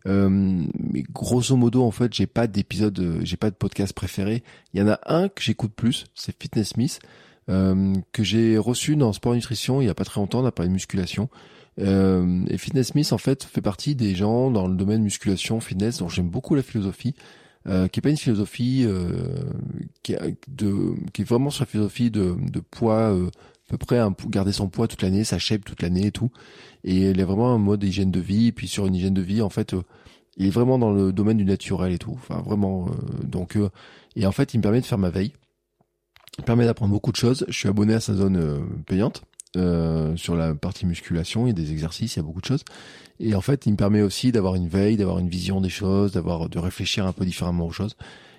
Euh, 0.06 0.28
mais 0.30 1.02
grosso 1.10 1.56
modo, 1.56 1.82
en 1.82 1.90
fait, 1.90 2.12
j'ai 2.14 2.26
pas 2.26 2.46
d'épisode, 2.46 2.98
euh, 3.00 3.20
j'ai 3.22 3.36
pas 3.36 3.50
de 3.50 3.56
podcast 3.56 3.92
préféré. 3.92 4.42
Il 4.72 4.80
y 4.80 4.82
en 4.82 4.88
a 4.88 5.00
un 5.06 5.28
que 5.28 5.42
j'écoute 5.42 5.72
plus, 5.74 6.06
c'est 6.14 6.34
Fitness 6.40 6.70
Smith, 6.70 7.00
que 7.48 8.22
j'ai 8.22 8.58
reçu 8.58 8.94
dans 8.94 9.10
Sport 9.14 9.34
Nutrition 9.34 9.80
il 9.80 9.86
y 9.86 9.88
a 9.88 9.94
pas 9.94 10.04
très 10.04 10.20
longtemps, 10.20 10.40
on 10.40 10.44
a 10.44 10.52
parlé 10.52 10.68
de 10.68 10.74
musculation. 10.74 11.30
Euh, 11.78 12.44
et 12.48 12.58
Fitness 12.58 12.88
Smith, 12.88 13.12
en 13.12 13.18
fait, 13.18 13.44
fait 13.44 13.60
partie 13.60 13.94
des 13.94 14.14
gens 14.14 14.50
dans 14.50 14.66
le 14.66 14.74
domaine 14.74 15.02
musculation, 15.02 15.60
fitness, 15.60 15.98
dont 15.98 16.08
j'aime 16.08 16.28
beaucoup 16.28 16.54
la 16.54 16.62
philosophie, 16.62 17.14
euh, 17.66 17.88
qui 17.88 18.00
est 18.00 18.02
pas 18.02 18.10
une 18.10 18.16
philosophie 18.16 18.84
euh, 18.84 19.42
qui, 20.02 20.14
de, 20.48 20.94
qui 21.12 21.22
est 21.22 21.24
vraiment 21.24 21.50
sur 21.50 21.62
la 21.62 21.66
philosophie 21.66 22.10
de, 22.10 22.36
de 22.50 22.60
poids, 22.60 23.12
euh, 23.14 23.28
à 23.68 23.70
peu 23.70 23.76
près 23.76 24.00
garder 24.28 24.52
son 24.52 24.68
poids 24.68 24.88
toute 24.88 25.02
l'année, 25.02 25.24
sa 25.24 25.38
shape 25.38 25.64
toute 25.64 25.82
l'année 25.82 26.06
et 26.06 26.10
tout. 26.12 26.30
Et 26.84 27.10
il 27.10 27.20
est 27.20 27.24
vraiment 27.24 27.52
un 27.52 27.58
mode 27.58 27.84
hygiène 27.84 28.10
de 28.10 28.20
vie. 28.20 28.50
Puis 28.52 28.66
sur 28.66 28.86
une 28.86 28.94
hygiène 28.94 29.14
de 29.14 29.22
vie, 29.22 29.42
en 29.42 29.50
fait, 29.50 29.74
euh, 29.74 29.82
il 30.36 30.46
est 30.46 30.50
vraiment 30.50 30.78
dans 30.78 30.92
le 30.92 31.12
domaine 31.12 31.36
du 31.36 31.44
naturel 31.44 31.92
et 31.92 31.98
tout. 31.98 32.12
Enfin, 32.14 32.40
vraiment. 32.40 32.86
euh, 32.88 33.24
donc, 33.24 33.58
et 34.16 34.26
en 34.26 34.32
fait, 34.32 34.54
il 34.54 34.58
me 34.58 34.62
permet 34.62 34.80
de 34.80 34.86
faire 34.86 34.98
ma 34.98 35.10
veille. 35.10 35.32
Il 36.38 36.42
me 36.42 36.46
permet 36.46 36.64
d'apprendre 36.64 36.92
beaucoup 36.92 37.12
de 37.12 37.16
choses. 37.16 37.44
Je 37.48 37.58
suis 37.58 37.68
abonné 37.68 37.94
à 37.94 38.00
sa 38.00 38.14
zone 38.14 38.64
payante. 38.86 39.22
Euh, 39.56 40.16
sur 40.16 40.36
la 40.36 40.54
partie 40.54 40.86
musculation, 40.86 41.46
il 41.46 41.50
y 41.50 41.50
a 41.50 41.54
des 41.54 41.72
exercices, 41.72 42.16
il 42.16 42.18
y 42.18 42.20
a 42.20 42.22
beaucoup 42.22 42.40
de 42.40 42.46
choses. 42.46 42.64
Et 43.20 43.34
en 43.34 43.40
fait, 43.40 43.66
il 43.66 43.72
me 43.72 43.76
permet 43.76 44.02
aussi 44.02 44.30
d'avoir 44.32 44.54
une 44.54 44.68
veille, 44.68 44.96
d'avoir 44.96 45.18
une 45.18 45.28
vision 45.28 45.60
des 45.60 45.68
choses, 45.70 46.12
d'avoir 46.12 46.48
de 46.48 46.58
réfléchir 46.58 47.06
un 47.06 47.12
peu 47.12 47.24
différemment 47.24 47.66
aux 47.66 47.72
choses. 47.72 47.96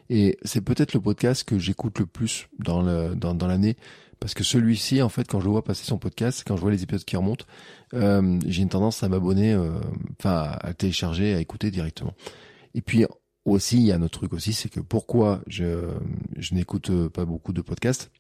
Et 0.10 0.38
c'est 0.44 0.62
peut-être 0.62 0.94
le 0.94 1.02
podcast 1.02 1.44
que 1.44 1.60
j'écoute 1.60 2.00
le 2.00 2.06
plus 2.06 2.48
dans 2.58 2.82
le 2.82 3.16
dans, 3.16 3.36
dans 3.36 3.48
l'année 3.48 3.76
parce 4.20 4.34
que 4.34 4.44
celui-ci, 4.44 5.02
en 5.02 5.10
fait, 5.10 5.28
quand 5.28 5.40
je 5.40 5.48
vois 5.48 5.64
passer 5.64 5.86
son 5.86 5.98
podcast, 5.98 6.44
quand 6.46 6.58
je 6.58 6.62
vois 6.62 6.72
les 6.72 6.84
épisodes 6.84 7.06
qui 7.06 7.16
remontent, 7.16 7.46
euh, 7.94 8.40
j'ai 8.46 8.62
une 8.62 8.70
tendance 8.70 9.02
à 9.02 9.10
m'abonner, 9.10 9.54
euh, 9.54 9.80
enfin 10.20 10.58
à 10.60 10.74
télécharger, 10.74 11.34
à 11.34 11.40
écouter 11.40 11.72
directement. 11.72 12.14
Et 12.74 12.82
puis 12.82 13.06
aussi, 13.46 13.78
il 13.78 13.84
y 13.84 13.92
a 13.92 13.96
un 13.96 14.02
autre 14.02 14.20
truc 14.20 14.34
aussi, 14.34 14.54
c'est 14.54 14.70
que 14.70 14.82
pourquoi 14.82 15.42
je, 15.48 15.90
je 16.38 16.54
n'écoute 16.54 16.92
pas 17.10 17.26
beaucoup 17.26 17.54
de 17.54 17.62
podcasts? 17.62 18.12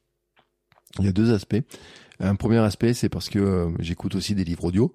Il 1.00 1.06
y 1.06 1.10
a 1.10 1.12
deux 1.12 1.34
aspects. 1.34 1.62
Un 2.20 2.36
premier 2.36 2.58
aspect, 2.58 2.94
c'est 2.94 3.10
parce 3.10 3.30
que 3.30 3.40
euh, 3.40 3.70
j'écoute 3.80 4.16
aussi 4.16 4.36
des 4.36 4.44
livres 4.44 4.66
audio. 4.66 4.94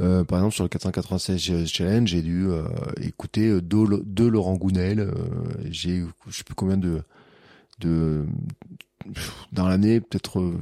Euh, 0.00 0.24
par 0.24 0.38
exemple, 0.40 0.54
sur 0.54 0.64
le 0.64 0.68
496 0.68 1.66
Challenge, 1.66 2.08
j'ai 2.08 2.22
dû 2.22 2.48
euh, 2.48 2.64
écouter 3.00 3.48
euh, 3.48 3.62
deux, 3.62 3.86
deux 4.04 4.28
Laurent 4.28 4.56
Gounel. 4.56 5.00
Euh, 5.00 5.12
j'ai, 5.70 6.02
je 6.26 6.36
sais 6.36 6.44
plus 6.44 6.54
combien 6.54 6.76
de, 6.76 7.02
de 7.80 8.24
dans 9.52 9.68
l'année, 9.68 10.00
peut-être 10.00 10.54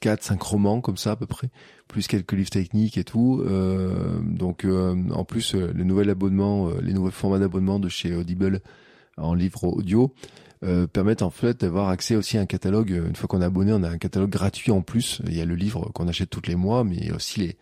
4, 0.00 0.22
5 0.22 0.42
romans 0.42 0.80
comme 0.80 0.96
ça 0.96 1.12
à 1.12 1.16
peu 1.16 1.26
près, 1.26 1.50
plus 1.88 2.06
quelques 2.06 2.32
livres 2.32 2.50
techniques 2.50 2.96
et 2.96 3.04
tout. 3.04 3.42
Euh, 3.44 4.20
donc, 4.22 4.64
euh, 4.64 4.94
en 5.10 5.24
plus, 5.24 5.54
euh, 5.54 5.72
le 5.74 5.84
nouvel 5.84 6.10
abonnement, 6.10 6.70
les 6.80 6.92
nouveaux 6.92 7.10
formats 7.10 7.38
d'abonnement 7.38 7.78
de 7.78 7.88
chez 7.88 8.14
Audible 8.14 8.60
en 9.16 9.34
livre 9.34 9.64
audio 9.64 10.14
euh, 10.64 10.86
permettent 10.86 11.22
en 11.22 11.30
fait 11.30 11.60
d'avoir 11.60 11.88
accès 11.88 12.16
aussi 12.16 12.38
à 12.38 12.40
un 12.40 12.46
catalogue. 12.46 12.90
Une 12.90 13.16
fois 13.16 13.28
qu'on 13.28 13.42
est 13.42 13.44
abonné, 13.44 13.72
on 13.72 13.82
a 13.82 13.90
un 13.90 13.98
catalogue 13.98 14.30
gratuit 14.30 14.72
en 14.72 14.82
plus. 14.82 15.20
Il 15.26 15.36
y 15.36 15.40
a 15.40 15.44
le 15.44 15.54
livre 15.54 15.90
qu'on 15.92 16.08
achète 16.08 16.30
tous 16.30 16.46
les 16.46 16.56
mois, 16.56 16.84
mais 16.84 17.12
aussi 17.12 17.40
les 17.40 17.56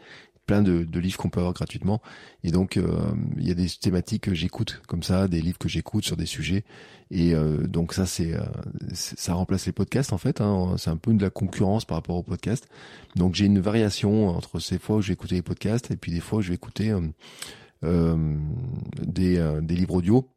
plein 0.46 0.62
de, 0.62 0.84
de 0.84 1.00
livres 1.00 1.16
qu'on 1.16 1.30
peut 1.30 1.40
avoir 1.40 1.54
gratuitement. 1.54 2.02
Et 2.42 2.50
donc, 2.50 2.76
euh, 2.76 3.14
il 3.38 3.48
y 3.48 3.50
a 3.50 3.54
des 3.54 3.68
thématiques 3.68 4.24
que 4.24 4.34
j'écoute 4.34 4.82
comme 4.86 5.02
ça, 5.02 5.28
des 5.28 5.40
livres 5.40 5.58
que 5.58 5.68
j'écoute 5.68 6.04
sur 6.04 6.16
des 6.16 6.26
sujets. 6.26 6.64
Et 7.10 7.34
euh, 7.34 7.66
donc 7.66 7.92
ça, 7.92 8.06
c'est 8.06 8.34
ça 8.92 9.34
remplace 9.34 9.66
les 9.66 9.72
podcasts 9.72 10.12
en 10.12 10.18
fait. 10.18 10.40
Hein. 10.40 10.74
C'est 10.78 10.90
un 10.90 10.96
peu 10.96 11.12
de 11.14 11.22
la 11.22 11.30
concurrence 11.30 11.84
par 11.84 11.96
rapport 11.96 12.16
aux 12.16 12.22
podcasts. 12.22 12.68
Donc 13.16 13.34
j'ai 13.34 13.46
une 13.46 13.60
variation 13.60 14.28
entre 14.28 14.58
ces 14.58 14.78
fois 14.78 14.96
où 14.96 15.02
je 15.02 15.08
vais 15.08 15.14
écouter 15.14 15.36
les 15.36 15.42
podcasts 15.42 15.90
et 15.90 15.96
puis 15.96 16.12
des 16.12 16.20
fois 16.20 16.38
où 16.38 16.42
je 16.42 16.48
vais 16.48 16.54
écouter 16.54 16.94
euh, 17.84 18.36
des, 19.02 19.58
des 19.62 19.74
livres 19.74 19.94
audio. 19.94 20.28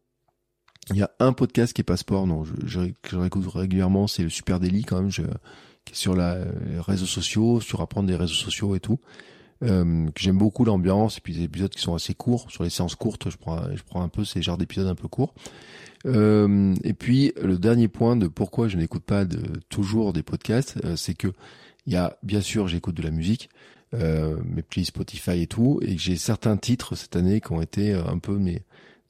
Il 0.92 0.98
y 0.98 1.02
a 1.02 1.12
un 1.20 1.34
podcast 1.34 1.74
qui 1.74 1.82
est 1.82 1.84
pas 1.84 1.98
sport, 1.98 2.28
non, 2.28 2.44
je, 2.46 2.54
je, 2.66 2.80
que 3.02 3.12
je 3.12 3.18
réécoute 3.18 3.46
régulièrement, 3.48 4.08
c'est 4.08 4.24
le 4.24 4.30
Super 4.30 4.60
Daily 4.60 4.84
quand 4.84 5.02
même, 5.02 5.12
qui 5.12 5.22
est 5.22 5.96
sur 5.96 6.16
la, 6.16 6.38
les 6.70 6.80
réseaux 6.80 7.06
sociaux, 7.06 7.60
sur 7.60 7.82
apprendre 7.82 8.08
des 8.08 8.16
réseaux 8.16 8.34
sociaux 8.34 8.76
et 8.76 8.80
tout. 8.80 9.00
Euh, 9.64 10.08
j'aime 10.16 10.38
beaucoup 10.38 10.66
l'ambiance 10.66 11.18
et 11.18 11.22
puis 11.22 11.34
des 11.34 11.44
épisodes 11.44 11.72
qui 11.72 11.82
sont 11.82 11.96
assez 11.96 12.14
courts 12.14 12.46
sur 12.52 12.64
les 12.64 12.70
séances 12.70 12.94
courtes 12.94 13.32
je 13.32 13.38
prends 13.38 13.64
je 13.76 13.82
prends 13.82 14.04
un 14.04 14.08
peu 14.08 14.24
ces 14.24 14.44
genres 14.44 14.58
d'épisodes 14.58 14.86
un 14.86 14.94
peu 14.94 15.08
courts 15.08 15.34
euh, 16.06 16.76
et 16.84 16.94
puis 16.94 17.34
le 17.42 17.58
dernier 17.58 17.88
point 17.88 18.16
de 18.16 18.28
pourquoi 18.28 18.68
je 18.68 18.78
n'écoute 18.78 19.04
pas 19.04 19.26
toujours 19.70 20.14
des 20.14 20.22
podcasts 20.22 20.78
euh, 20.86 20.96
c'est 20.96 21.16
que 21.16 21.30
il 21.88 21.94
y 21.94 21.96
a 21.96 22.20
bien 22.22 22.42
sûr 22.42 22.68
j'écoute 22.68 22.94
de 22.94 23.02
la 23.02 23.10
musique 23.10 23.50
euh, 23.96 24.38
mes 24.46 24.62
playlists 24.62 24.94
Spotify 24.94 25.42
et 25.42 25.48
tout 25.48 25.80
et 25.82 25.96
que 25.96 26.02
j'ai 26.02 26.18
certains 26.18 26.56
titres 26.56 26.94
cette 26.94 27.16
année 27.16 27.42
qui 27.42 27.52
ont 27.52 27.62
été 27.62 27.96
un 27.96 28.20
peu 28.20 28.38
mes 28.38 28.62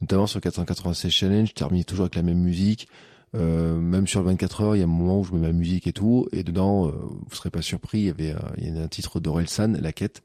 notamment 0.01 0.27
sur 0.27 0.41
496 0.41 1.11
challenge 1.11 1.49
je 1.49 1.53
termine 1.53 1.83
toujours 1.83 2.05
avec 2.05 2.15
la 2.15 2.23
même 2.23 2.39
musique 2.39 2.87
euh, 3.35 3.77
même 3.77 4.07
sur 4.07 4.21
le 4.21 4.27
24 4.27 4.61
heures, 4.61 4.75
il 4.75 4.79
y 4.79 4.81
a 4.81 4.85
un 4.85 4.87
moment 4.87 5.19
où 5.19 5.23
je 5.23 5.33
mets 5.33 5.47
ma 5.47 5.51
musique 5.51 5.87
et 5.87 5.93
tout, 5.93 6.27
et 6.31 6.43
dedans, 6.43 6.87
euh, 6.87 6.91
vous 6.91 7.35
serez 7.35 7.49
pas 7.49 7.61
surpris, 7.61 7.99
il 7.99 8.05
y 8.05 8.09
avait, 8.09 8.35
il 8.57 8.75
y 8.75 8.79
a 8.79 8.81
un 8.81 8.87
titre 8.87 9.19
d'Orelsan, 9.19 9.73
La 9.81 9.91
Quête, 9.91 10.23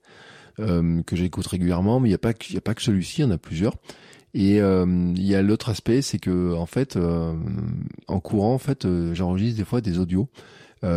euh, 0.60 1.02
que 1.02 1.16
j'écoute 1.16 1.46
régulièrement, 1.46 1.98
mais 1.98 2.08
il 2.08 2.12
n'y 2.12 2.16
a 2.16 2.18
pas, 2.18 2.32
il 2.48 2.54
y 2.54 2.58
a 2.58 2.62
pas 2.62 2.74
que 2.74 2.82
celui-ci, 2.82 3.20
il 3.20 3.24
y 3.24 3.28
en 3.28 3.30
a 3.30 3.38
plusieurs. 3.38 3.74
Et 4.34 4.56
il 4.56 5.22
y 5.22 5.34
a 5.34 5.42
l'autre 5.42 5.68
aspect, 5.68 6.00
c'est 6.00 6.18
que 6.18 6.54
en 6.54 6.64
fait, 6.64 6.96
en 6.96 8.20
courant, 8.20 8.54
en 8.54 8.58
fait, 8.58 8.86
j'enregistre 9.12 9.58
des 9.58 9.64
fois 9.66 9.82
des 9.82 9.98
audios. 9.98 10.26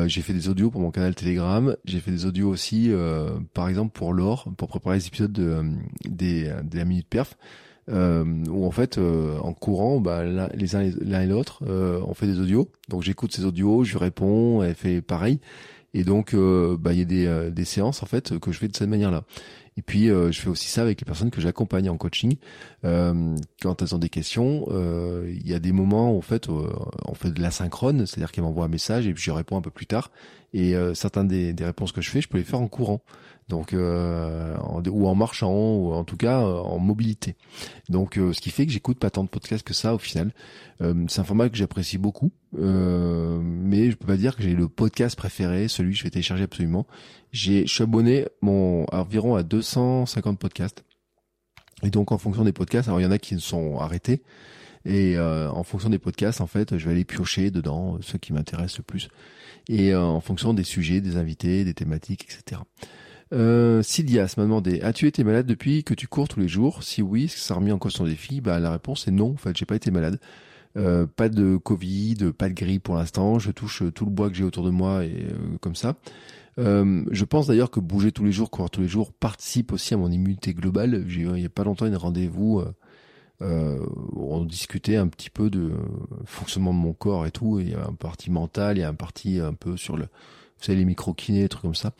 j'ai 0.05 0.21
fait 0.21 0.32
des 0.32 0.47
audios 0.47 0.71
pour 0.71 0.80
mon 0.80 0.89
canal 0.89 1.13
Telegram. 1.15 1.76
J'ai 1.84 1.99
fait 1.99 2.11
des 2.11 2.26
audios 2.26 2.47
aussi, 2.47 2.93
par 3.53 3.67
exemple 3.67 3.91
pour 3.91 4.13
l'or, 4.13 4.47
pour 4.55 4.69
préparer 4.69 4.99
les 4.99 5.07
épisodes 5.07 5.34
de, 5.34 5.65
des, 6.05 6.49
de 6.63 6.78
la 6.78 6.86
minute 6.86 7.07
perf 7.09 7.36
euh, 7.36 7.64
où 7.91 8.65
en 8.65 8.71
fait 8.71 8.97
euh, 8.97 9.38
en 9.39 9.53
courant 9.53 9.99
bah, 9.99 10.23
les 10.53 10.75
uns 10.75 10.89
l'un 11.01 11.21
et 11.21 11.27
l'autre 11.27 11.63
euh, 11.67 12.01
on 12.07 12.13
fait 12.13 12.27
des 12.27 12.39
audios. 12.39 12.69
Donc 12.89 13.03
j'écoute 13.03 13.33
ces 13.33 13.45
audios 13.45 13.83
je 13.83 13.97
réponds 13.97 14.63
elle 14.63 14.75
fait 14.75 15.01
pareil. 15.01 15.39
Et 15.93 16.03
donc 16.03 16.33
euh, 16.33 16.77
bah 16.77 16.93
il 16.93 16.99
y 16.99 17.01
a 17.03 17.05
des, 17.05 17.25
euh, 17.25 17.49
des 17.51 17.63
séances 17.63 18.03
en 18.03 18.05
fait 18.05 18.38
que 18.39 18.51
je 18.51 18.57
fais 18.57 18.67
de 18.67 18.75
cette 18.75 18.89
manière 18.89 19.11
là 19.11 19.23
et 19.77 19.81
puis 19.81 20.07
je 20.07 20.31
fais 20.31 20.47
aussi 20.47 20.69
ça 20.69 20.83
avec 20.83 21.01
les 21.01 21.05
personnes 21.05 21.31
que 21.31 21.41
j'accompagne 21.41 21.89
en 21.89 21.97
coaching. 21.97 22.38
Quand 22.81 23.81
elles 23.81 23.93
ont 23.93 23.97
des 23.97 24.07
questions 24.07 24.67
il 25.27 25.45
y 25.45 25.53
a 25.53 25.59
des 25.59 25.73
moments 25.73 26.13
où 26.13 26.17
en 26.17 26.21
fait 26.21 26.47
on 26.47 27.13
fait 27.13 27.29
de 27.31 27.41
l'asynchrone 27.41 28.05
c'est-à-dire 28.05 28.31
qu'elles 28.31 28.45
m'envoient 28.45 28.63
un 28.63 28.69
message 28.69 29.05
et 29.05 29.13
puis 29.13 29.21
je 29.21 29.31
réponds 29.31 29.57
un 29.57 29.61
peu 29.61 29.71
plus 29.71 29.86
tard. 29.86 30.11
Et 30.53 30.75
certaines 30.93 31.27
des, 31.27 31.51
des 31.51 31.65
réponses 31.65 31.91
que 31.91 31.99
je 31.99 32.09
fais 32.09 32.21
je 32.21 32.29
peux 32.29 32.38
les 32.38 32.45
faire 32.45 32.61
en 32.61 32.69
courant 32.69 33.01
donc 33.48 33.74
euh, 33.74 34.56
ou 34.89 35.08
en 35.08 35.16
marchant 35.16 35.76
ou 35.76 35.93
en 35.93 36.04
tout 36.04 36.18
cas 36.18 36.41
euh, 36.41 36.58
en 36.58 36.80
mobilité. 36.80 37.36
Donc 37.89 38.18
euh, 38.18 38.34
ce 38.34 38.41
qui 38.41 38.50
fait 38.50 38.66
que 38.66 38.72
j'écoute 38.72 38.98
pas 38.98 39.10
tant 39.10 39.24
de 39.24 39.30
podcasts 39.30 39.66
que 39.66 39.74
ça 39.74 39.93
au 39.93 40.00
final. 40.00 40.32
c'est 40.80 41.20
un 41.20 41.24
format 41.24 41.50
que 41.50 41.58
j'apprécie 41.58 41.98
beaucoup, 41.98 42.32
mais 42.54 43.91
je 43.91 43.96
peux 43.96 44.08
pas 44.08 44.18
dire 44.18 44.36
que 44.36 44.43
j'ai 44.43 44.54
le 44.54 44.68
podcast 44.68 45.16
préféré, 45.16 45.68
celui 45.68 45.91
que 45.91 46.00
je 46.00 46.04
vais 46.04 46.10
télécharger 46.10 46.43
absolument. 46.43 46.86
J'ai, 47.32 47.68
je 47.68 47.74
suis 47.74 47.84
abonné 47.84 48.28
mon 48.41 48.86
à 48.86 49.02
environ 49.02 49.36
à 49.36 49.43
250 49.43 50.39
podcasts. 50.39 50.84
Et 51.84 51.89
donc 51.89 52.12
en 52.12 52.18
fonction 52.18 52.43
des 52.43 52.54
podcasts, 52.54 52.88
alors 52.88 53.00
il 53.00 53.04
y 53.04 53.08
en 53.08 53.12
a 53.12 53.20
qui 53.20 53.39
sont 53.39 53.78
arrêtés. 53.80 54.22
Et 54.86 55.18
euh, 55.18 55.50
en 55.50 55.64
fonction 55.64 55.89
des 55.89 55.98
podcasts, 55.98 56.41
en 56.41 56.48
fait, 56.48 56.78
je 56.78 56.86
vais 56.86 56.91
aller 56.91 57.06
piocher 57.06 57.50
dedans 57.50 57.98
ceux 58.02 58.20
qui 58.20 58.34
m'intéressent 58.34 58.78
le 58.78 58.84
plus. 58.84 59.10
Et 59.68 59.93
euh, 59.93 60.02
en 60.02 60.22
fonction 60.22 60.54
des 60.54 60.64
sujets, 60.64 61.02
des 61.02 61.18
invités, 61.18 61.66
des 61.66 61.74
thématiques, 61.74 62.26
etc. 62.26 62.62
Euh, 63.34 63.82
m'a 64.38 64.43
demandé 64.43 64.82
As-tu 64.82 65.07
été 65.07 65.23
malade 65.23 65.45
depuis 65.45 65.84
que 65.84 65.93
tu 65.93 66.07
cours 66.07 66.28
tous 66.28 66.39
les 66.39 66.47
jours? 66.47 66.84
Si 66.84 67.01
oui, 67.01 67.26
est-ce 67.26 67.36
que 67.36 67.41
ça 67.41 67.55
a 67.55 67.57
en 67.57 67.78
cause 67.78 67.93
ton 67.93 68.05
défi? 68.05 68.41
Bah 68.41 68.59
la 68.59 68.71
réponse 68.71 69.07
est 69.07 69.11
non. 69.11 69.32
En 69.32 69.38
fait, 69.38 69.55
j'ai 69.57 69.65
pas 69.65 69.76
été 69.76 69.91
malade. 69.91 70.19
Euh, 70.78 71.07
pas 71.07 71.30
de 71.30 71.57
Covid, 71.57 72.34
pas 72.38 72.49
de 72.49 72.53
grippe 72.53 72.84
pour 72.84 72.95
l'instant. 72.95 73.39
Je 73.39 73.51
touche 73.51 73.84
tout 73.93 74.05
le 74.05 74.11
bois 74.11 74.30
que 74.30 74.36
j'ai 74.36 74.43
autour 74.43 74.63
de 74.63 74.69
moi 74.69 75.05
et 75.05 75.28
euh, 75.32 75.57
comme 75.61 75.76
ça. 75.76 75.95
Euh, 76.57 77.03
je 77.11 77.26
pense 77.26 77.47
d'ailleurs 77.47 77.71
que 77.71 77.80
bouger 77.80 78.11
tous 78.11 78.23
les 78.23 78.32
jours, 78.32 78.49
courir 78.51 78.69
tous 78.69 78.82
les 78.82 78.88
jours, 78.88 79.11
participe 79.11 79.73
aussi 79.73 79.93
à 79.93 79.97
mon 79.97 80.11
immunité 80.11 80.53
globale. 80.53 81.05
J'ai 81.07 81.21
il 81.21 81.41
y 81.41 81.45
a 81.45 81.49
pas 81.49 81.63
longtemps 81.63 81.86
une 81.88 81.97
rendez-vous. 81.97 82.63
Euh, 83.41 83.86
on 84.15 84.45
discutait 84.45 84.95
un 84.95 85.07
petit 85.07 85.30
peu 85.30 85.49
de 85.49 85.71
fonctionnement 86.26 86.73
de 86.73 86.80
mon 86.80 86.93
corps 86.93 87.26
et 87.26 87.32
tout. 87.32 87.59
Il 87.59 87.69
y 87.69 87.73
a 87.73 87.86
un 87.86 87.93
parti 87.93 88.32
mental, 88.32 88.78
il 88.78 88.82
y 88.82 88.84
a 88.84 88.89
un 88.89 88.93
parti 88.93 89.39
un 89.39 89.53
peu 89.53 89.78
sur 89.78 89.97
le 89.97 90.07
les 90.74 90.86
micro-kinés, 90.86 91.43
des 91.43 91.49
trucs 91.49 91.61
comme 91.61 91.76
ça. 91.76 91.91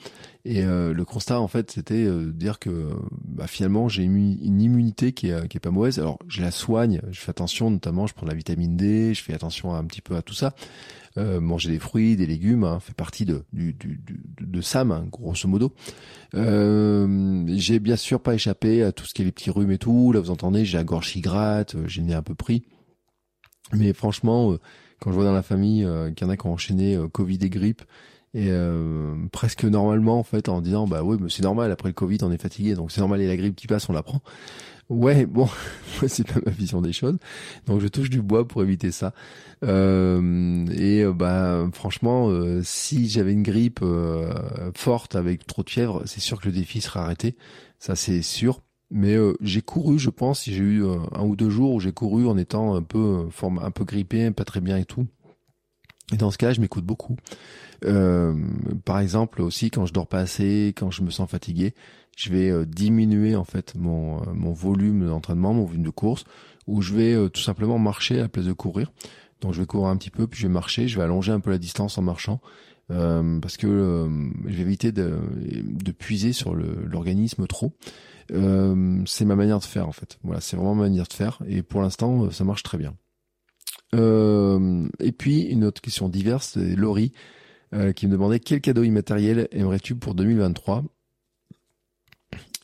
Et 0.46 0.64
le 0.64 1.04
constat 1.04 1.40
en 1.40 1.48
fait 1.48 1.72
c'était 1.72 2.06
de 2.06 2.32
dire 2.32 2.60
que 2.60 2.90
bah, 3.26 3.48
finalement 3.48 3.90
j'ai 3.90 4.04
une 4.04 4.62
immunité 4.62 5.12
qui 5.12 5.30
est, 5.30 5.48
qui 5.48 5.58
est 5.58 5.60
pas 5.60 5.72
mauvaise. 5.72 6.00
Alors 6.00 6.20
je 6.28 6.42
la 6.42 6.52
soigne, 6.52 7.02
je 7.12 7.20
fais 7.20 7.32
attention 7.32 7.70
notamment, 7.70 8.08
je 8.08 8.14
prends 8.14 8.28
la 8.28 8.36
vitamine 8.36 8.78
D, 8.78 9.14
je 9.14 9.24
fais 9.24 9.34
attention 9.34 9.74
un 9.74 9.84
petit 9.86 10.02
peu 10.02 10.16
à 10.16 10.22
tout 10.22 10.36
ça. 10.36 10.56
Euh, 11.18 11.40
manger 11.40 11.70
des 11.70 11.80
fruits, 11.80 12.18
des 12.18 12.26
légumes, 12.26 12.66
hein, 12.66 12.82
fait 12.82 12.94
partie 12.94 13.24
de, 13.24 13.46
du, 13.54 13.72
du, 13.72 14.02
de 14.42 14.62
Sam, 14.62 14.92
hein, 14.92 15.08
grosso 15.10 15.48
modo. 15.48 15.74
Euh, 16.34 17.46
j'ai 17.56 17.80
bien 17.80 17.96
sûr 17.96 18.20
pas 18.20 18.34
échappé 18.34 18.84
à 18.84 18.92
tout 18.92 19.06
ce 19.06 19.14
qui 19.14 19.22
est 19.22 19.26
les 19.26 19.32
petits 19.32 19.50
rhumes 19.50 19.72
et 19.72 19.78
tout. 19.78 20.12
Là, 20.12 20.20
vous 20.20 20.30
entendez, 20.30 20.66
j'ai 20.66 20.78
la 20.78 20.84
gorge 20.84 21.14
qui 21.14 21.22
gratte, 21.22 21.76
euh, 21.76 21.88
j'ai 21.88 22.02
le 22.02 22.08
nez 22.08 22.14
un 22.16 22.22
peu 22.22 22.36
pris. 22.36 22.64
Mais 23.72 23.94
franchement, 23.94 24.52
euh, 24.52 24.60
quand 25.00 25.12
je 25.12 25.16
vois 25.16 25.24
dans 25.24 25.32
la 25.32 25.42
famille 25.42 25.88
qu'il 26.18 26.28
y 26.28 26.30
en 26.30 26.34
a 26.34 26.36
qui 26.36 26.48
ont 26.48 26.52
enchaîné 26.52 27.00
Covid 27.14 27.40
et 27.42 27.50
grippe, 27.50 27.84
et 28.36 28.52
presque 29.32 29.64
normalement 29.64 30.20
en 30.20 30.24
fait 30.24 30.50
en 30.50 30.60
disant 30.60 30.88
bah 30.88 31.04
oui 31.04 31.18
mais 31.22 31.30
c'est 31.30 31.44
normal 31.44 31.72
après 31.72 31.90
le 31.90 31.94
Covid 31.94 32.18
on 32.22 32.32
est 32.32 32.42
fatigué 32.42 32.76
donc 32.76 32.92
c'est 32.92 33.00
normal 33.00 33.22
et 33.22 33.28
la 33.28 33.38
grippe 33.38 33.56
qui 33.56 33.66
passe 33.66 33.88
on 33.90 33.94
la 33.94 34.04
prend 34.04 34.22
Ouais, 34.90 35.26
bon, 35.26 35.48
c'est 36.08 36.28
pas 36.28 36.40
ma 36.46 36.52
vision 36.52 36.82
des 36.82 36.94
choses. 36.94 37.18
Donc 37.66 37.82
je 37.82 37.88
touche 37.88 38.10
du 38.10 38.22
bois 38.22 38.48
pour 38.48 38.62
éviter 38.62 38.92
ça. 38.92 39.14
Euh, 39.64 40.66
et 40.68 41.04
euh, 41.04 41.14
bah 41.14 41.68
franchement, 41.74 42.30
euh, 42.30 42.62
si 42.64 43.10
j'avais 43.10 43.34
une 43.34 43.44
grippe 43.44 43.80
euh, 43.82 44.32
forte 44.76 45.16
avec 45.16 45.48
trop 45.48 45.64
de 45.64 45.70
fièvre, 45.70 46.04
c'est 46.06 46.20
sûr 46.20 46.40
que 46.40 46.48
le 46.48 46.54
défi 46.54 46.82
serait 46.82 47.00
arrêté. 47.00 47.36
Ça 47.80 47.96
c'est 47.96 48.22
sûr. 48.22 48.62
Mais 48.92 49.18
j'ai 49.42 49.64
couru, 49.64 49.98
je 49.98 50.12
pense, 50.12 50.46
j'ai 50.46 50.58
eu 50.58 50.84
un 50.86 51.24
ou 51.24 51.36
deux 51.36 51.50
jours 51.50 51.74
où 51.74 51.80
j'ai 51.80 51.92
couru 51.92 52.28
en 52.28 52.38
étant 52.38 52.76
un 52.76 52.84
peu 52.84 53.28
un 53.60 53.72
peu 53.72 53.84
grippé, 53.84 54.30
pas 54.30 54.46
très 54.46 54.62
bien 54.62 54.78
et 54.78 54.86
tout. 54.86 55.08
Et 56.14 56.18
dans 56.18 56.32
ce 56.32 56.38
cas, 56.38 56.54
je 56.54 56.62
m'écoute 56.62 56.86
beaucoup. 56.86 57.18
par 57.82 59.00
exemple, 59.00 59.42
aussi 59.42 59.72
quand 59.72 59.86
je 59.86 59.94
dors 59.94 60.08
pas 60.08 60.20
assez, 60.20 60.74
quand 60.78 60.92
je 60.92 61.02
me 61.02 61.10
sens 61.10 61.30
fatigué, 61.30 61.74
je 62.16 62.30
vais 62.30 62.50
euh, 62.50 62.66
diminuer 62.66 63.36
en 63.36 63.44
fait 63.44 63.76
mon, 63.76 64.22
euh, 64.22 64.34
mon 64.34 64.54
volume 64.54 65.08
d'entraînement, 65.08 65.54
mon 65.54 65.66
volume 65.66 65.84
de 65.84 65.90
course, 65.90 66.26
ou 66.68 66.82
je 66.82 66.94
vais 66.94 67.14
euh, 67.14 67.30
tout 67.30 67.42
simplement 67.42 67.78
marcher 67.78 68.20
à 68.20 68.24
la 68.24 68.30
place 68.30 68.46
de 68.46 68.54
courir. 68.54 68.92
Donc 69.42 69.54
je 69.54 69.60
vais 69.60 69.68
courir 69.68 69.88
un 69.88 69.98
petit 69.98 70.10
peu, 70.10 70.28
puis 70.28 70.40
je 70.40 70.48
vais 70.48 70.54
marcher, 70.54 70.88
je 70.88 70.98
vais 70.98 71.04
allonger 71.04 71.32
un 71.32 71.40
peu 71.40 71.52
la 71.52 71.58
distance 71.58 71.98
en 71.98 72.02
marchant, 72.02 72.40
parce 72.88 73.58
que 73.58 74.08
je 74.46 74.56
vais 74.56 74.62
éviter 74.62 74.92
de, 74.94 75.20
de 75.62 75.92
puiser 75.92 76.32
sur 76.32 76.56
l'organisme 76.56 77.46
trop. 77.46 77.74
c'est 78.30 79.26
ma 79.26 79.36
manière 79.36 79.60
de 79.60 79.66
faire 79.66 79.90
en 79.90 79.92
fait. 79.92 80.20
Voilà, 80.24 80.40
c'est 80.40 80.56
vraiment 80.56 80.74
ma 80.74 80.84
manière 80.84 81.06
de 81.06 81.14
faire, 81.14 81.40
et 81.48 81.64
pour 81.64 81.82
l'instant 81.82 82.32
ça 82.32 82.46
marche 82.46 82.64
très 82.64 82.78
bien. 82.78 82.96
Et 83.94 85.12
puis 85.12 85.42
une 85.42 85.64
autre 85.64 85.82
question 85.82 86.10
diverse, 86.10 86.52
c'est 86.54 86.76
Laurie 86.76 87.14
qui 87.96 88.08
me 88.08 88.12
demandait 88.12 88.40
quel 88.40 88.62
cadeau 88.62 88.84
immatériel 88.84 89.48
aimerais-tu 89.52 89.96
pour 89.96 90.16
2023 90.16 90.84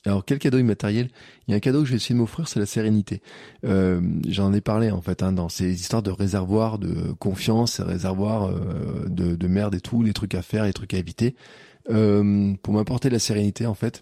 alors 0.05 0.25
quel 0.25 0.39
cadeau 0.39 0.57
immatériel? 0.57 1.09
Il 1.47 1.51
y 1.51 1.53
a 1.53 1.57
un 1.57 1.59
cadeau 1.59 1.81
que 1.81 1.85
je 1.85 1.91
vais 1.91 1.97
essayer 1.97 2.15
de 2.15 2.19
m'offrir, 2.19 2.47
c'est 2.47 2.59
la 2.59 2.65
sérénité. 2.65 3.21
Euh, 3.65 4.01
J'en 4.27 4.51
ai 4.51 4.61
parlé 4.61 4.89
en 4.89 5.01
fait 5.01 5.21
hein, 5.21 5.31
dans 5.31 5.49
ces 5.49 5.73
histoires 5.73 6.01
de 6.01 6.09
réservoir 6.09 6.79
de 6.79 7.11
confiance, 7.19 7.79
réservoir 7.79 8.45
euh, 8.45 9.05
de, 9.07 9.35
de, 9.35 9.47
merde 9.47 9.75
et 9.75 9.81
tout, 9.81 10.01
les 10.01 10.13
trucs 10.13 10.33
à 10.33 10.41
faire, 10.41 10.65
les 10.65 10.73
trucs 10.73 10.93
à 10.95 10.97
éviter. 10.97 11.35
Euh, 11.89 12.53
pour 12.63 12.73
m'apporter 12.73 13.09
la 13.09 13.19
sérénité 13.19 13.67
en 13.67 13.75
fait, 13.75 14.01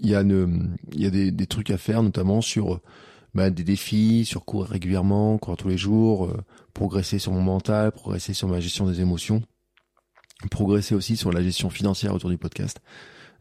il 0.00 0.10
y 0.10 0.14
a, 0.14 0.20
une, 0.20 0.76
il 0.92 1.02
y 1.02 1.06
a 1.06 1.10
des, 1.10 1.46
trucs 1.46 1.70
à 1.70 1.78
faire, 1.78 2.02
notamment 2.02 2.40
sur 2.40 2.80
bah, 3.34 3.50
des 3.50 3.64
défis, 3.64 4.24
sur 4.24 4.44
courir 4.44 4.70
régulièrement, 4.70 5.38
courir 5.38 5.56
tous 5.56 5.68
les 5.68 5.78
jours, 5.78 6.26
euh, 6.26 6.44
progresser 6.74 7.18
sur 7.18 7.32
mon 7.32 7.42
mental, 7.42 7.92
progresser 7.92 8.34
sur 8.34 8.48
ma 8.48 8.60
gestion 8.60 8.86
des 8.86 9.00
émotions, 9.00 9.42
progresser 10.50 10.94
aussi 10.94 11.16
sur 11.16 11.32
la 11.32 11.42
gestion 11.42 11.70
financière 11.70 12.14
autour 12.14 12.30
du 12.30 12.38
podcast. 12.38 12.80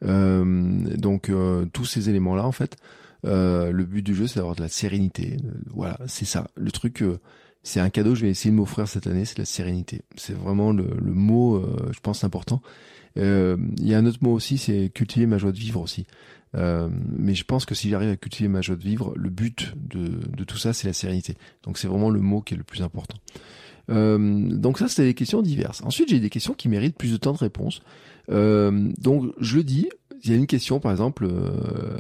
Euh, 0.05 0.97
donc 0.97 1.29
euh, 1.29 1.65
tous 1.73 1.85
ces 1.85 2.09
éléments-là, 2.09 2.45
en 2.45 2.51
fait, 2.51 2.77
euh, 3.25 3.71
le 3.71 3.85
but 3.85 4.01
du 4.01 4.15
jeu, 4.15 4.27
c'est 4.27 4.39
d'avoir 4.39 4.55
de 4.55 4.61
la 4.61 4.69
sérénité. 4.69 5.37
Voilà, 5.67 5.97
c'est 6.07 6.25
ça. 6.25 6.47
Le 6.55 6.71
truc, 6.71 7.03
c'est 7.63 7.79
un 7.79 7.89
cadeau 7.89 8.11
que 8.11 8.15
je 8.17 8.25
vais 8.25 8.31
essayer 8.31 8.51
de 8.51 8.55
m'offrir 8.55 8.87
cette 8.87 9.07
année, 9.07 9.25
c'est 9.25 9.37
la 9.37 9.45
sérénité. 9.45 10.01
C'est 10.15 10.35
vraiment 10.35 10.71
le, 10.71 10.87
le 11.01 11.13
mot, 11.13 11.63
je 11.91 11.99
pense, 11.99 12.23
important. 12.23 12.61
Il 13.15 13.57
y 13.81 13.93
a 13.93 13.97
un 13.97 14.05
autre 14.05 14.19
mot 14.21 14.33
aussi, 14.33 14.57
c'est 14.57 14.89
cultiver 14.93 15.25
ma 15.25 15.37
joie 15.37 15.51
de 15.51 15.57
vivre 15.57 15.81
aussi. 15.81 16.05
Euh, 16.55 16.89
mais 17.17 17.35
je 17.35 17.43
pense 17.43 17.65
que 17.65 17.75
si 17.75 17.89
j'arrive 17.89 18.09
à 18.09 18.17
cultiver 18.17 18.49
ma 18.49 18.61
joie 18.61 18.75
de 18.75 18.83
vivre, 18.83 19.13
le 19.15 19.29
but 19.29 19.73
de, 19.75 20.19
de 20.35 20.43
tout 20.43 20.57
ça, 20.57 20.73
c'est 20.73 20.87
la 20.87 20.93
sérénité. 20.93 21.35
Donc 21.63 21.77
c'est 21.77 21.87
vraiment 21.87 22.09
le 22.09 22.21
mot 22.21 22.41
qui 22.41 22.53
est 22.55 22.57
le 22.57 22.63
plus 22.63 22.81
important. 22.81 23.17
Euh, 23.89 24.17
donc 24.49 24.77
ça, 24.79 24.87
c'était 24.87 25.05
des 25.05 25.13
questions 25.13 25.41
diverses. 25.41 25.81
Ensuite, 25.83 26.09
j'ai 26.09 26.19
des 26.19 26.29
questions 26.29 26.53
qui 26.53 26.69
méritent 26.69 26.97
plus 26.97 27.11
de 27.11 27.17
temps 27.17 27.33
de 27.33 27.37
réponse. 27.37 27.81
Euh, 28.29 28.91
donc 28.99 29.31
je 29.39 29.59
dis, 29.59 29.89
il 30.23 30.29
y 30.29 30.33
a 30.33 30.37
une 30.37 30.47
question 30.47 30.79
par 30.79 30.91
exemple, 30.91 31.25
euh, 31.25 31.99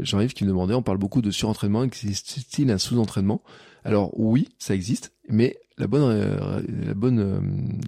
Jean-Yves 0.00 0.34
qui 0.34 0.44
me 0.44 0.48
demandait, 0.48 0.74
on 0.74 0.82
parle 0.82 0.98
beaucoup 0.98 1.22
de 1.22 1.30
surentraînement, 1.30 1.84
existe-t-il 1.84 2.70
un 2.70 2.78
sous-entraînement? 2.78 3.42
Alors 3.84 4.18
oui, 4.18 4.48
ça 4.58 4.74
existe, 4.74 5.12
mais 5.28 5.56
la 5.78 5.86
bonne, 5.86 6.02
euh, 6.02 6.60
la 6.84 6.94
bonne 6.94 7.78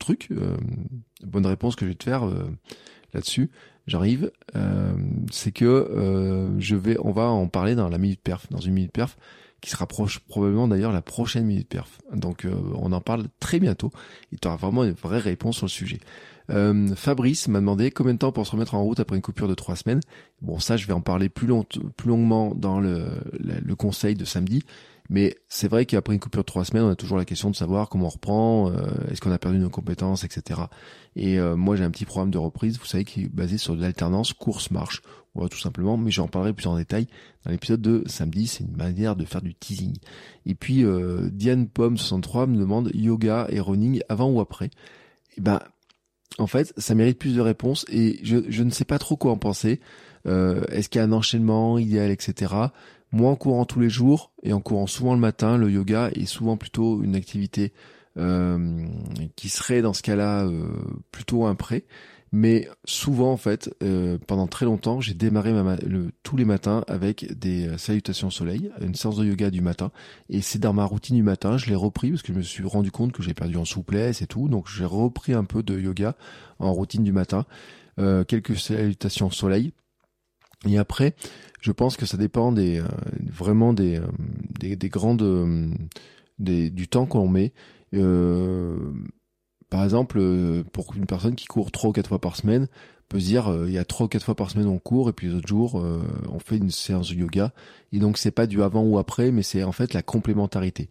truc, 0.00 0.30
bonne 1.22 1.46
réponse 1.46 1.76
que 1.76 1.84
je 1.84 1.90
vais 1.90 1.96
te 1.96 2.04
faire 2.04 2.26
là-dessus, 3.12 3.50
j'arrive, 3.86 4.30
c'est 5.30 5.52
que 5.52 6.50
je 6.58 6.76
vais, 6.76 6.96
on 7.00 7.12
va 7.12 7.28
en 7.28 7.48
parler 7.48 7.74
dans 7.74 7.88
la 7.88 7.98
minute 7.98 8.20
perf, 8.20 8.46
dans 8.50 8.60
une 8.60 8.74
minute 8.74 8.92
perf 8.92 9.16
qui 9.60 9.70
se 9.70 9.76
rapproche 9.76 10.18
probablement 10.18 10.68
d'ailleurs 10.68 10.92
la 10.92 11.00
prochaine 11.00 11.46
minute 11.46 11.68
perf. 11.68 12.00
Donc 12.12 12.46
on 12.74 12.92
en 12.92 13.00
parle 13.00 13.26
très 13.40 13.60
bientôt. 13.60 13.90
Il 14.32 14.38
y 14.42 14.46
aura 14.46 14.56
vraiment 14.56 14.84
une 14.84 14.92
vraie 14.92 15.18
réponse 15.18 15.56
sur 15.56 15.66
le 15.66 15.70
sujet. 15.70 16.00
Euh, 16.50 16.94
Fabrice 16.94 17.48
m'a 17.48 17.60
demandé 17.60 17.90
combien 17.90 18.14
de 18.14 18.18
temps 18.18 18.32
pour 18.32 18.46
se 18.46 18.52
remettre 18.52 18.74
en 18.74 18.82
route 18.82 19.00
après 19.00 19.16
une 19.16 19.22
coupure 19.22 19.48
de 19.48 19.54
trois 19.54 19.76
semaines. 19.76 20.00
Bon, 20.42 20.58
ça, 20.58 20.76
je 20.76 20.86
vais 20.86 20.92
en 20.92 21.00
parler 21.00 21.28
plus, 21.28 21.46
long, 21.46 21.64
plus 21.96 22.08
longuement 22.08 22.54
dans 22.54 22.80
le, 22.80 23.06
le, 23.40 23.74
conseil 23.74 24.14
de 24.14 24.24
samedi. 24.24 24.62
Mais 25.10 25.36
c'est 25.48 25.68
vrai 25.68 25.84
qu'après 25.86 26.14
une 26.14 26.20
coupure 26.20 26.42
de 26.42 26.46
trois 26.46 26.64
semaines, 26.64 26.84
on 26.84 26.90
a 26.90 26.96
toujours 26.96 27.18
la 27.18 27.24
question 27.24 27.50
de 27.50 27.56
savoir 27.56 27.88
comment 27.88 28.06
on 28.06 28.10
reprend, 28.10 28.70
euh, 28.70 28.86
est-ce 29.10 29.20
qu'on 29.20 29.32
a 29.32 29.38
perdu 29.38 29.58
nos 29.58 29.70
compétences, 29.70 30.24
etc. 30.24 30.62
Et 31.16 31.38
euh, 31.38 31.56
moi, 31.56 31.76
j'ai 31.76 31.84
un 31.84 31.90
petit 31.90 32.04
programme 32.04 32.30
de 32.30 32.38
reprise, 32.38 32.78
vous 32.78 32.86
savez, 32.86 33.04
qui 33.04 33.22
est 33.22 33.28
basé 33.28 33.58
sur 33.58 33.76
de 33.76 33.80
l'alternance 33.80 34.32
course-marche. 34.32 35.02
Voilà, 35.34 35.48
tout 35.48 35.58
simplement, 35.58 35.96
mais 35.96 36.10
j'en 36.10 36.28
parlerai 36.28 36.52
plus 36.52 36.66
en 36.66 36.76
détail 36.76 37.06
dans 37.44 37.50
l'épisode 37.50 37.80
de 37.80 38.02
samedi. 38.06 38.46
C'est 38.46 38.64
une 38.64 38.76
manière 38.76 39.16
de 39.16 39.24
faire 39.24 39.42
du 39.42 39.54
teasing. 39.54 39.96
Et 40.46 40.54
puis, 40.54 40.84
euh, 40.84 41.28
Diane 41.32 41.68
Pomme 41.68 41.98
63 41.98 42.46
me 42.46 42.56
demande 42.56 42.90
yoga 42.94 43.46
et 43.50 43.60
running 43.60 44.00
avant 44.08 44.30
ou 44.30 44.40
après? 44.40 44.66
Et 44.66 45.38
eh 45.38 45.40
ben, 45.40 45.60
en 46.38 46.46
fait, 46.46 46.72
ça 46.76 46.94
mérite 46.94 47.18
plus 47.18 47.34
de 47.34 47.40
réponses 47.40 47.84
et 47.88 48.20
je, 48.22 48.38
je 48.48 48.62
ne 48.62 48.70
sais 48.70 48.84
pas 48.84 48.98
trop 48.98 49.16
quoi 49.16 49.32
en 49.32 49.36
penser. 49.36 49.80
Euh, 50.26 50.64
Est-ce 50.68 50.88
qu'il 50.88 51.00
y 51.00 51.02
a 51.02 51.04
un 51.04 51.12
enchaînement 51.12 51.78
idéal, 51.78 52.10
etc. 52.10 52.54
Moi, 53.12 53.30
en 53.30 53.36
courant 53.36 53.64
tous 53.64 53.80
les 53.80 53.90
jours 53.90 54.32
et 54.42 54.52
en 54.52 54.60
courant 54.60 54.86
souvent 54.86 55.14
le 55.14 55.20
matin, 55.20 55.56
le 55.56 55.70
yoga 55.70 56.10
est 56.12 56.26
souvent 56.26 56.56
plutôt 56.56 57.02
une 57.02 57.14
activité 57.14 57.72
euh, 58.18 58.86
qui 59.36 59.48
serait 59.48 59.82
dans 59.82 59.92
ce 59.92 60.02
cas-là 60.02 60.44
euh, 60.46 60.68
plutôt 61.10 61.46
un 61.46 61.54
prêt. 61.54 61.84
Mais 62.36 62.68
souvent, 62.84 63.30
en 63.30 63.36
fait, 63.36 63.72
euh, 63.84 64.18
pendant 64.26 64.48
très 64.48 64.66
longtemps, 64.66 65.00
j'ai 65.00 65.14
démarré 65.14 65.52
ma, 65.52 65.76
le, 65.76 66.10
tous 66.24 66.36
les 66.36 66.44
matins 66.44 66.82
avec 66.88 67.38
des 67.38 67.68
euh, 67.68 67.78
salutations 67.78 68.26
au 68.26 68.32
soleil, 68.32 68.72
une 68.80 68.96
séance 68.96 69.16
de 69.16 69.24
yoga 69.24 69.50
du 69.50 69.60
matin. 69.60 69.92
Et 70.28 70.40
c'est 70.40 70.58
dans 70.58 70.72
ma 70.72 70.84
routine 70.84 71.14
du 71.14 71.22
matin, 71.22 71.58
je 71.58 71.66
l'ai 71.66 71.76
repris 71.76 72.10
parce 72.10 72.22
que 72.22 72.32
je 72.32 72.38
me 72.38 72.42
suis 72.42 72.64
rendu 72.64 72.90
compte 72.90 73.12
que 73.12 73.22
j'ai 73.22 73.34
perdu 73.34 73.56
en 73.56 73.64
souplesse 73.64 74.20
et 74.20 74.26
tout. 74.26 74.48
Donc 74.48 74.66
j'ai 74.68 74.84
repris 74.84 75.32
un 75.32 75.44
peu 75.44 75.62
de 75.62 75.78
yoga 75.78 76.16
en 76.58 76.72
routine 76.72 77.04
du 77.04 77.12
matin, 77.12 77.46
euh, 78.00 78.24
quelques 78.24 78.58
salutations 78.58 79.28
au 79.28 79.30
soleil. 79.30 79.72
Et 80.66 80.76
après, 80.76 81.14
je 81.60 81.70
pense 81.70 81.96
que 81.96 82.04
ça 82.04 82.16
dépend 82.16 82.50
des 82.50 82.82
vraiment 83.30 83.72
des, 83.72 84.00
des, 84.58 84.74
des 84.74 84.88
grandes 84.88 85.22
des, 86.40 86.70
du 86.70 86.88
temps 86.88 87.06
qu'on 87.06 87.28
met. 87.28 87.52
Euh, 87.94 88.76
par 89.74 89.82
exemple, 89.82 90.18
euh, 90.20 90.62
pour 90.72 90.94
une 90.94 91.06
personne 91.06 91.34
qui 91.34 91.46
court 91.46 91.72
trois 91.72 91.90
ou 91.90 91.92
quatre 91.92 92.06
fois 92.06 92.20
par 92.20 92.36
semaine, 92.36 92.68
peut 93.08 93.18
se 93.18 93.24
dire 93.24 93.48
euh, 93.48 93.64
il 93.66 93.74
y 93.74 93.78
a 93.78 93.84
trois 93.84 94.06
ou 94.06 94.08
quatre 94.08 94.24
fois 94.24 94.36
par 94.36 94.48
semaine 94.50 94.68
on 94.68 94.78
court 94.78 95.08
et 95.08 95.12
puis 95.12 95.26
les 95.26 95.34
autres 95.34 95.48
jours 95.48 95.80
euh, 95.80 96.00
on 96.32 96.38
fait 96.38 96.58
une 96.58 96.70
séance 96.70 97.10
de 97.10 97.16
yoga. 97.16 97.52
Et 97.90 97.98
donc 97.98 98.16
c'est 98.16 98.30
pas 98.30 98.46
du 98.46 98.62
avant 98.62 98.84
ou 98.84 98.98
après, 98.98 99.32
mais 99.32 99.42
c'est 99.42 99.64
en 99.64 99.72
fait 99.72 99.92
la 99.92 100.02
complémentarité. 100.02 100.88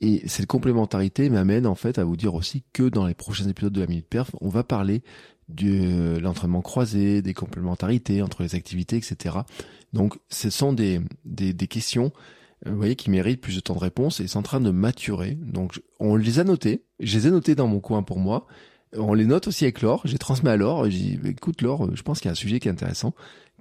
Et 0.00 0.22
cette 0.26 0.46
complémentarité 0.46 1.28
m'amène 1.28 1.66
en 1.66 1.74
fait 1.74 1.98
à 1.98 2.04
vous 2.04 2.16
dire 2.16 2.34
aussi 2.34 2.64
que 2.72 2.88
dans 2.88 3.06
les 3.06 3.12
prochains 3.12 3.46
épisodes 3.46 3.74
de 3.74 3.80
la 3.82 3.86
Minute 3.86 4.08
Perf, 4.08 4.30
on 4.40 4.48
va 4.48 4.64
parler 4.64 5.02
de 5.50 6.18
l'entraînement 6.18 6.62
croisé, 6.62 7.20
des 7.20 7.34
complémentarités 7.34 8.22
entre 8.22 8.42
les 8.42 8.54
activités, 8.54 8.96
etc. 8.96 9.36
Donc 9.92 10.16
ce 10.30 10.48
sont 10.48 10.72
des, 10.72 11.02
des, 11.26 11.52
des 11.52 11.66
questions 11.66 12.10
vous 12.66 12.76
voyez, 12.76 12.96
qui 12.96 13.10
méritent 13.10 13.40
plus 13.40 13.56
de 13.56 13.60
temps 13.60 13.74
de 13.74 13.80
réponse 13.80 14.20
et 14.20 14.26
c'est 14.26 14.36
en 14.36 14.42
train 14.42 14.60
de 14.60 14.70
maturer. 14.70 15.36
Donc, 15.40 15.80
on 16.00 16.16
les 16.16 16.38
a 16.38 16.44
notés. 16.44 16.82
Je 17.00 17.18
les 17.18 17.26
ai 17.26 17.30
notés 17.30 17.54
dans 17.54 17.66
mon 17.66 17.80
coin 17.80 18.02
pour 18.02 18.18
moi. 18.18 18.46
On 18.96 19.14
les 19.14 19.26
note 19.26 19.48
aussi 19.48 19.64
avec 19.64 19.82
Laure. 19.82 20.02
J'ai 20.04 20.18
transmis 20.18 20.48
à 20.48 20.56
Laure. 20.56 20.84
J'ai 20.84 21.16
dit, 21.16 21.20
écoute 21.26 21.62
Laure, 21.62 21.94
je 21.94 22.02
pense 22.02 22.20
qu'il 22.20 22.28
y 22.28 22.30
a 22.30 22.32
un 22.32 22.36
sujet 22.36 22.60
qui 22.60 22.68
est 22.68 22.70
intéressant. 22.70 23.14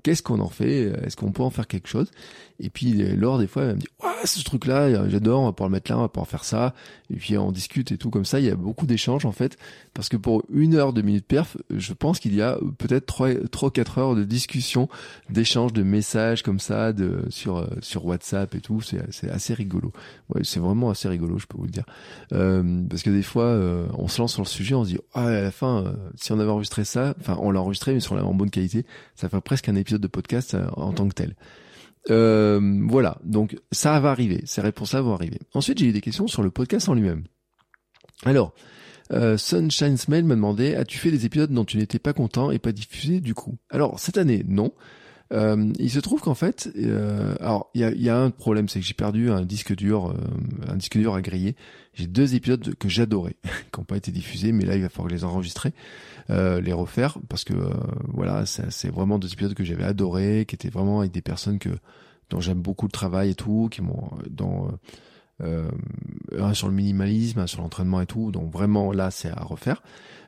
qu'est-ce 0.04 0.22
qu'on 0.22 0.40
en 0.40 0.50
fait? 0.50 0.94
Est-ce 1.06 1.16
qu'on 1.18 1.32
peut 1.32 1.44
en 1.44 1.50
faire 1.50 1.68
quelque 1.68 1.88
chose? 1.88 2.12
Et 2.60 2.70
puis 2.70 2.94
Laure, 2.94 3.40
des 3.40 3.48
fois, 3.48 3.64
elle 3.64 3.76
me 3.76 3.80
dit, 3.80 3.88
ouais, 4.04 4.10
ce 4.26 4.44
truc-là, 4.44 5.10
j'adore, 5.10 5.42
on 5.42 5.46
va 5.46 5.52
pouvoir 5.52 5.70
le 5.70 5.74
mettre 5.74 5.92
là, 5.92 5.98
on 5.98 6.02
va 6.02 6.10
pouvoir 6.10 6.28
faire 6.28 6.46
ça. 6.46 6.74
Et 7.10 7.16
puis 7.16 7.38
on 7.38 7.52
discute 7.52 7.92
et 7.92 7.98
tout 7.98 8.10
comme 8.10 8.26
ça. 8.26 8.40
Il 8.40 8.46
y 8.46 8.50
a 8.50 8.56
beaucoup 8.56 8.86
d'échanges 8.86 9.26
en 9.26 9.32
fait, 9.32 9.58
parce 9.94 10.10
que 10.10 10.18
pour 10.18 10.44
une 10.52 10.76
heure 10.76 10.94
de 10.94 11.02
minute 11.02 11.26
perf, 11.26 11.58
je 11.70 11.94
pense 11.94 12.20
qu'il 12.20 12.34
y 12.34 12.42
a 12.42 12.58
peut-être 12.78 13.06
trois, 13.06 13.34
trois, 13.52 13.72
quatre 13.72 13.98
heures 13.98 14.16
de 14.16 14.24
discussion, 14.24 14.90
d'échanges, 15.30 15.74
de 15.74 15.84
messages 15.84 16.44
comme 16.44 16.60
ça, 16.60 16.94
de 16.94 17.26
sur 17.30 17.68
sur 17.82 18.06
WhatsApp 18.06 18.56
et 18.56 18.62
tout. 18.62 18.82
C'est 18.82 19.30
assez 19.30 19.54
rigolo. 19.54 19.92
Ouais, 20.30 20.42
c'est 20.44 20.60
vraiment 20.60 20.90
assez 20.90 21.08
rigolo, 21.08 21.38
je 21.38 21.46
peux 21.46 21.58
vous 21.58 21.66
le 21.66 21.72
dire. 21.72 21.86
Euh, 22.32 22.84
parce 22.90 23.04
que 23.04 23.10
des 23.10 23.22
fois, 23.22 23.46
euh, 23.46 23.86
on 23.98 24.08
se 24.08 24.22
lance 24.22 24.34
sur 24.34 24.42
le 24.42 24.48
sujet, 24.48 24.76
on 24.76 24.84
se 24.84 24.90
dit, 24.90 25.00
ah, 25.14 25.28
à 25.28 25.42
la 25.42 25.52
fin, 25.52 25.84
euh, 25.86 25.94
si 26.16 26.32
on 26.32 26.40
avait 26.40 26.50
enregistré 26.50 26.86
ça, 26.86 27.16
enfin, 27.20 27.38
on 27.42 27.52
l'a 27.52 27.62
enregistré, 27.62 27.94
mais 27.94 28.00
on 28.12 28.16
l'avait 28.16 28.28
en 28.28 28.34
bonne 28.34 28.50
qualité, 28.50 28.86
ça 29.16 29.30
fait 29.30 29.42
presque 29.42 29.70
un 29.70 29.76
épisode 29.76 30.02
de 30.02 30.08
podcast 30.08 30.56
en 30.76 30.92
tant 30.92 31.08
que 31.08 31.14
tel. 31.14 31.36
Voilà, 32.10 33.18
donc 33.24 33.58
ça 33.72 34.00
va 34.00 34.12
arriver, 34.12 34.42
ces 34.46 34.62
réponses-là 34.62 35.02
vont 35.02 35.14
arriver. 35.14 35.40
Ensuite, 35.54 35.80
j'ai 35.80 35.88
eu 35.88 35.94
des 35.94 36.02
questions 36.02 36.28
sur 36.28 36.44
le 36.44 36.52
podcast 36.52 36.90
en 36.90 36.94
lui-même. 36.94 37.24
Alors, 38.26 38.54
euh, 39.12 39.38
Sunshine 39.38 39.98
Smell 39.98 40.24
m'a 40.24 40.36
demandé 40.36 40.76
As-tu 40.76 40.98
fait 40.98 41.12
des 41.12 41.26
épisodes 41.26 41.52
dont 41.52 41.66
tu 41.66 41.78
n'étais 41.78 42.00
pas 42.00 42.14
content 42.14 42.52
et 42.52 42.60
pas 42.60 42.72
diffusé 42.72 43.20
du 43.20 43.34
coup? 43.34 43.58
Alors, 43.70 44.00
cette 44.00 44.18
année, 44.18 44.44
non. 44.48 44.74
Euh, 45.34 45.74
il 45.80 45.90
se 45.90 46.00
trouve 46.00 46.22
qu'en 46.22 46.36
fait, 46.36 46.70
euh, 46.78 47.36
alors 47.40 47.72
il 47.74 47.82
y 47.82 47.84
a, 47.84 47.92
y 47.92 48.10
a, 48.10 48.18
un 48.18 48.30
problème, 48.30 48.70
c'est 48.70 48.80
que 48.80 48.86
j'ai 48.86 48.94
perdu 48.94 49.32
un 49.32 49.42
disque 49.42 49.76
dur, 49.76 50.12
euh, 50.12 50.16
un 50.68 50.76
disque 50.76 50.98
dur 50.98 51.16
à 51.16 51.22
griller. 51.22 51.56
J'ai 51.94 52.06
deux 52.06 52.36
épisodes 52.36 52.76
que 52.76 52.88
j'adorais, 52.88 53.36
qui 53.72 53.80
n'ont 53.80 53.86
pas 53.86 53.98
été 53.98 54.12
diffusés, 54.12 54.52
mais 54.52 54.66
là 54.66 54.76
il 54.76 54.84
va 54.84 54.90
falloir 54.90 55.10
les 55.10 55.24
enregistrer, 55.24 55.74
euh, 56.30 56.62
les 56.62 56.74
refaire, 56.74 57.18
parce 57.30 57.44
que 57.44 57.54
voilà, 58.08 58.46
c'est 58.46 58.90
vraiment 58.90 59.18
deux 59.18 59.32
épisodes 59.32 59.56
que 59.56 59.64
j'avais 59.64 59.84
adorés, 59.84 60.46
qui 60.48 60.56
étaient 60.56 60.70
vraiment 60.70 61.00
avec 61.00 61.12
des 61.12 61.22
personnes 61.22 61.58
que 61.58 61.70
dont 62.30 62.40
j'aime 62.40 62.62
beaucoup 62.62 62.86
le 62.86 62.92
travail 62.92 63.32
et 63.32 63.36
tout, 63.36 63.70
qui 63.72 63.82
m'ont 63.82 64.12
dans 64.30 64.72
un 65.40 66.54
sur 66.54 66.68
le 66.68 66.74
minimalisme, 66.74 67.40
un 67.40 67.48
sur 67.48 67.62
l'entraînement 67.62 68.02
et 68.02 68.06
tout, 68.06 68.32
donc 68.32 68.52
vraiment 68.52 68.92
là 68.92 69.10
c'est 69.10 69.30
à 69.30 69.44
refaire. 69.44 69.82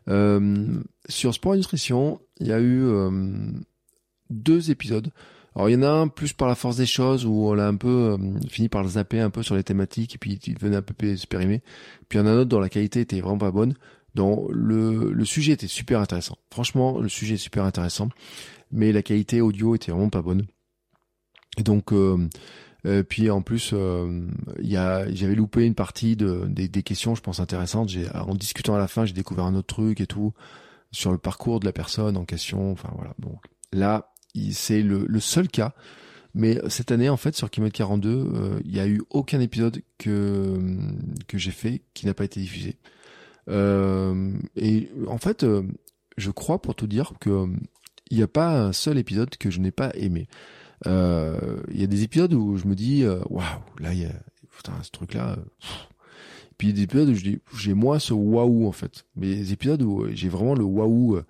sur 0.07 1.33
sport 1.33 1.53
et 1.53 1.57
nutrition, 1.57 2.19
il 2.39 2.47
y 2.47 2.53
a 2.53 2.59
eu 2.59 2.89
deux 4.29 4.71
épisodes. 4.71 5.11
Alors 5.55 5.69
il 5.69 5.73
y 5.73 5.75
en 5.77 5.83
a 5.83 5.89
un 5.89 6.07
plus 6.09 6.33
par 6.33 6.47
la 6.49 6.55
force 6.55 6.75
des 6.75 6.85
choses 6.85 7.25
où 7.25 7.47
on 7.47 7.57
a 7.57 7.65
un 7.65 7.75
peu 7.75 7.87
euh, 7.87 8.17
fini 8.49 8.67
par 8.67 8.83
le 8.83 8.89
zapper 8.89 9.21
un 9.21 9.29
peu 9.29 9.41
sur 9.41 9.55
les 9.55 9.63
thématiques 9.63 10.15
et 10.15 10.17
puis 10.17 10.37
il 10.45 10.53
devenait 10.53 10.77
un 10.77 10.81
peu 10.81 11.15
se 11.15 11.27
périmer. 11.27 11.63
Puis 12.09 12.19
il 12.19 12.21
y 12.21 12.25
en 12.25 12.27
a 12.27 12.31
un 12.31 12.39
autre 12.39 12.49
dont 12.49 12.59
la 12.59 12.69
qualité 12.69 13.01
était 13.01 13.21
vraiment 13.21 13.37
pas 13.37 13.51
bonne. 13.51 13.73
Donc 14.15 14.49
le, 14.51 15.11
le 15.11 15.25
sujet 15.25 15.53
était 15.53 15.67
super 15.67 15.99
intéressant. 15.99 16.37
Franchement, 16.51 16.99
le 16.99 17.09
sujet 17.09 17.35
est 17.35 17.37
super 17.37 17.63
intéressant, 17.63 18.09
mais 18.71 18.91
la 18.91 19.01
qualité 19.01 19.41
audio 19.41 19.75
était 19.75 19.91
vraiment 19.91 20.09
pas 20.09 20.21
bonne. 20.21 20.45
Et 21.57 21.63
donc 21.63 21.93
euh, 21.93 22.27
euh 22.85 23.03
puis 23.03 23.29
en 23.29 23.41
plus, 23.41 23.71
euh, 23.73 24.27
y 24.59 24.75
a, 24.75 25.09
j'avais 25.13 25.35
loupé 25.35 25.65
une 25.65 25.75
partie 25.75 26.17
de, 26.17 26.45
des, 26.49 26.67
des 26.67 26.83
questions, 26.83 27.15
je 27.15 27.21
pense 27.21 27.39
intéressantes. 27.39 27.89
J'ai, 27.89 28.09
en 28.13 28.35
discutant 28.35 28.75
à 28.75 28.77
la 28.77 28.89
fin, 28.89 29.05
j'ai 29.05 29.13
découvert 29.13 29.45
un 29.45 29.55
autre 29.55 29.73
truc 29.73 30.01
et 30.01 30.07
tout 30.07 30.33
sur 30.91 31.11
le 31.13 31.17
parcours 31.17 31.61
de 31.61 31.65
la 31.65 31.73
personne 31.73 32.17
en 32.17 32.25
question. 32.25 32.71
Enfin 32.73 32.89
voilà. 32.95 33.13
Donc 33.19 33.39
là, 33.71 34.13
c'est 34.51 34.81
le, 34.81 35.19
seul 35.19 35.47
cas. 35.47 35.73
Mais 36.33 36.59
cette 36.67 36.91
année, 36.91 37.09
en 37.09 37.17
fait, 37.17 37.35
sur 37.35 37.49
Kilomètre 37.49 37.77
42, 37.77 38.09
euh, 38.09 38.59
il 38.65 38.71
n'y 38.73 38.79
a 38.79 38.87
eu 38.87 39.01
aucun 39.09 39.39
épisode 39.39 39.81
que, 39.97 40.59
que 41.27 41.37
j'ai 41.37 41.51
fait 41.51 41.81
qui 41.93 42.05
n'a 42.05 42.13
pas 42.13 42.25
été 42.25 42.41
diffusé. 42.41 42.75
Euh, 43.49 44.33
et 44.57 44.89
en 45.07 45.17
fait, 45.17 45.43
euh, 45.43 45.63
je 46.17 46.31
crois 46.31 46.61
pour 46.61 46.75
tout 46.75 46.87
dire 46.87 47.13
que 47.21 47.47
il 48.11 48.17
n'y 48.17 48.23
a 48.23 48.27
pas 48.27 48.61
un 48.61 48.73
seul 48.73 48.97
épisode 48.97 49.35
que 49.37 49.49
je 49.49 49.59
n'ai 49.59 49.71
pas 49.71 49.91
aimé. 49.95 50.27
Il 50.85 50.91
y 51.79 51.83
a 51.83 51.87
des 51.87 52.03
épisodes 52.03 52.33
où 52.33 52.57
je 52.57 52.67
me 52.67 52.75
dis, 52.75 53.03
waouh, 53.29 53.43
là, 53.79 53.93
il 53.93 54.01
y 54.01 54.05
a 54.05 54.13
putain, 54.55 54.73
ce 54.83 54.91
truc-là. 54.91 55.37
Puis 56.57 56.73
des 56.73 56.83
épisodes 56.83 57.09
où 57.09 57.15
je 57.15 57.23
dis, 57.23 57.39
j'ai 57.57 57.73
moins 57.73 57.97
ce 57.97 58.13
waouh 58.13 58.67
en 58.67 58.71
fait. 58.71 59.05
Mais 59.15 59.27
des 59.35 59.53
épisodes 59.53 59.81
où 59.81 60.05
j'ai 60.13 60.29
vraiment 60.29 60.53
le 60.53 60.63
waouh 60.63 61.21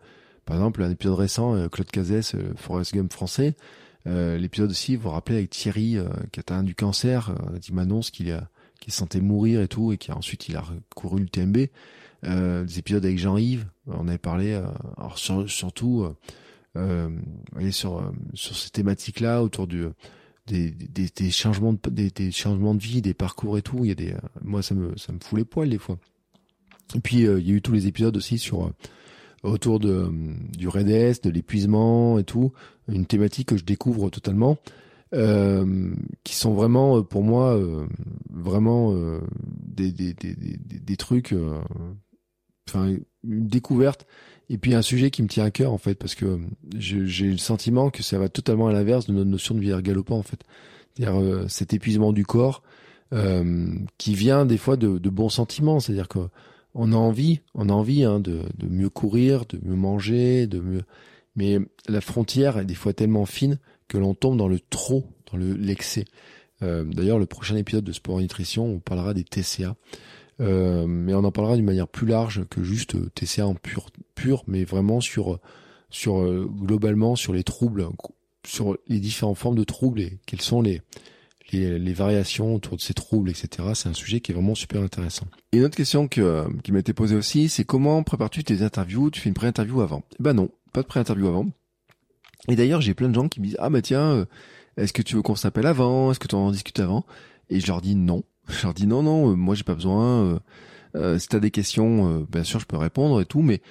par 0.45 0.57
exemple, 0.57 0.83
un 0.83 0.91
épisode 0.91 1.15
récent, 1.15 1.55
euh, 1.55 1.67
Claude 1.67 1.89
Cazès, 1.89 2.35
euh, 2.35 2.53
Forest 2.55 2.93
Gump 2.93 3.11
français, 3.11 3.55
euh, 4.07 4.37
l'épisode 4.37 4.69
aussi, 4.69 4.95
vous 4.95 5.03
vous 5.03 5.09
rappelez, 5.09 5.39
avec 5.39 5.49
Thierry, 5.49 5.97
qui 6.31 6.39
a 6.39 6.41
atteint 6.41 6.63
du 6.63 6.75
cancer, 6.75 7.35
qui 7.61 7.73
m'annonce 7.73 8.11
qu'il 8.11 8.31
a 8.31 8.47
sentait 8.87 9.19
mourir 9.19 9.61
et 9.61 9.67
tout, 9.67 9.91
et 9.91 9.97
qui 9.97 10.11
ensuite 10.11 10.47
il 10.47 10.55
a 10.55 10.63
couru 10.95 11.19
le 11.19 11.27
TMB. 11.27 11.57
des 12.21 12.79
épisodes 12.79 13.03
avec 13.03 13.17
Jean-Yves, 13.17 13.65
on 13.87 14.07
avait 14.07 14.19
parlé, 14.19 14.53
alors 14.95 15.17
surtout 15.17 16.07
euh, 16.77 17.09
sur 17.71 18.13
sur 18.35 18.55
ces 18.55 18.69
thématiques-là 18.69 19.41
autour 19.41 19.65
du 19.65 19.85
des, 20.45 20.69
des, 20.69 21.07
des 21.07 21.31
changements 21.31 21.73
de 21.73 21.79
des, 21.89 22.11
des, 22.11 22.31
changements 22.31 22.75
de 22.75 22.83
vie, 22.83 23.01
des 23.01 23.15
parcours 23.15 23.57
et 23.57 23.63
tout. 23.63 23.79
Il 23.85 23.87
y 23.87 23.91
a 23.91 23.95
des 23.95 24.13
moi 24.43 24.61
ça 24.61 24.75
me 24.75 24.95
ça 24.97 25.13
me 25.13 25.19
fout 25.19 25.39
les 25.39 25.45
poils 25.45 25.69
des 25.69 25.79
fois. 25.79 25.97
Et 26.93 26.99
puis 26.99 27.21
il 27.21 27.23
y 27.23 27.51
a 27.51 27.55
eu 27.55 27.63
tous 27.63 27.71
les 27.71 27.87
épisodes 27.87 28.15
aussi 28.15 28.37
sur 28.37 28.71
autour 29.45 29.79
de, 29.79 30.11
du 30.57 30.67
REDES, 30.67 31.21
de 31.23 31.29
l'épuisement 31.29 32.19
et 32.19 32.23
tout, 32.23 32.51
une 32.87 33.05
thématique 33.05 33.49
que 33.49 33.57
je 33.57 33.63
découvre 33.63 34.09
totalement, 34.09 34.57
euh, 35.13 35.93
qui 36.23 36.35
sont 36.35 36.53
vraiment 36.53 36.97
euh, 36.97 37.01
pour 37.01 37.23
moi 37.23 37.55
euh, 37.55 37.85
vraiment 38.29 38.93
euh, 38.93 39.21
des, 39.65 39.91
des, 39.91 40.13
des, 40.13 40.35
des, 40.35 40.97
trucs, 40.97 41.33
enfin 42.67 42.95
une 43.23 43.47
découverte 43.47 44.07
et 44.49 44.57
puis 44.57 44.73
un 44.73 44.81
sujet 44.81 45.11
qui 45.11 45.23
me 45.23 45.27
tient 45.27 45.45
à 45.45 45.51
cœur 45.51 45.71
en 45.71 45.77
fait 45.77 45.95
parce 45.95 46.15
que 46.15 46.39
j'ai 46.77 47.29
le 47.31 47.37
sentiment 47.37 47.89
que 47.89 48.03
ça 48.03 48.17
va 48.17 48.29
totalement 48.29 48.67
à 48.67 48.73
l'inverse 48.73 49.07
de 49.07 49.13
notre 49.13 49.29
notion 49.29 49.55
de 49.55 49.59
vie 49.59 49.73
galopant 49.81 50.17
en 50.17 50.23
fait, 50.23 50.41
c'est-à-dire 50.97 51.49
cet 51.49 51.73
épuisement 51.73 52.11
du 52.11 52.25
corps 52.25 52.63
qui 53.97 54.15
vient 54.15 54.45
des 54.45 54.57
fois 54.57 54.75
de, 54.75 54.97
de 54.97 55.09
bons 55.09 55.29
sentiments, 55.29 55.79
c'est-à-dire 55.79 56.07
que 56.07 56.19
on 56.75 56.91
a 56.91 56.95
envie, 56.95 57.39
on 57.55 57.69
a 57.69 57.73
envie 57.73 58.03
hein, 58.03 58.19
de, 58.19 58.43
mieux 58.69 58.89
courir, 58.89 59.45
de 59.45 59.59
mieux 59.63 59.75
manger, 59.75 60.45
de 60.45 60.59
mieux. 60.59 60.83
Mais 61.35 61.57
la 61.87 62.01
frontière 62.01 62.59
est 62.59 62.65
des 62.65 62.75
fois 62.75 62.93
tellement 62.93 63.25
fine 63.25 63.59
que 63.87 63.97
l'on 63.97 64.13
tombe 64.13 64.37
dans 64.37 64.47
le 64.47 64.59
trop, 64.59 65.05
dans 65.31 65.37
le 65.37 65.53
l'excès. 65.53 66.05
Euh, 66.61 66.83
D'ailleurs, 66.83 67.19
le 67.19 67.25
prochain 67.25 67.55
épisode 67.55 67.83
de 67.83 67.91
Sport 67.91 68.19
Nutrition, 68.19 68.65
on 68.65 68.79
parlera 68.79 69.13
des 69.13 69.23
TCA, 69.23 69.75
euh, 70.41 70.85
mais 70.85 71.13
on 71.13 71.23
en 71.23 71.31
parlera 71.31 71.55
d'une 71.55 71.65
manière 71.65 71.87
plus 71.87 72.07
large 72.07 72.45
que 72.49 72.63
juste 72.63 72.95
TCA 73.15 73.47
en 73.47 73.55
pur, 73.55 73.89
pur, 74.13 74.43
mais 74.47 74.65
vraiment 74.65 75.01
sur 75.01 75.39
sur 75.89 76.21
euh, 76.21 76.45
globalement 76.45 77.15
sur 77.15 77.31
les 77.31 77.43
troubles, 77.43 77.87
sur 78.45 78.77
les 78.87 78.99
différentes 78.99 79.37
formes 79.37 79.55
de 79.55 79.63
troubles 79.63 80.01
et 80.01 80.19
quels 80.25 80.41
sont 80.41 80.61
les 80.61 80.81
les, 81.51 81.93
variations 81.93 82.55
autour 82.55 82.77
de 82.77 82.81
ces 82.81 82.93
troubles, 82.93 83.29
etc. 83.29 83.69
C'est 83.73 83.89
un 83.89 83.93
sujet 83.93 84.19
qui 84.19 84.31
est 84.31 84.35
vraiment 84.35 84.55
super 84.55 84.81
intéressant. 84.81 85.27
Et 85.51 85.57
une 85.57 85.63
autre 85.63 85.77
question 85.77 86.07
que, 86.07 86.45
qui 86.63 86.71
m'a 86.71 86.79
été 86.79 86.93
posée 86.93 87.15
aussi, 87.15 87.49
c'est 87.49 87.63
comment 87.63 88.03
prépares-tu 88.03 88.43
tes 88.43 88.61
interviews? 88.61 89.09
Tu 89.11 89.21
fais 89.21 89.29
une 89.29 89.35
pré-interview 89.35 89.81
avant? 89.81 90.03
Eh 90.19 90.23
ben 90.23 90.33
non, 90.33 90.49
pas 90.73 90.81
de 90.81 90.87
pré-interview 90.87 91.27
avant. 91.27 91.47
Et 92.47 92.55
d'ailleurs, 92.55 92.81
j'ai 92.81 92.93
plein 92.93 93.09
de 93.09 93.15
gens 93.15 93.27
qui 93.27 93.39
me 93.39 93.45
disent 93.45 93.57
ah 93.59 93.69
bah 93.69 93.81
tiens, 93.81 94.11
euh, 94.11 94.25
est-ce 94.77 94.93
que 94.93 95.01
tu 95.01 95.15
veux 95.15 95.21
qu'on 95.21 95.35
s'appelle 95.35 95.65
avant? 95.65 96.11
Est-ce 96.11 96.19
que 96.19 96.27
tu 96.27 96.35
en 96.35 96.51
discutes 96.51 96.79
avant? 96.79 97.05
Et 97.49 97.59
je 97.59 97.67
leur 97.67 97.81
dis 97.81 97.95
non. 97.95 98.23
Je 98.47 98.63
leur 98.63 98.73
dis 98.73 98.85
non 98.85 99.01
non, 99.01 99.31
euh, 99.31 99.35
moi 99.35 99.55
j'ai 99.55 99.63
pas 99.63 99.75
besoin. 99.75 100.23
Euh, 100.23 100.39
euh, 100.95 101.19
si 101.19 101.27
t'as 101.27 101.39
des 101.39 101.51
questions, 101.51 102.25
bien 102.31 102.43
sûr 102.43 102.59
je 102.59 102.65
peux 102.65 102.77
répondre 102.77 103.19
et 103.19 103.25
tout, 103.25 103.41
mais 103.41 103.61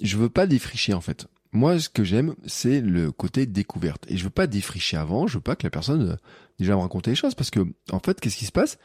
je 0.00 0.16
veux 0.16 0.28
pas 0.28 0.46
défricher 0.46 0.94
en 0.94 1.00
fait. 1.00 1.26
Moi, 1.52 1.80
ce 1.80 1.88
que 1.88 2.04
j'aime, 2.04 2.34
c'est 2.46 2.80
le 2.80 3.10
côté 3.10 3.46
découverte. 3.46 4.04
Et 4.08 4.16
je 4.16 4.24
veux 4.24 4.30
pas 4.30 4.46
défricher 4.46 4.96
avant, 4.96 5.26
je 5.26 5.34
veux 5.34 5.42
pas 5.42 5.56
que 5.56 5.64
la 5.64 5.70
personne 5.70 6.16
déjà 6.60 6.76
me 6.76 6.80
raconter 6.80 7.10
les 7.10 7.16
choses 7.16 7.34
parce 7.34 7.50
que 7.50 7.60
en 7.90 7.98
fait 7.98 8.20
qu'est-ce 8.20 8.36
qui 8.36 8.44
se 8.44 8.52
passe? 8.52 8.78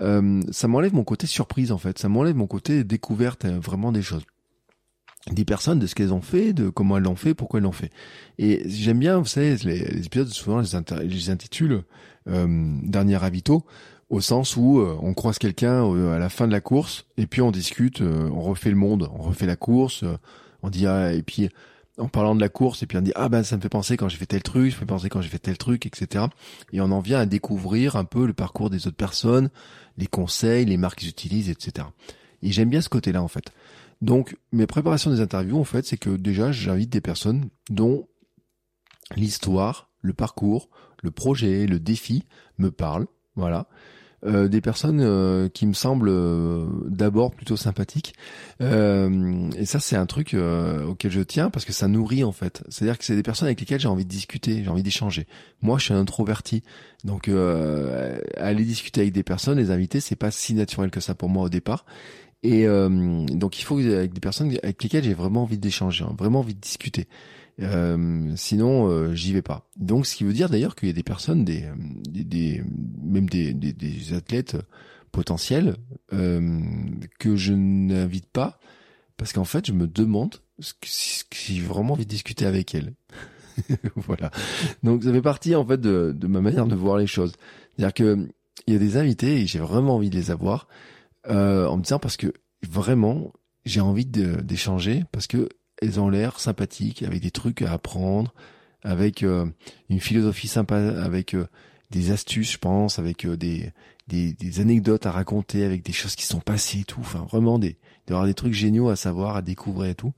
Euh, 0.00 0.40
ça 0.52 0.68
m'enlève 0.68 0.94
mon 0.94 1.04
côté 1.04 1.26
surprise 1.26 1.72
en 1.72 1.78
fait. 1.78 1.98
Ça 1.98 2.08
m'enlève 2.08 2.36
mon 2.36 2.46
côté 2.46 2.84
découverte 2.84 3.44
euh, 3.44 3.58
vraiment 3.58 3.92
des 3.92 4.02
choses. 4.02 4.24
Des 5.32 5.44
personnes 5.44 5.80
de 5.80 5.86
ce 5.86 5.94
qu'elles 5.94 6.14
ont 6.14 6.22
fait 6.22 6.52
de 6.52 6.70
comment 6.70 6.96
elles 6.96 7.02
l'ont 7.02 7.16
fait 7.16 7.34
pourquoi 7.34 7.58
elles 7.58 7.64
l'ont 7.64 7.72
fait. 7.72 7.90
Et 8.38 8.62
j'aime 8.66 9.00
bien 9.00 9.18
vous 9.18 9.26
savez 9.26 9.56
les, 9.56 10.06
épisodes 10.06 10.28
souvent 10.28 10.62
je 10.62 10.76
les, 11.02 11.30
intitule 11.30 11.82
euh, 12.28 12.78
dernier 12.84 13.16
ravito 13.16 13.66
au 14.08 14.22
sens 14.22 14.56
où 14.56 14.78
euh, 14.78 14.96
on 15.02 15.12
croise 15.12 15.38
quelqu'un 15.38 15.84
à 16.12 16.18
la 16.18 16.28
fin 16.30 16.46
de 16.46 16.52
la 16.52 16.62
course 16.62 17.04
et 17.18 17.26
puis 17.26 17.42
on 17.42 17.50
discute 17.50 18.00
on 18.00 18.40
refait 18.40 18.70
le 18.70 18.76
monde 18.76 19.10
on 19.12 19.22
refait 19.22 19.44
la 19.44 19.56
course 19.56 20.04
on 20.62 20.70
dit 20.70 20.86
ah, 20.86 21.12
et 21.12 21.22
puis 21.22 21.50
en 21.98 22.08
parlant 22.08 22.34
de 22.34 22.40
la 22.40 22.48
course 22.48 22.82
et 22.82 22.86
puis 22.86 22.96
on 22.96 23.02
dit 23.02 23.12
ah 23.14 23.28
ben 23.28 23.42
ça 23.42 23.56
me 23.56 23.60
fait 23.60 23.68
penser 23.68 23.96
quand 23.96 24.08
j'ai 24.08 24.16
fait 24.16 24.26
tel 24.26 24.42
truc, 24.42 24.70
ça 24.70 24.76
me 24.76 24.80
fait 24.80 24.86
penser 24.86 25.08
quand 25.08 25.20
j'ai 25.20 25.28
fait 25.28 25.38
tel 25.38 25.58
truc, 25.58 25.86
etc. 25.86 26.26
Et 26.72 26.80
on 26.80 26.90
en 26.90 27.00
vient 27.00 27.18
à 27.18 27.26
découvrir 27.26 27.96
un 27.96 28.04
peu 28.04 28.26
le 28.26 28.32
parcours 28.32 28.70
des 28.70 28.86
autres 28.86 28.96
personnes, 28.96 29.50
les 29.96 30.06
conseils, 30.06 30.64
les 30.64 30.76
marques 30.76 31.00
qu'ils 31.00 31.08
utilisent, 31.08 31.50
etc. 31.50 31.86
Et 32.42 32.52
j'aime 32.52 32.70
bien 32.70 32.80
ce 32.80 32.88
côté-là 32.88 33.22
en 33.22 33.28
fait. 33.28 33.52
Donc 34.00 34.36
mes 34.52 34.66
préparations 34.66 35.10
des 35.10 35.20
interviews 35.20 35.58
en 35.58 35.64
fait, 35.64 35.86
c'est 35.86 35.96
que 35.96 36.10
déjà 36.10 36.52
j'invite 36.52 36.90
des 36.90 37.00
personnes 37.00 37.48
dont 37.68 38.08
l'histoire, 39.16 39.90
le 40.00 40.12
parcours, 40.12 40.68
le 41.02 41.10
projet, 41.10 41.66
le 41.66 41.80
défi 41.80 42.24
me 42.58 42.70
parlent, 42.70 43.06
voilà. 43.34 43.68
Euh, 44.24 44.48
des 44.48 44.60
personnes 44.60 45.00
euh, 45.00 45.48
qui 45.48 45.64
me 45.64 45.74
semblent 45.74 46.08
euh, 46.10 46.66
d'abord 46.86 47.30
plutôt 47.30 47.56
sympathiques. 47.56 48.14
et 48.60 49.64
ça, 49.64 49.78
c'est 49.78 49.96
un 49.96 50.06
truc 50.06 50.34
auquel 50.34 51.10
je 51.10 51.20
tiens 51.20 51.50
parce 51.50 51.64
que 51.64 51.72
ça 51.72 51.86
nourrit 51.86 52.24
en 52.24 52.32
fait. 52.32 52.64
C'est-à-dire 52.68 52.98
que 52.98 53.04
c'est 53.04 53.14
des 53.14 53.22
personnes 53.22 53.46
avec 53.46 53.60
lesquelles 53.60 53.80
j'ai 53.80 53.88
envie 53.88 54.04
de 54.04 54.10
discuter, 54.10 54.64
j'ai 54.64 54.70
envie 54.70 54.82
d'échanger. 54.82 55.26
Moi, 55.62 55.78
je 55.78 55.84
suis 55.84 55.94
un 55.94 56.00
introverti, 56.00 56.62
donc 57.04 57.28
aller 57.28 58.64
discuter 58.64 59.02
avec 59.02 59.12
des 59.12 59.22
personnes, 59.22 59.58
les 59.58 59.70
inviter, 59.70 60.00
c'est 60.00 60.16
pas 60.16 60.30
si 60.30 60.54
naturel 60.54 60.90
que 60.90 61.00
ça 61.00 61.14
pour 61.14 61.28
moi 61.28 61.44
au 61.44 61.48
départ. 61.48 61.84
Et 62.42 62.66
donc, 62.66 63.60
il 63.60 63.62
faut 63.62 63.78
avec 63.78 64.12
des 64.12 64.20
personnes 64.20 64.56
avec 64.62 64.82
lesquelles 64.82 65.04
j'ai 65.04 65.14
vraiment 65.14 65.42
envie 65.44 65.58
d'échanger, 65.58 66.04
hein, 66.04 66.14
vraiment 66.18 66.40
envie 66.40 66.54
de 66.54 66.60
discuter. 66.60 67.06
Euh, 67.60 68.32
sinon, 68.36 68.88
euh, 68.88 69.14
j'y 69.14 69.32
vais 69.32 69.42
pas. 69.42 69.68
Donc, 69.76 70.06
ce 70.06 70.16
qui 70.16 70.24
veut 70.24 70.32
dire 70.32 70.48
d'ailleurs 70.48 70.76
qu'il 70.76 70.88
y 70.88 70.90
a 70.90 70.94
des 70.94 71.02
personnes, 71.02 71.44
des, 71.44 71.64
des, 72.08 72.62
même 73.02 73.28
des, 73.28 73.52
des, 73.52 73.72
des, 73.72 74.14
athlètes 74.14 74.56
potentiels 75.10 75.76
euh, 76.12 76.60
que 77.18 77.36
je 77.36 77.52
n'invite 77.52 78.26
pas 78.26 78.60
parce 79.16 79.32
qu'en 79.32 79.44
fait, 79.44 79.66
je 79.66 79.72
me 79.72 79.88
demande 79.88 80.36
si 80.84 81.24
j'ai 81.32 81.60
vraiment 81.60 81.94
envie 81.94 82.04
de 82.04 82.10
discuter 82.10 82.46
avec 82.46 82.74
elles. 82.74 82.94
voilà. 83.96 84.30
Donc, 84.84 85.02
ça 85.02 85.12
fait 85.12 85.22
partie 85.22 85.56
en 85.56 85.66
fait 85.66 85.80
de, 85.80 86.14
de 86.16 86.26
ma 86.28 86.40
manière 86.40 86.66
de 86.66 86.76
voir 86.76 86.96
les 86.96 87.08
choses. 87.08 87.32
C'est-à-dire 87.76 87.94
que 87.94 88.28
il 88.66 88.74
y 88.74 88.76
a 88.76 88.80
des 88.80 88.96
invités 88.96 89.40
et 89.40 89.46
j'ai 89.46 89.60
vraiment 89.60 89.96
envie 89.96 90.10
de 90.10 90.16
les 90.16 90.30
avoir 90.30 90.68
en 91.28 91.76
me 91.76 91.82
disant 91.82 91.98
parce 91.98 92.16
que 92.16 92.32
vraiment 92.68 93.32
j'ai 93.64 93.80
envie 93.80 94.06
d'échanger 94.06 95.04
parce 95.12 95.26
que 95.26 95.48
elles 95.82 96.00
ont 96.00 96.08
l'air 96.08 96.40
sympathiques, 96.40 97.02
avec 97.02 97.20
des 97.20 97.30
trucs 97.30 97.62
à 97.62 97.72
apprendre, 97.72 98.34
avec 98.82 99.22
euh, 99.22 99.46
une 99.88 100.00
philosophie 100.00 100.48
sympa, 100.48 100.76
avec 100.76 101.34
euh, 101.34 101.46
des 101.90 102.10
astuces, 102.10 102.52
je 102.52 102.58
pense, 102.58 102.98
avec 102.98 103.24
euh, 103.24 103.36
des, 103.36 103.72
des, 104.06 104.32
des, 104.32 104.60
anecdotes 104.60 105.06
à 105.06 105.10
raconter, 105.10 105.64
avec 105.64 105.84
des 105.84 105.92
choses 105.92 106.16
qui 106.16 106.26
sont 106.26 106.40
passées 106.40 106.80
et 106.80 106.84
tout. 106.84 107.00
Enfin, 107.00 107.26
vraiment 107.30 107.58
des 107.58 107.78
d'avoir 108.06 108.26
des 108.26 108.34
trucs 108.34 108.54
géniaux 108.54 108.88
à 108.88 108.96
savoir, 108.96 109.36
à 109.36 109.42
découvrir 109.42 109.90
et 109.90 109.94
tout. 109.94 110.14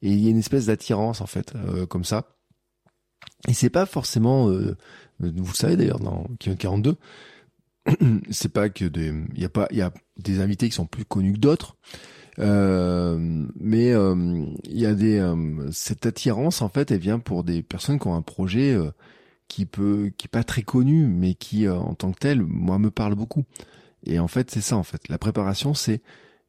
Et 0.00 0.10
il 0.10 0.18
y 0.18 0.28
a 0.28 0.30
une 0.30 0.38
espèce 0.38 0.66
d'attirance 0.66 1.20
en 1.20 1.26
fait, 1.26 1.52
comme 1.90 2.04
ça. 2.04 2.38
Et 3.48 3.52
c'est 3.52 3.68
pas 3.68 3.84
forcément, 3.84 4.46
vous 4.46 4.74
le 5.20 5.44
savez 5.52 5.76
d'ailleurs 5.76 6.00
dans 6.00 6.26
42, 6.38 6.96
c'est 8.30 8.48
pas 8.48 8.70
que 8.70 8.86
des, 8.86 9.12
il 9.34 9.42
y 9.42 9.44
a 9.44 9.50
pas, 9.50 9.66
il 9.72 9.76
y 9.76 9.82
a 9.82 9.92
des 10.16 10.40
invités 10.40 10.70
qui 10.70 10.74
sont 10.74 10.86
plus 10.86 11.04
connus 11.04 11.34
que 11.34 11.38
d'autres. 11.38 11.76
Euh, 12.38 13.46
mais 13.58 13.92
euh, 13.92 14.44
il 14.64 14.78
y 14.78 14.86
a 14.86 14.94
des 14.94 15.18
euh, 15.18 15.70
cette 15.70 16.06
attirance 16.06 16.62
en 16.62 16.68
fait, 16.68 16.90
elle 16.90 16.98
vient 16.98 17.18
pour 17.18 17.44
des 17.44 17.62
personnes 17.62 17.98
qui 17.98 18.08
ont 18.08 18.14
un 18.14 18.22
projet 18.22 18.76
qui 19.48 19.66
peut 19.66 20.10
qui 20.16 20.26
est 20.26 20.28
pas 20.28 20.44
très 20.44 20.62
connu, 20.62 21.06
mais 21.06 21.34
qui 21.34 21.68
en 21.68 21.94
tant 21.94 22.12
que 22.12 22.18
tel, 22.18 22.42
moi, 22.42 22.78
me 22.78 22.90
parle 22.90 23.14
beaucoup. 23.14 23.44
Et 24.04 24.18
en 24.18 24.28
fait, 24.28 24.50
c'est 24.50 24.60
ça 24.60 24.76
en 24.76 24.82
fait. 24.82 25.08
La 25.08 25.18
préparation, 25.18 25.74
c'est 25.74 26.02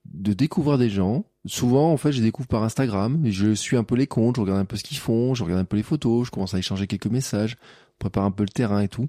de 0.06 0.34
découvrir 0.34 0.78
des 0.78 0.90
gens. 0.90 1.26
Souvent, 1.46 1.92
en 1.92 1.98
fait, 1.98 2.12
je 2.12 2.22
découvre 2.22 2.48
par 2.48 2.64
Instagram. 2.64 3.22
Je 3.26 3.54
suis 3.54 3.78
un 3.78 3.84
peu 3.84 3.96
les 3.96 4.08
comptes, 4.08 4.38
je 4.38 4.42
regarde 4.42 4.60
un 4.60 4.66
peu 4.66 4.78
ce 4.78 4.84
qu'ils 4.84 4.98
font, 4.98 5.34
je 5.36 5.44
regarde 5.44 5.62
un 5.62 5.66
peu 5.66 5.78
les 5.78 5.84
photos, 5.84 6.28
je 6.28 6.32
commence 6.32 6.54
à 6.54 6.60
échanger 6.60 6.88
quelques 6.88 7.08
messages, 7.08 7.58
prépare 8.00 8.26
un 8.26 8.32
peu 8.32 8.44
le 8.44 8.50
terrain 8.50 8.82
et 8.82 8.88
tout. 8.88 9.08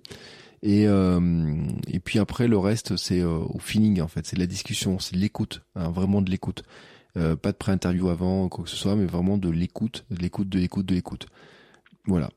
Et, 0.63 0.87
euh, 0.87 1.21
et 1.87 2.01
puis 2.01 2.19
après, 2.19 2.49
le 2.49 2.59
reste, 2.59 2.97
c'est 2.97 3.21
euh, 3.21 3.39
au 3.39 3.59
feeling, 3.59 4.01
en 4.01 4.09
fait. 4.09 4.27
C'est 4.27 4.37
de 4.37 4.41
la 4.41 4.47
discussion, 4.47 4.99
c'est 4.99 5.15
de 5.15 5.21
l'écoute, 5.21 5.63
hein, 5.75 5.91
vraiment 5.91 6.23
de 6.23 6.31
l'écoute. 6.31 6.63
Euh, 7.17 7.35
pas 7.35 7.53
de 7.53 7.57
pré-interview 7.57 8.09
avant, 8.09 8.49
quoi 8.49 8.65
que 8.65 8.71
ce 8.71 8.77
soit, 8.77 8.95
mais 8.95 9.07
vraiment 9.07 9.39
de 9.39 9.49
l'écoute, 9.49 10.05
de 10.11 10.17
l'écoute, 10.17 10.49
de 10.49 10.59
l'écoute, 10.59 10.87
de 10.87 10.95
l'écoute. 10.95 11.27
Voilà. 12.07 12.31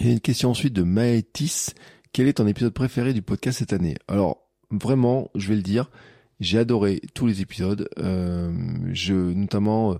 Il 0.00 0.06
y 0.06 0.10
a 0.10 0.12
une 0.12 0.20
question 0.20 0.50
ensuite 0.50 0.72
de 0.72 0.82
Maëtis. 0.82 1.68
Quel 2.12 2.26
est 2.26 2.34
ton 2.34 2.46
épisode 2.46 2.72
préféré 2.72 3.12
du 3.12 3.22
podcast 3.22 3.58
cette 3.58 3.72
année? 3.72 3.96
Alors, 4.08 4.48
vraiment, 4.70 5.30
je 5.34 5.48
vais 5.48 5.56
le 5.56 5.62
dire, 5.62 5.90
j'ai 6.40 6.58
adoré 6.58 7.00
tous 7.14 7.26
les 7.26 7.40
épisodes. 7.40 7.88
Euh, 7.98 8.52
je, 8.92 9.14
notamment, 9.14 9.96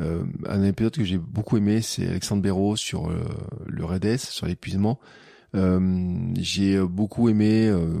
euh, 0.00 0.24
un 0.46 0.62
épisode 0.64 0.94
que 0.94 1.04
j'ai 1.04 1.18
beaucoup 1.18 1.56
aimé, 1.56 1.80
c'est 1.80 2.06
Alexandre 2.06 2.42
Béraud 2.42 2.76
sur 2.76 3.10
le 3.66 3.84
Red 3.84 4.04
S, 4.04 4.28
sur 4.28 4.46
l'épuisement. 4.46 5.00
Euh, 5.54 6.34
j'ai 6.36 6.76
euh, 6.76 6.86
beaucoup 6.86 7.28
aimé, 7.28 7.66
euh, 7.66 7.94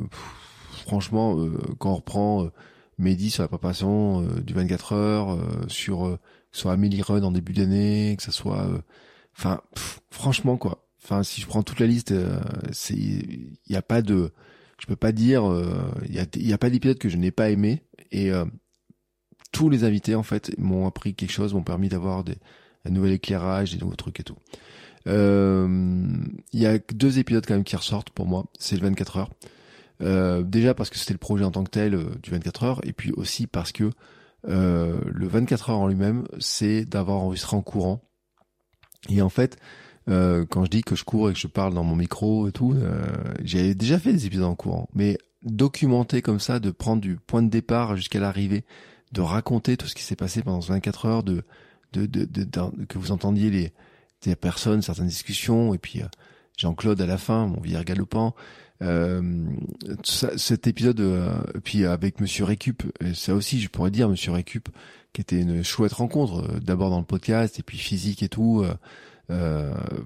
franchement, 0.84 1.36
quand 1.78 1.92
on 1.92 1.96
reprend 1.96 2.48
Mehdi 2.98 3.30
sur 3.30 3.42
la 3.42 3.48
préparation 3.48 4.22
du 4.40 4.54
24 4.54 4.92
heures, 4.92 5.38
sur 5.68 6.18
soit 6.50 6.72
Amélie 6.72 7.02
Run 7.02 7.22
en 7.22 7.30
début 7.30 7.52
d'année, 7.52 8.14
que 8.16 8.22
ça 8.22 8.32
soit, 8.32 8.66
enfin, 9.36 9.60
franchement 10.10 10.56
quoi. 10.56 10.88
Enfin, 11.04 11.22
si 11.22 11.40
je 11.40 11.46
prends 11.46 11.62
toute 11.62 11.78
la 11.78 11.86
liste, 11.86 12.14
c'est, 12.72 12.94
il 12.94 13.58
n'y 13.68 13.76
a 13.76 13.82
pas 13.82 14.00
de, 14.02 14.32
je 14.80 14.86
peux 14.86 14.96
pas 14.96 15.12
dire, 15.12 15.44
il 16.06 16.14
y 16.14 16.18
a, 16.18 16.26
y 16.36 16.52
a 16.52 16.58
pas 16.58 16.70
d'épisode 16.70 16.98
que 16.98 17.10
je 17.10 17.18
n'ai 17.18 17.30
pas 17.30 17.50
aimé 17.50 17.82
et 18.10 18.30
tous 19.52 19.68
les 19.68 19.84
invités 19.84 20.14
en 20.14 20.22
fait 20.22 20.56
m'ont 20.58 20.86
appris 20.86 21.14
quelque 21.14 21.32
chose, 21.32 21.52
m'ont 21.52 21.62
permis 21.62 21.90
d'avoir 21.90 22.24
des 22.24 22.38
un 22.84 22.90
nouvel 22.90 23.12
éclairage, 23.12 23.72
des 23.72 23.78
nouveaux 23.78 23.96
trucs 23.96 24.20
et 24.20 24.24
tout. 24.24 24.36
Euh, 25.08 25.66
il 26.52 26.60
y 26.60 26.66
a 26.66 26.78
deux 26.78 27.18
épisodes 27.18 27.44
quand 27.46 27.54
même 27.54 27.64
qui 27.64 27.76
ressortent 27.76 28.10
pour 28.10 28.26
moi. 28.26 28.46
C'est 28.58 28.76
le 28.76 28.82
24 28.82 29.16
heures. 29.16 29.30
Euh, 30.00 30.42
déjà 30.42 30.74
parce 30.74 30.90
que 30.90 30.98
c'était 30.98 31.14
le 31.14 31.18
projet 31.18 31.44
en 31.44 31.50
tant 31.50 31.64
que 31.64 31.70
tel 31.70 31.94
euh, 31.94 32.04
du 32.22 32.30
24 32.30 32.62
heures, 32.62 32.80
et 32.84 32.92
puis 32.92 33.12
aussi 33.12 33.46
parce 33.46 33.72
que 33.72 33.90
euh, 34.48 35.00
le 35.06 35.26
24 35.26 35.70
heures 35.70 35.78
en 35.78 35.88
lui-même, 35.88 36.24
c'est 36.38 36.84
d'avoir 36.84 37.18
enregistré 37.18 37.56
en 37.56 37.62
courant. 37.62 38.00
Et 39.08 39.22
en 39.22 39.28
fait, 39.28 39.56
euh, 40.08 40.46
quand 40.48 40.64
je 40.64 40.70
dis 40.70 40.82
que 40.82 40.94
je 40.94 41.04
cours 41.04 41.30
et 41.30 41.32
que 41.32 41.38
je 41.38 41.48
parle 41.48 41.74
dans 41.74 41.84
mon 41.84 41.96
micro 41.96 42.48
et 42.48 42.52
tout, 42.52 42.76
j'ai 43.42 43.74
déjà 43.74 43.98
fait 43.98 44.12
des 44.12 44.26
épisodes 44.26 44.44
en 44.44 44.54
courant, 44.54 44.88
mais 44.94 45.18
documenter 45.42 46.22
comme 46.22 46.40
ça, 46.40 46.60
de 46.60 46.70
prendre 46.70 47.00
du 47.00 47.16
point 47.16 47.42
de 47.42 47.50
départ 47.50 47.96
jusqu'à 47.96 48.20
l'arrivée, 48.20 48.64
de 49.12 49.20
raconter 49.20 49.76
tout 49.76 49.86
ce 49.86 49.94
qui 49.94 50.02
s'est 50.02 50.16
passé 50.16 50.42
pendant 50.42 50.60
24 50.60 51.06
heures, 51.06 51.22
de, 51.22 51.42
de, 51.92 52.06
de, 52.06 52.24
de 52.24 52.84
que 52.88 52.98
vous 52.98 53.12
entendiez 53.12 53.50
les 53.50 53.72
des 54.22 54.36
personnes, 54.36 54.82
certaines 54.82 55.06
discussions, 55.06 55.74
et 55.74 55.78
puis 55.78 56.02
euh, 56.02 56.06
Jean-Claude 56.56 57.00
à 57.00 57.06
la 57.06 57.18
fin, 57.18 57.46
mon 57.46 57.60
vieil 57.60 57.82
galopant. 57.84 58.34
Euh, 58.80 59.44
cet 60.04 60.66
épisode, 60.66 61.00
euh, 61.00 61.34
puis 61.64 61.84
avec 61.84 62.20
Monsieur 62.20 62.44
Récup, 62.44 62.82
ça 63.14 63.34
aussi, 63.34 63.60
je 63.60 63.68
pourrais 63.68 63.90
dire 63.90 64.08
Monsieur 64.08 64.32
Récup, 64.32 64.68
qui 65.12 65.20
était 65.20 65.40
une 65.40 65.64
chouette 65.64 65.94
rencontre, 65.94 66.44
euh, 66.44 66.60
d'abord 66.60 66.90
dans 66.90 67.00
le 67.00 67.04
podcast, 67.04 67.58
et 67.58 67.62
puis 67.62 67.78
physique 67.78 68.22
et 68.22 68.28
tout, 68.28 68.64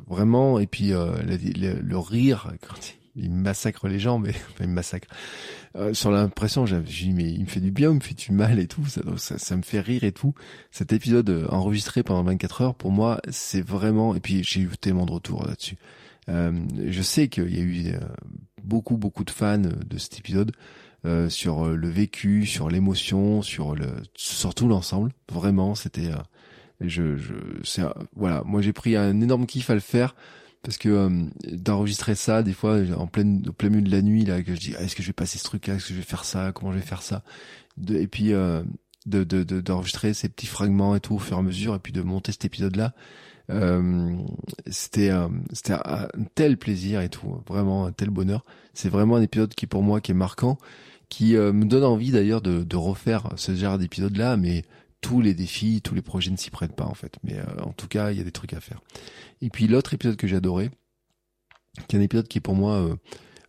vraiment, 0.06 0.58
et 0.58 0.66
puis 0.66 0.88
le, 0.90 1.80
le, 1.80 1.98
rire 1.98 2.52
il 3.16 3.30
massacre 3.30 3.88
les 3.88 3.98
gens, 3.98 4.18
mais 4.18 4.30
enfin, 4.50 4.64
il 4.64 4.70
massacre. 4.70 5.08
Euh, 5.76 5.94
sur 5.94 6.10
l'impression, 6.10 6.66
j'ai 6.66 6.80
dit 6.80 7.12
mais 7.12 7.30
il 7.30 7.40
me 7.40 7.46
fait 7.46 7.60
du 7.60 7.70
bien, 7.70 7.90
il 7.90 7.96
me 7.96 8.00
fait 8.00 8.14
du 8.14 8.32
mal 8.32 8.58
et 8.58 8.66
tout, 8.66 8.84
ça, 8.86 9.00
ça, 9.16 9.38
ça 9.38 9.56
me 9.56 9.62
fait 9.62 9.80
rire 9.80 10.04
et 10.04 10.12
tout. 10.12 10.34
Cet 10.70 10.92
épisode 10.92 11.30
euh, 11.30 11.46
enregistré 11.48 12.02
pendant 12.02 12.22
24 12.24 12.60
heures, 12.62 12.74
pour 12.74 12.90
moi, 12.90 13.20
c'est 13.30 13.62
vraiment. 13.62 14.14
Et 14.14 14.20
puis 14.20 14.42
j'ai 14.44 14.60
eu 14.60 14.68
tellement 14.80 15.06
de 15.06 15.12
retours 15.12 15.46
là-dessus. 15.46 15.76
Euh, 16.28 16.52
je 16.86 17.02
sais 17.02 17.28
qu'il 17.28 17.54
y 17.54 17.58
a 17.58 17.62
eu 17.62 17.94
euh, 17.94 17.98
beaucoup 18.62 18.96
beaucoup 18.96 19.24
de 19.24 19.30
fans 19.30 19.58
de 19.58 19.98
cet 19.98 20.18
épisode 20.18 20.52
euh, 21.04 21.28
sur 21.28 21.66
le 21.66 21.88
vécu, 21.88 22.46
sur 22.46 22.70
l'émotion, 22.70 23.42
sur 23.42 23.74
le 23.74 23.88
surtout 24.14 24.68
l'ensemble. 24.68 25.12
Vraiment, 25.30 25.74
c'était. 25.74 26.10
je, 26.80 27.16
je, 27.16 27.34
c'est 27.64 27.82
voilà. 28.14 28.42
Moi, 28.44 28.62
j'ai 28.62 28.72
pris 28.72 28.96
un 28.96 29.20
énorme 29.20 29.46
kiff 29.46 29.70
à 29.70 29.74
le 29.74 29.80
faire 29.80 30.14
parce 30.62 30.78
que 30.78 30.88
euh, 30.88 31.24
d'enregistrer 31.44 32.14
ça 32.14 32.42
des 32.42 32.52
fois 32.52 32.78
en 32.96 33.06
pleine 33.06 33.42
au 33.48 33.52
plein 33.52 33.68
milieu 33.68 33.82
de 33.82 33.90
la 33.90 34.02
nuit 34.02 34.24
là 34.24 34.42
que 34.42 34.54
je 34.54 34.60
dis 34.60 34.74
ah, 34.78 34.82
est-ce 34.82 34.94
que 34.94 35.02
je 35.02 35.08
vais 35.08 35.12
passer 35.12 35.38
ce 35.38 35.44
truc 35.44 35.66
là 35.66 35.74
est-ce 35.74 35.88
que 35.88 35.94
je 35.94 35.98
vais 35.98 36.04
faire 36.04 36.24
ça? 36.24 36.52
Comment 36.52 36.72
je 36.72 36.78
vais 36.78 36.84
faire 36.84 37.02
ça? 37.02 37.22
De, 37.76 37.96
et 37.96 38.06
puis 38.06 38.32
euh, 38.32 38.62
de 39.06 39.24
d'enregistrer 39.60 40.08
de, 40.08 40.12
ces 40.12 40.28
petits 40.28 40.46
fragments 40.46 40.94
et 40.94 41.00
tout 41.00 41.14
au 41.14 41.18
fur 41.18 41.36
et 41.36 41.40
à 41.40 41.42
mesure 41.42 41.74
et 41.74 41.78
puis 41.78 41.92
de 41.92 42.02
monter 42.02 42.32
cet 42.32 42.44
épisode 42.44 42.76
là 42.76 42.94
euh, 43.50 44.16
c'était 44.68 45.10
euh, 45.10 45.28
c'était 45.52 45.72
un 45.72 46.08
tel 46.34 46.56
plaisir 46.56 47.00
et 47.00 47.08
tout 47.08 47.42
vraiment 47.48 47.86
un 47.86 47.92
tel 47.92 48.10
bonheur. 48.10 48.44
C'est 48.72 48.88
vraiment 48.88 49.16
un 49.16 49.22
épisode 49.22 49.52
qui 49.54 49.66
pour 49.66 49.82
moi 49.82 50.00
qui 50.00 50.12
est 50.12 50.14
marquant 50.14 50.58
qui 51.08 51.34
me 51.34 51.64
donne 51.66 51.84
envie 51.84 52.10
d'ailleurs 52.10 52.40
de, 52.40 52.62
de 52.62 52.76
refaire 52.76 53.28
ce 53.36 53.54
genre 53.54 53.76
d'épisode 53.76 54.16
là 54.16 54.38
mais 54.38 54.64
tous 55.02 55.20
les 55.20 55.34
défis, 55.34 55.82
tous 55.82 55.94
les 55.94 56.00
projets 56.00 56.30
ne 56.30 56.36
s'y 56.38 56.48
prêtent 56.48 56.74
pas 56.74 56.86
en 56.86 56.94
fait. 56.94 57.16
Mais 57.22 57.36
euh, 57.36 57.44
en 57.62 57.72
tout 57.72 57.88
cas, 57.88 58.12
il 58.12 58.16
y 58.16 58.20
a 58.20 58.24
des 58.24 58.32
trucs 58.32 58.54
à 58.54 58.60
faire. 58.60 58.80
Et 59.42 59.50
puis 59.50 59.66
l'autre 59.66 59.92
épisode 59.92 60.16
que 60.16 60.26
j'ai 60.26 60.36
adoré, 60.36 60.70
qui 61.88 61.96
est 61.96 61.98
un 61.98 62.02
épisode 62.02 62.28
qui 62.28 62.38
est 62.38 62.40
pour 62.40 62.54
moi 62.54 62.76
euh, 62.76 62.96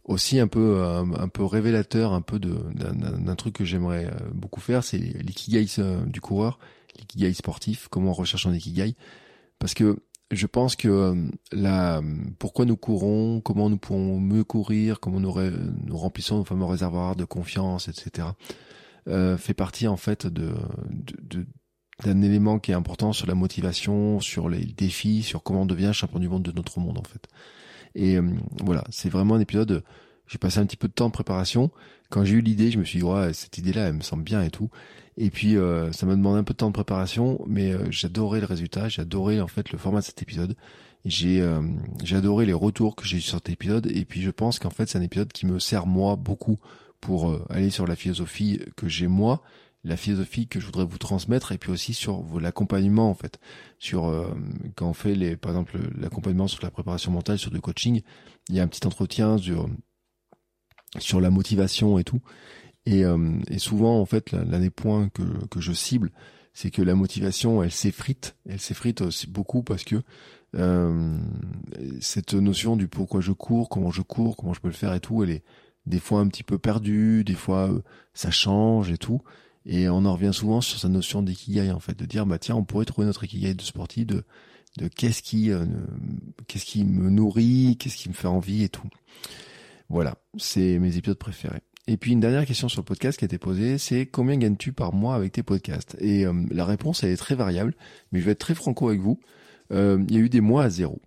aussi 0.04 0.40
un 0.40 0.48
peu 0.48 0.80
euh, 0.80 1.04
un, 1.04 1.28
peu 1.30 1.46
révélateur, 1.46 2.12
un 2.12 2.22
peu 2.22 2.40
de 2.40 2.58
d'un 2.74 3.36
truc 3.36 3.56
que 3.56 3.64
j'aimerais 3.64 4.12
beaucoup 4.34 4.60
faire, 4.60 4.84
c'est 4.84 4.98
l'ikigai 4.98 5.66
du 6.08 6.20
coureur, 6.20 6.60
l'ikigai 6.98 7.34
sportif, 7.34 7.88
comment 7.90 8.10
on 8.10 8.14
recherche 8.14 8.48
un 8.48 8.54
ikigai, 8.54 8.96
parce 9.60 9.74
que 9.74 10.00
je 10.32 10.48
pense 10.48 10.76
que 10.76 11.16
la 11.52 12.02
pourquoi 12.40 12.66
nous 12.66 12.78
courons, 12.78 13.42
comment 13.42 13.70
nous 13.70 13.78
pouvons 13.78 14.20
mieux 14.20 14.44
courir, 14.44 15.00
comment 15.00 15.20
nous 15.20 15.98
remplissons 15.98 16.40
nos 16.40 16.46
fameux 16.46 16.66
réservoirs 16.66 17.16
de 17.16 17.26
confiance, 17.26 17.88
etc. 17.88 18.30
Euh, 19.08 19.38
fait 19.38 19.54
partie 19.54 19.88
en 19.88 19.98
fait 19.98 20.28
de, 20.28 20.54
d'un 22.04 22.22
élément 22.22 22.60
qui 22.60 22.72
est 22.72 22.76
important 22.76 23.12
sur 23.12 23.28
la 23.28 23.36
motivation, 23.36 24.20
sur 24.20 24.48
les 24.48 24.64
défis, 24.64 25.24
sur 25.24 25.44
comment 25.44 25.64
on 25.64 25.66
devient 25.66 25.92
champion 25.94 26.20
du 26.20 26.30
monde 26.30 26.44
de 26.44 26.52
notre 26.52 26.80
monde 26.80 26.98
en 26.98 27.04
fait. 27.04 27.28
Et 27.96 28.18
euh, 28.18 28.24
voilà, 28.64 28.84
c'est 28.90 29.10
vraiment 29.10 29.36
un 29.36 29.40
épisode 29.40 29.84
J'ai 30.28 30.38
passé 30.38 30.60
un 30.60 30.66
petit 30.66 30.78
peu 30.78 30.88
de 30.88 30.94
temps 30.94 31.08
de 31.08 31.14
préparation. 31.14 31.70
Quand 32.10 32.24
j'ai 32.24 32.36
eu 32.36 32.42
l'idée, 32.42 32.72
je 32.72 32.80
me 32.80 32.84
suis 32.84 33.00
dit, 33.00 33.06
ouais, 33.06 33.34
cette 33.34 33.58
idée-là, 33.58 33.88
elle 33.88 33.96
me 33.96 34.02
semble 34.02 34.24
bien 34.24 34.42
et 34.44 34.52
tout. 34.52 34.70
Et 35.18 35.30
puis, 35.30 35.58
euh, 35.58 35.92
ça 35.92 36.06
m'a 36.06 36.16
demandé 36.16 36.40
un 36.40 36.44
peu 36.44 36.54
de 36.54 36.58
temps 36.58 36.68
de 36.68 36.74
préparation, 36.74 37.44
mais 37.48 37.72
euh, 37.72 37.90
j'adorais 37.92 38.40
le 38.40 38.46
résultat, 38.46 38.90
j'adorais 38.90 39.42
en 39.42 39.48
fait 39.48 39.72
le 39.72 39.78
format 39.78 40.00
de 40.00 40.06
cet 40.06 40.22
épisode. 40.22 40.56
J'ai 41.06 41.42
euh, 41.42 41.62
les 42.02 42.54
retours 42.54 42.96
que 42.96 43.06
j'ai 43.06 43.18
eu 43.18 43.22
sur 43.22 43.38
cet 43.38 43.50
épisode, 43.50 43.88
et 43.92 44.06
puis 44.06 44.22
je 44.22 44.32
pense 44.32 44.58
qu'en 44.58 44.70
fait, 44.70 44.88
c'est 44.88 44.98
un 44.98 45.02
épisode 45.02 45.32
qui 45.32 45.46
me 45.46 45.60
sert 45.60 45.86
moi 45.86 46.16
beaucoup 46.16 46.60
pour 47.04 47.38
aller 47.50 47.70
sur 47.70 47.86
la 47.86 47.96
philosophie 47.96 48.60
que 48.78 48.88
j'ai 48.88 49.08
moi, 49.08 49.42
la 49.84 49.98
philosophie 49.98 50.48
que 50.48 50.60
je 50.60 50.66
voudrais 50.66 50.86
vous 50.86 50.98
transmettre 50.98 51.52
et 51.52 51.58
puis 51.58 51.72
aussi 51.72 51.94
sur 51.94 52.24
l'accompagnement 52.40 53.10
en 53.10 53.14
fait 53.14 53.40
sur 53.80 54.04
quand 54.76 54.88
on 54.88 54.94
fait 54.94 55.14
les 55.14 55.36
par 55.36 55.52
exemple 55.52 55.78
l'accompagnement 56.00 56.48
sur 56.48 56.64
la 56.64 56.72
préparation 56.72 57.12
mentale 57.12 57.38
sur 57.38 57.52
du 57.52 57.60
coaching 57.60 58.02
il 58.48 58.56
y 58.56 58.62
a 58.62 58.64
un 58.64 58.68
petit 58.68 58.88
entretien 58.88 59.38
sur 59.38 59.68
sur 61.00 61.22
la 61.22 61.30
motivation 61.30 61.98
et 62.00 62.04
tout. 62.04 62.22
Et, 62.86 63.06
euh, 63.06 63.40
et 63.50 63.60
souvent, 63.60 64.00
en 64.00 64.06
fait, 64.06 64.32
l'un 64.32 64.60
des 64.60 64.70
points 64.70 65.10
que, 65.10 65.24
que 65.48 65.62
je 65.62 65.72
cible, 65.72 66.12
c'est 66.54 66.70
que 66.70 66.82
la 66.82 66.96
motivation, 66.96 67.64
elle 67.64 67.72
s'effrite. 67.72 68.36
Elle 68.48 68.60
s'effrite 68.60 69.02
aussi 69.02 69.28
beaucoup 69.28 69.64
parce 69.64 69.84
que 69.84 70.04
euh, 70.56 71.18
cette 72.00 72.34
notion 72.34 72.76
du 72.76 72.88
pourquoi 72.88 73.22
je 73.22 73.32
cours, 73.32 73.70
comment 73.70 73.90
je 73.90 74.02
cours, 74.02 74.38
comment 74.38 74.54
je 74.54 74.60
peux 74.60 74.68
le 74.68 74.74
faire 74.74 74.94
et 74.94 75.00
tout, 75.00 75.24
elle 75.24 75.32
est 75.32 75.44
des 75.86 76.00
fois 76.00 76.20
un 76.20 76.28
petit 76.28 76.44
peu 76.44 76.58
perdue, 76.58 77.24
des 77.24 77.34
fois 77.34 77.70
euh, 77.70 77.82
ça 78.14 78.32
change 78.32 78.92
et 78.92 78.98
tout. 78.98 79.22
Et 79.66 79.88
on 79.88 80.06
en 80.06 80.14
revient 80.14 80.34
souvent 80.34 80.62
sur 80.62 80.80
sa 80.80 80.90
notion 80.90 81.22
d'ikigai, 81.22 81.72
en 81.72 81.80
fait, 81.80 81.98
de 81.98 82.06
dire, 82.06 82.26
bah 82.26 82.38
tiens, 82.38 82.56
on 82.56 82.66
pourrait 82.66 82.86
trouver 82.86 83.08
notre 83.08 83.24
ikigai 83.24 83.54
de 83.54 83.62
sportif, 83.62 84.06
de, 84.06 84.24
de 84.78 84.88
qu'est-ce 84.88 85.22
qui, 85.22 85.52
euh, 85.52 85.66
qu'est-ce 86.48 86.66
qui 86.66 86.84
me 86.84 87.10
nourrit, 87.10 87.78
qu'est-ce 87.80 87.96
qui 87.96 88.10
me 88.10 88.14
fait 88.14 88.28
envie 88.28 88.64
et 88.64 88.70
tout. 88.70 88.90
Voilà, 89.90 90.16
c'est 90.38 90.80
mes 90.80 90.98
épisodes 90.98 91.18
préférés. 91.18 91.62
Et 91.88 91.98
puis 91.98 92.14
une 92.14 92.22
dernière 92.22 92.46
question 92.46 92.70
sur 92.70 92.82
le 92.82 92.86
podcast 92.86 93.20
qui 93.20 93.26
a 93.26 93.28
été 93.28 93.38
posée, 93.38 93.78
c'est 93.78 94.06
combien 94.06 94.38
gagnes-tu 94.38 94.72
par 94.72 94.94
mois 94.94 95.16
avec 95.16 95.34
tes 95.34 95.44
podcasts? 95.44 95.98
Et 96.00 96.26
euh, 96.26 96.34
la 96.50 96.66
réponse 96.66 97.04
elle 97.04 97.12
est 97.12 97.18
très 97.18 97.36
variable, 97.36 97.76
mais 98.12 98.20
je 98.20 98.26
vais 98.26 98.32
être 98.32 98.40
très 98.40 98.56
franco 98.56 98.88
avec 98.88 99.02
vous. 99.02 99.20
Euh, 99.72 100.04
il 100.08 100.16
y 100.16 100.18
a 100.18 100.22
eu 100.22 100.30
des 100.30 100.40
mois 100.40 100.64
à 100.64 100.70
zéro, 100.70 101.02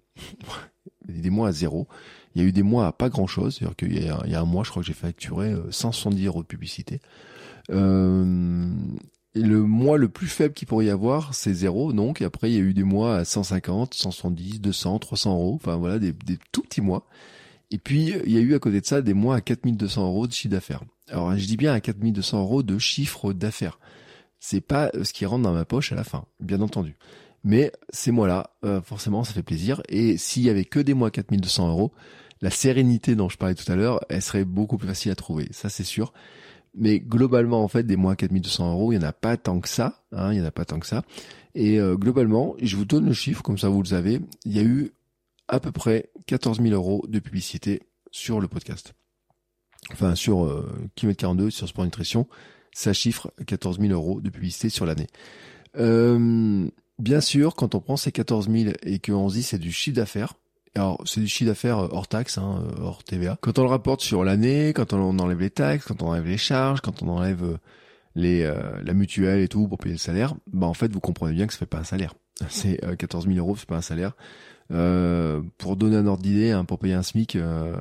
des 1.08 1.30
mois 1.30 1.48
à 1.48 1.52
zéro. 1.52 1.88
Il 2.36 2.42
y 2.42 2.44
a 2.44 2.48
eu 2.48 2.52
des 2.52 2.62
mois 2.62 2.86
à 2.86 2.92
pas 2.92 3.08
grand-chose, 3.08 3.56
c'est-à-dire 3.56 3.76
qu'il 3.76 3.98
y, 3.98 4.08
a 4.10 4.40
un 4.40 4.44
mois, 4.44 4.62
je 4.62 4.68
crois 4.68 4.82
que 4.82 4.86
j'ai 4.86 4.92
facturé 4.92 5.54
170 5.70 6.22
euh, 6.22 6.26
euros 6.26 6.42
de 6.42 6.46
publicité. 6.46 7.00
Euh, 7.70 8.68
le 9.34 9.62
mois 9.62 9.96
le 9.96 10.10
plus 10.10 10.26
faible 10.26 10.52
qu'il 10.52 10.68
pourrait 10.68 10.84
y 10.84 10.90
avoir, 10.90 11.32
c'est 11.32 11.54
zéro, 11.54 11.94
donc. 11.94 12.20
Et 12.20 12.26
après, 12.26 12.50
il 12.50 12.54
y 12.54 12.58
a 12.58 12.60
eu 12.60 12.74
des 12.74 12.82
mois 12.82 13.16
à 13.16 13.24
150, 13.24 13.94
170, 13.94 14.60
200, 14.60 14.98
300 14.98 15.32
euros. 15.32 15.54
Enfin 15.54 15.76
voilà, 15.76 15.98
des, 15.98 16.12
tout 16.52 16.60
petits 16.60 16.82
mois. 16.82 17.06
Et 17.70 17.78
puis, 17.78 18.12
il 18.26 18.32
y 18.32 18.36
a 18.36 18.40
eu 18.40 18.54
à 18.54 18.58
côté 18.58 18.82
de 18.82 18.86
ça 18.86 19.00
des 19.00 19.14
mois 19.14 19.36
à 19.36 19.40
4200 19.40 20.06
euros 20.06 20.26
de 20.26 20.32
chiffre 20.32 20.52
d'affaires. 20.52 20.82
Alors, 21.08 21.34
je 21.34 21.46
dis 21.46 21.56
bien 21.56 21.72
à 21.72 21.80
4200 21.80 22.38
euros 22.38 22.62
de 22.62 22.76
chiffre 22.76 23.32
d'affaires. 23.32 23.78
C'est 24.40 24.60
pas 24.60 24.90
ce 25.02 25.14
qui 25.14 25.24
rentre 25.24 25.44
dans 25.44 25.54
ma 25.54 25.64
poche 25.64 25.90
à 25.90 25.94
la 25.94 26.04
fin, 26.04 26.26
bien 26.38 26.60
entendu. 26.60 26.96
Mais 27.44 27.72
ces 27.90 28.10
mois-là, 28.10 28.50
euh, 28.64 28.82
forcément, 28.82 29.24
ça 29.24 29.32
fait 29.32 29.42
plaisir. 29.42 29.80
Et 29.88 30.18
s'il 30.18 30.42
y 30.42 30.50
avait 30.50 30.66
que 30.66 30.80
des 30.80 30.92
mois 30.92 31.08
à 31.08 31.10
4200 31.10 31.70
euros, 31.70 31.92
la 32.40 32.50
sérénité 32.50 33.14
dont 33.14 33.28
je 33.28 33.36
parlais 33.36 33.54
tout 33.54 33.70
à 33.70 33.76
l'heure, 33.76 34.00
elle 34.08 34.22
serait 34.22 34.44
beaucoup 34.44 34.76
plus 34.76 34.88
facile 34.88 35.10
à 35.10 35.14
trouver. 35.14 35.48
Ça, 35.52 35.68
c'est 35.68 35.84
sûr. 35.84 36.12
Mais 36.74 37.00
globalement, 37.00 37.64
en 37.64 37.68
fait, 37.68 37.84
des 37.84 37.96
mois 37.96 38.12
à 38.12 38.16
4200 38.16 38.72
euros, 38.72 38.92
il 38.92 38.98
n'y 38.98 39.04
en 39.04 39.08
a 39.08 39.12
pas 39.12 39.36
tant 39.36 39.60
que 39.60 39.68
ça. 39.68 40.04
Hein, 40.12 40.32
il 40.32 40.36
n'y 40.38 40.44
en 40.44 40.48
a 40.48 40.50
pas 40.50 40.66
tant 40.66 40.78
que 40.78 40.86
ça. 40.86 41.02
Et 41.54 41.80
euh, 41.80 41.96
globalement, 41.96 42.54
je 42.60 42.76
vous 42.76 42.84
donne 42.84 43.06
le 43.06 43.14
chiffre, 43.14 43.42
comme 43.42 43.56
ça 43.56 43.70
vous 43.70 43.82
le 43.82 43.88
savez, 43.88 44.20
il 44.44 44.52
y 44.54 44.58
a 44.58 44.62
eu 44.62 44.92
à 45.48 45.58
peu 45.58 45.72
près 45.72 46.10
14 46.26 46.60
000 46.60 46.74
euros 46.74 47.04
de 47.08 47.18
publicité 47.18 47.82
sur 48.10 48.40
le 48.40 48.48
podcast. 48.48 48.92
Enfin, 49.92 50.14
sur 50.14 50.44
euh, 50.44 50.68
Kilomètre 50.96 51.20
42, 51.20 51.50
sur 51.50 51.66
Sport 51.66 51.84
Nutrition, 51.84 52.26
ça 52.72 52.92
chiffre 52.92 53.32
14 53.46 53.80
000 53.80 53.92
euros 53.92 54.20
de 54.20 54.28
publicité 54.28 54.68
sur 54.68 54.84
l'année. 54.84 55.06
Euh, 55.78 56.68
bien 56.98 57.20
sûr, 57.20 57.54
quand 57.54 57.74
on 57.74 57.80
prend 57.80 57.96
ces 57.96 58.12
14 58.12 58.50
000 58.50 58.74
et 58.82 58.98
qu'on 58.98 59.28
se 59.28 59.36
dit 59.36 59.42
c'est 59.42 59.58
du 59.58 59.72
chiffre 59.72 59.96
d'affaires, 59.96 60.34
alors 60.76 61.02
c'est 61.04 61.20
du 61.20 61.28
chiffre 61.28 61.50
d'affaires 61.50 61.78
euh, 61.78 61.88
hors 61.90 62.08
taxe, 62.08 62.38
hein, 62.38 62.62
euh, 62.62 62.82
hors 62.82 63.02
TVA. 63.04 63.38
Quand 63.40 63.58
on 63.58 63.62
le 63.62 63.68
rapporte 63.68 64.00
sur 64.00 64.24
l'année, 64.24 64.72
quand 64.72 64.92
on 64.92 65.18
enlève 65.18 65.40
les 65.40 65.50
taxes, 65.50 65.86
quand 65.86 66.02
on 66.02 66.08
enlève 66.08 66.26
les 66.26 66.38
charges, 66.38 66.80
quand 66.80 67.02
on 67.02 67.08
enlève 67.08 67.58
les 68.14 68.50
la 68.82 68.94
mutuelle 68.94 69.40
et 69.40 69.48
tout 69.48 69.68
pour 69.68 69.78
payer 69.78 69.94
le 69.94 69.98
salaire, 69.98 70.34
bah 70.52 70.66
en 70.66 70.74
fait 70.74 70.90
vous 70.92 71.00
comprenez 71.00 71.34
bien 71.34 71.46
que 71.46 71.52
ça 71.52 71.58
fait 71.58 71.66
pas 71.66 71.78
un 71.78 71.84
salaire. 71.84 72.14
C'est 72.48 72.80
14 72.98 73.26
000 73.26 73.38
euros, 73.38 73.56
c'est 73.56 73.66
pas 73.68 73.76
un 73.76 73.82
salaire. 73.82 74.12
Euh, 74.72 75.42
pour 75.58 75.76
donner 75.76 75.96
un 75.96 76.06
ordre 76.06 76.22
d'idée, 76.22 76.50
hein, 76.50 76.64
pour 76.64 76.78
payer 76.78 76.94
un 76.94 77.02
SMIC, 77.02 77.36
euh, 77.36 77.76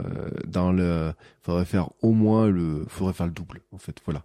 dans 0.48 0.72
le, 0.72 1.14
faudrait 1.42 1.66
faire 1.66 1.90
au 2.02 2.12
moins 2.12 2.48
le, 2.48 2.86
faudrait 2.88 3.14
faire 3.14 3.26
le 3.26 3.32
double 3.32 3.62
en 3.72 3.78
fait. 3.78 3.98
Voilà. 4.06 4.24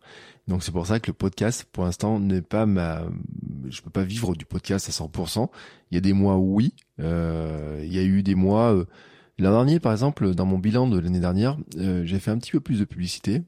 Donc 0.49 0.63
c'est 0.63 0.73
pour 0.73 0.87
ça 0.87 1.01
que 1.01 1.07
le 1.07 1.15
podcast, 1.15 1.65
pour 1.73 1.85
l'instant, 1.85 2.19
n'est 2.19 2.43
pas 2.43 2.67
ma, 2.67 3.03
je 3.69 3.81
peux 3.83 3.91
pas 3.91 4.03
vivre 4.03 4.35
du 4.35 4.45
podcast 4.45 4.89
à 4.89 4.93
100%. 4.93 5.49
Il 5.91 5.95
y 5.95 5.99
a 5.99 6.01
des 6.01 6.13
mois 6.13 6.37
où 6.37 6.57
oui, 6.57 6.75
euh, 7.01 7.81
il 7.85 7.95
y 7.95 7.99
a 7.99 8.03
eu 8.03 8.23
des 8.23 8.35
mois. 8.35 8.75
Euh, 8.75 8.85
L'an 9.39 9.53
dernier, 9.53 9.81
par 9.81 9.93
exemple, 9.93 10.35
dans 10.35 10.45
mon 10.45 10.59
bilan 10.59 10.87
de 10.87 10.99
l'année 10.99 11.21
dernière, 11.21 11.57
euh, 11.79 12.05
j'ai 12.05 12.19
fait 12.19 12.31
un 12.31 12.37
petit 12.37 12.51
peu 12.51 12.61
plus 12.61 12.79
de 12.79 12.85
publicité. 12.85 13.43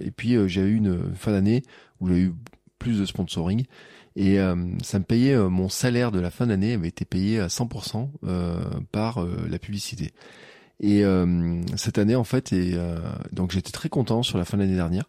et 0.00 0.10
puis 0.10 0.36
j'ai 0.48 0.62
eu 0.62 0.74
une 0.74 1.14
fin 1.14 1.32
d'année 1.32 1.62
où 2.00 2.08
j'ai 2.08 2.20
eu 2.20 2.34
plus 2.78 2.98
de 2.98 3.04
sponsoring. 3.04 3.66
Et 4.16 4.38
euh, 4.38 4.56
ça 4.82 4.98
me 4.98 5.04
payait 5.04 5.34
euh, 5.34 5.48
mon 5.48 5.68
salaire 5.68 6.12
de 6.12 6.20
la 6.20 6.30
fin 6.30 6.46
d'année 6.46 6.74
avait 6.74 6.88
été 6.88 7.04
payé 7.04 7.40
à 7.40 7.46
100% 7.46 8.10
euh, 8.24 8.62
par 8.90 9.24
la 9.24 9.58
publicité. 9.58 10.12
Et 10.80 11.04
cette 11.76 11.98
année 11.98 12.16
en 12.16 12.24
fait, 12.24 12.52
et 12.52 12.76
donc 13.30 13.52
j'étais 13.52 13.70
très 13.70 13.88
content 13.88 14.24
sur 14.24 14.36
la 14.36 14.44
fin 14.44 14.56
de 14.56 14.62
l'année 14.62 14.74
dernière. 14.74 15.04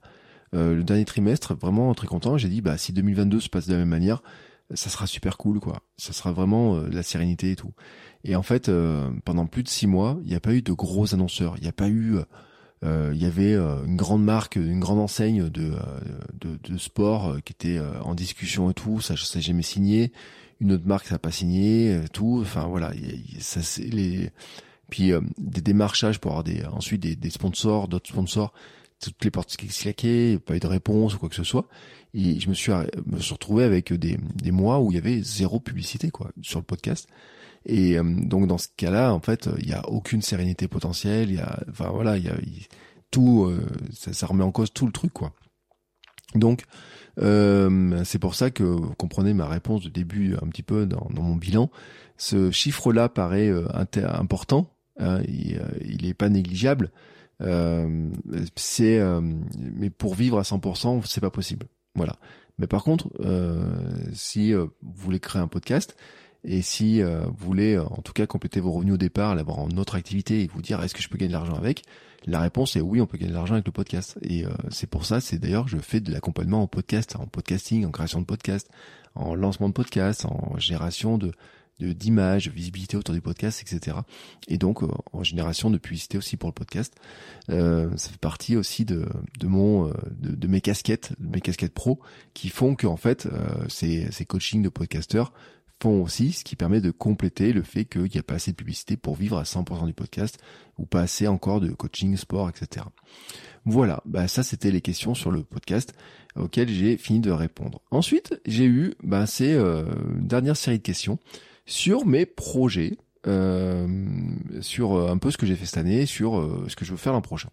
le 0.51 0.83
dernier 0.83 1.03
trimestre, 1.03 1.55
vraiment 1.55 1.91
très 1.95 2.05
content. 2.05 2.37
J'ai 2.37 2.47
dit 2.47 2.61
bah 2.61 2.77
si 2.77 2.93
2022 2.93 3.39
se 3.39 3.49
passe 3.49 3.65
de 3.65 3.73
la 3.73 3.79
même 3.79 3.89
manière, 3.89 4.21
ça 4.75 4.91
sera 4.91 5.07
super 5.07 5.35
cool 5.35 5.59
quoi. 5.59 5.81
Ça 5.97 6.13
sera 6.13 6.31
vraiment 6.31 6.79
la 6.79 7.01
sérénité 7.01 7.51
et 7.51 7.55
tout. 7.55 7.71
Et 8.23 8.35
en 8.35 8.43
fait, 8.43 8.69
pendant 9.25 9.47
plus 9.47 9.63
de 9.63 9.67
six 9.67 9.87
mois, 9.87 10.19
il 10.21 10.29
n'y 10.29 10.35
a 10.35 10.39
pas 10.39 10.53
eu 10.53 10.61
de 10.61 10.73
gros 10.73 11.15
annonceurs. 11.15 11.55
Il 11.57 11.63
n'y 11.63 11.69
a 11.69 11.73
pas 11.73 11.87
eu 11.87 12.17
euh, 12.17 12.23
il 13.13 13.21
y 13.21 13.25
avait 13.25 13.53
euh, 13.53 13.83
une 13.85 13.95
grande 13.95 14.23
marque, 14.23 14.57
une 14.57 14.79
grande 14.79 14.99
enseigne 14.99 15.49
de, 15.49 15.71
euh, 15.71 15.99
de, 16.39 16.59
de 16.63 16.77
sport 16.77 17.37
qui 17.45 17.53
était 17.53 17.79
en 18.03 18.13
discussion 18.15 18.69
et 18.69 18.73
tout, 18.73 18.99
ça 19.01 19.15
ça 19.15 19.39
jamais 19.39 19.63
signé. 19.63 20.11
Une 20.59 20.73
autre 20.73 20.85
marque 20.85 21.07
ça 21.07 21.15
n'a 21.15 21.19
pas 21.19 21.31
signé, 21.31 21.99
tout. 22.11 22.39
Enfin 22.41 22.67
voilà, 22.67 22.91
ça 23.39 23.61
c'est 23.61 23.83
les 23.83 24.31
puis 24.89 25.11
des 25.37 25.61
démarchages 25.61 26.19
pour 26.19 26.31
avoir 26.31 26.43
des 26.43 26.65
ensuite 26.65 27.01
des, 27.01 27.15
des 27.15 27.29
sponsors, 27.29 27.87
d'autres 27.87 28.09
sponsors, 28.09 28.53
toutes 28.99 29.23
les 29.23 29.31
portes 29.31 29.55
qui 29.55 29.67
claquaient, 29.67 30.39
pas 30.45 30.55
eu 30.55 30.59
de 30.59 30.67
réponse 30.67 31.15
ou 31.15 31.19
quoi 31.19 31.29
que 31.29 31.35
ce 31.35 31.43
soit. 31.43 31.67
Et 32.13 32.39
je 32.39 32.49
me 32.49 32.53
suis 32.53 32.71
me 33.05 33.19
suis 33.19 33.33
retrouvé 33.33 33.63
avec 33.63 33.93
des 33.93 34.17
des 34.35 34.51
mois 34.51 34.79
où 34.79 34.91
il 34.91 34.95
y 34.95 34.97
avait 34.99 35.21
zéro 35.21 35.59
publicité 35.59 36.11
quoi 36.11 36.31
sur 36.41 36.59
le 36.59 36.65
podcast. 36.65 37.07
Et 37.65 37.97
euh, 37.97 38.03
donc 38.03 38.47
dans 38.47 38.57
ce 38.57 38.67
cas-là, 38.75 39.13
en 39.13 39.19
fait, 39.19 39.49
il 39.59 39.67
n'y 39.67 39.73
a 39.73 39.87
aucune 39.89 40.21
sérénité 40.21 40.67
potentielle. 40.67 41.29
Il 41.29 41.35
y 41.35 41.39
a, 41.39 41.59
enfin 41.69 41.89
voilà, 41.89 42.17
il 42.17 42.25
y 42.25 42.29
a 42.29 42.35
tout, 43.11 43.45
euh, 43.45 43.65
ça, 43.91 44.27
remet 44.27 44.43
en 44.43 44.51
cause 44.51 44.73
tout 44.73 44.85
le 44.85 44.91
truc, 44.91 45.13
quoi. 45.13 45.33
Donc 46.35 46.63
euh, 47.19 48.01
c'est 48.05 48.19
pour 48.19 48.33
ça 48.33 48.49
que 48.49 48.63
vous 48.63 48.95
comprenez 48.95 49.33
ma 49.33 49.47
réponse 49.47 49.83
de 49.83 49.89
début 49.89 50.35
un 50.41 50.47
petit 50.47 50.63
peu 50.63 50.85
dans, 50.85 51.07
mon 51.11 51.35
bilan. 51.35 51.69
Ce 52.17 52.51
chiffre-là 52.51 53.09
paraît 53.09 53.51
important. 54.03 54.69
Hein, 54.99 55.21
il 55.27 55.99
n'est 56.03 56.13
pas 56.13 56.29
négligeable. 56.29 56.91
c'est 58.55 58.99
mais 59.57 59.89
pour 59.89 60.15
vivre 60.15 60.39
à 60.39 60.43
100%, 60.43 61.05
c'est 61.05 61.21
pas 61.21 61.29
possible. 61.29 61.67
Voilà. 61.95 62.15
Mais 62.57 62.67
par 62.67 62.83
contre, 62.83 63.09
si 64.13 64.53
vous 64.53 64.69
voulez 64.81 65.19
créer 65.19 65.41
un 65.41 65.47
podcast, 65.47 65.95
et 66.45 66.61
si 66.61 67.01
euh, 67.01 67.21
vous 67.25 67.45
voulez, 67.45 67.75
euh, 67.75 67.85
en 67.85 68.01
tout 68.01 68.13
cas, 68.13 68.25
compléter 68.25 68.59
vos 68.59 68.71
revenus 68.71 68.95
au 68.95 68.97
départ, 68.97 69.35
l'avoir 69.35 69.59
en 69.59 69.69
autre 69.71 69.95
activité 69.95 70.41
et 70.41 70.47
vous 70.47 70.61
dire 70.61 70.83
est-ce 70.83 70.93
que 70.93 71.01
je 71.01 71.07
peux 71.07 71.17
gagner 71.17 71.29
de 71.29 71.33
l'argent 71.33 71.55
avec? 71.55 71.83
La 72.25 72.39
réponse 72.39 72.75
est 72.75 72.81
oui, 72.81 73.01
on 73.01 73.05
peut 73.05 73.17
gagner 73.17 73.31
de 73.31 73.35
l'argent 73.35 73.53
avec 73.53 73.65
le 73.65 73.71
podcast. 73.71 74.17
Et 74.21 74.45
euh, 74.45 74.49
c'est 74.69 74.87
pour 74.89 75.05
ça, 75.05 75.21
c'est 75.21 75.39
d'ailleurs, 75.39 75.67
je 75.67 75.77
fais 75.77 76.01
de 76.01 76.11
l'accompagnement 76.11 76.61
en 76.61 76.67
podcast, 76.67 77.15
en 77.15 77.27
podcasting, 77.27 77.85
en 77.85 77.91
création 77.91 78.19
de 78.19 78.25
podcast, 78.25 78.69
en 79.15 79.35
lancement 79.35 79.69
de 79.69 79.73
podcast, 79.73 80.25
en 80.25 80.57
génération 80.57 81.17
de 81.17 81.31
d'images, 81.79 82.47
visibilité 82.47 82.95
autour 82.95 83.13
du 83.13 83.19
podcast, 83.19 83.61
etc. 83.61 83.97
Et 84.47 84.57
donc 84.57 84.83
en 85.11 85.23
génération 85.23 85.69
de 85.69 85.77
publicité 85.77 86.17
aussi 86.17 86.37
pour 86.37 86.47
le 86.47 86.53
podcast. 86.53 86.95
Euh, 87.49 87.89
ça 87.97 88.09
fait 88.09 88.19
partie 88.19 88.55
aussi 88.55 88.85
de, 88.85 89.05
de 89.39 89.47
mon 89.47 89.87
de, 89.87 90.33
de, 90.33 90.47
mes 90.47 90.61
casquettes, 90.61 91.11
de 91.19 91.27
mes 91.27 91.41
casquettes 91.41 91.73
pro, 91.73 91.99
qui 92.33 92.47
font 92.47 92.75
que 92.75 92.87
en 92.87 92.95
fait 92.95 93.27
ces, 93.67 94.09
ces 94.13 94.23
coachings 94.23 94.61
de 94.61 94.69
podcasteurs 94.69 95.33
aussi, 95.91 96.31
ce 96.31 96.43
qui 96.43 96.55
permet 96.55 96.81
de 96.81 96.91
compléter 96.91 97.53
le 97.53 97.63
fait 97.63 97.85
qu'il 97.85 98.03
n'y 98.03 98.17
a 98.17 98.23
pas 98.23 98.35
assez 98.35 98.51
de 98.51 98.55
publicité 98.55 98.97
pour 98.97 99.15
vivre 99.15 99.37
à 99.37 99.43
100% 99.43 99.85
du 99.85 99.93
podcast 99.93 100.37
ou 100.77 100.85
pas 100.85 101.01
assez 101.01 101.27
encore 101.27 101.61
de 101.61 101.69
coaching, 101.69 102.15
sport, 102.17 102.49
etc. 102.49 102.85
Voilà, 103.65 104.01
bah 104.05 104.27
ça 104.27 104.43
c'était 104.43 104.71
les 104.71 104.81
questions 104.81 105.13
sur 105.15 105.31
le 105.31 105.43
podcast 105.43 105.93
auxquelles 106.35 106.69
j'ai 106.69 106.97
fini 106.97 107.19
de 107.19 107.31
répondre. 107.31 107.81
Ensuite, 107.91 108.39
j'ai 108.45 108.65
eu 108.65 108.93
bah, 109.03 109.25
ces 109.25 109.53
euh, 109.53 109.85
dernière 110.15 110.57
série 110.57 110.79
de 110.79 110.83
questions 110.83 111.19
sur 111.65 112.05
mes 112.05 112.25
projets 112.25 112.97
euh, 113.25 113.87
sur 114.61 115.09
un 115.09 115.17
peu 115.17 115.31
ce 115.31 115.37
que 115.37 115.45
j'ai 115.45 115.55
fait 115.55 115.65
cette 115.65 115.77
année, 115.77 116.05
sur 116.05 116.65
ce 116.67 116.75
que 116.75 116.83
je 116.83 116.91
veux 116.91 116.97
faire 116.97 117.13
l'an 117.13 117.21
prochain. 117.21 117.49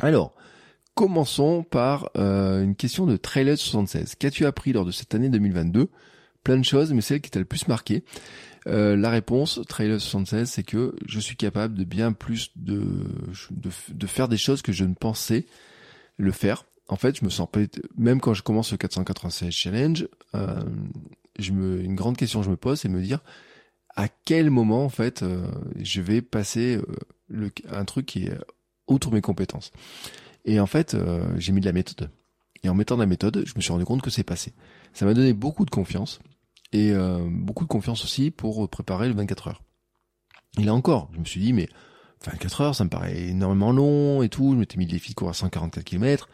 Alors, 0.00 0.34
commençons 0.94 1.62
par 1.62 2.10
une 2.14 2.74
question 2.74 3.04
de 3.04 3.16
Trailer 3.16 3.58
76. 3.58 4.14
Qu'as-tu 4.14 4.46
appris 4.46 4.72
lors 4.72 4.86
de 4.86 4.90
cette 4.90 5.14
année 5.14 5.28
2022 5.28 5.90
Plein 6.44 6.58
de 6.58 6.64
choses, 6.64 6.92
mais 6.92 7.00
celle 7.00 7.20
qui 7.20 7.30
t'a 7.30 7.38
le 7.38 7.44
plus 7.44 7.68
marqué. 7.68 8.04
la 8.66 9.10
réponse, 9.10 9.60
Trailer 9.68 10.00
76, 10.00 10.50
c'est 10.50 10.62
que 10.62 10.94
je 11.06 11.20
suis 11.20 11.36
capable 11.36 11.74
de 11.74 11.84
bien 11.84 12.12
plus 12.12 12.50
de, 12.56 12.84
de, 13.50 13.70
de 13.88 14.06
faire 14.06 14.28
des 14.28 14.36
choses 14.36 14.62
que 14.62 14.72
je 14.72 14.84
ne 14.84 14.94
pensais 14.94 15.46
le 16.16 16.32
faire 16.32 16.64
en 16.92 16.96
fait, 16.96 17.18
je 17.18 17.24
me 17.24 17.30
sens 17.30 17.48
pas, 17.50 17.60
même 17.96 18.20
quand 18.20 18.34
je 18.34 18.42
commence 18.42 18.70
le 18.72 18.76
496 18.76 19.50
challenge, 19.50 20.08
euh, 20.34 20.62
je 21.38 21.52
me, 21.52 21.82
une 21.82 21.94
grande 21.94 22.18
question 22.18 22.40
que 22.40 22.44
je 22.44 22.50
me 22.50 22.56
pose, 22.56 22.80
c'est 22.80 22.88
me 22.90 23.00
dire 23.00 23.20
à 23.94 24.08
quel 24.08 24.50
moment 24.50 24.84
en 24.84 24.88
fait 24.88 25.22
euh, 25.22 25.46
je 25.80 26.00
vais 26.00 26.22
passer 26.22 26.76
euh, 26.76 26.84
le, 27.28 27.50
un 27.70 27.86
truc 27.86 28.06
qui 28.06 28.24
est 28.24 28.38
outre 28.88 29.10
mes 29.10 29.22
compétences. 29.22 29.72
Et 30.44 30.60
en 30.60 30.66
fait, 30.66 30.96
j'ai 31.36 31.52
mis 31.52 31.60
de 31.60 31.66
la 31.66 31.72
méthode. 31.72 32.10
Et 32.64 32.68
en 32.68 32.74
mettant 32.74 32.96
de 32.96 33.00
la 33.00 33.06
méthode, 33.06 33.44
je 33.46 33.52
me 33.54 33.60
suis 33.60 33.72
rendu 33.72 33.84
compte 33.84 34.02
que 34.02 34.10
c'est 34.10 34.24
passé. 34.24 34.52
Ça 34.92 35.06
m'a 35.06 35.14
donné 35.14 35.32
beaucoup 35.32 35.64
de 35.64 35.70
confiance 35.70 36.18
et 36.72 36.92
beaucoup 37.28 37.64
de 37.64 37.68
confiance 37.68 38.04
aussi 38.04 38.30
pour 38.30 38.68
préparer 38.68 39.08
le 39.08 39.14
24 39.14 39.48
heures. 39.48 39.62
Et 40.58 40.64
là 40.64 40.74
encore, 40.74 41.10
je 41.14 41.18
me 41.18 41.24
suis 41.24 41.40
dit 41.40 41.52
mais 41.52 41.68
24 42.24 42.60
heures, 42.60 42.74
ça 42.74 42.84
me 42.84 42.90
paraît 42.90 43.28
énormément 43.28 43.72
long 43.72 44.22
et 44.22 44.28
tout. 44.28 44.52
Je 44.52 44.58
m'étais 44.58 44.76
mis 44.76 44.86
le 44.86 44.92
défi 44.92 45.10
de 45.10 45.14
courir 45.14 45.30
à 45.30 45.34
144 45.34 45.84
km 45.84 46.28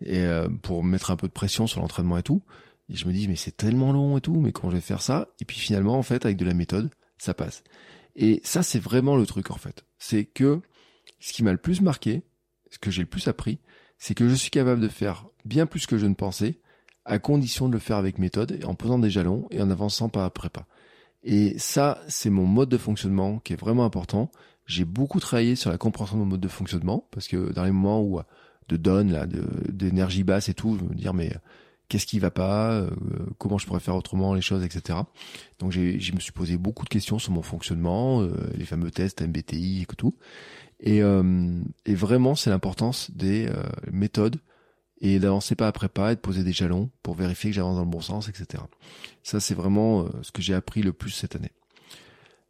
et 0.00 0.18
euh, 0.20 0.48
pour 0.62 0.82
mettre 0.84 1.10
un 1.10 1.16
peu 1.16 1.28
de 1.28 1.32
pression 1.32 1.66
sur 1.66 1.80
l'entraînement 1.80 2.18
et 2.18 2.22
tout. 2.22 2.42
Et 2.88 2.96
je 2.96 3.06
me 3.06 3.12
dis 3.12 3.28
mais 3.28 3.36
c'est 3.36 3.56
tellement 3.56 3.92
long 3.92 4.18
et 4.18 4.20
tout, 4.20 4.40
mais 4.40 4.52
comment 4.52 4.70
je 4.70 4.76
vais 4.76 4.82
faire 4.82 5.02
ça? 5.02 5.28
Et 5.40 5.44
puis 5.44 5.58
finalement 5.58 5.96
en 5.96 6.02
fait 6.02 6.24
avec 6.24 6.36
de 6.36 6.44
la 6.44 6.54
méthode, 6.54 6.90
ça 7.18 7.34
passe. 7.34 7.62
Et 8.16 8.40
ça 8.44 8.62
c'est 8.62 8.78
vraiment 8.78 9.16
le 9.16 9.26
truc 9.26 9.50
en 9.50 9.56
fait. 9.56 9.84
C'est 9.98 10.24
que 10.24 10.60
ce 11.20 11.32
qui 11.32 11.42
m'a 11.42 11.52
le 11.52 11.58
plus 11.58 11.80
marqué, 11.80 12.22
ce 12.70 12.78
que 12.78 12.90
j'ai 12.90 13.02
le 13.02 13.08
plus 13.08 13.28
appris, 13.28 13.60
c'est 13.98 14.14
que 14.14 14.28
je 14.28 14.34
suis 14.34 14.50
capable 14.50 14.80
de 14.80 14.88
faire 14.88 15.26
bien 15.44 15.66
plus 15.66 15.86
que 15.86 15.96
je 15.96 16.06
ne 16.06 16.14
pensais, 16.14 16.60
à 17.04 17.18
condition 17.18 17.68
de 17.68 17.74
le 17.74 17.78
faire 17.78 17.96
avec 17.96 18.18
méthode, 18.18 18.60
en 18.64 18.74
posant 18.74 18.98
des 18.98 19.10
jalons 19.10 19.46
et 19.50 19.60
en 19.60 19.70
avançant 19.70 20.08
pas 20.08 20.24
après 20.24 20.48
pas. 20.48 20.66
Et 21.22 21.58
ça, 21.58 22.00
c'est 22.08 22.30
mon 22.30 22.46
mode 22.46 22.68
de 22.68 22.78
fonctionnement 22.78 23.38
qui 23.38 23.52
est 23.52 23.60
vraiment 23.60 23.84
important. 23.84 24.30
J'ai 24.66 24.84
beaucoup 24.84 25.20
travaillé 25.20 25.56
sur 25.56 25.70
la 25.70 25.78
compréhension 25.78 26.16
de 26.16 26.22
mon 26.22 26.28
mode 26.28 26.40
de 26.40 26.48
fonctionnement, 26.48 27.06
parce 27.10 27.28
que 27.28 27.52
dans 27.52 27.64
les 27.64 27.70
moments 27.70 28.02
où 28.02 28.20
de 28.68 28.76
donne 28.76 29.12
là, 29.12 29.26
d'énergie 29.68 30.24
basse 30.24 30.48
et 30.48 30.54
tout, 30.54 30.78
je 30.78 30.84
me 30.84 30.94
dire 30.94 31.12
mais 31.14 31.32
qu'est-ce 31.88 32.06
qui 32.06 32.18
va 32.18 32.30
pas, 32.30 32.72
euh, 32.72 32.90
comment 33.38 33.58
je 33.58 33.66
pourrais 33.66 33.80
faire 33.80 33.96
autrement 33.96 34.34
les 34.34 34.40
choses, 34.40 34.64
etc. 34.64 34.98
Donc 35.58 35.72
j'ai, 35.72 36.00
je 36.00 36.14
me 36.14 36.20
suis 36.20 36.32
posé 36.32 36.56
beaucoup 36.56 36.84
de 36.84 36.88
questions 36.88 37.18
sur 37.18 37.32
mon 37.32 37.42
fonctionnement, 37.42 38.22
euh, 38.22 38.30
les 38.56 38.64
fameux 38.64 38.90
tests 38.90 39.22
MBTI 39.22 39.82
et 39.82 39.86
tout. 39.96 40.16
Et, 40.80 41.02
euh, 41.02 41.60
et 41.86 41.94
vraiment 41.94 42.34
c'est 42.34 42.50
l'importance 42.50 43.10
des 43.12 43.48
méthodes 43.90 44.36
et 45.00 45.18
d'avancer 45.18 45.54
pas 45.54 45.68
après 45.68 45.88
pas 45.88 46.12
et 46.12 46.14
de 46.16 46.20
poser 46.20 46.44
des 46.44 46.52
jalons 46.52 46.90
pour 47.02 47.14
vérifier 47.14 47.50
que 47.50 47.56
j'avance 47.56 47.76
dans 47.76 47.84
le 47.84 47.90
bon 47.90 48.00
sens, 48.00 48.28
etc. 48.28 48.62
Ça 49.22 49.40
c'est 49.40 49.54
vraiment 49.54 50.06
ce 50.22 50.32
que 50.32 50.42
j'ai 50.42 50.54
appris 50.54 50.82
le 50.82 50.92
plus 50.92 51.10
cette 51.10 51.36
année. 51.36 51.52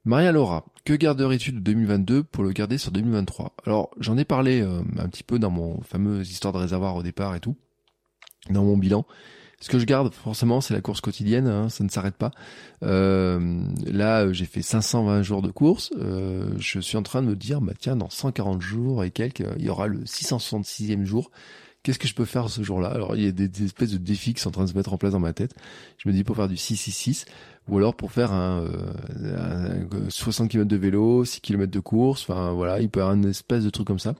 Maria 0.07 0.33
Laura, 0.33 0.66
que 0.85 0.93
garderais-tu 0.93 1.53
de 1.53 1.61
2022 1.61 2.25
pour 2.25 2.45
le 2.45 2.53
garder 2.53 2.77
sur 2.77 2.91
2023 2.91 3.55
Alors 3.65 3.91
j'en 3.99 4.19
ai 4.19 4.27
parlé 4.27 4.61
euh, 4.61 4.83
un 4.99 5.09
petit 5.09 5.23
peu 5.23 5.39
dans 5.39 5.49
mon 5.49 5.81
fameuse 5.81 6.31
histoire 6.31 6.53
de 6.53 6.59
réservoir 6.59 6.95
au 6.95 7.03
départ 7.03 7.35
et 7.35 7.41
tout, 7.41 7.57
dans 8.51 8.65
mon 8.65 8.77
bilan. 8.77 9.07
Ce 9.61 9.71
que 9.71 9.79
je 9.79 9.87
garde 9.87 10.12
forcément 10.12 10.61
c'est 10.61 10.75
la 10.75 10.83
course 10.83 11.01
quotidienne, 11.01 11.47
hein, 11.47 11.71
ça 11.71 11.85
ne 11.85 11.89
s'arrête 11.89 12.16
pas. 12.16 12.33
Euh, 12.83 13.65
là 13.87 14.31
j'ai 14.31 14.45
fait 14.45 14.61
520 14.61 15.23
jours 15.23 15.41
de 15.41 15.51
course, 15.51 15.91
euh, 15.97 16.51
je 16.59 16.81
suis 16.81 16.99
en 16.99 17.03
train 17.03 17.23
de 17.23 17.29
me 17.29 17.35
dire 17.35 17.62
bah 17.62 17.73
tiens 17.79 17.97
dans 17.97 18.11
140 18.11 18.61
jours 18.61 19.05
et 19.05 19.11
quelques 19.11 19.45
il 19.57 19.65
y 19.65 19.71
aura 19.71 19.87
le 19.87 20.01
666e 20.01 21.05
jour 21.05 21.31
qu'est-ce 21.85 21.98
que 21.98 22.09
je 22.09 22.15
peux 22.15 22.24
faire 22.24 22.48
ce 22.48 22.62
jour-là? 22.62 22.89
Alors 22.89 23.15
il 23.15 23.23
y 23.23 23.28
a 23.28 23.31
des, 23.31 23.65
espèces 23.65 23.93
de 23.93 23.98
défis 23.98 24.35
qui 24.35 24.40
sont 24.40 24.48
en 24.48 24.52
train 24.52 24.65
de 24.65 24.70
se 24.70 24.74
mettre 24.74 24.93
en 24.93 24.98
place 24.98 25.12
dans 25.12 25.20
ma 25.20 25.32
tête. 25.32 25.55
Je 25.98 26.09
me 26.09 26.15
dis 26.15 26.24
pour 26.24 26.35
faire 26.35 26.48
du 26.48 26.56
666 26.56 27.27
ou 27.69 27.78
alors 27.78 27.94
pour 27.94 28.11
faire 28.11 28.32
un, 28.32 28.66
60 30.09 30.47
euh, 30.47 30.48
km 30.48 30.69
de 30.69 30.77
vélo, 30.77 31.24
6 31.24 31.40
km 31.40 31.70
de 31.70 31.81
course, 31.81 32.23
enfin 32.23 32.52
voilà, 32.52 32.81
il 32.81 32.89
peut 32.90 33.01
y 33.01 33.02
avoir 33.02 33.15
une 33.15 33.27
espèce 33.27 33.62
de 33.62 33.70
truc 33.70 33.86
comme 33.86 34.01
ça. 34.01 34.15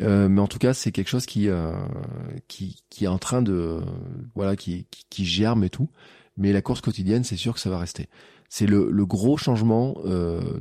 Euh, 0.00 0.28
mais 0.28 0.40
en 0.40 0.48
tout 0.48 0.58
cas, 0.58 0.74
c'est 0.74 0.90
quelque 0.90 1.08
chose 1.08 1.24
qui, 1.24 1.48
euh, 1.48 1.72
qui 2.48 2.82
qui 2.90 3.04
est 3.04 3.08
en 3.08 3.18
train 3.18 3.42
de 3.42 3.80
voilà, 4.34 4.56
qui, 4.56 4.86
qui, 4.90 5.04
qui 5.08 5.24
germe 5.24 5.62
et 5.62 5.70
tout. 5.70 5.88
Mais 6.36 6.52
la 6.52 6.62
course 6.62 6.80
quotidienne, 6.80 7.22
c'est 7.22 7.36
sûr 7.36 7.54
que 7.54 7.60
ça 7.60 7.70
va 7.70 7.78
rester. 7.78 8.08
C'est 8.48 8.66
le, 8.66 8.90
le 8.90 9.06
gros 9.06 9.36
changement 9.36 9.94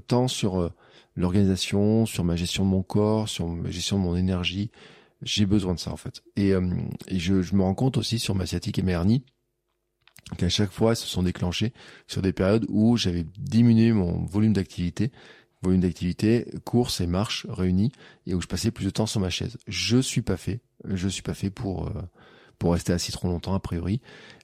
tant 0.08 0.28
sur 0.28 0.72
l'organisation, 1.16 2.06
sur 2.06 2.24
ma 2.24 2.36
gestion 2.36 2.64
de 2.64 2.70
mon 2.70 2.84
corps, 2.84 3.28
sur 3.28 3.48
ma 3.48 3.72
gestion 3.72 3.98
de 3.98 4.04
mon 4.04 4.16
énergie, 4.16 4.72
j'ai 5.24 5.46
besoin 5.46 5.74
de 5.74 5.80
ça 5.80 5.92
en 5.92 5.98
fait. 5.98 6.24
Et, 6.36 6.54
euh, 6.54 6.62
je, 7.12 7.42
je, 7.42 7.56
me 7.56 7.64
rends 7.64 7.76
compte 7.76 7.98
aussi 7.98 8.20
sur 8.20 8.36
ma 8.36 8.46
sciatique 8.46 8.80
et 8.80 8.82
mes 8.82 8.94
hernies 8.94 9.24
qu'à 10.38 10.50
chaque 10.50 10.72
fois, 10.72 10.96
se 10.96 11.08
sont 11.08 11.24
déclenchés 11.24 11.74
sur 12.08 12.22
des 12.22 12.34
périodes 12.34 12.66
où 12.70 12.98
j'avais 12.98 13.26
diminué 13.38 13.92
mon 13.92 14.26
volume 14.26 14.54
d'activité, 14.54 15.12
volume 15.62 15.82
d'activité, 15.82 16.48
course 16.64 17.02
et 17.02 17.08
marche 17.08 17.46
réunis, 17.50 17.92
et 18.26 18.34
où 18.34 18.42
je 18.42 18.48
passais 18.48 18.72
plus 18.72 18.86
de 18.86 18.90
temps 18.90 19.06
sur 19.06 19.20
ma 19.20 19.30
chaise. 19.30 19.58
Je 19.68 19.98
suis 19.98 20.22
pas 20.22 20.38
fait, 20.38 20.62
je 20.86 21.08
suis 21.08 21.22
pas 21.22 21.34
fait 21.34 21.50
pour 21.50 21.88
euh, 21.88 22.02
pour 22.60 22.74
rester 22.74 22.94
assis 22.94 23.12
trop 23.12 23.28
longtemps 23.28 23.56
a 23.56 23.60
priori. 23.60 24.00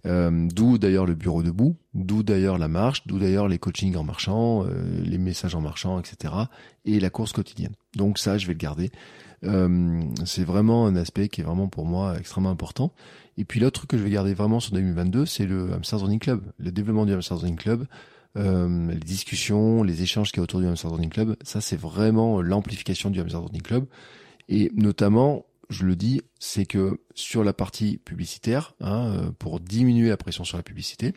Euh, 0.06 0.47
d'où 0.51 0.77
d'ailleurs 0.77 1.06
le 1.06 1.15
bureau 1.15 1.41
debout, 1.41 1.77
d'où 1.93 2.22
d'ailleurs 2.23 2.57
la 2.57 2.68
marche, 2.68 3.07
d'où 3.07 3.18
d'ailleurs 3.18 3.47
les 3.47 3.60
coachings 3.60 3.95
en 3.95 4.03
marchant, 4.03 4.65
les 5.03 5.18
messages 5.18 5.56
en 5.56 5.61
marchant, 5.61 5.99
etc. 5.99 6.34
Et 6.84 6.99
la 6.99 7.10
course 7.10 7.31
quotidienne. 7.31 7.76
Donc 7.95 8.18
ça, 8.18 8.38
je 8.38 8.47
vais 8.47 8.53
le 8.53 8.60
garder. 8.60 8.91
Euh, 9.45 10.03
c'est 10.26 10.44
vraiment 10.44 10.86
un 10.86 10.95
aspect 10.95 11.30
qui 11.30 11.41
est 11.41 11.44
vraiment 11.44 11.68
pour 11.68 11.86
moi 11.86 12.18
extrêmement 12.18 12.49
important. 12.49 12.94
Et 13.38 13.45
puis 13.45 13.60
l'autre 13.60 13.80
truc 13.80 13.91
que 13.91 13.98
je 13.98 14.03
vais 14.03 14.10
garder 14.10 14.34
vraiment 14.34 14.60
sur 14.60 14.74
2022, 14.74 15.26
c'est 15.26 15.45
le 15.45 15.74
Hamster 15.74 15.99
Running 15.99 16.20
Club, 16.20 16.41
le 16.57 16.72
développement 16.72 17.06
du 17.06 17.14
Hamster 17.14 17.38
Running 17.38 17.56
Club, 17.56 17.86
euh, 18.38 18.91
les 18.91 18.99
discussions, 18.99 19.84
les 19.84 20.02
échanges 20.02 20.32
qui 20.32 20.38
y 20.38 20.40
a 20.41 20.44
autour 20.44 20.60
du 20.60 20.68
Hamster 20.68 20.91
Running 20.91 21.10
Club. 21.10 21.36
Ça, 21.44 21.61
c'est 21.61 21.80
vraiment 21.80 22.41
l'amplification 22.41 23.10
du 23.10 23.20
Hamster 23.22 23.41
Running 23.41 23.61
Club. 23.61 23.86
Et 24.49 24.72
notamment, 24.76 25.45
je 25.70 25.86
le 25.86 25.95
dis, 25.95 26.22
c'est 26.40 26.66
que 26.66 26.99
sur 27.14 27.44
la 27.44 27.53
partie 27.53 27.98
publicitaire, 27.98 28.74
hein, 28.82 29.14
euh, 29.14 29.32
pour 29.38 29.60
diminuer 29.60 30.10
la 30.10 30.18
pression 30.18 30.44
sur 30.44 30.57
la 30.57 30.64
publicité 30.64 31.14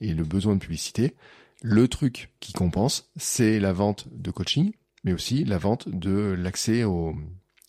et 0.00 0.12
le 0.12 0.24
besoin 0.24 0.54
de 0.54 0.60
publicité, 0.60 1.14
le 1.62 1.88
truc 1.88 2.30
qui 2.40 2.52
compense, 2.52 3.10
c'est 3.16 3.58
la 3.58 3.72
vente 3.72 4.08
de 4.12 4.30
coaching, 4.30 4.72
mais 5.04 5.12
aussi 5.12 5.44
la 5.44 5.56
vente 5.56 5.88
de 5.88 6.34
l'accès 6.36 6.84
au, 6.84 7.14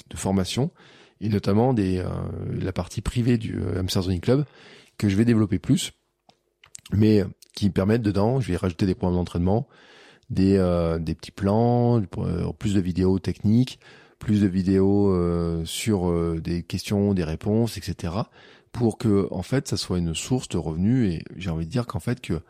de 0.10 0.18
formation 0.18 0.72
et 1.22 1.30
notamment 1.30 1.74
des, 1.74 2.00
euh, 2.00 2.10
la 2.60 2.74
partie 2.74 3.02
privée 3.02 3.38
du 3.38 3.58
euh, 3.58 3.80
Hamster 3.80 4.04
Club 4.22 4.46
que 4.98 5.10
je 5.10 5.16
vais 5.16 5.26
développer 5.26 5.60
plus, 5.60 5.94
mais 6.94 7.24
qui 7.54 7.70
permettent 7.70 8.02
dedans, 8.02 8.40
je 8.40 8.52
vais 8.52 8.58
rajouter 8.58 8.86
des 8.86 8.96
programmes 8.96 9.18
d'entraînement, 9.18 9.68
des, 10.30 10.58
euh, 10.58 11.00
des 11.00 11.16
petits 11.16 11.32
plans, 11.32 12.02
plus 12.58 12.74
de 12.74 12.80
vidéos 12.80 13.20
techniques, 13.20 13.80
plus 14.20 14.42
de 14.42 14.48
vidéos 14.48 15.14
sur 15.66 16.40
des 16.40 16.64
questions, 16.64 17.14
des 17.14 17.24
réponses, 17.24 17.78
etc. 17.78 18.14
pour 18.72 18.98
que 18.98 19.28
en 19.30 19.42
fait 19.42 19.68
ça 19.68 19.78
soit 19.78 19.98
une 20.00 20.16
source 20.16 20.48
de 20.48 20.58
revenus 20.58 21.14
et 21.14 21.24
j'ai 21.36 21.50
envie 21.50 21.66
de 21.66 21.72
dire 21.72 21.86
qu'en 21.86 22.00
fait 22.00 22.22
que 22.22 22.42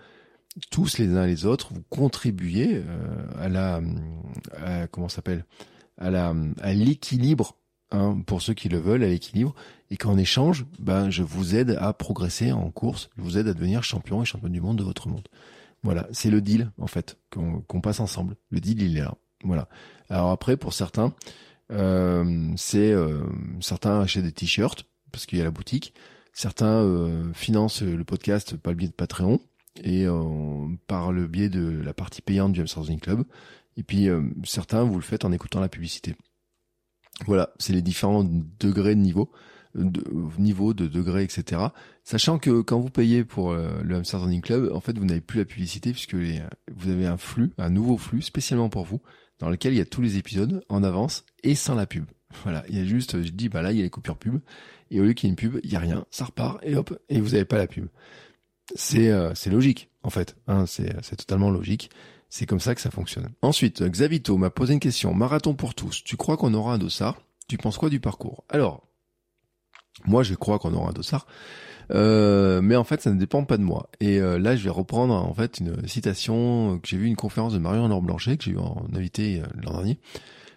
tous 0.70 1.00
les 1.00 1.10
uns 1.18 1.26
les 1.26 1.46
autres 1.46 1.74
vous 1.74 1.84
contribuez 1.90 2.84
à 3.38 3.50
la 3.50 3.82
à, 4.56 4.88
comment 4.88 5.10
s'appelle 5.10 5.44
à 5.98 6.10
la 6.10 6.34
à 6.62 6.74
l'équilibre 6.74 7.58
hein, 7.92 8.20
pour 8.26 8.42
ceux 8.42 8.54
qui 8.54 8.70
le 8.70 8.78
veulent 8.78 9.04
à 9.04 9.08
l'équilibre. 9.08 9.54
Et 9.92 9.98
qu'en 9.98 10.18
échange 10.18 10.66
ben 10.80 11.10
je 11.10 11.24
vous 11.24 11.56
aide 11.56 11.78
à 11.80 11.94
progresser 11.94 12.52
en 12.52 12.72
course. 12.72 13.10
Je 13.18 13.22
vous 13.22 13.38
aide 13.38 13.48
à 13.48 13.54
devenir 13.54 13.84
champion 13.84 14.22
et 14.22 14.26
championne 14.26 14.52
du 14.52 14.62
monde 14.62 14.78
de 14.78 14.84
votre 14.84 15.08
monde. 15.08 15.28
Voilà 15.84 16.08
c'est 16.12 16.30
le 16.30 16.42
deal 16.42 16.72
en 16.80 16.88
fait 16.88 17.18
qu'on 17.32 17.82
passe 17.82 18.00
ensemble. 18.00 18.36
Le 18.50 18.60
deal 18.60 18.82
il 18.82 18.98
est 18.98 19.02
là. 19.02 19.16
Voilà. 19.44 19.68
Alors 20.10 20.32
après 20.32 20.58
pour 20.58 20.74
certains 20.74 21.14
euh, 21.72 22.52
c'est 22.58 22.92
euh, 22.92 23.24
certains 23.60 24.02
achètent 24.02 24.24
des 24.24 24.32
t-shirts 24.32 24.86
parce 25.12 25.26
qu'il 25.26 25.38
y 25.38 25.42
a 25.42 25.46
la 25.46 25.52
boutique. 25.52 25.94
Certains 26.34 26.84
euh, 26.84 27.32
financent 27.34 27.82
le 27.82 28.04
podcast 28.04 28.58
par 28.58 28.74
le 28.74 28.78
biais 28.78 28.90
de 28.90 28.94
Patreon 28.94 29.40
et 29.84 30.06
euh, 30.06 30.68
par 30.88 31.12
le 31.12 31.28
biais 31.28 31.50
de 31.50 31.82
la 31.82 31.94
partie 31.94 32.22
payante 32.22 32.54
du 32.54 32.62
Hamster 32.62 32.84
Club 33.02 33.24
et 33.78 33.84
puis 33.84 34.08
euh, 34.08 34.22
certains, 34.44 34.84
vous 34.84 34.96
le 34.96 35.02
faites 35.02 35.26
en 35.26 35.32
écoutant 35.32 35.60
la 35.60 35.70
publicité. 35.70 36.16
Voilà, 37.26 37.52
c'est 37.60 37.74
les 37.74 37.82
différents 37.82 38.26
degrés 38.60 38.96
de 38.96 39.00
niveau, 39.00 39.32
de 39.74 40.04
niveau 40.38 40.74
de 40.74 40.88
degrés, 40.88 41.24
etc. 41.24 41.62
Sachant 42.04 42.40
que 42.40 42.62
quand 42.62 42.80
vous 42.80 42.90
payez 42.90 43.24
pour 43.24 43.52
euh, 43.52 43.82
le 43.84 43.96
Hamster 43.96 44.22
Running 44.22 44.42
Club, 44.42 44.72
en 44.74 44.82
fait, 44.82 44.98
vous 44.98 45.06
n'avez 45.06 45.22
plus 45.22 45.40
la 45.40 45.46
publicité 45.46 45.92
puisque 45.92 46.14
les, 46.14 46.42
vous 46.74 46.90
avez 46.90 47.06
un 47.06 47.18
flux, 47.18 47.52
un 47.58 47.70
nouveau 47.70 47.98
flux 47.98 48.22
spécialement 48.22 48.70
pour 48.70 48.86
vous, 48.86 49.02
dans 49.40 49.50
lequel 49.50 49.74
il 49.74 49.78
y 49.78 49.82
a 49.82 49.86
tous 49.86 50.02
les 50.02 50.18
épisodes 50.18 50.64
en 50.70 50.84
avance 50.84 51.26
et 51.44 51.56
sans 51.56 51.76
la 51.76 51.86
pub. 51.86 52.06
Voilà, 52.44 52.66
il 52.68 52.76
y 52.76 52.82
a 52.82 52.84
juste, 52.84 53.24
je 53.24 53.30
dis, 53.30 53.48
bah 53.48 53.62
là, 53.62 53.72
il 53.72 53.78
y 53.78 53.80
a 53.80 53.84
les 53.84 53.90
coupures 53.90 54.18
pub, 54.18 54.42
et 54.92 55.00
au 55.00 55.06
lieu 55.06 55.14
qu'il 55.14 55.28
y 55.28 55.30
ait 55.30 55.32
une 55.32 55.38
pub, 55.38 55.58
il 55.64 55.72
y 55.72 55.78
a 55.78 55.80
rien, 55.80 56.06
ça 56.12 56.26
repart, 56.26 56.60
et 56.64 56.76
hop, 56.76 56.98
et 57.08 57.22
vous 57.22 57.30
n'avez 57.30 57.46
pas 57.46 57.58
la 57.58 57.68
pub. 57.68 57.88
C'est 58.76 59.10
euh, 59.10 59.32
logique, 59.46 59.90
en 60.04 60.10
fait, 60.10 60.36
hein, 60.48 60.66
c'est 60.66 61.16
totalement 61.16 61.50
logique. 61.50 61.92
C'est 62.30 62.46
comme 62.46 62.60
ça 62.60 62.76
que 62.76 62.82
ça 62.82 62.92
fonctionne. 62.92 63.30
Ensuite, 63.42 63.84
Xavito 63.84 64.38
m'a 64.38 64.50
posé 64.50 64.74
une 64.74 64.80
question. 64.80 65.14
Marathon 65.14 65.54
pour 65.54 65.74
tous. 65.74 66.04
Tu 66.04 66.18
crois 66.18 66.38
qu'on 66.38 66.54
aura 66.54 66.74
un 66.74 66.78
dossard? 66.78 67.22
Tu 67.48 67.58
penses 67.58 67.78
quoi 67.78 67.90
du 67.90 68.00
parcours? 68.00 68.44
Alors, 68.50 68.88
moi, 70.06 70.24
je 70.24 70.34
crois 70.36 70.60
qu'on 70.60 70.74
aura 70.74 70.90
un 70.90 70.94
dossard. 70.94 71.28
Euh, 71.92 72.62
mais 72.62 72.76
en 72.76 72.84
fait, 72.84 73.02
ça 73.02 73.12
ne 73.12 73.20
dépend 73.20 73.44
pas 73.46 73.58
de 73.58 73.64
moi. 73.64 73.90
Et 74.00 74.20
euh, 74.20 74.40
là, 74.40 74.56
je 74.56 74.64
vais 74.64 74.70
reprendre 74.70 75.14
en 75.14 75.34
fait 75.34 75.60
une 75.60 75.88
citation 75.88 76.80
que 76.80 76.88
j'ai 76.88 76.98
vu 76.98 77.08
une 77.08 77.16
conférence 77.16 77.54
de 77.54 77.60
Marion 77.60 77.88
Laure 77.88 78.02
Blanchet 78.02 78.38
que 78.38 78.44
j'ai 78.44 78.52
eu 78.52 78.58
en 78.58 78.86
invité 78.94 79.42
euh, 79.42 79.46
l'an 79.64 79.74
dernier, 79.74 80.00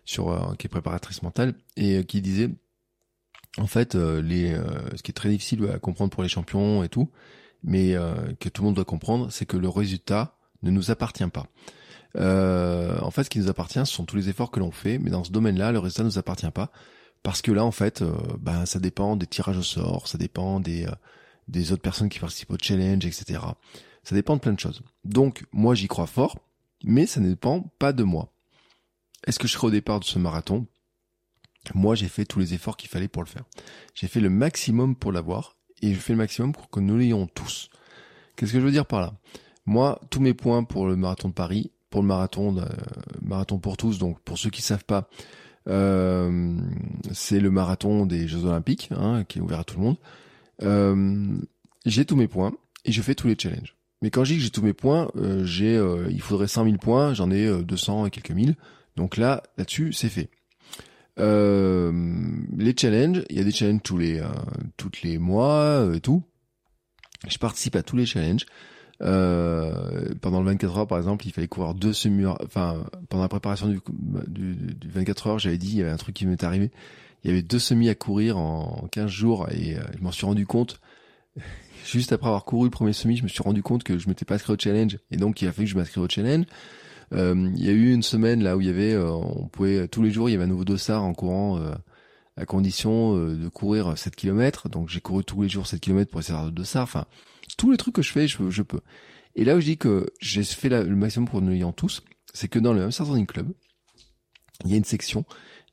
sur 0.04 0.56
qui 0.58 0.66
est 0.66 0.70
préparatrice 0.70 1.22
mentale 1.22 1.54
et 1.76 2.04
qui 2.04 2.22
disait 2.22 2.48
en 3.58 3.66
fait 3.66 3.94
les 3.94 4.56
ce 4.96 5.02
qui 5.02 5.10
est 5.10 5.14
très 5.14 5.28
difficile 5.28 5.68
à 5.70 5.78
comprendre 5.78 6.10
pour 6.10 6.22
les 6.22 6.30
champions 6.30 6.82
et 6.82 6.88
tout, 6.88 7.10
mais 7.62 7.94
que 8.40 8.48
tout 8.48 8.62
le 8.62 8.66
monde 8.66 8.76
doit 8.76 8.86
comprendre, 8.86 9.30
c'est 9.30 9.44
que 9.44 9.58
le 9.58 9.68
résultat 9.68 10.38
ne 10.62 10.70
nous 10.70 10.90
appartient 10.90 11.28
pas. 11.28 11.47
en 12.14 13.10
fait, 13.10 13.24
ce 13.24 13.30
qui 13.30 13.39
nous 13.39 13.48
appartient, 13.48 13.78
ce 13.80 13.93
sont 13.93 14.05
tous 14.05 14.16
les 14.16 14.28
efforts 14.28 14.51
que 14.51 14.60
l'on 14.60 14.70
fait, 14.70 14.98
mais 14.98 15.10
dans 15.10 15.24
ce 15.24 15.30
domaine-là, 15.30 15.72
le 15.72 15.78
résultat 15.78 16.02
ne 16.02 16.09
nous 16.09 16.18
appartient 16.18 16.51
pas 16.51 16.70
parce 17.22 17.43
que 17.43 17.51
là, 17.51 17.64
en 17.64 17.72
fait, 17.72 18.05
ben, 18.40 18.64
ça 18.64 18.78
dépend 18.78 19.16
des 19.16 19.26
tirages 19.26 19.59
au 19.59 19.62
sort, 19.62 20.06
ça 20.06 20.18
dépend 20.18 20.60
des 20.60 20.86
des 21.48 21.72
autres 21.72 21.82
personnes 21.82 22.09
qui 22.09 22.18
participent 22.18 22.52
au 22.52 22.59
challenge, 22.60 23.05
etc. 23.06 23.40
Ça 24.05 24.14
dépend 24.14 24.36
de 24.36 24.40
plein 24.40 24.52
de 24.52 24.60
choses. 24.60 24.82
Donc, 25.05 25.44
moi, 25.52 25.74
j'y 25.74 25.89
crois 25.89 26.06
fort, 26.06 26.39
mais 26.85 27.06
ça 27.06 27.20
ne 27.20 27.28
dépend 27.28 27.62
pas 27.78 27.93
de 27.93 28.05
moi. 28.05 28.32
Est-ce 29.26 29.39
que 29.39 29.48
je 29.48 29.55
serai 29.55 29.66
au 29.66 29.70
départ 29.70 30.01
de 30.01 30.05
ce 30.05 30.18
marathon? 30.18 30.66
Moi, 31.74 31.94
j'ai 31.94 32.09
fait 32.09 32.24
tous 32.24 32.39
les 32.39 32.55
efforts 32.55 32.76
qu'il 32.76 32.89
fallait 32.89 33.09
pour 33.09 33.22
le 33.22 33.28
faire. 33.28 33.44
J'ai 33.94 34.06
fait 34.09 34.20
le 34.20 34.30
maximum 34.30 34.94
pour 34.94 35.10
l'avoir, 35.10 35.56
et 35.82 35.93
je 35.93 35.98
fais 35.98 36.12
le 36.12 36.18
maximum 36.18 36.52
pour 36.52 36.70
que 36.70 36.80
nous 36.80 36.97
l'ayons 36.97 37.26
tous. 37.26 37.68
Qu'est-ce 38.36 38.52
que 38.52 38.60
je 38.60 38.64
veux 38.64 38.70
dire 38.70 38.86
par 38.86 39.01
là? 39.01 39.14
Moi, 39.68 40.00
tous 40.08 40.20
mes 40.20 40.32
points 40.32 40.64
pour 40.64 40.86
le 40.86 40.96
marathon 40.96 41.28
de 41.28 41.34
Paris, 41.34 41.72
pour 41.90 42.00
le 42.00 42.08
marathon, 42.08 42.56
marathon 43.20 43.58
pour 43.58 43.76
tous, 43.76 43.98
donc 43.98 44.18
pour 44.20 44.38
ceux 44.38 44.48
qui 44.48 44.62
savent 44.62 44.86
pas, 44.86 45.10
euh, 45.68 46.56
c'est 47.12 47.38
le 47.38 47.50
marathon 47.50 48.06
des 48.06 48.26
Jeux 48.28 48.46
Olympiques, 48.46 48.88
hein, 48.96 49.24
qui 49.28 49.40
est 49.40 49.42
ouvert 49.42 49.60
à 49.60 49.64
tout 49.64 49.76
le 49.76 49.84
monde. 49.84 49.96
Euh, 50.62 51.36
j'ai 51.84 52.06
tous 52.06 52.16
mes 52.16 52.28
points 52.28 52.54
et 52.86 52.92
je 52.92 53.02
fais 53.02 53.14
tous 53.14 53.28
les 53.28 53.36
challenges. 53.38 53.76
Mais 54.00 54.08
quand 54.08 54.24
je 54.24 54.32
dis 54.32 54.38
que 54.38 54.44
j'ai 54.44 54.50
tous 54.50 54.62
mes 54.62 54.72
points, 54.72 55.10
euh, 55.16 55.44
j'ai, 55.44 55.74
il 56.08 56.22
faudrait 56.22 56.48
100 56.48 56.64
000 56.64 56.76
points, 56.78 57.12
j'en 57.12 57.30
ai 57.30 57.62
200 57.62 58.06
et 58.06 58.10
quelques 58.10 58.30
mille. 58.30 58.56
Donc 58.96 59.18
là, 59.18 59.42
là-dessus, 59.58 59.92
c'est 59.92 60.08
fait. 60.08 60.30
les 61.18 62.74
challenges, 62.74 63.22
il 63.28 63.36
y 63.36 63.40
a 63.40 63.44
des 63.44 63.50
challenges 63.50 63.82
tous 63.84 63.98
les, 63.98 64.22
toutes 64.78 65.02
les 65.02 65.18
mois 65.18 65.90
et 65.92 66.00
tout. 66.00 66.22
Je 67.28 67.36
participe 67.36 67.76
à 67.76 67.82
tous 67.82 67.96
les 67.96 68.06
challenges. 68.06 68.46
Pendant 69.00 70.40
le 70.40 70.46
24 70.46 70.78
heures, 70.78 70.86
par 70.86 70.98
exemple, 70.98 71.26
il 71.26 71.32
fallait 71.32 71.48
courir 71.48 71.74
deux 71.74 71.92
semi 71.92 72.26
Enfin, 72.26 72.84
pendant 73.08 73.22
la 73.22 73.28
préparation 73.28 73.68
du, 73.68 73.80
du, 74.26 74.54
du 74.74 74.88
24 74.90 75.26
heures, 75.26 75.38
j'avais 75.38 75.58
dit, 75.58 75.70
il 75.70 75.76
y 75.78 75.82
avait 75.82 75.90
un 75.90 75.96
truc 75.96 76.14
qui 76.14 76.26
m'est 76.26 76.42
arrivé 76.42 76.70
il 77.24 77.30
y 77.30 77.32
avait 77.32 77.42
deux 77.42 77.58
semis 77.58 77.88
à 77.88 77.94
courir 77.94 78.38
en 78.38 78.88
15 78.92 79.10
jours 79.10 79.48
et 79.50 79.76
euh, 79.76 79.82
je 79.96 80.02
m'en 80.02 80.12
suis 80.12 80.26
rendu 80.26 80.46
compte 80.46 80.80
juste 81.84 82.12
après 82.12 82.28
avoir 82.28 82.44
couru 82.44 82.66
le 82.66 82.70
premier 82.70 82.92
semi, 82.92 83.16
je 83.16 83.22
me 83.22 83.28
suis 83.28 83.42
rendu 83.42 83.62
compte 83.62 83.82
que 83.82 83.98
je 83.98 84.08
m'étais 84.08 84.24
pas 84.24 84.34
inscrit 84.34 84.52
au 84.52 84.58
challenge 84.58 84.98
et 85.10 85.16
donc 85.16 85.42
il 85.42 85.48
a 85.48 85.52
fallu 85.52 85.66
que 85.66 85.72
je 85.72 85.76
m'inscrive 85.76 86.04
au 86.04 86.08
challenge. 86.08 86.44
Euh, 87.14 87.50
il 87.56 87.64
y 87.64 87.70
a 87.70 87.72
eu 87.72 87.92
une 87.92 88.02
semaine 88.02 88.42
là 88.42 88.56
où 88.56 88.60
il 88.60 88.66
y 88.66 88.70
avait, 88.70 88.92
euh, 88.92 89.10
on 89.10 89.48
pouvait 89.48 89.88
tous 89.88 90.02
les 90.02 90.10
jours 90.10 90.28
il 90.28 90.32
y 90.32 90.34
avait 90.34 90.44
un 90.44 90.48
nouveau 90.48 90.64
dossard 90.64 91.02
en 91.02 91.14
courant 91.14 91.58
à 92.36 92.44
condition 92.44 93.16
de 93.16 93.48
courir 93.48 93.96
7 93.96 94.14
km. 94.14 94.68
Donc 94.68 94.88
j'ai 94.88 95.00
couru 95.00 95.24
tous 95.24 95.42
les 95.42 95.48
jours 95.48 95.66
7 95.66 95.80
km 95.80 96.10
pour 96.10 96.20
essayer 96.20 96.38
le 96.44 96.50
dossard. 96.50 96.84
Enfin, 96.84 97.06
tous 97.56 97.70
les 97.70 97.76
trucs 97.76 97.94
que 97.94 98.02
je 98.02 98.12
fais, 98.12 98.28
je, 98.28 98.62
peux. 98.62 98.80
Et 99.34 99.44
là 99.44 99.56
où 99.56 99.60
je 99.60 99.66
dis 99.66 99.78
que 99.78 100.06
j'ai 100.20 100.42
fait 100.44 100.68
le 100.68 100.96
maximum 100.96 101.28
pour 101.28 101.40
nous 101.40 101.52
ayant 101.52 101.72
tous, 101.72 102.02
c'est 102.34 102.48
que 102.48 102.58
dans 102.58 102.72
le 102.72 102.88
Running 102.88 103.26
Club, 103.26 103.52
il 104.64 104.70
y 104.70 104.74
a 104.74 104.76
une 104.76 104.84
section 104.84 105.24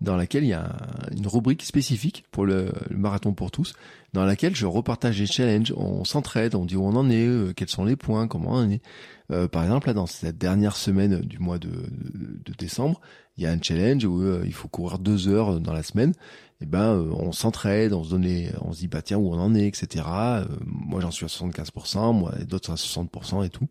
dans 0.02 0.16
laquelle 0.16 0.44
il 0.44 0.50
y 0.50 0.54
a 0.54 0.76
une 1.16 1.28
rubrique 1.28 1.64
spécifique 1.64 2.26
pour 2.32 2.46
le, 2.46 2.72
marathon 2.92 3.34
pour 3.34 3.52
tous, 3.52 3.74
dans 4.16 4.26
laquelle 4.26 4.56
je 4.56 4.66
repartage 4.66 5.20
les 5.20 5.28
challenges, 5.28 5.74
on 5.76 6.06
s'entraide, 6.06 6.56
on 6.56 6.66
dit 6.66 6.78
où 6.78 6.86
on 6.86 6.96
en 6.96 7.10
est, 7.10 7.28
euh, 7.28 7.52
quels 7.54 7.68
sont 7.68 7.84
les 7.84 7.98
points, 7.98 8.30
comment 8.30 8.52
on 8.52 8.66
en 8.66 8.70
est. 8.70 8.82
Euh, 9.30 9.50
par 9.50 9.64
exemple, 9.64 9.88
là, 9.88 9.94
dans 9.94 10.06
cette 10.06 10.38
dernière 10.38 10.78
semaine 10.78 11.20
du 11.20 11.38
mois 11.38 11.60
de, 11.60 11.70
de, 11.70 12.54
décembre, 12.58 13.02
il 13.36 13.44
y 13.44 13.48
a 13.48 13.52
un 13.52 13.62
challenge 13.62 14.06
où 14.06 14.22
euh, 14.22 14.44
il 14.46 14.54
faut 14.54 14.70
courir 14.70 15.00
deux 15.00 15.28
heures 15.28 15.60
dans 15.60 15.74
la 15.74 15.84
semaine. 15.84 16.12
Et 16.62 16.64
eh 16.64 16.66
ben, 16.66 16.96
on 17.12 17.34
s'entraide, 17.34 17.92
on 17.92 18.06
se 18.06 18.12
donne 18.12 18.22
les, 18.22 18.50
on 18.62 18.72
se 18.72 18.80
dit 18.80 18.88
bah 18.88 19.02
tiens 19.02 19.18
où 19.18 19.34
on 19.34 19.38
en 19.38 19.54
est, 19.54 19.68
etc. 19.68 20.06
moi, 20.66 21.02
j'en 21.02 21.12
suis 21.12 21.26
à 21.26 21.28
75%, 21.28 22.18
moi 22.18 22.32
d'autres 22.48 22.72
à 22.72 22.76
60% 22.76 23.46
et 23.46 23.50
tout. 23.50 23.68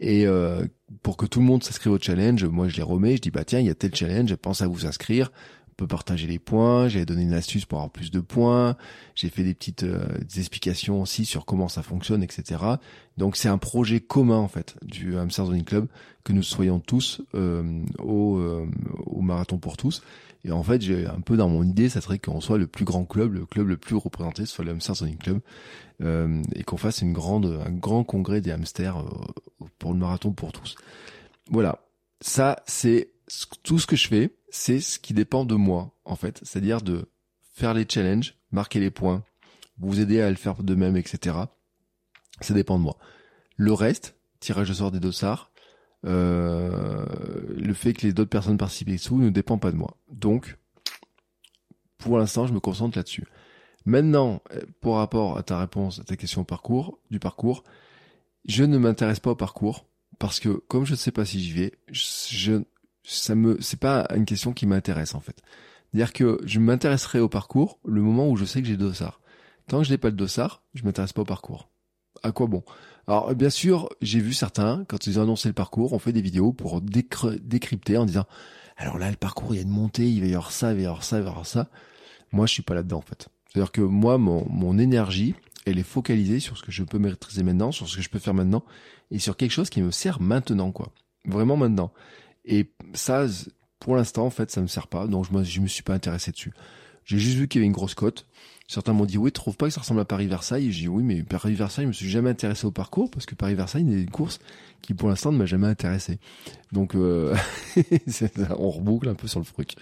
Et 0.00 0.26
euh, 0.26 0.64
pour 1.02 1.18
que 1.18 1.26
tout 1.26 1.40
le 1.40 1.46
monde 1.46 1.62
s'inscrive 1.62 1.92
au 1.92 1.98
challenge, 1.98 2.44
moi 2.44 2.68
je 2.68 2.76
les 2.76 2.82
remets, 2.82 3.16
je 3.16 3.20
dis 3.20 3.30
bah 3.30 3.44
tiens, 3.44 3.60
il 3.60 3.66
y 3.66 3.70
a 3.70 3.74
tel 3.74 3.94
challenge, 3.94 4.34
pense 4.36 4.62
à 4.62 4.66
vous 4.66 4.86
inscrire. 4.86 5.30
Peut 5.80 5.86
partager 5.86 6.26
les 6.26 6.38
points, 6.38 6.88
j'ai 6.88 7.06
donné 7.06 7.22
une 7.22 7.32
astuce 7.32 7.64
pour 7.64 7.78
avoir 7.78 7.90
plus 7.90 8.10
de 8.10 8.20
points, 8.20 8.76
j'ai 9.14 9.30
fait 9.30 9.42
des 9.42 9.54
petites 9.54 9.84
euh, 9.84 10.04
explications 10.36 11.00
aussi 11.00 11.24
sur 11.24 11.46
comment 11.46 11.68
ça 11.68 11.82
fonctionne, 11.82 12.22
etc. 12.22 12.62
Donc 13.16 13.34
c'est 13.34 13.48
un 13.48 13.56
projet 13.56 14.00
commun 14.00 14.36
en 14.36 14.48
fait 14.48 14.76
du 14.82 15.16
Hamster 15.16 15.46
Zoning 15.46 15.64
Club 15.64 15.86
que 16.22 16.34
nous 16.34 16.42
soyons 16.42 16.80
tous 16.80 17.22
euh, 17.34 17.82
au, 17.98 18.38
au 19.06 19.20
marathon 19.22 19.56
pour 19.56 19.78
tous. 19.78 20.02
Et 20.44 20.52
en 20.52 20.62
fait, 20.62 20.80
j'ai 20.80 21.06
un 21.06 21.20
peu 21.20 21.36
dans 21.36 21.48
mon 21.48 21.62
idée, 21.62 21.88
ça 21.88 22.00
serait 22.00 22.18
qu'on 22.18 22.40
soit 22.40 22.58
le 22.58 22.66
plus 22.66 22.84
grand 22.84 23.04
club, 23.04 23.34
le 23.34 23.44
club 23.44 23.68
le 23.68 23.76
plus 23.76 23.96
représenté, 23.96 24.46
soit 24.46 24.64
le 24.64 24.72
Hamster 24.72 24.94
Zoning 24.94 25.18
Club, 25.18 25.40
euh, 26.02 26.42
et 26.54 26.62
qu'on 26.62 26.78
fasse 26.78 27.02
une 27.02 27.12
grande, 27.12 27.60
un 27.64 27.70
grand 27.70 28.04
congrès 28.04 28.40
des 28.40 28.50
hamsters 28.50 28.98
euh, 28.98 29.66
pour 29.78 29.92
le 29.92 29.98
marathon 29.98 30.32
pour 30.32 30.52
tous. 30.52 30.76
Voilà, 31.50 31.84
ça 32.20 32.56
c'est 32.66 33.10
tout 33.62 33.78
ce 33.78 33.86
que 33.86 33.96
je 33.96 34.08
fais, 34.08 34.30
c'est 34.50 34.80
ce 34.80 34.98
qui 34.98 35.14
dépend 35.14 35.44
de 35.44 35.54
moi 35.54 35.94
en 36.04 36.16
fait, 36.16 36.40
c'est-à-dire 36.42 36.82
de 36.82 37.08
faire 37.52 37.74
les 37.74 37.86
challenges, 37.88 38.34
marquer 38.52 38.80
les 38.80 38.90
points, 38.90 39.24
vous 39.78 40.00
aider 40.00 40.20
à 40.20 40.30
le 40.30 40.36
faire 40.36 40.62
de 40.62 40.74
même, 40.74 40.96
etc. 40.96 41.36
Ça 42.40 42.54
dépend 42.54 42.78
de 42.78 42.84
moi. 42.84 42.96
Le 43.56 43.72
reste, 43.72 44.16
tirage 44.40 44.70
au 44.70 44.74
sort 44.74 44.90
des 44.90 45.00
dossards, 45.00 45.50
euh, 46.06 47.04
le 47.56 47.74
fait 47.74 47.92
que 47.92 48.06
les 48.06 48.12
autres 48.12 48.24
personnes 48.24 48.56
participent 48.56 48.88
et 48.88 49.14
ne 49.14 49.30
dépend 49.30 49.58
pas 49.58 49.70
de 49.70 49.76
moi. 49.76 49.96
Donc, 50.10 50.56
pour 51.98 52.18
l'instant, 52.18 52.46
je 52.46 52.52
me 52.52 52.60
concentre 52.60 52.96
là-dessus. 52.96 53.26
Maintenant, 53.84 54.42
pour 54.80 54.96
rapport 54.96 55.38
à 55.38 55.42
ta 55.42 55.58
réponse 55.58 56.00
à 56.00 56.04
ta 56.04 56.16
question 56.16 56.44
parcours, 56.44 56.98
du 57.10 57.18
parcours, 57.18 57.64
je 58.46 58.64
ne 58.64 58.78
m'intéresse 58.78 59.20
pas 59.20 59.30
au 59.30 59.36
parcours 59.36 59.86
parce 60.18 60.40
que 60.40 60.48
comme 60.48 60.84
je 60.84 60.92
ne 60.92 60.96
sais 60.96 61.12
pas 61.12 61.24
si 61.24 61.40
j'y 61.40 61.52
vais, 61.52 61.72
je, 61.90 62.62
ça 63.02 63.34
me, 63.34 63.60
c'est 63.60 63.80
pas 63.80 64.06
une 64.14 64.24
question 64.24 64.52
qui 64.52 64.66
m'intéresse 64.66 65.14
en 65.14 65.20
fait. 65.20 65.42
C'est-à-dire 65.92 66.12
que 66.12 66.40
je 66.44 66.60
m'intéresserai 66.60 67.20
au 67.20 67.28
parcours 67.28 67.78
le 67.84 68.00
moment 68.00 68.28
où 68.28 68.36
je 68.36 68.44
sais 68.44 68.60
que 68.60 68.66
j'ai 68.66 68.74
le 68.74 68.78
dossard. 68.78 69.20
Tant 69.66 69.78
que 69.78 69.84
je 69.84 69.90
n'ai 69.90 69.98
pas 69.98 70.08
le 70.08 70.16
dossard, 70.16 70.62
je 70.74 70.84
m'intéresse 70.84 71.12
pas 71.12 71.22
au 71.22 71.26
parcours. 71.26 71.68
À 72.22 72.32
quoi 72.32 72.46
bon? 72.46 72.62
Alors 73.06 73.34
bien 73.34 73.50
sûr, 73.50 73.88
j'ai 74.00 74.20
vu 74.20 74.32
certains 74.32 74.84
quand 74.88 75.06
ils 75.06 75.18
ont 75.18 75.22
annoncé 75.22 75.48
le 75.48 75.54
parcours, 75.54 75.92
on 75.92 75.98
fait 75.98 76.12
des 76.12 76.22
vidéos 76.22 76.52
pour 76.52 76.80
décrypter 76.80 77.96
en 77.96 78.04
disant 78.04 78.26
alors 78.76 78.98
là 78.98 79.10
le 79.10 79.16
parcours 79.16 79.54
il 79.54 79.56
y 79.56 79.60
a 79.60 79.62
une 79.62 79.70
montée, 79.70 80.10
il 80.10 80.20
va 80.20 80.26
y 80.26 80.30
avoir 80.30 80.52
ça, 80.52 80.72
il 80.72 80.76
va 80.76 80.82
y 80.82 80.86
avoir 80.86 81.04
ça, 81.04 81.18
il 81.18 81.22
va 81.22 81.28
y 81.28 81.30
avoir 81.30 81.46
ça. 81.46 81.68
Moi 82.32 82.46
je 82.46 82.52
suis 82.52 82.62
pas 82.62 82.74
là-dedans 82.74 82.98
en 82.98 83.02
fait. 83.02 83.28
C'est-à-dire 83.52 83.72
que 83.72 83.80
moi, 83.80 84.16
mon, 84.18 84.46
mon 84.48 84.78
énergie, 84.78 85.34
elle 85.66 85.78
est 85.78 85.84
focalisée 85.84 86.40
sur 86.40 86.56
ce 86.56 86.62
que 86.62 86.70
je 86.70 86.84
peux 86.84 86.98
maîtriser 86.98 87.42
maintenant, 87.42 87.72
sur 87.72 87.88
ce 87.88 87.96
que 87.96 88.02
je 88.02 88.08
peux 88.08 88.20
faire 88.20 88.34
maintenant, 88.34 88.64
et 89.10 89.18
sur 89.18 89.36
quelque 89.36 89.50
chose 89.50 89.70
qui 89.70 89.82
me 89.82 89.90
sert 89.90 90.20
maintenant, 90.20 90.70
quoi. 90.70 90.92
Vraiment 91.26 91.56
maintenant. 91.56 91.92
Et 92.44 92.70
ça, 92.94 93.26
pour 93.78 93.96
l'instant, 93.96 94.26
en 94.26 94.30
fait, 94.30 94.50
ça 94.50 94.60
me 94.60 94.66
sert 94.66 94.86
pas, 94.86 95.06
donc 95.06 95.26
je, 95.30 95.42
je 95.42 95.60
me 95.60 95.66
suis 95.66 95.82
pas 95.82 95.94
intéressé 95.94 96.30
dessus. 96.30 96.52
J'ai 97.04 97.18
juste 97.18 97.36
vu 97.36 97.48
qu'il 97.48 97.60
y 97.60 97.62
avait 97.62 97.66
une 97.66 97.72
grosse 97.72 97.94
cote. 97.94 98.26
Certains 98.68 98.92
m'ont 98.92 99.04
dit, 99.04 99.18
oui, 99.18 99.30
tu 99.30 99.40
trouves 99.40 99.56
pas 99.56 99.66
que 99.66 99.72
ça 99.72 99.80
ressemble 99.80 100.00
à 100.00 100.04
Paris-Versailles? 100.04 100.70
J'ai 100.70 100.82
dit, 100.82 100.88
oui, 100.88 101.02
mais 101.02 101.22
Paris-Versailles, 101.24 101.84
je 101.84 101.88
me 101.88 101.92
suis 101.92 102.08
jamais 102.08 102.30
intéressé 102.30 102.66
au 102.66 102.70
parcours, 102.70 103.10
parce 103.10 103.26
que 103.26 103.34
Paris-Versailles, 103.34 103.84
c'est 103.88 104.02
une 104.02 104.10
course 104.10 104.38
qui, 104.80 104.94
pour 104.94 105.08
l'instant, 105.08 105.32
ne 105.32 105.38
m'a 105.38 105.46
jamais 105.46 105.66
intéressé. 105.66 106.20
Donc, 106.70 106.94
euh, 106.94 107.34
on 108.58 108.70
reboucle 108.70 109.08
un 109.08 109.14
peu 109.14 109.26
sur 109.26 109.40
le 109.40 109.44
truc. 109.46 109.74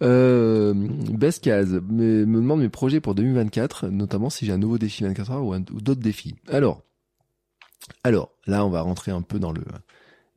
Euh, 0.00 0.72
Bescaz 0.74 1.82
me, 1.90 2.24
me 2.24 2.36
demande 2.40 2.60
mes 2.60 2.68
projets 2.68 3.00
pour 3.00 3.14
2024, 3.14 3.88
notamment 3.88 4.30
si 4.30 4.46
j'ai 4.46 4.52
un 4.52 4.58
nouveau 4.58 4.78
défi 4.78 5.04
24 5.04 5.30
heures 5.32 5.44
ou, 5.44 5.54
ou 5.54 5.80
d'autres 5.80 6.00
défis. 6.00 6.36
Alors, 6.48 6.82
alors, 8.04 8.30
là, 8.46 8.64
on 8.64 8.70
va 8.70 8.80
rentrer 8.80 9.10
un 9.10 9.22
peu 9.22 9.38
dans 9.38 9.52
le 9.52 9.62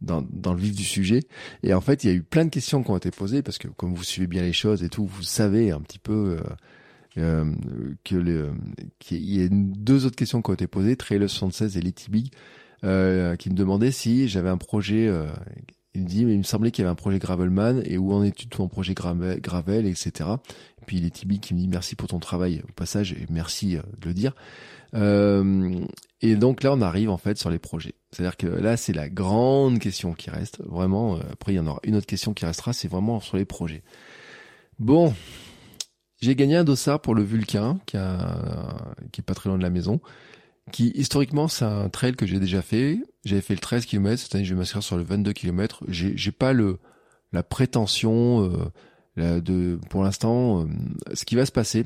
dans, 0.01 0.21
dans 0.21 0.53
le 0.53 0.59
vif 0.59 0.75
du 0.75 0.83
sujet. 0.83 1.21
Et 1.63 1.73
en 1.73 1.81
fait, 1.81 2.03
il 2.03 2.09
y 2.09 2.13
a 2.13 2.15
eu 2.15 2.23
plein 2.23 2.45
de 2.45 2.49
questions 2.49 2.83
qui 2.83 2.91
ont 2.91 2.97
été 2.97 3.11
posées 3.11 3.41
parce 3.41 3.57
que 3.57 3.67
comme 3.67 3.93
vous 3.93 4.03
suivez 4.03 4.27
bien 4.27 4.41
les 4.41 4.53
choses 4.53 4.83
et 4.83 4.89
tout, 4.89 5.05
vous 5.05 5.23
savez 5.23 5.71
un 5.71 5.81
petit 5.81 5.99
peu 5.99 6.39
euh, 6.39 6.41
euh, 7.17 7.53
que 8.03 8.51
qu'il 8.99 9.23
y 9.23 9.43
a 9.43 9.47
deux 9.49 10.05
autres 10.05 10.15
questions 10.15 10.41
qui 10.41 10.49
ont 10.49 10.55
été 10.55 10.67
posées, 10.67 10.95
Trailer 10.95 11.29
76 11.29 11.77
et 11.77 11.81
Letty 11.81 12.09
Big, 12.09 12.31
euh, 12.83 13.35
qui 13.35 13.49
me 13.49 13.55
demandaient 13.55 13.91
si 13.91 14.27
j'avais 14.27 14.49
un 14.49 14.57
projet 14.57 15.07
euh, 15.07 15.27
il 15.93 16.03
me 16.03 16.07
dit, 16.07 16.25
mais 16.25 16.33
il 16.33 16.37
me 16.37 16.43
semblait 16.43 16.71
qu'il 16.71 16.83
y 16.83 16.85
avait 16.85 16.91
un 16.91 16.95
projet 16.95 17.19
Gravelman 17.19 17.81
et 17.83 17.97
où 17.97 18.13
en 18.13 18.23
es-tu 18.23 18.47
ton 18.47 18.67
projet 18.69 18.93
Gravel, 18.93 19.41
Gravel, 19.41 19.85
etc. 19.85 20.29
Et 20.81 20.85
puis 20.85 21.11
Tibi 21.11 21.39
qui 21.39 21.53
me 21.53 21.59
dit 21.59 21.67
merci 21.67 21.95
pour 21.95 22.07
ton 22.07 22.19
travail 22.19 22.61
au 22.67 22.71
passage 22.71 23.11
et 23.11 23.25
merci 23.29 23.75
euh, 23.75 23.81
de 23.99 24.07
le 24.07 24.13
dire. 24.13 24.33
Euh, 24.93 25.85
et 26.21 26.35
donc 26.35 26.63
là 26.63 26.73
on 26.73 26.81
arrive 26.81 27.09
en 27.09 27.17
fait 27.17 27.37
sur 27.37 27.49
les 27.49 27.59
projets. 27.59 27.95
C'est-à-dire 28.11 28.37
que 28.37 28.47
là, 28.47 28.75
c'est 28.75 28.93
la 28.93 29.09
grande 29.09 29.79
question 29.79 30.13
qui 30.13 30.29
reste. 30.29 30.61
Vraiment, 30.65 31.17
après, 31.31 31.53
il 31.53 31.55
y 31.55 31.59
en 31.59 31.67
aura 31.67 31.79
une 31.83 31.95
autre 31.95 32.05
question 32.05 32.33
qui 32.33 32.45
restera, 32.45 32.73
c'est 32.73 32.89
vraiment 32.89 33.21
sur 33.21 33.37
les 33.37 33.45
projets. 33.45 33.83
Bon, 34.79 35.13
j'ai 36.21 36.35
gagné 36.35 36.57
un 36.57 36.63
dossard 36.63 37.01
pour 37.01 37.15
le 37.15 37.23
Vulcain, 37.23 37.79
qui, 37.85 37.97
a, 37.97 38.95
qui 39.11 39.21
est 39.21 39.23
pas 39.23 39.33
très 39.33 39.49
loin 39.49 39.57
de 39.57 39.63
la 39.63 39.69
maison, 39.69 40.01
qui 40.71 40.89
historiquement 40.95 41.47
c'est 41.47 41.65
un 41.65 41.89
trail 41.89 42.15
que 42.15 42.25
j'ai 42.25 42.39
déjà 42.39 42.61
fait. 42.61 42.99
J'avais 43.23 43.41
fait 43.41 43.53
le 43.53 43.59
13 43.59 43.85
km, 43.85 44.21
cette 44.21 44.35
année 44.35 44.43
je 44.43 44.53
vais 44.53 44.59
m'inscrire 44.59 44.83
sur 44.83 44.97
le 44.97 45.03
22 45.03 45.33
km. 45.33 45.83
J'ai, 45.87 46.17
j'ai 46.17 46.31
pas 46.31 46.53
le 46.53 46.79
la 47.31 47.43
prétention 47.43 48.51
euh, 49.17 49.39
de 49.41 49.79
pour 49.89 50.03
l'instant. 50.03 50.61
Euh, 50.61 50.65
ce 51.13 51.25
qui 51.25 51.35
va 51.35 51.45
se 51.45 51.51
passer 51.51 51.85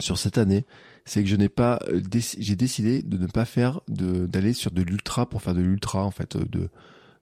sur 0.00 0.18
cette 0.18 0.38
année, 0.38 0.64
c'est 1.04 1.22
que 1.22 1.28
je 1.28 1.36
n'ai 1.36 1.48
pas 1.48 1.80
euh, 1.88 2.00
j'ai 2.38 2.56
décidé 2.56 3.02
de 3.02 3.16
ne 3.18 3.26
pas 3.26 3.44
faire 3.44 3.80
d'aller 3.88 4.52
sur 4.52 4.70
de 4.70 4.82
l'ultra 4.82 5.28
pour 5.28 5.42
faire 5.42 5.54
de 5.54 5.60
l'ultra 5.60 6.04
en 6.04 6.10
fait 6.10 6.36
de 6.36 6.70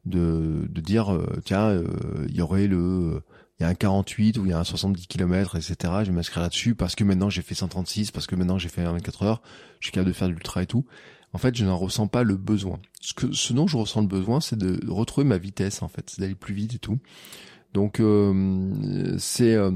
de 0.07 0.67
de 0.69 0.81
dire 0.81 1.19
tiens 1.45 1.83
il 2.29 2.35
y 2.35 2.43
aurait 2.43 2.67
le 2.67 3.23
il 3.61 3.65
y 3.65 3.67
a 3.67 3.69
un 3.69 3.75
48 3.75 4.39
ou 4.39 4.47
il 4.47 4.51
y 4.51 4.53
a 4.55 4.59
un 4.59 4.65
70 4.65 5.07
km, 5.07 5.57
etc. 5.57 5.75
Je 6.01 6.07
vais 6.07 6.13
m'inscrire 6.13 6.43
là-dessus 6.43 6.75
parce 6.75 6.95
que 6.95 7.05
maintenant 7.05 7.29
j'ai 7.29 7.43
fait 7.43 7.55
136, 7.55 8.11
parce 8.11 8.27
que 8.27 8.35
maintenant 8.35 8.57
j'ai 8.57 8.71
fait 8.71 8.83
24 8.83 9.23
heures, 9.23 9.43
je 9.81 9.87
suis 9.87 9.93
capable 9.93 10.09
de 10.09 10.17
faire 10.17 10.29
de 10.29 10.33
l'ultra 10.33 10.63
et 10.63 10.67
tout. 10.67 10.87
En 11.33 11.39
fait, 11.39 11.55
je 11.55 11.65
n'en 11.65 11.77
ressens 11.77 12.09
pas 12.09 12.23
le 12.23 12.37
besoin. 12.37 12.81
Ce, 13.01 13.15
que, 13.15 13.33
ce 13.33 13.53
dont 13.53 13.67
je 13.67 13.77
ressens 13.77 14.01
le 14.01 14.07
besoin, 14.09 14.41
c'est 14.41 14.59
de 14.59 14.81
retrouver 14.91 15.27
ma 15.27 15.39
vitesse, 15.39 15.83
en 15.83 15.89
fait, 15.89 16.09
c'est 16.09 16.21
d'aller 16.21 16.35
plus 16.35 16.55
vite 16.55 16.75
et 16.75 16.79
tout. 16.79 16.99
Donc, 17.73 18.01
euh, 18.01 19.15
c'est 19.19 19.55
euh, 19.55 19.71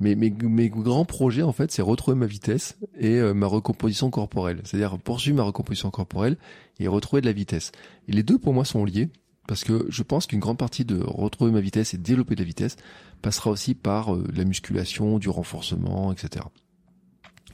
mes, 0.00 0.14
mes, 0.14 0.68
grands 0.68 1.04
projets, 1.04 1.42
en 1.42 1.52
fait, 1.52 1.72
c'est 1.72 1.82
retrouver 1.82 2.16
ma 2.16 2.26
vitesse 2.26 2.78
et 2.98 3.16
euh, 3.16 3.34
ma 3.34 3.46
recomposition 3.46 4.10
corporelle. 4.10 4.60
C'est-à-dire 4.64 4.98
poursuivre 4.98 5.36
ma 5.36 5.42
recomposition 5.42 5.90
corporelle 5.90 6.36
et 6.78 6.86
retrouver 6.86 7.20
de 7.20 7.26
la 7.26 7.32
vitesse. 7.32 7.72
Et 8.06 8.12
les 8.12 8.22
deux, 8.22 8.38
pour 8.38 8.54
moi, 8.54 8.64
sont 8.64 8.84
liés 8.84 9.08
parce 9.48 9.64
que 9.64 9.86
je 9.88 10.02
pense 10.02 10.26
qu'une 10.26 10.40
grande 10.40 10.58
partie 10.58 10.84
de 10.84 11.00
retrouver 11.02 11.50
ma 11.50 11.60
vitesse 11.60 11.94
et 11.94 11.98
développer 11.98 12.34
de 12.34 12.42
la 12.42 12.46
vitesse 12.46 12.76
passera 13.22 13.50
aussi 13.50 13.74
par 13.74 14.14
euh, 14.14 14.24
la 14.36 14.44
musculation, 14.44 15.18
du 15.18 15.30
renforcement, 15.30 16.12
etc. 16.12 16.44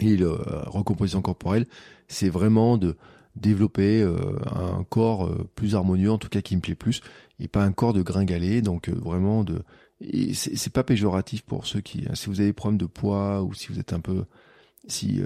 Et 0.00 0.16
la 0.16 0.26
euh, 0.26 0.62
recomposition 0.66 1.22
corporelle, 1.22 1.66
c'est 2.08 2.28
vraiment 2.28 2.76
de 2.76 2.96
développer 3.36 4.02
euh, 4.02 4.36
un 4.54 4.84
corps 4.84 5.32
plus 5.54 5.76
harmonieux, 5.76 6.10
en 6.10 6.18
tout 6.18 6.28
cas 6.28 6.42
qui 6.42 6.56
me 6.56 6.60
plaît 6.60 6.74
plus, 6.74 7.00
et 7.38 7.48
pas 7.48 7.64
un 7.64 7.72
corps 7.72 7.92
de 7.92 8.02
gringalet. 8.02 8.60
Donc 8.60 8.88
vraiment 8.88 9.44
de, 9.44 9.62
c'est 10.00 10.72
pas 10.72 10.84
péjoratif 10.84 11.42
pour 11.42 11.66
ceux 11.66 11.80
qui, 11.80 12.06
si 12.14 12.26
vous 12.26 12.40
avez 12.40 12.50
des 12.50 12.52
problèmes 12.52 12.78
de 12.78 12.86
poids 12.86 13.42
ou 13.42 13.54
si 13.54 13.68
vous 13.68 13.78
êtes 13.78 13.92
un 13.92 14.00
peu, 14.00 14.24
si, 14.86 15.22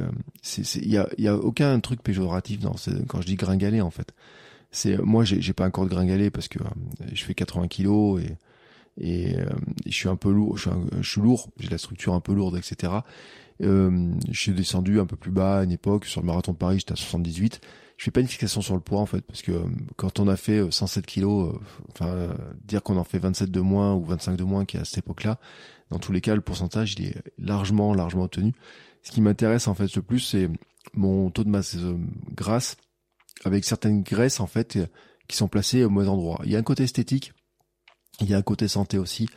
il 0.76 0.90
y 0.90 0.98
a, 0.98 1.08
y 1.18 1.28
a 1.28 1.36
aucun 1.36 1.78
truc 1.80 2.02
péjoratif 2.02 2.60
dans 2.60 2.76
quand 3.08 3.20
je 3.20 3.26
dis 3.26 3.34
gringalet 3.34 3.80
en 3.80 3.90
fait 3.90 4.14
c'est 4.70 4.98
moi 4.98 5.24
j'ai 5.24 5.52
pas 5.52 5.66
encore 5.66 5.84
de 5.84 5.90
gringalet 5.90 6.30
parce 6.30 6.48
que 6.48 6.58
euh, 6.60 7.06
je 7.12 7.24
fais 7.24 7.34
80 7.34 7.68
kilos 7.68 8.22
et 8.22 8.36
et, 9.00 9.38
euh, 9.38 9.46
je 9.86 9.92
suis 9.92 10.08
un 10.08 10.16
peu 10.16 10.28
lourd, 10.28 10.58
je 10.58 10.62
suis, 10.62 10.78
je 11.00 11.08
suis 11.08 11.20
lourd, 11.20 11.48
j'ai 11.60 11.68
la 11.68 11.78
structure 11.78 12.14
un 12.14 12.20
peu 12.20 12.32
lourde, 12.32 12.56
etc. 12.56 12.92
Euh, 13.62 14.12
je 14.28 14.40
suis 14.40 14.50
descendu 14.50 14.98
un 14.98 15.06
peu 15.06 15.14
plus 15.14 15.30
bas 15.30 15.60
à 15.60 15.62
une 15.62 15.70
époque 15.70 16.04
sur 16.04 16.20
le 16.20 16.26
marathon 16.26 16.50
de 16.50 16.56
Paris, 16.56 16.80
j'étais 16.80 16.94
à 16.94 16.96
78. 16.96 17.60
Je 17.98 18.04
fais 18.04 18.10
pas 18.10 18.20
une 18.20 18.28
fixation 18.28 18.62
sur 18.62 18.74
le 18.74 18.80
poids 18.80 19.00
en 19.00 19.06
fait 19.06 19.20
parce 19.22 19.42
que 19.42 19.52
euh, 19.52 19.64
quand 19.96 20.20
on 20.20 20.28
a 20.28 20.36
fait 20.36 20.70
107 20.70 21.04
kilos, 21.04 21.54
enfin 21.90 22.34
dire 22.64 22.82
qu'on 22.82 22.96
en 22.96 23.04
fait 23.04 23.18
27 23.18 23.50
de 23.50 23.60
moins 23.60 23.94
ou 23.94 24.04
25 24.04 24.36
de 24.36 24.44
moins 24.44 24.64
qui 24.64 24.78
à 24.78 24.84
cette 24.84 24.98
époque-là, 24.98 25.38
dans 25.90 25.98
tous 25.98 26.12
les 26.12 26.20
cas 26.20 26.34
le 26.34 26.40
pourcentage 26.40 26.94
il 26.96 27.06
est 27.06 27.22
largement 27.38 27.92
largement 27.92 28.24
obtenu. 28.24 28.54
Ce 29.02 29.10
qui 29.10 29.20
m'intéresse 29.20 29.68
en 29.68 29.74
fait 29.74 29.94
le 29.94 30.02
plus 30.02 30.20
c'est 30.20 30.48
mon 30.94 31.30
taux 31.30 31.44
de 31.44 31.50
masse 31.50 31.76
grasse 32.34 32.76
avec 33.44 33.64
certaines 33.64 34.02
graisses 34.02 34.40
en 34.40 34.46
fait 34.46 34.76
euh, 34.76 34.86
qui 35.28 35.36
sont 35.36 35.48
placées 35.48 35.84
au 35.84 35.90
mauvais 35.90 36.08
endroit. 36.08 36.40
Il 36.44 36.52
y 36.52 36.56
a 36.56 36.58
un 36.58 36.62
côté 36.62 36.84
esthétique, 36.84 37.32
il 38.20 38.30
y 38.30 38.34
a 38.34 38.38
un 38.38 38.42
côté 38.42 38.68
santé 38.68 38.98
aussi. 38.98 39.28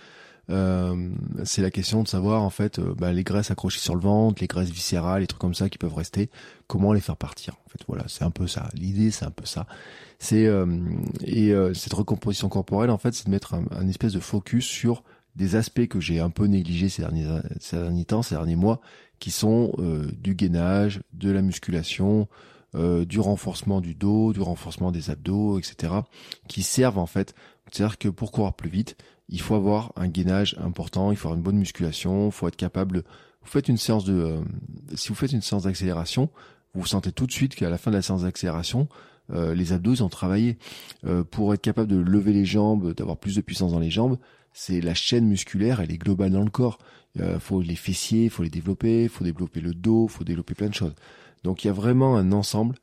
Euh, 0.51 1.09
c'est 1.43 1.61
la 1.61 1.71
question 1.71 2.03
de 2.03 2.07
savoir 2.07 2.43
en 2.43 2.49
fait 2.49 2.79
euh, 2.79 2.93
bah, 2.97 3.13
les 3.13 3.23
graisses 3.23 3.51
accrochées 3.51 3.79
sur 3.79 3.95
le 3.95 4.01
ventre, 4.01 4.41
les 4.41 4.47
graisses 4.47 4.69
viscérales, 4.69 5.21
les 5.21 5.27
trucs 5.27 5.41
comme 5.41 5.53
ça 5.53 5.69
qui 5.69 5.77
peuvent 5.77 5.93
rester, 5.93 6.29
comment 6.67 6.93
les 6.93 7.01
faire 7.01 7.17
partir. 7.17 7.55
En 7.65 7.69
fait, 7.69 7.79
voilà, 7.87 8.03
c'est 8.07 8.23
un 8.23 8.31
peu 8.31 8.47
ça. 8.47 8.69
L'idée, 8.73 9.11
c'est 9.11 9.25
un 9.25 9.31
peu 9.31 9.45
ça. 9.45 9.65
C'est 10.19 10.45
euh, 10.45 10.65
et 11.23 11.53
cette 11.73 11.93
recomposition 11.93 12.49
corporelle, 12.49 12.91
en 12.91 12.97
fait, 12.97 13.13
c'est 13.13 13.25
de 13.25 13.31
mettre 13.31 13.55
un, 13.55 13.87
espèce 13.87 14.13
de 14.13 14.19
focus 14.19 14.65
sur 14.65 15.03
des 15.35 15.55
aspects 15.55 15.87
que 15.87 15.99
j'ai 15.99 16.19
un 16.19 16.29
peu 16.29 16.45
négligés 16.45 16.89
ces 16.89 17.01
derniers 17.01 17.27
ces 17.59 17.77
derniers 17.77 18.05
temps, 18.05 18.21
ces 18.21 18.35
derniers 18.35 18.57
mois, 18.57 18.81
qui 19.19 19.31
sont 19.31 19.73
du 20.19 20.35
gainage, 20.35 21.01
de 21.13 21.31
la 21.31 21.41
musculation, 21.41 22.27
euh, 22.73 23.03
du 23.03 23.19
renforcement 23.19 23.81
du 23.81 23.95
dos, 23.95 24.31
du 24.31 24.39
renforcement 24.39 24.93
des 24.93 25.09
abdos, 25.09 25.59
etc., 25.59 25.93
qui 26.47 26.63
servent 26.63 26.99
en 26.99 27.05
fait. 27.05 27.35
C'est-à-dire 27.69 27.97
que 27.97 28.07
pour 28.07 28.31
courir 28.31 28.53
plus 28.53 28.69
vite, 28.69 28.95
il 29.31 29.41
faut 29.41 29.55
avoir 29.55 29.91
un 29.95 30.07
gainage 30.07 30.55
important, 30.59 31.11
il 31.11 31.17
faut 31.17 31.27
avoir 31.27 31.37
une 31.37 31.43
bonne 31.43 31.57
musculation, 31.57 32.27
il 32.27 32.31
faut 32.31 32.47
être 32.47 32.55
capable. 32.55 33.03
Vous 33.41 33.49
faites 33.49 33.67
une 33.67 33.77
séance 33.77 34.05
de, 34.05 34.13
euh, 34.13 34.41
si 34.95 35.09
vous 35.09 35.15
faites 35.15 35.31
une 35.31 35.41
séance 35.41 35.63
d'accélération, 35.63 36.29
vous 36.73 36.85
sentez 36.85 37.11
tout 37.11 37.25
de 37.25 37.31
suite 37.31 37.55
qu'à 37.55 37.69
la 37.69 37.77
fin 37.77 37.91
de 37.91 37.95
la 37.95 38.01
séance 38.01 38.23
d'accélération, 38.23 38.87
euh, 39.31 39.55
les 39.55 39.73
abdos 39.73 39.95
ils 39.95 40.03
ont 40.03 40.09
travaillé. 40.09 40.57
pour 41.31 41.53
être 41.53 41.61
capable 41.61 41.89
de 41.89 41.97
lever 41.97 42.33
les 42.33 42.45
jambes, 42.45 42.93
d'avoir 42.93 43.17
plus 43.17 43.35
de 43.35 43.41
puissance 43.41 43.71
dans 43.71 43.79
les 43.79 43.89
jambes, 43.89 44.17
c'est 44.53 44.81
la 44.81 44.93
chaîne 44.93 45.25
musculaire, 45.25 45.79
elle 45.79 45.91
est 45.91 45.97
globale 45.97 46.31
dans 46.31 46.43
le 46.43 46.51
corps. 46.51 46.77
Il 47.15 47.39
faut 47.39 47.61
les 47.61 47.75
fessiers, 47.75 48.25
il 48.25 48.29
faut 48.29 48.43
les 48.43 48.49
développer, 48.49 49.03
il 49.03 49.09
faut 49.09 49.23
développer 49.23 49.59
le 49.59 49.73
dos, 49.73 50.07
il 50.09 50.11
faut 50.11 50.23
développer 50.23 50.53
plein 50.53 50.69
de 50.69 50.73
choses. 50.73 50.93
Donc 51.43 51.63
il 51.63 51.67
y 51.67 51.69
a 51.69 51.73
vraiment 51.73 52.17
un 52.17 52.31
ensemble 52.31 52.75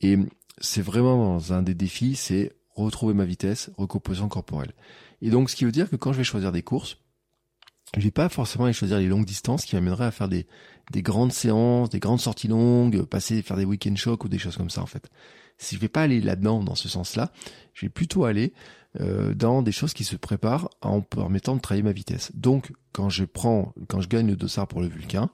et 0.00 0.18
c'est 0.58 0.82
vraiment 0.82 1.38
un 1.50 1.62
des 1.62 1.74
défis, 1.74 2.14
c'est 2.14 2.52
retrouver 2.74 3.14
ma 3.14 3.24
vitesse, 3.24 3.70
recomposition 3.76 4.28
corporelle. 4.28 4.72
Et 5.22 5.30
donc 5.30 5.48
ce 5.48 5.56
qui 5.56 5.64
veut 5.64 5.72
dire 5.72 5.88
que 5.88 5.96
quand 5.96 6.12
je 6.12 6.18
vais 6.18 6.24
choisir 6.24 6.52
des 6.52 6.62
courses, 6.62 6.98
je 7.96 8.02
vais 8.02 8.10
pas 8.10 8.28
forcément 8.28 8.64
aller 8.64 8.74
choisir 8.74 8.98
les 8.98 9.06
longues 9.06 9.24
distances 9.24 9.64
qui 9.64 9.74
m'amèneraient 9.76 10.06
à 10.06 10.10
faire 10.10 10.28
des, 10.28 10.46
des 10.90 11.02
grandes 11.02 11.32
séances, 11.32 11.90
des 11.90 12.00
grandes 12.00 12.20
sorties 12.20 12.48
longues, 12.48 13.02
passer 13.02 13.40
faire 13.42 13.56
des 13.56 13.64
week-end 13.64 13.94
shocks 13.96 14.24
ou 14.24 14.28
des 14.28 14.38
choses 14.38 14.56
comme 14.56 14.70
ça 14.70 14.82
en 14.82 14.86
fait. 14.86 15.08
Si 15.58 15.76
je 15.76 15.80
vais 15.80 15.88
pas 15.88 16.02
aller 16.02 16.20
là-dedans 16.20 16.62
dans 16.62 16.74
ce 16.74 16.88
sens-là, 16.88 17.32
je 17.72 17.86
vais 17.86 17.90
plutôt 17.90 18.24
aller 18.24 18.52
euh, 19.00 19.34
dans 19.34 19.62
des 19.62 19.72
choses 19.72 19.94
qui 19.94 20.04
se 20.04 20.16
préparent 20.16 20.68
en 20.80 21.00
permettant 21.00 21.54
de 21.54 21.60
travailler 21.60 21.82
ma 21.82 21.92
vitesse. 21.92 22.32
Donc 22.34 22.72
quand 22.92 23.08
je 23.08 23.24
prends, 23.24 23.72
quand 23.88 24.00
je 24.00 24.08
gagne 24.08 24.26
le 24.26 24.36
dossard 24.36 24.66
pour 24.66 24.80
le 24.80 24.88
Vulcain, 24.88 25.30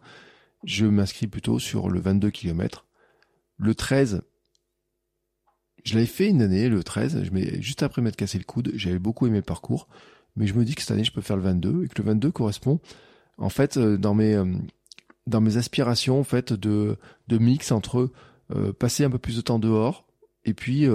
je 0.65 0.87
m'inscris 0.87 1.29
plutôt 1.29 1.59
sur 1.59 1.89
le 1.89 2.01
22 2.01 2.31
km. 2.31 2.87
Le 3.57 3.75
13, 3.75 4.23
je 5.89 5.95
l'avais 5.95 6.07
fait 6.07 6.29
une 6.29 6.43
année, 6.43 6.69
le 6.69 6.85
13, 6.85 7.25
je 7.25 7.31
mets, 7.31 7.63
juste 7.63 7.83
après 7.83 8.03
m'être 8.03 8.17
cassé 8.17 8.39
le 8.39 8.45
coude, 8.45 8.73
j'avais 8.75 8.99
beaucoup 8.99 9.27
aimé 9.27 9.39
le 9.39 9.43
parcours, 9.43 9.89
mais 10.37 10.47
je 10.47 10.55
me 10.55 10.65
dis 10.65 10.75
que 10.75 10.83
cette 10.83 10.91
année 10.91 11.05
je 11.05 11.13
peux 11.13 11.21
faire 11.21 11.37
le 11.37 11.43
22 11.43 11.85
et 11.85 11.89
que 11.89 12.01
le 12.01 12.05
22 12.05 12.31
correspond 12.31 12.81
en 13.39 13.49
fait 13.49 13.77
euh, 13.77 13.97
dans 13.97 14.15
mes 14.15 14.35
euh, 14.35 14.45
dans 15.27 15.41
mes 15.41 15.57
aspirations 15.57 16.21
en 16.21 16.25
fait 16.25 16.53
de 16.53 16.97
de 17.29 17.39
mix 17.39 17.73
entre 17.73 18.11
euh, 18.55 18.73
passer 18.73 19.05
un 19.05 19.11
peu 19.11 19.19
plus 19.19 19.37
de 19.37 19.41
temps 19.41 19.59
dehors 19.59 20.07
et 20.45 20.55
puis 20.55 20.87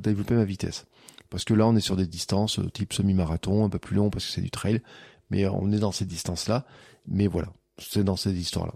développer 0.00 0.34
ma 0.34 0.44
vitesse. 0.44 0.86
Parce 1.30 1.44
que 1.44 1.54
là 1.54 1.66
on 1.66 1.76
est 1.76 1.80
sur 1.80 1.96
des 1.96 2.06
distances 2.06 2.60
type 2.72 2.92
semi-marathon, 2.92 3.64
un 3.64 3.68
peu 3.68 3.78
plus 3.78 3.96
long 3.96 4.10
parce 4.10 4.26
que 4.26 4.32
c'est 4.32 4.40
du 4.40 4.50
trail, 4.50 4.82
mais 5.30 5.46
on 5.46 5.70
est 5.70 5.78
dans 5.78 5.92
ces 5.92 6.04
distances 6.04 6.48
là. 6.48 6.66
Mais 7.06 7.26
voilà, 7.26 7.52
c'est 7.78 8.02
dans 8.02 8.16
cette 8.16 8.36
histoire-là. 8.36 8.74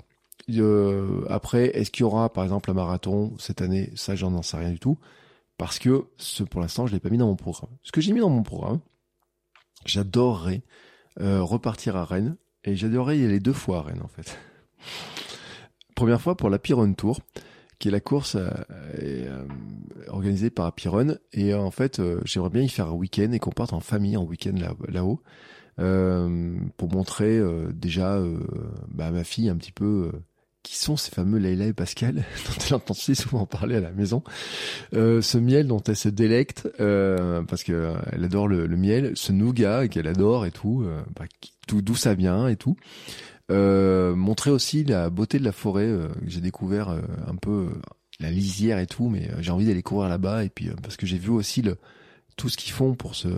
Euh, 0.51 1.25
après, 1.29 1.67
est-ce 1.77 1.91
qu'il 1.91 2.03
y 2.03 2.05
aura 2.05 2.33
par 2.33 2.45
exemple 2.45 2.71
un 2.71 2.75
marathon 2.75 3.35
cette 3.39 3.63
année? 3.63 3.91
Ça, 3.95 4.15
j'en 4.15 4.43
sais 4.43 4.57
rien 4.57 4.71
du 4.71 4.79
tout. 4.79 4.99
Parce 5.59 5.79
que 5.79 6.07
ce, 6.17 6.43
pour 6.43 6.61
l'instant, 6.61 6.87
je 6.87 6.93
l'ai 6.93 7.01
pas 7.01 7.11
mis 7.11 7.19
dans 7.19 7.27
mon 7.27 7.37
programme. 7.37 7.71
Ce 7.83 7.93
que 7.93 8.01
j'ai 8.01 8.13
mis 8.13 8.21
dans 8.21 8.31
mon 8.31 8.43
programme, 8.43 8.81
j'adorerais 9.87 10.63
euh, 11.21 11.43
repartir 11.43 11.97
à 11.97 12.05
Rennes. 12.05 12.37
Et 12.65 12.77
j'adorerais 12.77 13.19
y 13.19 13.25
aller 13.25 13.41
deux 13.41 13.53
fois 13.53 13.79
à 13.79 13.83
Rennes, 13.83 14.03
en 14.03 14.09
fait. 14.09 14.39
Première 15.95 16.21
fois 16.21 16.37
pour 16.37 16.49
la 16.49 16.59
Piron 16.59 16.93
Tour, 16.95 17.21
qui 17.79 17.89
est 17.89 17.91
la 17.91 18.01
course 18.01 18.37
euh, 18.37 18.51
euh 18.71 19.47
organisée 20.09 20.51
par 20.51 20.73
Piron. 20.75 21.17
Et 21.33 21.55
en 21.55 21.71
fait, 21.71 21.99
euh, 21.99 22.21
j'aimerais 22.25 22.51
bien 22.51 22.63
y 22.63 22.69
faire 22.69 22.89
un 22.89 22.93
week-end 22.93 23.31
et 23.33 23.39
qu'on 23.39 23.51
parte 23.51 23.73
en 23.73 23.81
famille 23.81 24.17
en 24.17 24.25
week-end 24.25 24.55
là-haut. 24.89 25.23
Euh, 25.79 26.55
pour 26.77 26.93
montrer 26.93 27.39
euh, 27.39 27.73
déjà 27.73 28.17
euh, 28.17 28.39
bah, 28.89 29.11
ma 29.11 29.25
fille 29.25 29.49
un 29.49 29.57
petit 29.57 29.73
peu 29.73 30.13
qui 30.73 30.79
sont 30.79 30.97
ces 30.97 31.11
fameux 31.11 31.39
Leila 31.39 31.67
et 31.67 31.73
Pascal 31.75 32.15
dont 32.47 32.65
elle 32.67 32.75
entend 32.75 32.95
si 32.95 33.15
souvent 33.15 33.45
parler 33.45 33.77
à 33.77 33.81
la 33.81 33.93
maison. 33.93 34.23
Euh, 34.95 35.21
ce 35.21 35.37
miel 35.37 35.67
dont 35.67 35.83
elle 35.87 35.97
se 35.97 36.09
délecte 36.09 36.67
euh, 36.81 37.43
parce 37.43 37.63
que 37.63 37.93
elle 38.11 38.25
adore 38.25 38.49
le, 38.49 38.67
miel, 38.69 39.13
ce 39.15 39.33
nougat 39.33 39.89
qu'elle 39.89 40.07
adore 40.07 40.47
et 40.47 40.51
tout, 40.51 40.83
euh, 40.83 41.03
bah, 41.15 41.27
tout 41.69 41.83
d'où 41.83 41.95
ça 41.95 42.15
vient 42.15 42.49
et 42.49 42.57
tout. 42.57 42.77
montrer 43.51 44.51
aussi 44.51 44.83
la 44.85 45.11
beauté 45.11 45.39
de 45.39 45.45
la 45.45 45.53
forêt 45.53 45.89
que 45.89 46.31
j'ai 46.31 46.41
découvert 46.41 46.89
un 46.89 47.37
peu 47.37 47.69
la 48.19 48.31
lisière 48.31 48.79
et 48.79 48.87
tout, 48.87 49.11
mais 49.11 49.29
j'ai 49.41 49.51
envie 49.51 49.67
d'aller 49.67 49.83
courir 49.83 50.09
là-bas 50.09 50.43
et 50.43 50.49
puis 50.49 50.71
parce 50.83 50.97
que 50.97 51.05
j'ai 51.05 51.19
vu 51.19 51.29
aussi 51.29 51.61
le 51.61 51.77
tout 52.39 52.49
ce 52.49 52.57
qu'ils 52.57 52.73
font 52.73 52.95
pour 52.95 53.15
ce 53.15 53.29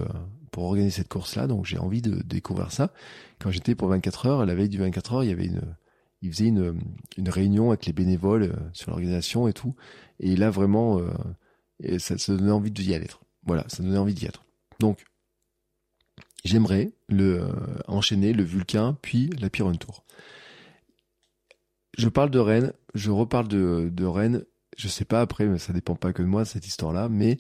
pour 0.53 0.67
organiser 0.67 0.99
cette 0.99 1.09
course-là, 1.09 1.49
donc 1.49 1.67
j'ai 1.67 1.79
envie 1.79 2.01
de, 2.01 2.23
découvrir 2.23 2.71
ça. 2.71 2.93
Quand 3.41 3.51
j'étais 3.51 3.75
pour 3.75 3.89
24 3.89 4.27
heures, 4.27 4.47
la 4.47 4.55
veille 4.55 4.69
du 4.69 4.79
24 4.79 5.15
heures, 5.15 5.25
il 5.25 5.31
y 5.31 5.33
avait 5.33 5.47
une, 5.47 5.63
il 6.25 6.33
faisait 6.33 6.47
une, 6.47 6.81
réunion 7.29 7.69
avec 7.69 7.85
les 7.85 7.93
bénévoles 7.93 8.45
euh, 8.45 8.57
sur 8.73 8.91
l'organisation 8.91 9.47
et 9.47 9.53
tout. 9.53 9.75
Et 10.21 10.37
là 10.37 10.51
vraiment, 10.51 10.99
euh, 10.99 11.99
ça, 11.99 12.17
donnait 12.35 12.51
envie 12.51 12.71
d'y 12.71 12.95
aller. 12.95 13.09
Voilà, 13.45 13.65
ça 13.69 13.83
donnait 13.83 13.99
envie 13.99 14.15
d'y 14.15 14.25
être. 14.25 14.43
Donc, 14.81 15.05
j'aimerais 16.43 16.93
le 17.09 17.43
euh, 17.43 17.53
enchaîner 17.87 18.33
le 18.33 18.43
Vulcain 18.43 18.97
puis 19.03 19.29
la 19.39 19.51
Pyron 19.51 19.75
Tour. 19.75 20.05
Je 21.99 22.09
parle 22.09 22.31
de 22.31 22.39
Rennes, 22.39 22.73
je 22.95 23.11
reparle 23.11 23.47
de, 23.47 23.91
de 23.93 24.05
Rennes. 24.05 24.45
Je 24.79 24.89
sais 24.89 25.05
pas 25.05 25.21
après, 25.21 25.47
mais 25.47 25.59
ça 25.59 25.75
dépend 25.75 25.95
pas 25.95 26.15
que 26.15 26.23
de 26.23 26.27
moi 26.27 26.47
cette 26.47 26.67
histoire-là, 26.67 27.09
mais 27.11 27.37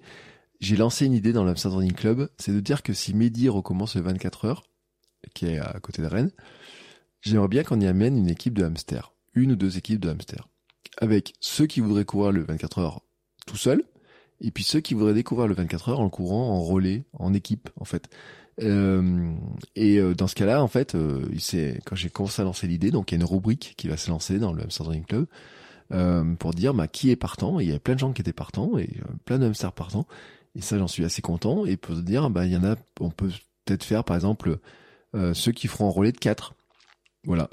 j'ai 0.60 0.76
lancé 0.76 1.06
une 1.06 1.14
idée 1.14 1.32
dans 1.32 1.42
l'Amsterdam 1.42 1.78
Running 1.78 1.94
Club, 1.94 2.28
c'est 2.38 2.52
de 2.52 2.60
dire 2.60 2.82
que 2.82 2.92
si 2.92 3.14
Mehdi 3.14 3.48
recommence 3.48 3.96
le 3.96 4.02
24 4.02 4.44
heures, 4.44 4.62
qui 5.34 5.46
est 5.46 5.58
à 5.58 5.80
côté 5.80 6.02
de 6.02 6.06
Rennes, 6.06 6.30
j'aimerais 7.24 7.48
bien 7.48 7.62
qu'on 7.62 7.80
y 7.80 7.86
amène 7.86 8.16
une 8.16 8.28
équipe 8.28 8.54
de 8.54 8.64
hamster, 8.64 9.12
une 9.34 9.52
ou 9.52 9.56
deux 9.56 9.76
équipes 9.76 10.00
de 10.00 10.10
hamster, 10.10 10.48
avec 10.98 11.34
ceux 11.40 11.66
qui 11.66 11.80
voudraient 11.80 12.04
courir 12.04 12.32
le 12.32 12.44
24 12.44 12.78
heures 12.78 13.00
tout 13.46 13.56
seul, 13.56 13.82
et 14.40 14.50
puis 14.50 14.64
ceux 14.64 14.80
qui 14.80 14.94
voudraient 14.94 15.14
découvrir 15.14 15.48
le 15.48 15.54
24 15.54 15.88
heures 15.90 16.00
en 16.00 16.10
courant 16.10 16.50
en 16.50 16.62
relais, 16.62 17.04
en 17.14 17.34
équipe 17.34 17.68
en 17.76 17.84
fait. 17.84 18.08
Euh, 18.62 19.32
et 19.74 19.98
euh, 19.98 20.14
dans 20.14 20.28
ce 20.28 20.34
cas-là, 20.34 20.62
en 20.62 20.68
fait, 20.68 20.94
euh, 20.94 21.26
quand 21.84 21.96
j'ai 21.96 22.10
commencé 22.10 22.42
à 22.42 22.44
lancer 22.44 22.66
l'idée, 22.66 22.90
donc 22.90 23.10
il 23.10 23.14
y 23.14 23.18
a 23.18 23.20
une 23.20 23.28
rubrique 23.28 23.74
qui 23.76 23.88
va 23.88 23.96
se 23.96 24.10
lancer 24.10 24.38
dans 24.38 24.52
le 24.52 24.62
Hamster 24.62 24.86
Running 24.86 25.04
Club 25.04 25.26
euh, 25.92 26.34
pour 26.36 26.52
dire 26.52 26.74
bah, 26.74 26.88
qui 26.88 27.10
est 27.10 27.16
partant. 27.16 27.60
Et 27.60 27.64
il 27.64 27.70
y 27.70 27.74
a 27.74 27.78
plein 27.78 27.94
de 27.94 28.00
gens 28.00 28.12
qui 28.12 28.22
étaient 28.22 28.32
partants 28.32 28.78
et 28.78 28.90
euh, 29.00 29.12
plein 29.24 29.38
de 29.38 29.46
hamsters 29.46 29.72
partants. 29.72 30.06
Et 30.54 30.60
ça, 30.60 30.78
j'en 30.78 30.88
suis 30.88 31.04
assez 31.04 31.22
content. 31.22 31.66
Et 31.66 31.76
pour 31.76 31.96
se 31.96 32.00
dire, 32.00 32.30
bah, 32.30 32.46
il 32.46 32.52
y 32.52 32.56
en 32.56 32.64
a, 32.64 32.76
on 33.00 33.10
peut 33.10 33.30
peut-être 33.64 33.84
faire, 33.84 34.04
par 34.04 34.16
exemple, 34.16 34.58
ceux 35.32 35.52
qui 35.52 35.68
feront 35.68 35.86
un 35.86 35.92
relais 35.92 36.12
de 36.12 36.18
4. 36.18 36.54
Voilà. 37.24 37.48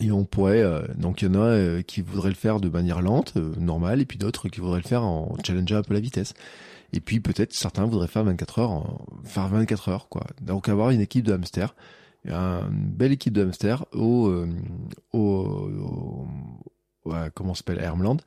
Et 0.00 0.10
on 0.10 0.24
pourrait, 0.24 0.64
donc 0.96 1.22
il 1.22 1.26
y 1.26 1.36
en 1.36 1.40
a 1.40 1.82
qui 1.84 2.00
voudraient 2.00 2.30
le 2.30 2.34
faire 2.34 2.58
de 2.58 2.68
manière 2.68 3.00
lente, 3.00 3.36
normale, 3.36 4.00
et 4.00 4.04
puis 4.04 4.18
d'autres 4.18 4.48
qui 4.48 4.58
voudraient 4.60 4.80
le 4.82 4.88
faire 4.88 5.04
en 5.04 5.36
challengeant 5.44 5.76
un 5.76 5.82
peu 5.82 5.94
la 5.94 6.00
vitesse. 6.00 6.34
Et 6.94 7.00
puis 7.00 7.18
peut-être 7.18 7.52
certains 7.52 7.86
voudraient 7.86 8.06
faire 8.06 8.22
24 8.22 8.58
heures, 8.60 9.04
faire 9.24 9.48
24 9.48 9.88
heures 9.88 10.08
quoi. 10.08 10.26
Donc 10.40 10.68
avoir 10.68 10.90
une 10.90 11.00
équipe 11.00 11.24
de 11.24 11.32
hamsters, 11.32 11.74
une 12.24 12.68
belle 12.70 13.10
équipe 13.10 13.32
de 13.32 13.42
hamsters 13.42 13.84
au, 13.92 14.28
euh, 14.28 14.48
au, 15.12 16.28
au, 17.04 17.12
comment 17.34 17.54
s'appelle 17.54 17.80
Hermland, 17.80 18.18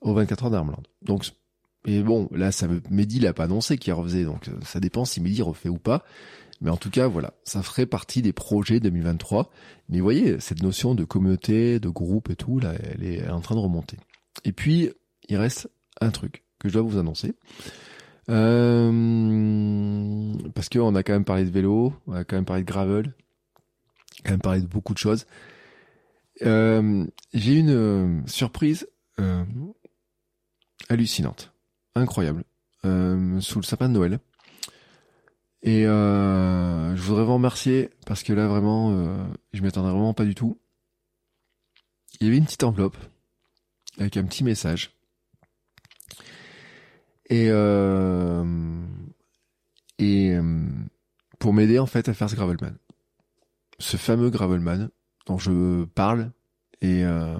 au 0.00 0.14
24 0.14 0.44
heures 0.44 0.50
d'Hermland. 0.50 0.86
Donc 1.02 1.26
et 1.86 2.02
bon 2.02 2.28
là 2.32 2.50
ça 2.50 2.66
veut 2.66 2.82
Mehdi 2.90 3.20
l'a 3.20 3.32
pas 3.32 3.44
annoncé 3.44 3.78
qu'il 3.78 3.92
refaisait 3.92 4.24
donc 4.24 4.50
ça 4.64 4.80
dépend 4.80 5.04
si 5.04 5.20
Mehdi 5.20 5.42
refait 5.42 5.68
ou 5.68 5.78
pas. 5.78 6.04
Mais 6.60 6.70
en 6.70 6.76
tout 6.76 6.90
cas, 6.90 7.06
voilà, 7.06 7.34
ça 7.44 7.62
ferait 7.62 7.86
partie 7.86 8.20
des 8.22 8.32
projets 8.32 8.80
2023. 8.80 9.50
Mais 9.88 9.98
vous 9.98 10.04
voyez, 10.04 10.40
cette 10.40 10.62
notion 10.62 10.94
de 10.94 11.04
communauté, 11.04 11.78
de 11.78 11.88
groupe 11.88 12.30
et 12.30 12.36
tout, 12.36 12.58
là, 12.58 12.74
elle 12.82 13.04
est 13.04 13.28
en 13.28 13.40
train 13.40 13.54
de 13.54 13.60
remonter. 13.60 13.96
Et 14.44 14.52
puis, 14.52 14.90
il 15.28 15.36
reste 15.36 15.70
un 16.00 16.10
truc 16.10 16.44
que 16.58 16.68
je 16.68 16.74
dois 16.74 16.82
vous 16.82 16.98
annoncer. 16.98 17.34
Euh, 18.28 18.90
parce 20.54 20.68
qu'on 20.68 20.94
a 20.94 21.02
quand 21.02 21.14
même 21.14 21.24
parlé 21.24 21.44
de 21.44 21.50
vélo, 21.50 21.94
on 22.06 22.12
a 22.12 22.24
quand 22.24 22.36
même 22.36 22.44
parlé 22.44 22.62
de 22.62 22.68
gravel, 22.68 23.14
quand 24.24 24.32
même 24.32 24.40
parlé 24.40 24.60
de 24.60 24.66
beaucoup 24.66 24.92
de 24.92 24.98
choses. 24.98 25.26
Euh, 26.42 27.06
j'ai 27.32 27.54
une 27.54 27.70
euh, 27.70 28.20
surprise 28.26 28.88
euh, 29.18 29.44
hallucinante, 30.88 31.52
incroyable, 31.94 32.44
euh, 32.84 33.40
sous 33.40 33.58
le 33.58 33.64
sapin 33.64 33.88
de 33.88 33.94
Noël. 33.94 34.18
Et 35.62 35.82
je 35.84 37.00
voudrais 37.00 37.24
vous 37.24 37.34
remercier 37.34 37.90
parce 38.06 38.22
que 38.22 38.32
là 38.32 38.46
vraiment, 38.46 38.92
je 39.52 39.62
m'attendais 39.62 39.90
vraiment 39.90 40.14
pas 40.14 40.24
du 40.24 40.34
tout. 40.34 40.58
Il 42.20 42.26
y 42.26 42.30
avait 42.30 42.38
une 42.38 42.44
petite 42.44 42.64
enveloppe 42.64 42.96
avec 43.98 44.16
un 44.16 44.24
petit 44.24 44.44
message 44.44 44.98
et 47.28 47.48
euh, 47.50 48.44
et 49.98 50.34
euh, 50.34 50.66
pour 51.38 51.52
m'aider 51.52 51.78
en 51.78 51.86
fait 51.86 52.08
à 52.08 52.14
faire 52.14 52.30
ce 52.30 52.36
gravelman, 52.36 52.74
ce 53.78 53.96
fameux 53.96 54.30
gravelman 54.30 54.88
dont 55.26 55.38
je 55.38 55.84
parle 55.84 56.32
et 56.80 57.04
euh, 57.04 57.36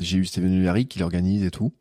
j'ai 0.00 0.18
eu 0.18 0.24
Steven 0.24 0.52
Ullary 0.52 0.86
qui 0.86 0.98
l'organise 0.98 1.44
et 1.44 1.50
tout. 1.50 1.72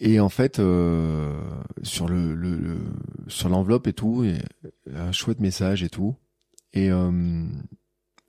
Et 0.00 0.20
en 0.20 0.28
fait, 0.28 0.58
euh, 0.58 1.40
sur 1.82 2.08
le, 2.08 2.34
le, 2.34 2.78
sur 3.26 3.48
l'enveloppe 3.48 3.88
et 3.88 3.92
tout, 3.92 4.24
et 4.24 4.38
un 4.94 5.12
chouette 5.12 5.40
message 5.40 5.82
et 5.82 5.88
tout. 5.88 6.14
Et 6.72 6.90
euh, 6.90 7.44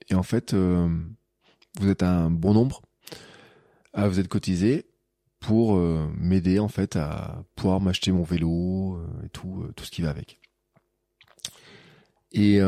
et 0.10 0.16
en 0.16 0.24
fait, 0.24 0.54
euh, 0.54 0.90
vous 1.80 1.90
êtes 1.90 2.04
un 2.04 2.32
bon 2.32 2.54
nombre 2.54 2.82
à 3.94 4.08
vous 4.08 4.20
être 4.20 4.28
cotisé 4.28 4.90
pour 5.40 5.78
euh, 5.78 6.08
m'aider 6.18 6.60
en 6.60 6.68
fait 6.68 6.96
à 6.96 7.44
pouvoir 7.56 7.80
m'acheter 7.80 8.12
mon 8.12 8.24
vélo 8.24 8.98
euh, 8.98 9.26
et 9.26 9.30
tout 9.30 9.64
euh, 9.64 9.72
tout 9.76 9.86
ce 9.86 9.92
qui 9.92 10.02
va 10.02 10.10
avec. 10.10 10.40
Et 12.32 12.60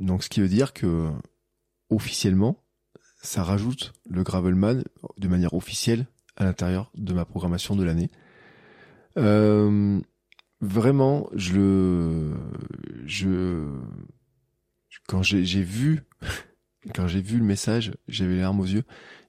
donc 0.00 0.24
ce 0.24 0.28
qui 0.28 0.40
veut 0.40 0.48
dire 0.48 0.72
que 0.72 1.08
officiellement 1.88 2.64
ça 3.22 3.44
rajoute 3.44 3.92
le 4.10 4.24
gravelman 4.24 4.82
de 5.18 5.28
manière 5.28 5.54
officielle 5.54 6.08
à 6.36 6.44
l'intérieur 6.44 6.90
de 6.94 7.12
ma 7.12 7.24
programmation 7.24 7.76
de 7.76 7.84
l'année. 7.84 8.10
vraiment, 10.60 11.28
je 11.34 11.54
le, 11.54 12.34
je, 13.06 13.66
quand 15.06 15.22
j'ai 15.22 15.62
vu, 15.62 16.02
quand 16.94 17.06
j'ai 17.06 17.20
vu 17.20 17.38
le 17.38 17.44
message, 17.44 17.92
j'avais 18.08 18.34
les 18.34 18.40
larmes 18.40 18.60
aux 18.60 18.66
yeux. 18.66 18.84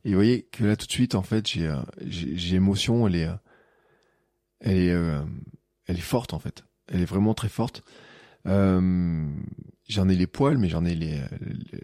Et 0.06 0.10
vous 0.10 0.16
voyez 0.16 0.44
que 0.44 0.64
là 0.64 0.76
tout 0.76 0.88
de 0.88 0.92
suite 0.92 1.16
en 1.16 1.22
fait 1.22 1.48
j'ai 1.48 1.68
euh, 1.68 1.82
j'ai 2.06 2.56
émotion, 2.56 3.08
elle 3.08 3.16
est 3.16 3.26
euh, 3.26 3.36
elle 4.62 4.78
est 4.78 4.92
euh, 4.92 5.22
elle 5.86 5.98
est 5.98 6.02
forte 6.02 6.34
en 6.34 6.40
fait. 6.40 6.64
Elle 6.88 7.02
est 7.02 7.06
vraiment 7.06 7.34
très 7.34 7.50
forte. 7.50 7.84
Euh, 8.46 9.28
j'en 9.90 10.08
ai 10.08 10.16
les 10.16 10.28
poils, 10.28 10.58
mais 10.58 10.70
j'en 10.70 10.86
ai 10.86 10.96
les, 10.96 11.20
les 11.72 11.82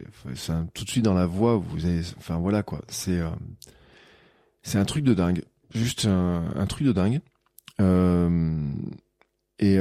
tout 0.74 0.86
de 0.86 0.90
suite 0.90 1.04
dans 1.04 1.14
la 1.14 1.26
voix. 1.26 1.58
Vous 1.58 1.86
avez, 1.86 2.02
enfin 2.18 2.38
voilà 2.38 2.64
quoi. 2.64 2.82
C'est 2.88 3.20
c'est 4.64 4.78
un 4.78 4.86
truc 4.86 5.04
de 5.04 5.14
dingue, 5.14 5.44
juste 5.74 6.06
un, 6.06 6.66
truc 6.68 6.88
de 6.88 6.94
dingue. 6.94 7.22
et 9.60 9.78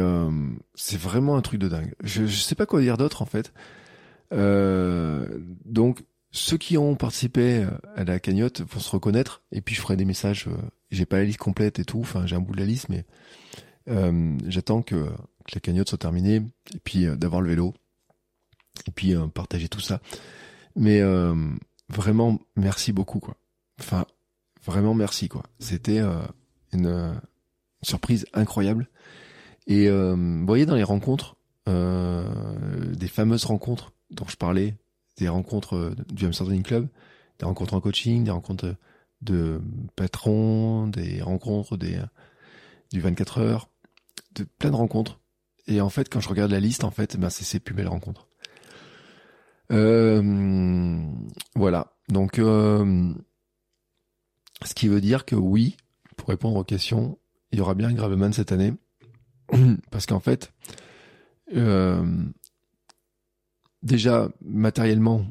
c'est 0.75 0.99
vraiment 0.99 1.37
un 1.37 1.43
truc 1.43 1.61
de 1.61 1.69
dingue. 1.69 1.95
Je, 2.03 2.27
je 2.27 2.41
sais 2.41 2.55
pas 2.55 2.67
quoi 2.67 2.81
dire 2.81 2.99
d'autre 2.99 3.23
en 3.23 3.27
fait. 3.27 3.53
donc 4.31 6.05
ceux 6.33 6.57
qui 6.57 6.79
ont 6.79 6.97
participé 6.97 7.59
euh, 7.59 7.71
à 7.95 8.05
la 8.05 8.19
cagnotte 8.19 8.63
vont 8.63 8.81
se 8.81 8.91
reconnaître, 8.91 9.43
et 9.53 9.61
puis 9.61 9.75
je 9.75 9.81
ferai 9.81 9.97
des 9.97 10.07
messages. 10.07 10.49
Euh, 10.49 10.57
j'ai 10.91 11.05
pas 11.05 11.19
la 11.19 11.25
liste 11.25 11.39
complète 11.39 11.79
et 11.79 11.85
tout, 11.85 12.01
enfin 12.01 12.27
j'ai 12.27 12.37
un 12.37 12.41
bout 12.41 12.55
de 12.55 12.61
la 12.61 12.67
liste, 12.67 12.89
mais 12.89 13.05
euh, 13.89 14.37
j'attends 14.47 14.83
que, 14.83 14.95
que, 15.45 15.55
la 15.55 15.61
cagnotte 15.61 15.91
soit 15.91 15.99
terminée, 15.99 16.37
et 16.75 16.79
puis 16.83 17.07
euh, 17.07 17.17
d'avoir 17.17 17.43
le 17.43 17.51
vélo, 17.51 17.75
et 18.87 18.91
puis 18.91 19.15
partager 19.35 19.69
tout 19.69 19.81
ça. 19.81 20.01
Mais 20.75 21.03
vraiment, 21.91 22.41
merci 22.57 22.93
beaucoup, 22.93 23.21
quoi. 23.21 23.37
Enfin, 23.79 24.07
vraiment 24.65 24.95
merci, 24.95 25.29
quoi. 25.29 25.43
C'était 25.59 26.01
une, 26.73 27.21
surprise 27.83 28.27
incroyable. 28.33 28.89
Et 29.67 29.91
vous 29.91 30.47
voyez 30.47 30.67
dans 30.67 30.77
les 30.77 30.83
rencontres, 30.83 31.37
des 31.67 33.09
fameuses 33.09 33.45
rencontres 33.45 33.93
dont 34.11 34.27
je 34.29 34.37
parlais 34.37 34.77
des 35.17 35.29
rencontres 35.29 35.77
euh, 35.77 35.95
du 36.11 36.27
Amsterdam 36.27 36.63
Club, 36.63 36.89
des 37.39 37.47
rencontres 37.47 37.75
en 37.75 37.81
coaching, 37.81 38.25
des 38.25 38.31
rencontres 38.31 38.75
de 39.21 39.61
patrons, 39.97 40.87
des 40.87 41.23
rencontres 41.23 41.77
des 41.77 42.01
du 42.93 43.01
24 43.01 43.39
heures, 43.39 43.69
de 44.35 44.45
plein 44.59 44.71
de 44.71 44.77
rencontres. 44.77 45.21
Et 45.67 45.81
en 45.81 45.89
fait, 45.89 46.09
quand 46.09 46.21
je 46.21 46.29
regarde 46.29 46.51
la 46.51 46.61
liste, 46.61 46.85
en 46.85 46.91
fait, 46.91 47.17
ben 47.17 47.31
c'est 47.31 47.45
ces 47.45 47.61
plus 47.61 47.75
belles 47.75 47.89
rencontres. 47.89 48.27
Euh, 49.71 51.01
voilà. 51.55 51.95
Donc, 52.09 52.39
euh, 52.39 53.15
ce 54.67 54.75
qui 54.75 54.89
veut 54.89 55.01
dire 55.01 55.25
que 55.25 55.37
oui, 55.37 55.77
pour 56.17 56.29
répondre 56.29 56.57
aux 56.57 56.65
questions, 56.65 57.19
il 57.51 57.59
y 57.59 57.61
aura 57.61 57.75
bien 57.75 57.89
un 57.89 57.95
Graveman 57.95 58.33
cette 58.33 58.53
année, 58.53 58.73
parce 59.91 60.07
qu'en 60.07 60.21
fait, 60.21 60.53
euh, 61.55 62.05
déjà 63.83 64.29
matériellement, 64.41 65.27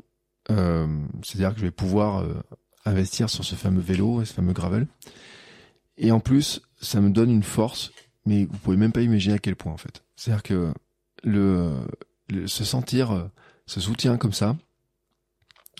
euh, 0.49 0.87
c'est-à-dire 1.23 1.53
que 1.53 1.59
je 1.59 1.65
vais 1.65 1.71
pouvoir 1.71 2.19
euh, 2.19 2.33
investir 2.85 3.29
sur 3.29 3.43
ce 3.43 3.55
fameux 3.55 3.81
vélo 3.81 4.21
et 4.21 4.25
ce 4.25 4.33
fameux 4.33 4.53
gravel. 4.53 4.87
Et 5.97 6.11
en 6.11 6.19
plus, 6.19 6.61
ça 6.81 7.01
me 7.01 7.09
donne 7.09 7.29
une 7.29 7.43
force, 7.43 7.91
mais 8.25 8.45
vous 8.45 8.57
pouvez 8.57 8.77
même 8.77 8.91
pas 8.91 9.01
imaginer 9.01 9.35
à 9.35 9.39
quel 9.39 9.55
point 9.55 9.71
en 9.71 9.77
fait. 9.77 10.03
C'est-à-dire 10.15 10.43
que 10.43 10.73
le, 11.23 11.73
se 12.45 12.63
sentir, 12.63 13.11
euh, 13.11 13.23
ce 13.65 13.79
soutien 13.79 14.17
comme 14.17 14.33
ça, 14.33 14.55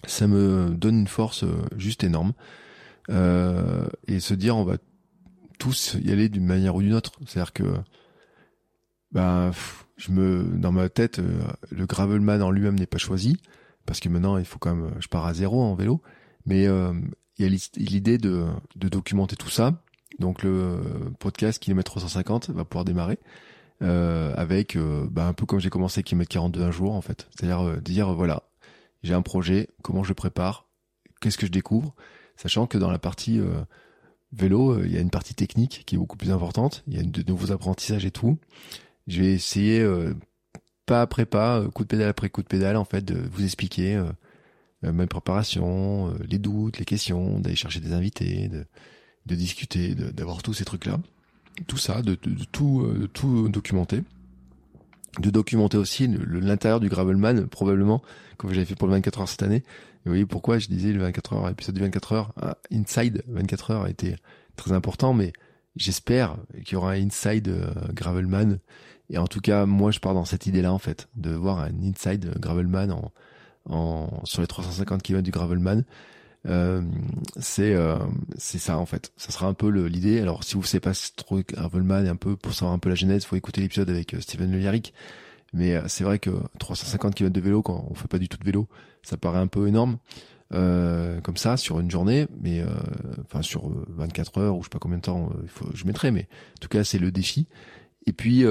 ça 0.06 0.28
me 0.28 0.72
donne 0.72 1.00
une 1.00 1.08
force 1.08 1.46
juste 1.78 2.04
énorme. 2.04 2.34
Et 3.10 4.20
se 4.20 4.34
dire 4.34 4.58
on 4.58 4.64
va 4.64 4.78
tous 5.60 5.98
y 6.04 6.12
aller 6.12 6.30
d'une 6.30 6.46
manière 6.46 6.76
ou 6.76 6.82
d'une 6.82 6.94
autre. 6.94 7.14
C'est-à-dire 7.26 7.54
que 7.54 7.64
bah 9.12 9.52
je 9.98 10.12
me 10.12 10.44
dans 10.44 10.72
ma 10.72 10.90
tête 10.90 11.20
euh, 11.20 11.42
le 11.70 11.86
gravelman 11.86 12.42
en 12.42 12.50
lui-même 12.50 12.80
n'est 12.80 12.86
pas 12.86 12.98
choisi 12.98 13.38
parce 13.86 14.00
que 14.00 14.08
maintenant 14.08 14.38
il 14.38 14.46
faut 14.46 14.58
quand 14.58 14.74
même 14.74 14.92
je 15.00 15.08
pars 15.10 15.26
à 15.26 15.34
zéro 15.34 15.62
en 15.62 15.76
vélo 15.76 16.02
mais 16.46 16.66
euh, 16.66 16.94
il 17.38 17.46
y 17.46 17.48
a 17.48 17.60
l'idée 17.78 18.18
de, 18.18 18.46
documenter 18.76 19.36
tout 19.36 19.50
ça 19.50 19.84
Donc 20.20 20.44
le 20.44 20.80
podcast 21.20 21.60
kilomètre 21.60 21.92
350 21.92 22.52
va 22.52 22.64
pouvoir 22.64 22.86
démarrer 22.86 23.20
euh, 23.82 24.32
avec 24.36 24.76
euh, 24.76 25.08
bah, 25.10 25.26
un 25.26 25.34
peu 25.34 25.48
comme 25.48 25.60
j'ai 25.60 25.72
commencé 25.72 26.04
kilomètre 26.04 26.30
42 26.30 26.62
un 26.62 26.72
jour 26.72 26.94
en 26.94 27.02
fait. 27.02 27.28
C'est-à-dire 27.32 27.62
euh, 27.62 27.78
dire 27.78 28.14
voilà, 28.14 28.44
j'ai 29.02 29.16
un 29.16 29.24
projet, 29.24 29.70
comment 29.82 30.04
je 30.04 30.14
prépare, 30.14 30.68
qu'est-ce 31.20 31.38
que 31.38 31.48
je 31.48 31.52
découvre, 31.52 31.96
sachant 32.36 32.68
que 32.68 32.78
dans 32.78 32.92
la 32.92 33.00
partie 33.00 33.40
euh, 33.40 33.62
vélo, 34.34 34.84
il 34.84 34.92
y 34.92 34.98
a 34.98 35.02
une 35.02 35.10
partie 35.10 35.34
technique 35.34 35.84
qui 35.86 35.96
est 35.96 35.98
beaucoup 35.98 36.18
plus 36.18 36.32
importante, 36.32 36.84
il 36.88 36.96
y 36.96 37.00
a 37.00 37.04
de 37.04 37.24
nouveaux 37.28 37.52
apprentissages 37.52 38.06
et 38.06 38.12
tout. 38.12 38.38
Je 39.08 39.22
vais 39.22 39.34
essayer 39.34 39.86
pas 40.86 41.02
après 41.02 41.26
pas, 41.26 41.64
coup 41.74 41.84
de 41.84 41.88
pédale 41.88 42.10
après 42.10 42.30
coup 42.30 42.42
de 42.42 42.48
pédale 42.48 42.78
en 42.78 42.86
fait 42.86 43.04
de 43.04 43.16
vous 43.32 43.44
expliquer 43.44 44.02
euh, 44.84 44.92
ma 44.92 45.06
préparation, 45.08 46.10
euh, 46.10 46.14
les 46.28 46.40
doutes, 46.40 46.80
les 46.80 46.86
questions, 46.86 47.40
d'aller 47.40 47.56
chercher 47.56 47.80
des 47.80 47.94
invités, 47.94 48.48
de, 48.48 48.66
de 49.28 49.36
discuter, 49.36 49.94
d'avoir 49.96 50.42
tous 50.42 50.54
ces 50.54 50.66
trucs-là. 50.66 51.00
Tout 51.68 51.78
ça, 51.78 52.02
de, 52.02 52.18
de, 52.22 52.46
tout, 52.52 52.82
euh, 52.82 53.00
de 53.02 53.08
tout 53.08 53.48
documenter. 53.50 54.04
De 55.20 55.30
documenter 55.30 55.78
aussi 55.78 56.08
l'intérieur 56.08 56.80
du 56.80 56.90
Gravelman, 56.90 57.48
probablement, 57.48 58.02
comme 58.38 58.54
j'avais 58.54 58.66
fait 58.66 58.76
pour 58.76 58.88
le 58.88 58.94
24 58.94 59.22
heures 59.22 59.30
cette 59.30 59.44
année. 59.44 59.64
Vous 60.06 60.12
voyez 60.12 60.26
pourquoi 60.26 60.58
je 60.58 60.68
disais 60.68 60.94
le 60.94 61.00
24 61.00 61.34
heures, 61.34 61.48
l'épisode 61.48 61.76
du 61.76 61.82
24 61.82 62.14
heures, 62.14 62.34
Inside 62.72 63.24
24 63.28 63.72
heures 63.72 63.84
a 63.84 63.90
été 63.90 64.16
très 64.56 64.72
important, 64.72 65.14
mais 65.14 65.32
j'espère 65.76 66.38
qu'il 66.66 66.74
y 66.74 66.76
aura 66.76 66.92
un 66.92 67.06
Inside 67.06 67.54
Gravelman. 67.94 68.60
Et 69.10 69.18
en 69.18 69.28
tout 69.28 69.42
cas, 69.42 69.66
moi, 69.66 69.92
je 69.92 70.00
pars 70.00 70.14
dans 70.14 70.26
cette 70.26 70.48
idée-là, 70.48 70.74
en 70.74 70.80
fait, 70.80 71.08
de 71.16 71.32
voir 71.32 71.60
un 71.60 71.72
Inside 71.84 72.34
Gravelman 72.40 72.92
en, 72.92 73.12
en, 73.70 74.26
sur 74.26 74.42
les 74.42 74.48
350 74.48 75.02
km 75.04 75.24
du 75.24 75.32
Gravelman. 75.32 75.84
Euh, 76.48 76.82
c'est 77.40 77.76
euh, 77.76 77.98
c'est 78.38 78.58
ça 78.58 78.78
en 78.78 78.86
fait. 78.86 79.12
Ça 79.18 79.32
sera 79.32 79.48
un 79.48 79.54
peu 79.54 79.70
l'idée. 79.70 80.20
Alors 80.20 80.44
si 80.44 80.56
vous 80.56 80.64
savez 80.64 80.80
pas 80.80 80.94
trop 81.16 81.40
Gravelman 81.40 82.06
et 82.06 82.10
un 82.10 82.16
peu 82.16 82.36
pour 82.36 82.54
savoir 82.54 82.74
un 82.74 82.80
peu 82.80 82.90
la 82.90 82.96
genèse, 82.96 83.26
faut 83.26 83.36
écouter 83.36 83.62
l'épisode 83.62 83.90
avec 83.90 84.14
euh, 84.14 84.22
Steven 84.22 84.52
Le 84.52 84.82
Mais 85.54 85.76
euh, 85.76 85.84
c'est 85.88 86.04
vrai 86.04 86.20
que 86.20 86.32
350 86.60 87.16
km 87.16 87.34
de 87.34 87.42
vélo 87.42 87.62
quand 87.62 87.86
on 87.90 87.94
fait 87.94 88.08
pas 88.08 88.18
du 88.18 88.28
tout 88.28 88.38
de 88.38 88.44
vélo, 88.44 88.68
ça 89.04 89.18
paraît 89.18 89.40
un 89.40 89.48
peu 89.48 89.68
énorme. 89.68 89.98
Euh, 90.54 91.22
comme 91.22 91.38
ça 91.38 91.56
sur 91.56 91.80
une 91.80 91.90
journée, 91.90 92.28
mais 92.42 92.62
enfin 93.24 93.42
sur 93.42 93.72
24 93.88 94.38
heures 94.38 94.58
ou 94.58 94.60
je 94.60 94.66
sais 94.66 94.70
pas 94.70 94.80
combien 94.80 94.98
de 94.98 95.02
temps 95.02 95.30
il 95.44 95.50
faut, 95.50 95.70
je 95.74 95.86
mettrai, 95.86 96.12
mais 96.12 96.28
en 96.58 96.60
tout 96.60 96.68
cas 96.68 96.84
c'est 96.84 97.00
le 97.00 97.10
défi. 97.10 97.48
Et 98.06 98.12
puis 98.12 98.46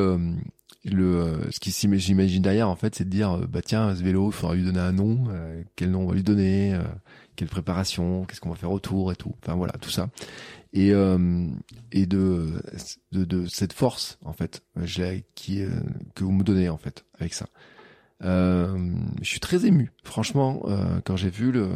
le 0.84 1.16
euh, 1.16 1.50
ce 1.50 1.60
qui 1.60 1.70
j'imagine 1.98 2.42
derrière 2.42 2.68
en 2.68 2.76
fait 2.76 2.94
c'est 2.94 3.04
de 3.04 3.10
dire 3.10 3.32
euh, 3.32 3.46
bah 3.46 3.60
tiens 3.62 3.94
ce 3.94 4.02
vélo 4.02 4.30
il 4.30 4.32
faudra 4.32 4.54
lui 4.54 4.64
donner 4.64 4.80
un 4.80 4.92
nom 4.92 5.24
euh, 5.28 5.62
quel 5.76 5.90
nom 5.90 6.02
on 6.02 6.06
va 6.06 6.14
lui 6.14 6.22
donner 6.22 6.78
quelle 7.36 7.48
préparation 7.48 8.24
qu'est-ce 8.24 8.40
qu'on 8.40 8.50
va 8.50 8.56
faire 8.56 8.70
autour 8.70 9.12
et 9.12 9.16
tout 9.16 9.34
enfin 9.42 9.54
voilà 9.54 9.74
tout 9.74 9.90
ça 9.90 10.08
et 10.72 10.90
et 11.92 12.06
de, 12.06 12.62
de, 13.12 13.24
de 13.24 13.46
cette 13.46 13.72
force 13.72 14.18
en 14.24 14.32
fait 14.32 14.62
je 14.76 15.20
qui 15.34 15.62
que 16.14 16.24
vous 16.24 16.32
me 16.32 16.44
donnez 16.44 16.68
en 16.68 16.78
fait 16.78 17.04
avec 17.18 17.34
ça 17.34 17.46
je 18.22 19.06
suis 19.22 19.40
très 19.40 19.66
ému 19.66 19.92
franchement 20.04 20.62
quand 21.04 21.16
j'ai 21.16 21.30
vu 21.30 21.52
le, 21.52 21.70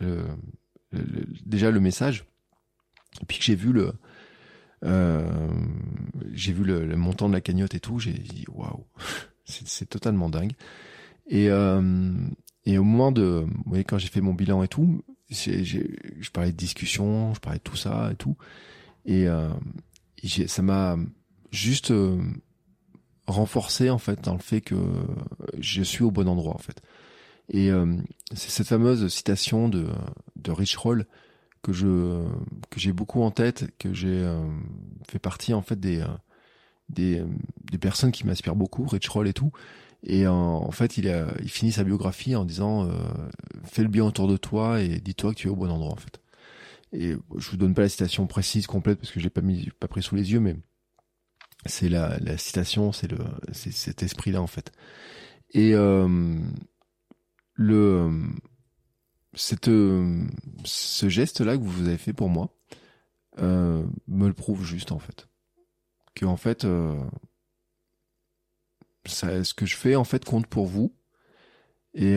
le, 0.00 0.24
déjà 1.46 1.70
le 1.70 1.80
message 1.80 2.24
et 3.22 3.24
puis 3.26 3.38
que 3.38 3.44
j'ai 3.44 3.54
vu 3.54 3.72
le 3.72 3.92
euh, 4.84 5.48
j'ai 6.32 6.52
vu 6.52 6.64
le, 6.64 6.96
montant 6.96 7.28
de 7.28 7.34
la 7.34 7.40
cagnotte 7.40 7.74
et 7.74 7.80
tout, 7.80 7.98
j'ai 7.98 8.12
dit 8.12 8.44
waouh, 8.48 8.84
c'est 9.44 9.88
totalement 9.88 10.28
dingue. 10.28 10.52
Et, 11.26 11.50
euh, 11.50 12.12
et 12.64 12.78
au 12.78 12.84
moment 12.84 13.12
de, 13.12 13.44
vous 13.46 13.62
voyez, 13.66 13.84
quand 13.84 13.98
j'ai 13.98 14.08
fait 14.08 14.20
mon 14.20 14.34
bilan 14.34 14.62
et 14.62 14.68
tout, 14.68 15.02
je 15.30 16.30
parlais 16.30 16.52
de 16.52 16.56
discussion, 16.56 17.34
je 17.34 17.40
parlais 17.40 17.58
de 17.58 17.64
tout 17.64 17.76
ça 17.76 18.10
et 18.12 18.16
tout, 18.16 18.36
et, 19.04 19.26
euh, 19.28 19.50
ça 20.46 20.62
m'a 20.62 20.96
juste 21.50 21.90
euh, 21.90 22.20
renforcé 23.28 23.90
en 23.90 23.98
fait 23.98 24.20
dans 24.22 24.34
le 24.34 24.40
fait 24.40 24.60
que 24.60 24.76
je 25.58 25.82
suis 25.82 26.04
au 26.04 26.10
bon 26.10 26.28
endroit 26.28 26.54
en 26.54 26.58
fait. 26.58 26.82
Et 27.50 27.70
euh, 27.70 27.96
c'est 28.34 28.50
cette 28.50 28.66
fameuse 28.68 29.08
citation 29.08 29.68
de, 29.68 29.86
de 30.36 30.50
Rich 30.50 30.76
Roll 30.76 31.06
que 31.62 31.72
je 31.72 32.24
que 32.70 32.80
j'ai 32.80 32.92
beaucoup 32.92 33.22
en 33.22 33.30
tête, 33.30 33.66
que 33.78 33.92
j'ai 33.92 34.08
euh, 34.08 34.46
fait 35.08 35.18
partie 35.18 35.54
en 35.54 35.62
fait 35.62 35.78
des 35.78 36.00
euh, 36.00 36.06
des, 36.88 37.22
des 37.70 37.78
personnes 37.78 38.12
qui 38.12 38.26
m'inspirent 38.26 38.56
beaucoup, 38.56 38.86
Rich 38.86 39.08
Roll 39.08 39.28
et 39.28 39.34
tout. 39.34 39.52
Et 40.04 40.26
en, 40.26 40.70
fait, 40.70 40.96
il 40.96 41.08
a 41.08 41.26
il 41.42 41.50
finit 41.50 41.72
sa 41.72 41.84
biographie 41.84 42.36
en 42.36 42.44
disant 42.44 42.86
euh, 42.88 42.92
fais 43.64 43.82
le 43.82 43.88
bien 43.88 44.04
autour 44.04 44.28
de 44.28 44.36
toi 44.36 44.80
et 44.80 45.00
dis-toi 45.00 45.32
que 45.32 45.38
tu 45.38 45.48
es 45.48 45.50
au 45.50 45.56
bon 45.56 45.70
endroit 45.70 45.92
en 45.92 45.96
fait. 45.96 46.20
Et 46.92 47.14
je 47.36 47.50
vous 47.50 47.56
donne 47.56 47.74
pas 47.74 47.82
la 47.82 47.88
citation 47.88 48.26
précise 48.26 48.66
complète 48.66 48.98
parce 48.98 49.12
que 49.12 49.20
j'ai 49.20 49.28
pas 49.28 49.42
mis 49.42 49.70
pas 49.80 49.88
pris 49.88 50.02
sous 50.02 50.14
les 50.14 50.32
yeux, 50.32 50.40
mais 50.40 50.56
c'est 51.66 51.88
la, 51.88 52.18
la 52.20 52.38
citation, 52.38 52.92
c'est 52.92 53.10
le 53.10 53.18
c'est 53.52 53.72
cet 53.72 54.02
esprit 54.02 54.32
là 54.32 54.42
en 54.42 54.46
fait. 54.46 54.72
Et 55.50 55.74
euh, 55.74 56.38
le 57.54 58.10
cette, 59.34 59.68
euh, 59.68 60.26
ce 60.64 61.08
geste-là 61.08 61.56
que 61.56 61.62
vous 61.62 61.86
avez 61.86 61.98
fait 61.98 62.12
pour 62.12 62.28
moi 62.28 62.54
euh, 63.38 63.84
me 64.06 64.26
le 64.26 64.34
prouve 64.34 64.64
juste 64.64 64.92
en 64.92 64.98
fait. 64.98 65.28
Que 66.14 66.24
en 66.26 66.36
fait, 66.36 66.64
euh, 66.64 66.96
ça, 69.06 69.44
ce 69.44 69.54
que 69.54 69.66
je 69.66 69.76
fais 69.76 69.96
en 69.96 70.04
fait 70.04 70.24
compte 70.24 70.46
pour 70.46 70.66
vous 70.66 70.94
et 71.94 72.16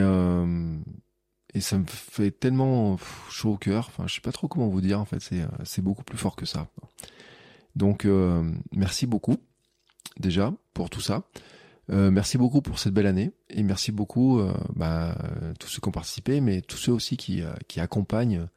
et 1.53 1.59
ça 1.59 1.77
me 1.77 1.85
fait 1.85 2.31
tellement 2.31 2.97
chaud 3.29 3.53
au 3.53 3.57
cœur. 3.57 3.87
Enfin, 3.89 4.07
je 4.07 4.15
sais 4.15 4.21
pas 4.21 4.31
trop 4.31 4.47
comment 4.47 4.67
vous 4.67 4.81
dire 4.81 4.99
en 4.99 5.05
fait. 5.05 5.19
C'est 5.19 5.45
c'est 5.63 5.81
beaucoup 5.81 6.03
plus 6.03 6.17
fort 6.17 6.35
que 6.35 6.45
ça. 6.45 6.69
Donc 7.75 8.07
merci 8.71 9.07
beaucoup 9.07 9.37
déjà 10.19 10.53
pour 10.73 10.89
tout 10.89 11.01
ça. 11.01 11.23
Euh, 11.89 12.09
merci 12.09 12.37
beaucoup 12.37 12.61
pour 12.61 12.79
cette 12.79 12.93
belle 12.93 13.07
année 13.07 13.31
et 13.49 13.63
merci 13.63 13.91
beaucoup 13.91 14.39
euh, 14.39 14.53
bah, 14.75 15.17
tous 15.59 15.67
ceux 15.67 15.81
qui 15.81 15.89
ont 15.89 15.91
participé, 15.91 16.39
mais 16.39 16.61
tous 16.61 16.77
ceux 16.77 16.91
aussi 16.93 17.17
qui, 17.17 17.41
euh, 17.41 17.51
qui 17.67 17.79
accompagnent, 17.79 18.47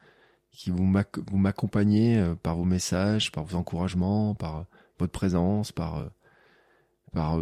qui 0.53 0.71
vous 0.71 0.85
m'accompagnez 0.85 2.33
par 2.43 2.57
vos 2.57 2.65
messages, 2.65 3.33
par 3.33 3.45
vos 3.45 3.57
encouragements, 3.57 4.35
par 4.35 4.67
votre 4.99 5.13
présence, 5.13 5.73
par 5.73 6.09
par 7.13 7.39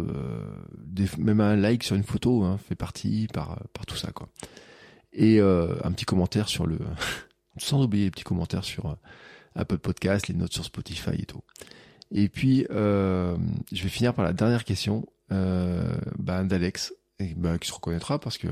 des, 0.77 1.05
même 1.17 1.41
un 1.41 1.55
like 1.55 1.83
sur 1.83 1.95
une 1.95 2.03
photo 2.03 2.43
hein, 2.43 2.57
fait 2.57 2.75
partie 2.75 3.27
par 3.31 3.61
par 3.73 3.85
tout 3.85 3.95
ça 3.95 4.11
quoi. 4.11 4.29
Et 5.11 5.39
un 5.39 5.91
petit 5.91 6.05
commentaire 6.05 6.49
sur 6.49 6.65
le 6.65 6.79
sans 7.57 7.83
oublier 7.83 8.05
les 8.05 8.11
petits 8.11 8.23
commentaires 8.23 8.63
sur 8.63 8.97
Apple 9.55 9.77
Podcast, 9.77 10.27
les 10.27 10.35
notes 10.35 10.53
sur 10.53 10.65
Spotify 10.65 11.11
et 11.19 11.25
tout. 11.25 11.41
Et 12.11 12.29
puis 12.29 12.65
je 12.69 13.35
vais 13.71 13.89
finir 13.89 14.13
par 14.13 14.25
la 14.25 14.33
dernière 14.33 14.63
question 14.63 15.05
euh, 15.33 15.95
bah, 16.19 16.43
d'Alex, 16.43 16.93
bah, 17.37 17.57
qui 17.57 17.67
se 17.67 17.73
reconnaîtra 17.73 18.19
parce 18.19 18.37
que 18.37 18.47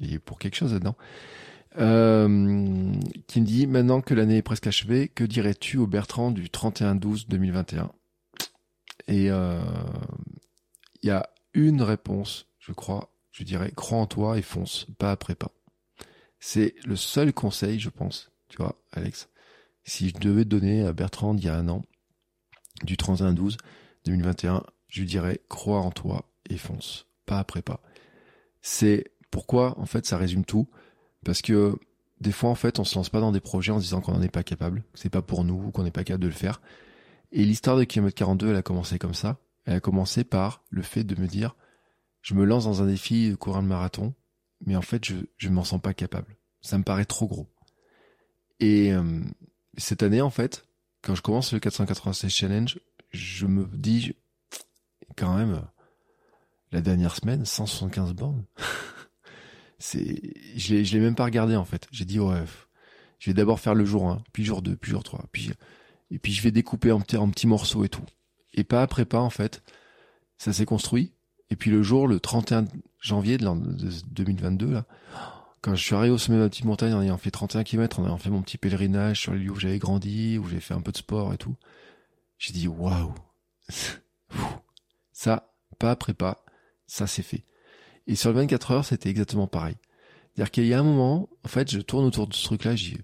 il 0.00 0.14
est 0.14 0.18
pour 0.18 0.38
quelque 0.38 0.56
chose 0.56 0.72
là-dedans. 0.72 0.96
Euh, 1.78 2.92
qui 3.26 3.40
me 3.40 3.46
dit 3.46 3.66
maintenant 3.66 4.00
que 4.00 4.14
l'année 4.14 4.38
est 4.38 4.42
presque 4.42 4.66
achevée, 4.66 5.08
que 5.08 5.24
dirais-tu 5.24 5.76
au 5.76 5.86
Bertrand 5.86 6.30
du 6.30 6.44
31-12-2021 6.44 7.90
Et 9.08 9.30
euh, 9.30 9.60
il 11.02 11.08
y 11.08 11.10
a 11.10 11.28
une 11.52 11.82
réponse, 11.82 12.46
je 12.58 12.72
crois. 12.72 13.12
Je 13.32 13.44
dirais 13.44 13.72
crois 13.76 13.98
en 13.98 14.06
toi 14.06 14.38
et 14.38 14.42
fonce, 14.42 14.86
pas 14.98 15.10
après 15.10 15.34
pas. 15.34 15.50
C'est 16.40 16.74
le 16.86 16.96
seul 16.96 17.34
conseil, 17.34 17.78
je 17.78 17.90
pense. 17.90 18.30
Tu 18.48 18.56
vois, 18.56 18.80
Alex, 18.92 19.28
si 19.86 20.08
je 20.08 20.14
devais 20.18 20.44
donner 20.44 20.84
à 20.84 20.92
Bertrand 20.92 21.34
il 21.36 21.44
y 21.44 21.48
a 21.48 21.56
un 21.56 21.68
an, 21.68 21.82
du 22.84 22.96
31-12-2021, 22.96 24.62
je 24.88 25.00
lui 25.00 25.06
dirais 25.06 25.40
crois 25.48 25.80
en 25.80 25.90
toi 25.90 26.26
et 26.50 26.58
fonce, 26.58 27.06
pas 27.24 27.38
après 27.38 27.62
pas. 27.62 27.80
C'est 28.60 29.04
pourquoi 29.30 29.78
en 29.78 29.86
fait 29.86 30.04
ça 30.04 30.18
résume 30.18 30.44
tout 30.44 30.68
parce 31.24 31.40
que 31.40 31.78
des 32.20 32.32
fois 32.32 32.50
en 32.50 32.54
fait 32.54 32.78
on 32.78 32.84
se 32.84 32.96
lance 32.96 33.10
pas 33.10 33.20
dans 33.20 33.32
des 33.32 33.40
projets 33.40 33.72
en 33.72 33.78
se 33.78 33.84
disant 33.84 34.00
qu'on 34.00 34.12
n'en 34.12 34.22
est 34.22 34.28
pas 34.28 34.42
capable, 34.42 34.82
que 34.92 34.98
c'est 34.98 35.08
pas 35.08 35.22
pour 35.22 35.44
nous, 35.44 35.70
qu'on 35.70 35.84
n'est 35.84 35.90
pas 35.90 36.04
capable 36.04 36.24
de 36.24 36.28
le 36.28 36.34
faire. 36.34 36.60
Et 37.32 37.44
l'histoire 37.44 37.76
de 37.76 37.84
kilomètre 37.84 38.16
42, 38.16 38.50
elle 38.50 38.56
a 38.56 38.62
commencé 38.62 38.98
comme 38.98 39.14
ça. 39.14 39.38
Elle 39.64 39.74
a 39.74 39.80
commencé 39.80 40.22
par 40.24 40.64
le 40.70 40.82
fait 40.82 41.04
de 41.04 41.20
me 41.20 41.26
dire 41.26 41.56
je 42.22 42.34
me 42.34 42.44
lance 42.44 42.64
dans 42.64 42.82
un 42.82 42.86
défi 42.86 43.30
de 43.30 43.36
courir 43.36 43.62
le 43.62 43.68
marathon, 43.68 44.14
mais 44.64 44.76
en 44.76 44.82
fait 44.82 45.04
je 45.04 45.14
je 45.36 45.48
m'en 45.48 45.64
sens 45.64 45.80
pas 45.80 45.94
capable. 45.94 46.36
Ça 46.60 46.76
me 46.78 46.84
paraît 46.84 47.04
trop 47.04 47.26
gros. 47.26 47.48
Et 48.58 48.92
euh, 48.92 49.22
cette 49.76 50.02
année 50.02 50.20
en 50.20 50.30
fait, 50.30 50.64
quand 51.02 51.14
je 51.14 51.22
commence 51.22 51.52
le 51.52 51.60
496 51.60 52.30
challenge, 52.30 52.78
je 53.12 53.46
me 53.46 53.66
dis 53.72 54.14
quand 55.16 55.36
même, 55.36 55.62
la 56.72 56.80
dernière 56.80 57.14
semaine, 57.14 57.44
175 57.44 58.12
bornes. 58.14 58.44
c'est, 59.78 60.34
je 60.56 60.74
l'ai, 60.74 60.84
je 60.84 60.94
l'ai 60.94 61.00
même 61.00 61.14
pas 61.14 61.24
regardé 61.24 61.56
en 61.56 61.64
fait. 61.64 61.86
J'ai 61.90 62.04
dit 62.04 62.18
ouais, 62.18 62.42
je 63.18 63.30
vais 63.30 63.34
d'abord 63.34 63.60
faire 63.60 63.74
le 63.74 63.84
jour 63.84 64.08
1, 64.08 64.22
puis 64.32 64.44
jour 64.44 64.62
2, 64.62 64.76
puis 64.76 64.90
jour 64.90 65.02
3, 65.02 65.24
puis 65.32 65.52
et 66.10 66.18
puis 66.18 66.32
je 66.32 66.42
vais 66.42 66.50
découper 66.50 66.92
en, 66.92 66.98
en 66.98 67.30
petits 67.30 67.46
morceaux 67.46 67.84
et 67.84 67.88
tout. 67.88 68.04
Et 68.54 68.64
pas 68.64 68.82
après 68.82 69.04
pas 69.04 69.20
en 69.20 69.30
fait. 69.30 69.62
Ça 70.38 70.52
s'est 70.52 70.66
construit. 70.66 71.12
Et 71.50 71.56
puis 71.56 71.70
le 71.70 71.82
jour, 71.82 72.08
le 72.08 72.20
31 72.20 72.66
janvier 73.00 73.38
de, 73.38 73.46
2022 74.10 74.70
là, 74.70 74.86
quand 75.66 75.74
je 75.74 75.82
suis 75.82 75.96
arrivé 75.96 76.14
au 76.14 76.18
sommet 76.18 76.38
de 76.38 76.44
la 76.44 76.48
petite 76.48 76.64
montagne 76.64 76.94
en 76.94 77.02
ayant 77.02 77.18
fait 77.18 77.32
31 77.32 77.64
km, 77.64 77.98
en 77.98 78.04
ayant 78.06 78.18
fait 78.18 78.30
mon 78.30 78.40
petit 78.40 78.56
pèlerinage 78.56 79.22
sur 79.22 79.32
les 79.32 79.40
lieux 79.40 79.50
où 79.50 79.58
j'avais 79.58 79.80
grandi, 79.80 80.38
où 80.38 80.46
j'ai 80.48 80.60
fait 80.60 80.74
un 80.74 80.80
peu 80.80 80.92
de 80.92 80.96
sport 80.96 81.34
et 81.34 81.38
tout, 81.38 81.56
J'ai 82.38 82.52
dit 82.52 82.68
waouh, 82.68 83.12
ça, 85.12 85.52
pas 85.80 85.90
après 85.90 86.14
pas, 86.14 86.44
ça 86.86 87.08
c'est 87.08 87.24
fait. 87.24 87.42
Et 88.06 88.14
sur 88.14 88.30
le 88.30 88.36
24 88.36 88.70
heures, 88.70 88.84
c'était 88.84 89.10
exactement 89.10 89.48
pareil. 89.48 89.74
C'est-à-dire 90.36 90.52
qu'il 90.52 90.66
y 90.66 90.72
a 90.72 90.78
un 90.78 90.84
moment, 90.84 91.28
en 91.42 91.48
fait, 91.48 91.68
je 91.68 91.80
tourne 91.80 92.04
autour 92.04 92.28
de 92.28 92.34
ce 92.34 92.44
truc-là, 92.44 92.76
je 92.76 92.90
dis, 92.90 93.00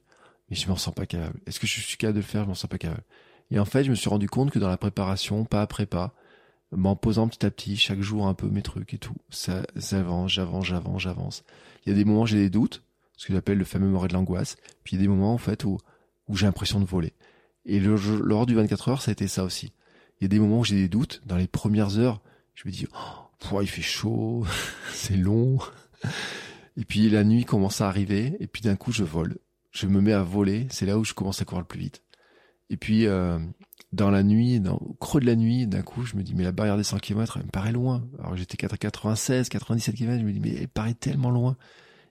mais 0.49 0.55
je 0.55 0.69
m'en 0.69 0.77
sens 0.77 0.95
pas 0.95 1.05
capable. 1.05 1.41
Est-ce 1.49 1.59
que 1.59 1.67
je 1.67 1.81
suis 1.81 1.97
capable 1.97 2.15
de 2.15 2.21
le 2.21 2.27
faire? 2.27 2.45
Je 2.45 2.49
m'en 2.49 2.55
sens 2.55 2.71
pas 2.71 2.79
capable. 2.79 3.03
Et 3.51 3.59
en 3.59 3.65
fait, 3.65 3.83
je 3.83 3.91
me 3.91 3.97
suis 3.97 4.09
rendu 4.09 4.29
compte 4.29 4.53
que 4.53 4.61
dans 4.61 4.69
la 4.69 4.77
préparation, 4.77 5.45
pas 5.45 5.63
après 5.63 5.87
pas, 5.87 6.15
m'en 6.73 6.97
posant 6.97 7.29
petit 7.29 7.45
à 7.47 7.51
petit, 7.51 7.77
chaque 7.77 8.01
jour 8.01 8.27
un 8.27 8.35
peu 8.35 8.49
mes 8.49 8.63
trucs 8.63 8.95
et 8.95 8.99
tout, 8.99 9.17
ça, 9.31 9.63
ça 9.77 10.01
avance, 10.01 10.33
j'avance, 10.33 10.67
j'avance, 10.67 11.03
j'avance. 11.03 11.45
Il 11.85 11.91
y 11.91 11.93
a 11.93 11.97
des 11.97 12.05
moments 12.05 12.23
où 12.23 12.27
j'ai 12.27 12.39
des 12.39 12.51
doutes, 12.51 12.83
ce 13.17 13.27
que 13.27 13.35
j'appelle 13.35 13.59
le 13.59 13.65
fameux 13.65 13.89
moré 13.89 14.09
de 14.09 14.15
l'angoisse. 14.15 14.57
Puis 14.85 14.97
il 14.97 14.99
y 14.99 15.03
a 15.03 15.05
des 15.05 15.09
moments, 15.09 15.35
en 15.35 15.39
fait, 15.39 15.65
où, 15.65 15.79
où 16.29 16.37
j'ai 16.37 16.47
l'impression 16.47 16.81
de 16.81 16.85
voler. 16.85 17.13
Et 17.67 17.79
le, 17.79 17.97
lors 18.21 18.47
du 18.47 18.55
24 18.55 18.89
heures, 18.89 19.03
ça 19.03 19.11
a 19.11 19.13
été 19.13 19.29
ça 19.29 19.45
aussi. 19.45 19.73
Il 20.21 20.25
y 20.25 20.27
a 20.27 20.29
des 20.29 20.39
moments 20.39 20.61
où 20.61 20.65
j'ai 20.65 20.77
des 20.77 20.89
doutes. 20.89 21.23
Dans 21.27 21.37
les 21.37 21.47
premières 21.47 21.99
heures, 21.99 22.21
je 22.55 22.67
me 22.67 22.73
dis, 22.73 22.87
oh, 22.95 23.61
il 23.61 23.69
fait 23.69 23.83
chaud, 23.83 24.47
c'est 24.93 25.17
long. 25.17 25.59
Et 26.77 26.85
puis 26.85 27.11
la 27.11 27.25
nuit 27.25 27.45
commence 27.45 27.81
à 27.81 27.89
arriver, 27.89 28.37
et 28.41 28.47
puis 28.47 28.63
d'un 28.63 28.77
coup, 28.77 28.93
je 28.93 29.05
vole. 29.05 29.39
Je 29.71 29.87
me 29.87 30.01
mets 30.01 30.13
à 30.13 30.23
voler. 30.23 30.67
C'est 30.71 30.87
là 30.87 30.99
où 30.99 31.05
je 31.05 31.15
commence 31.15 31.41
à 31.41 31.45
courir 31.45 31.61
le 31.61 31.67
plus 31.67 31.81
vite. 31.81 32.03
Et 32.71 32.77
puis, 32.77 33.07
euh, 33.07 33.39
dans 33.93 34.11
la 34.11 34.23
nuit, 34.23 34.61
dans, 34.61 34.77
au 34.77 34.95
creux 34.95 35.21
de 35.21 35.27
la 35.27 35.37
nuit, 35.37 35.67
d'un 35.67 35.83
coup, 35.83 36.05
je 36.05 36.17
me 36.17 36.23
dis, 36.23 36.35
mais 36.35 36.45
la 36.45 36.53
barrière 36.53 36.77
des 36.77 36.85
100 36.85 36.99
km, 36.99 37.37
elle 37.37 37.47
me 37.47 37.51
paraît 37.51 37.73
loin. 37.73 38.07
Alors 38.19 38.37
j'étais 38.37 38.65
à 38.65 38.77
96, 38.77 39.49
97 39.49 39.95
km, 39.95 40.19
je 40.19 40.25
me 40.25 40.33
dis, 40.33 40.41
mais 40.41 40.55
elle 40.55 40.69
paraît 40.69 40.95
tellement 40.95 41.31
loin. 41.31 41.57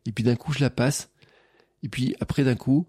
Et 0.05 0.11
puis 0.11 0.23
d'un 0.23 0.35
coup, 0.35 0.53
je 0.53 0.59
la 0.59 0.69
passe. 0.69 1.09
Et 1.83 1.89
puis 1.89 2.15
après, 2.19 2.43
d'un 2.43 2.55
coup, 2.55 2.87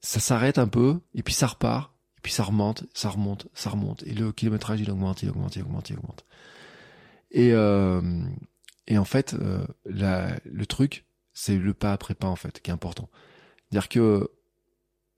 ça 0.00 0.20
s'arrête 0.20 0.58
un 0.58 0.68
peu, 0.68 1.00
et 1.14 1.22
puis 1.22 1.34
ça 1.34 1.46
repart, 1.46 1.92
et 2.16 2.20
puis 2.22 2.32
ça 2.32 2.44
remonte, 2.44 2.84
ça 2.94 3.10
remonte, 3.10 3.48
ça 3.52 3.70
remonte. 3.70 4.02
Et 4.04 4.14
le 4.14 4.32
kilométrage, 4.32 4.80
il 4.80 4.90
augmente, 4.90 5.22
il 5.22 5.28
augmente, 5.28 5.56
il 5.56 5.62
augmente, 5.62 5.90
il 5.90 5.98
augmente. 5.98 6.24
Et, 7.30 7.52
euh, 7.52 8.22
et 8.86 8.96
en 8.96 9.04
fait, 9.04 9.34
euh, 9.34 9.66
la, 9.84 10.38
le 10.44 10.66
truc, 10.66 11.04
c'est 11.34 11.56
le 11.56 11.74
pas 11.74 11.92
après 11.92 12.14
pas, 12.14 12.28
en 12.28 12.36
fait, 12.36 12.60
qui 12.60 12.70
est 12.70 12.74
important. 12.74 13.10
C'est-à-dire 13.70 13.88
que 13.90 14.30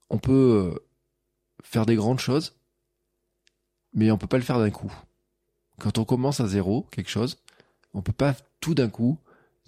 on 0.09 0.19
peut 0.19 0.81
faire 1.63 1.87
des 1.87 1.95
grandes 1.95 2.19
choses, 2.19 2.60
mais 3.95 4.11
on 4.11 4.19
peut 4.19 4.27
pas 4.27 4.39
le 4.39 4.43
faire 4.43 4.59
d'un 4.59 4.71
coup. 4.71 4.93
Quand 5.79 5.99
on 5.99 6.05
commence 6.05 6.41
à 6.41 6.47
zéro, 6.47 6.87
quelque 6.91 7.11
chose, 7.11 7.39
on 7.95 8.03
peut 8.03 8.13
pas 8.13 8.35
tout 8.61 8.75
d'un 8.75 8.89
coup 8.89 9.19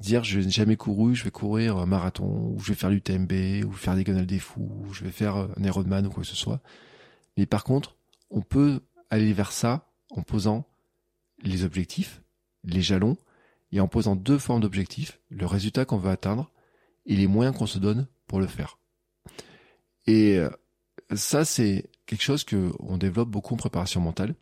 dire 0.01 0.25
je 0.25 0.41
n'ai 0.41 0.51
jamais 0.51 0.77
couru, 0.77 1.15
je 1.15 1.25
vais 1.25 1.31
courir 1.31 1.77
un 1.77 1.87
marathon, 1.87 2.53
ou 2.55 2.61
je 2.61 2.73
vais 2.73 2.79
faire 2.79 2.91
l'UTMB, 2.91 3.65
ou 3.65 3.73
faire 3.73 3.95
des 3.95 4.05
canals 4.05 4.27
des 4.27 4.39
fous, 4.39 4.71
ou 4.81 4.93
je 4.93 5.05
vais 5.05 5.11
faire 5.11 5.37
un 5.37 5.65
Ironman 5.65 6.07
ou 6.07 6.11
quoi 6.11 6.23
que 6.23 6.29
ce 6.29 6.37
soit. 6.37 6.61
Mais 7.37 7.47
par 7.47 7.65
contre, 7.65 7.97
on 8.31 8.43
peut 8.43 8.81
aller 9.11 9.33
vers 9.33 9.53
ça 9.53 9.89
en 10.11 10.23
posant 10.23 10.67
les 11.43 11.65
objectifs, 11.65 12.23
les 12.65 12.83
jalons, 12.83 13.17
et 13.73 13.81
en 13.81 13.89
posant 13.89 14.17
deux 14.17 14.39
formes 14.39 14.61
d'objectifs, 14.61 15.19
le 15.31 15.47
résultat 15.47 15.85
qu'on 15.85 15.97
veut 15.97 16.11
atteindre 16.11 16.51
et 17.07 17.17
les 17.17 17.27
moyens 17.27 17.57
qu'on 17.57 17.67
se 17.67 17.79
donne 17.79 18.07
pour 18.27 18.39
le 18.39 18.47
faire. 18.47 18.79
Et 20.07 20.37
euh, 20.37 20.51
ça, 21.15 21.45
c'est 21.45 21.89
quelque 22.13 22.23
chose 22.23 22.45
que 22.45 22.73
on 22.79 22.99
développe 22.99 23.31
beaucoup 23.31 23.55
en 23.55 23.57
préparation 23.57 23.99
mentale. 24.03 24.35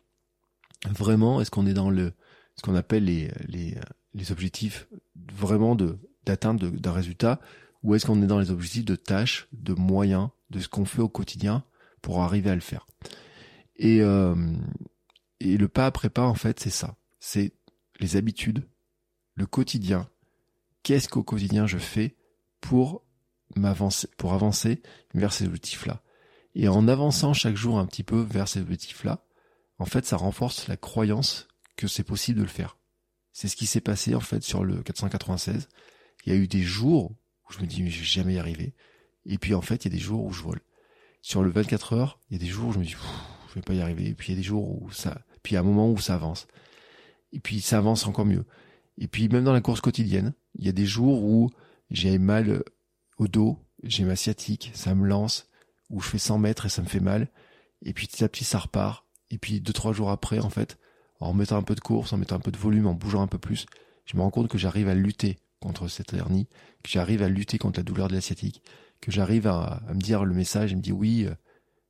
Vraiment, 0.89 1.39
est-ce 1.39 1.49
qu'on 1.49 1.65
est 1.65 1.73
dans 1.73 1.89
le 1.89 2.11
ce 2.57 2.63
qu'on 2.63 2.75
appelle 2.75 3.05
les, 3.05 3.31
les, 3.47 3.77
les 4.13 4.31
objectifs 4.33 4.89
vraiment 5.15 5.75
de 5.75 5.97
d'atteinte 6.25 6.59
d'un 6.59 6.91
résultat 6.91 7.39
ou 7.81 7.95
est-ce 7.95 8.05
qu'on 8.05 8.21
est 8.21 8.27
dans 8.27 8.39
les 8.39 8.51
objectifs 8.51 8.83
de 8.83 8.97
tâches, 8.97 9.47
de 9.53 9.73
moyens, 9.73 10.29
de 10.49 10.59
ce 10.59 10.67
qu'on 10.67 10.83
fait 10.83 11.01
au 11.01 11.07
quotidien 11.07 11.63
pour 12.01 12.21
arriver 12.21 12.49
à 12.49 12.55
le 12.55 12.61
faire? 12.61 12.85
Et, 13.77 14.01
euh, 14.01 14.35
et 15.39 15.55
le 15.55 15.67
pas 15.69 15.85
après 15.85 16.09
pas, 16.09 16.27
en 16.27 16.35
fait, 16.35 16.59
c'est 16.59 16.69
ça. 16.69 16.97
C'est 17.21 17.53
les 18.01 18.17
habitudes, 18.17 18.67
le 19.35 19.45
quotidien. 19.45 20.09
Qu'est-ce 20.83 21.07
qu'au 21.07 21.23
quotidien 21.23 21.67
je 21.67 21.77
fais 21.77 22.17
pour 22.59 23.05
m'avancer, 23.55 24.09
pour 24.17 24.33
avancer 24.33 24.81
vers 25.13 25.31
ces 25.31 25.45
objectifs-là? 25.45 26.03
Et 26.55 26.67
en 26.67 26.87
avançant 26.87 27.33
chaque 27.33 27.55
jour 27.55 27.79
un 27.79 27.85
petit 27.85 28.03
peu 28.03 28.21
vers 28.21 28.47
ces 28.47 28.61
objectifs-là, 28.61 29.25
en 29.79 29.85
fait, 29.85 30.05
ça 30.05 30.17
renforce 30.17 30.67
la 30.67 30.77
croyance 30.77 31.47
que 31.75 31.87
c'est 31.87 32.03
possible 32.03 32.39
de 32.39 32.43
le 32.43 32.49
faire. 32.49 32.77
C'est 33.33 33.47
ce 33.47 33.55
qui 33.55 33.65
s'est 33.65 33.81
passé 33.81 34.13
en 34.13 34.19
fait 34.19 34.43
sur 34.43 34.63
le 34.63 34.83
496. 34.83 35.69
Il 36.25 36.33
y 36.33 36.35
a 36.35 36.39
eu 36.39 36.47
des 36.47 36.61
jours 36.61 37.11
où 37.47 37.53
je 37.53 37.59
me 37.59 37.65
dis 37.65 37.81
mais 37.81 37.89
je 37.89 37.99
vais 37.99 38.05
jamais 38.05 38.33
y 38.35 38.39
arriver. 38.39 38.73
Et 39.25 39.37
puis 39.37 39.53
en 39.53 39.61
fait, 39.61 39.85
il 39.85 39.91
y 39.91 39.95
a 39.95 39.97
des 39.97 40.03
jours 40.03 40.25
où 40.25 40.31
je 40.31 40.43
vole. 40.43 40.61
Sur 41.21 41.43
le 41.43 41.49
24 41.49 41.93
heures, 41.93 42.19
il 42.29 42.33
y 42.33 42.35
a 42.35 42.43
des 42.45 42.51
jours 42.51 42.69
où 42.69 42.73
je 42.73 42.79
me 42.79 42.83
dis 42.83 42.95
je 43.49 43.55
vais 43.55 43.61
pas 43.61 43.73
y 43.73 43.81
arriver. 43.81 44.07
Et 44.07 44.13
puis 44.13 44.29
il 44.29 44.35
y 44.35 44.37
a 44.37 44.41
des 44.41 44.47
jours 44.47 44.81
où 44.81 44.91
ça, 44.91 45.21
puis 45.43 45.53
il 45.53 45.55
y 45.55 45.57
a 45.57 45.61
un 45.61 45.63
moment 45.63 45.89
où 45.89 45.97
ça 45.97 46.15
avance. 46.15 46.47
Et 47.31 47.39
puis 47.39 47.61
ça 47.61 47.77
avance 47.77 48.05
encore 48.07 48.25
mieux. 48.25 48.45
Et 48.97 49.07
puis 49.07 49.29
même 49.29 49.43
dans 49.43 49.53
la 49.53 49.61
course 49.61 49.81
quotidienne, 49.81 50.33
il 50.55 50.65
y 50.65 50.69
a 50.69 50.73
des 50.73 50.85
jours 50.85 51.23
où 51.23 51.49
j'ai 51.89 52.17
mal 52.17 52.63
au 53.17 53.27
dos, 53.27 53.57
j'ai 53.83 54.03
ma 54.03 54.15
sciatique, 54.15 54.71
ça 54.73 54.93
me 54.95 55.07
lance, 55.07 55.49
où 55.91 56.01
je 56.01 56.09
fais 56.09 56.17
100 56.17 56.39
mètres 56.39 56.65
et 56.65 56.69
ça 56.69 56.81
me 56.81 56.87
fait 56.87 56.99
mal. 56.99 57.27
Et 57.83 57.93
puis 57.93 58.07
petit 58.07 58.23
à 58.23 58.29
petit 58.29 58.43
ça 58.43 58.59
repart. 58.59 59.05
Et 59.29 59.37
puis 59.37 59.61
deux 59.61 59.73
trois 59.73 59.93
jours 59.93 60.09
après, 60.09 60.39
en 60.39 60.49
fait, 60.49 60.77
en 61.19 61.33
mettant 61.33 61.57
un 61.57 61.63
peu 61.63 61.75
de 61.75 61.79
course, 61.79 62.13
en 62.13 62.17
mettant 62.17 62.35
un 62.35 62.39
peu 62.39 62.51
de 62.51 62.57
volume, 62.57 62.87
en 62.87 62.93
bougeant 62.93 63.21
un 63.21 63.27
peu 63.27 63.37
plus, 63.37 63.65
je 64.05 64.17
me 64.17 64.21
rends 64.21 64.31
compte 64.31 64.47
que 64.47 64.57
j'arrive 64.57 64.89
à 64.89 64.95
lutter 64.95 65.37
contre 65.59 65.87
cette 65.87 66.13
hernie, 66.13 66.47
que 66.83 66.89
j'arrive 66.89 67.21
à 67.21 67.29
lutter 67.29 67.57
contre 67.57 67.79
la 67.79 67.83
douleur 67.83 68.07
de 68.07 68.13
l'asiatique, 68.13 68.63
que 68.99 69.11
j'arrive 69.11 69.47
à, 69.47 69.81
me 69.89 70.01
dire 70.01 70.25
le 70.25 70.33
message 70.33 70.73
et 70.73 70.75
me 70.75 70.81
dit 70.81 70.91
oui, 70.91 71.25
euh, 71.25 71.35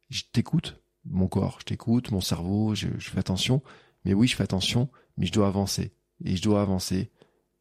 je 0.10 0.24
t'écoute, 0.32 0.82
mon 1.06 1.28
corps, 1.28 1.58
je 1.62 1.66
t'écoute, 1.66 2.12
mon 2.12 2.22
cerveau, 2.22 2.76
je, 2.76 2.88
fais 3.00 3.20
attention, 3.20 3.64
mais 4.06 4.14
oui, 4.14 4.28
je 4.28 4.36
fais 4.36 4.44
attention, 4.44 4.90
mais 5.18 5.26
je 5.26 5.32
dois 5.32 5.48
avancer. 5.48 5.94
Et 6.24 6.36
je 6.36 6.42
dois 6.42 6.62
avancer, 6.62 7.10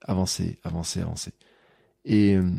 avancer, 0.03 0.59
avancer, 0.65 1.01
avancer. 1.01 1.33
Et 2.05 2.35
euh, 2.35 2.51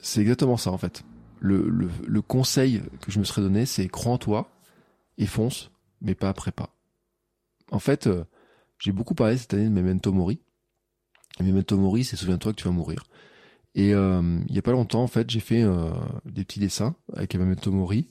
c'est 0.00 0.20
exactement 0.20 0.56
ça 0.56 0.70
en 0.70 0.78
fait. 0.78 1.02
Le, 1.38 1.68
le, 1.68 1.88
le 2.06 2.22
conseil 2.22 2.82
que 3.02 3.10
je 3.10 3.18
me 3.18 3.24
serais 3.24 3.42
donné, 3.42 3.66
c'est 3.66 3.88
crois 3.88 4.12
en 4.12 4.18
toi 4.18 4.50
et 5.18 5.26
fonce, 5.26 5.70
mais 6.00 6.14
pas 6.14 6.28
après 6.28 6.52
pas 6.52 6.76
en 7.70 7.78
fait, 7.78 8.06
euh, 8.06 8.24
j'ai 8.78 8.92
beaucoup 8.92 9.14
parlé 9.14 9.36
cette 9.36 9.54
année 9.54 9.64
de 9.64 9.70
Memento 9.70 10.12
Mori. 10.12 10.40
Memento 11.40 11.76
Mori, 11.76 12.04
c'est 12.04 12.16
souviens-toi 12.16 12.52
que 12.52 12.58
tu 12.58 12.64
vas 12.64 12.70
mourir. 12.70 13.04
Et 13.74 13.94
euh, 13.94 14.40
il 14.48 14.54
y 14.54 14.58
a 14.58 14.62
pas 14.62 14.72
longtemps, 14.72 15.02
en 15.02 15.06
fait, 15.06 15.28
j'ai 15.28 15.40
fait 15.40 15.62
euh, 15.62 15.90
des 16.24 16.44
petits 16.44 16.60
dessins 16.60 16.94
avec 17.12 17.34
Memento 17.34 17.70
Mori 17.70 18.08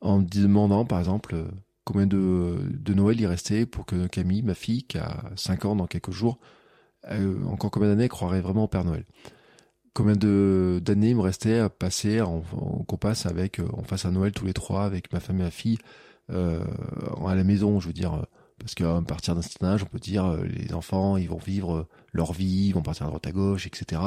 en 0.00 0.20
me 0.20 0.24
demandant, 0.24 0.84
par 0.84 0.98
exemple, 0.98 1.36
combien 1.84 2.06
de, 2.06 2.58
de 2.70 2.94
Noël 2.94 3.20
il 3.20 3.26
restait 3.26 3.66
pour 3.66 3.84
que 3.84 4.06
Camille, 4.06 4.42
ma 4.42 4.54
fille, 4.54 4.84
qui 4.84 4.98
a 4.98 5.30
5 5.36 5.64
ans 5.66 5.76
dans 5.76 5.86
quelques 5.86 6.10
jours, 6.10 6.38
encore 7.46 7.70
combien 7.72 7.88
d'années 7.88 8.08
croirait 8.08 8.40
vraiment 8.40 8.64
au 8.64 8.68
Père 8.68 8.84
Noël 8.84 9.04
Combien 9.94 10.16
de 10.16 10.80
d'années 10.82 11.10
il 11.10 11.16
me 11.16 11.20
restait 11.20 11.58
à 11.58 11.68
passer 11.68 12.20
en, 12.22 12.42
qu'on 12.86 12.96
passe 12.96 13.26
avec, 13.26 13.60
on 13.74 13.82
fasse 13.82 14.06
un 14.06 14.12
Noël 14.12 14.32
tous 14.32 14.46
les 14.46 14.54
trois 14.54 14.84
avec 14.84 15.12
ma 15.12 15.20
femme 15.20 15.40
et 15.40 15.44
ma 15.44 15.50
fille 15.50 15.78
à 16.28 17.34
la 17.34 17.44
maison, 17.44 17.78
je 17.78 17.88
veux 17.88 17.92
dire 17.92 18.24
parce 18.62 18.74
qu'à 18.74 19.00
partir 19.06 19.34
d'un 19.34 19.42
certain 19.42 19.68
âge, 19.68 19.82
on 19.82 19.86
peut 19.86 19.98
dire 19.98 20.24
euh, 20.24 20.44
les 20.44 20.72
enfants, 20.72 21.16
ils 21.16 21.28
vont 21.28 21.38
vivre 21.38 21.74
euh, 21.74 21.88
leur 22.12 22.32
vie, 22.32 22.68
ils 22.68 22.72
vont 22.72 22.82
partir 22.82 23.06
à 23.06 23.08
droite 23.08 23.26
à 23.26 23.32
gauche, 23.32 23.66
etc. 23.66 24.00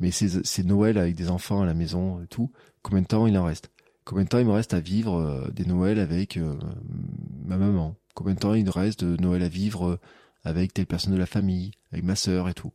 Mais 0.00 0.10
c'est 0.10 0.64
Noël 0.64 0.96
avec 0.96 1.14
des 1.14 1.30
enfants 1.30 1.60
à 1.60 1.66
la 1.66 1.74
maison 1.74 2.22
et 2.22 2.26
tout. 2.26 2.50
Combien 2.82 3.02
de 3.02 3.06
temps 3.06 3.26
il 3.26 3.36
en 3.36 3.44
reste? 3.44 3.70
Combien 4.04 4.24
de 4.24 4.30
temps 4.30 4.38
il 4.38 4.46
me 4.46 4.52
reste 4.52 4.72
à 4.72 4.80
vivre 4.80 5.16
euh, 5.16 5.50
des 5.50 5.66
Noëls 5.66 6.00
avec 6.00 6.38
ma 7.44 7.58
maman? 7.58 7.96
Combien 8.14 8.34
de 8.34 8.38
temps 8.38 8.54
il 8.54 8.68
reste 8.70 9.04
de 9.04 9.20
Noël 9.20 9.42
à 9.42 9.48
vivre 9.48 9.98
avec 10.42 10.72
telle 10.72 10.86
personne 10.86 11.12
de 11.12 11.18
la 11.18 11.26
famille, 11.26 11.72
avec 11.92 12.04
ma 12.04 12.16
sœur 12.16 12.48
et 12.48 12.54
tout? 12.54 12.72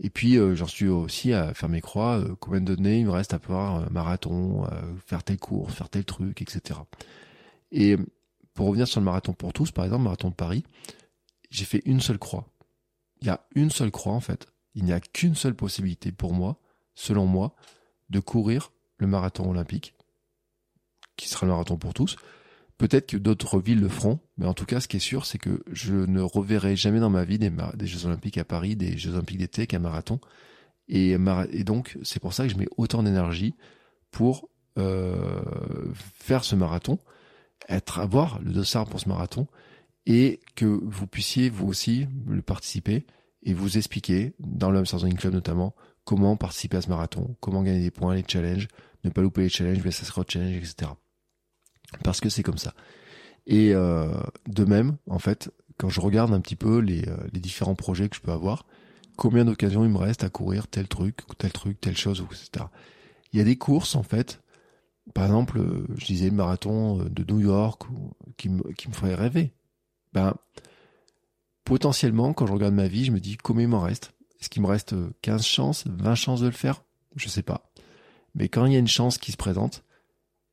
Et 0.00 0.10
puis 0.10 0.36
j'en 0.56 0.66
suis 0.66 0.88
aussi 0.88 1.32
à 1.32 1.54
faire 1.54 1.68
mes 1.68 1.80
croix. 1.80 2.22
combien 2.40 2.60
de 2.60 2.74
données 2.74 3.00
il 3.00 3.06
me 3.06 3.12
reste 3.12 3.32
à 3.32 3.38
pouvoir 3.38 3.76
un 3.76 3.90
marathon, 3.90 4.66
faire 5.06 5.22
telle 5.22 5.38
course, 5.38 5.74
faire 5.74 5.88
tel 5.88 6.04
truc, 6.04 6.42
etc. 6.42 6.80
Et 7.70 7.96
pour 8.54 8.66
revenir 8.66 8.88
sur 8.88 9.00
le 9.00 9.04
marathon 9.04 9.32
pour 9.32 9.52
tous, 9.52 9.70
par 9.70 9.84
exemple, 9.84 10.04
marathon 10.04 10.30
de 10.30 10.34
Paris, 10.34 10.64
j'ai 11.50 11.64
fait 11.64 11.82
une 11.84 12.00
seule 12.00 12.18
croix. 12.18 12.48
Il 13.20 13.26
y 13.26 13.30
a 13.30 13.46
une 13.54 13.70
seule 13.70 13.90
croix 13.90 14.12
en 14.12 14.20
fait. 14.20 14.46
Il 14.74 14.84
n'y 14.84 14.92
a 14.92 15.00
qu'une 15.00 15.34
seule 15.34 15.54
possibilité 15.54 16.12
pour 16.12 16.32
moi, 16.32 16.58
selon 16.94 17.26
moi, 17.26 17.54
de 18.10 18.20
courir 18.20 18.72
le 18.98 19.06
marathon 19.06 19.50
olympique, 19.50 19.94
qui 21.16 21.28
sera 21.28 21.46
le 21.46 21.52
marathon 21.52 21.76
pour 21.76 21.94
tous. 21.94 22.16
Peut-être 22.78 23.06
que 23.06 23.16
d'autres 23.16 23.60
villes 23.60 23.80
le 23.80 23.88
feront, 23.88 24.18
mais 24.36 24.46
en 24.46 24.54
tout 24.54 24.64
cas, 24.64 24.80
ce 24.80 24.88
qui 24.88 24.96
est 24.96 25.00
sûr, 25.00 25.26
c'est 25.26 25.38
que 25.38 25.62
je 25.70 25.94
ne 25.94 26.20
reverrai 26.20 26.74
jamais 26.74 26.98
dans 26.98 27.10
ma 27.10 27.24
vie 27.24 27.38
des, 27.38 27.52
Jeux 27.86 28.06
Olympiques 28.06 28.38
à 28.38 28.44
Paris, 28.44 28.74
des 28.74 28.98
Jeux 28.98 29.12
Olympiques 29.12 29.38
d'été 29.38 29.66
qu'un 29.66 29.78
marathon. 29.78 30.18
Et, 30.88 31.16
donc, 31.64 31.96
c'est 32.02 32.20
pour 32.20 32.32
ça 32.32 32.44
que 32.44 32.52
je 32.52 32.58
mets 32.58 32.68
autant 32.76 33.04
d'énergie 33.04 33.54
pour 34.10 34.48
euh, 34.76 35.42
faire 36.18 36.42
ce 36.42 36.56
marathon 36.56 36.98
être 37.68 38.00
à 38.00 38.06
voir 38.06 38.40
le 38.42 38.52
dossard 38.52 38.86
pour 38.86 39.00
ce 39.00 39.08
marathon 39.08 39.46
et 40.06 40.40
que 40.54 40.64
vous 40.66 41.06
puissiez 41.06 41.48
vous 41.48 41.66
aussi 41.66 42.06
le 42.26 42.42
participer 42.42 43.06
et 43.42 43.54
vous 43.54 43.78
expliquer 43.78 44.34
dans 44.38 44.70
l'homme 44.70 44.86
sans 44.86 45.08
Club 45.14 45.32
notamment 45.32 45.74
comment 46.04 46.36
participer 46.36 46.78
à 46.78 46.82
ce 46.82 46.88
marathon, 46.88 47.36
comment 47.40 47.62
gagner 47.62 47.82
des 47.82 47.90
points, 47.90 48.14
les 48.14 48.24
challenges, 48.26 48.68
ne 49.04 49.10
pas 49.10 49.22
louper 49.22 49.42
les 49.42 49.48
challenges, 49.48 49.82
les 49.82 50.10
Road 50.10 50.26
Challenge, 50.28 50.56
etc. 50.56 50.90
Parce 52.02 52.20
que 52.20 52.28
c'est 52.28 52.42
comme 52.42 52.58
ça. 52.58 52.74
Et 53.46 53.74
euh, 53.74 54.12
de 54.46 54.64
même, 54.64 54.96
en 55.08 55.18
fait, 55.18 55.50
quand 55.78 55.88
je 55.88 56.00
regarde 56.00 56.32
un 56.32 56.40
petit 56.40 56.56
peu 56.56 56.78
les, 56.78 57.06
euh, 57.08 57.16
les 57.32 57.40
différents 57.40 57.74
projets 57.74 58.08
que 58.08 58.16
je 58.16 58.20
peux 58.20 58.32
avoir, 58.32 58.66
combien 59.16 59.44
d'occasions 59.44 59.84
il 59.84 59.90
me 59.90 59.98
reste 59.98 60.24
à 60.24 60.30
courir 60.30 60.66
tel 60.66 60.88
truc, 60.88 61.18
tel 61.38 61.52
truc, 61.52 61.80
telle 61.80 61.96
chose, 61.96 62.24
etc. 62.30 62.66
Il 63.32 63.38
y 63.38 63.42
a 63.42 63.44
des 63.44 63.56
courses, 63.56 63.96
en 63.96 64.02
fait, 64.02 64.40
par 65.12 65.24
exemple, 65.24 65.58
euh, 65.58 65.86
je 65.96 66.06
disais 66.06 66.30
le 66.30 66.36
marathon 66.36 67.04
de 67.04 67.24
New 67.32 67.40
York, 67.40 67.82
qui, 68.36 68.48
me, 68.48 68.62
ferait 68.92 69.14
rêver. 69.14 69.52
Ben, 70.12 70.34
potentiellement, 71.64 72.32
quand 72.32 72.46
je 72.46 72.52
regarde 72.52 72.74
ma 72.74 72.88
vie, 72.88 73.04
je 73.04 73.12
me 73.12 73.20
dis 73.20 73.36
combien 73.36 73.64
il 73.64 73.68
m'en 73.68 73.80
reste? 73.80 74.12
Est-ce 74.40 74.48
qu'il 74.48 74.62
me 74.62 74.68
reste 74.68 74.94
15 75.22 75.44
chances, 75.44 75.84
20 75.86 76.14
chances 76.14 76.40
de 76.40 76.46
le 76.46 76.52
faire? 76.52 76.82
Je 77.16 77.28
sais 77.28 77.42
pas. 77.42 77.70
Mais 78.34 78.48
quand 78.48 78.66
il 78.66 78.72
y 78.72 78.76
a 78.76 78.78
une 78.78 78.88
chance 78.88 79.18
qui 79.18 79.32
se 79.32 79.36
présente, 79.36 79.84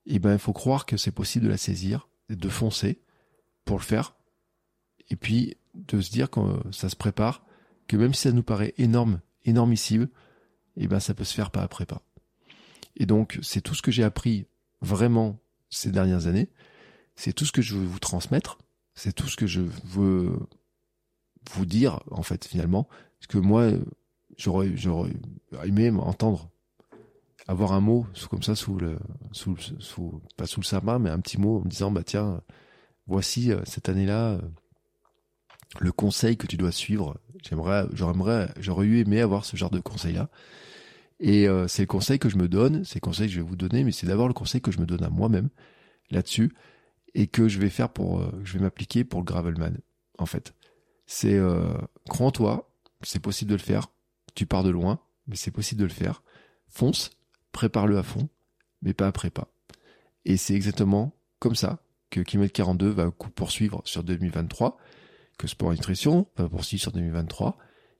eh 0.05 0.19
ben, 0.19 0.33
il 0.33 0.39
faut 0.39 0.53
croire 0.53 0.85
que 0.85 0.97
c'est 0.97 1.11
possible 1.11 1.45
de 1.45 1.51
la 1.51 1.57
saisir, 1.57 2.09
de 2.29 2.49
foncer 2.49 3.01
pour 3.65 3.77
le 3.77 3.83
faire. 3.83 4.15
Et 5.09 5.15
puis, 5.15 5.57
de 5.75 6.01
se 6.01 6.11
dire 6.11 6.29
que 6.29 6.39
ça 6.71 6.89
se 6.89 6.95
prépare, 6.95 7.45
que 7.87 7.97
même 7.97 8.13
si 8.13 8.23
ça 8.23 8.31
nous 8.31 8.43
paraît 8.43 8.73
énorme, 8.77 9.21
énormissime, 9.45 10.07
eh 10.77 10.87
ben, 10.87 10.99
ça 10.99 11.13
peut 11.13 11.23
se 11.23 11.33
faire 11.33 11.51
pas 11.51 11.61
après 11.61 11.85
pas. 11.85 12.01
Et 12.95 13.05
donc, 13.05 13.39
c'est 13.41 13.61
tout 13.61 13.75
ce 13.75 13.81
que 13.81 13.91
j'ai 13.91 14.03
appris 14.03 14.45
vraiment 14.81 15.39
ces 15.69 15.91
dernières 15.91 16.27
années. 16.27 16.49
C'est 17.15 17.33
tout 17.33 17.45
ce 17.45 17.51
que 17.51 17.61
je 17.61 17.75
veux 17.75 17.85
vous 17.85 17.99
transmettre. 17.99 18.57
C'est 18.95 19.13
tout 19.13 19.27
ce 19.27 19.37
que 19.37 19.47
je 19.47 19.61
veux 19.61 20.37
vous 21.51 21.65
dire, 21.65 22.01
en 22.11 22.23
fait, 22.23 22.45
finalement. 22.45 22.87
Parce 23.19 23.27
que 23.27 23.37
moi, 23.37 23.71
j'aurais, 24.37 24.75
j'aurais 24.75 25.13
aimé 25.63 25.89
entendre 25.89 26.50
avoir 27.51 27.73
un 27.73 27.81
mot 27.81 28.07
comme 28.29 28.43
ça 28.43 28.55
sous 28.55 28.77
le, 28.77 28.97
sous, 29.33 30.21
pas 30.37 30.47
sous 30.47 30.61
le 30.61 30.65
sapin, 30.65 30.99
mais 30.99 31.09
un 31.09 31.19
petit 31.19 31.37
mot 31.37 31.59
en 31.59 31.65
me 31.65 31.69
disant, 31.69 31.91
bah 31.91 32.03
tiens, 32.03 32.41
voici 33.07 33.51
euh, 33.51 33.59
cette 33.65 33.89
année-là, 33.89 34.31
euh, 34.31 34.41
le 35.79 35.91
conseil 35.91 36.37
que 36.37 36.47
tu 36.47 36.55
dois 36.55 36.71
suivre. 36.71 37.19
J'aimerais, 37.43 37.85
j'aimerais, 37.93 38.49
j'aurais 38.59 38.85
eu 38.85 38.99
aimé 38.99 39.19
avoir 39.19 39.43
ce 39.43 39.57
genre 39.57 39.69
de 39.69 39.79
conseil-là. 39.79 40.29
Et 41.19 41.47
euh, 41.47 41.67
c'est 41.67 41.83
le 41.83 41.87
conseil 41.87 42.19
que 42.19 42.29
je 42.29 42.37
me 42.37 42.47
donne, 42.47 42.85
c'est 42.85 42.95
le 42.95 43.05
conseil 43.05 43.27
que 43.27 43.33
je 43.33 43.41
vais 43.41 43.47
vous 43.47 43.57
donner, 43.57 43.83
mais 43.83 43.91
c'est 43.91 44.07
d'abord 44.07 44.29
le 44.29 44.33
conseil 44.33 44.61
que 44.61 44.71
je 44.71 44.79
me 44.79 44.85
donne 44.85 45.03
à 45.03 45.09
moi-même 45.09 45.49
là-dessus 46.09 46.53
et 47.13 47.27
que 47.27 47.49
je 47.49 47.59
vais 47.59 47.69
faire 47.69 47.89
pour, 47.89 48.23
je 48.43 48.53
vais 48.53 48.63
m'appliquer 48.63 49.03
pour 49.03 49.19
le 49.19 49.25
gravelman. 49.25 49.77
En 50.17 50.25
fait, 50.25 50.53
c'est 51.05 51.39
crois 52.09 52.27
en 52.27 52.31
toi, 52.31 52.73
c'est 53.01 53.19
possible 53.19 53.51
de 53.51 53.55
le 53.55 53.61
faire. 53.61 53.87
Tu 54.33 54.45
pars 54.45 54.63
de 54.63 54.69
loin, 54.69 54.99
mais 55.27 55.35
c'est 55.35 55.51
possible 55.51 55.81
de 55.81 55.85
le 55.85 55.91
faire. 55.91 56.23
Fonce, 56.69 57.11
prépare-le 57.51 57.97
à 57.97 58.03
fond, 58.03 58.29
mais 58.81 58.93
pas 58.93 59.07
après 59.07 59.29
pas. 59.29 59.47
Et 60.25 60.37
c'est 60.37 60.53
exactement 60.53 61.13
comme 61.39 61.55
ça 61.55 61.79
que 62.09 62.21
Kilomètre 62.21 62.53
42 62.53 62.89
va 62.89 63.11
poursuivre 63.11 63.81
sur 63.85 64.03
2023, 64.03 64.77
que 65.37 65.47
Sport 65.47 65.71
Nutrition 65.71 66.27
va 66.37 66.49
poursuivre 66.49 66.81
sur 66.81 66.91
2023, 66.91 67.57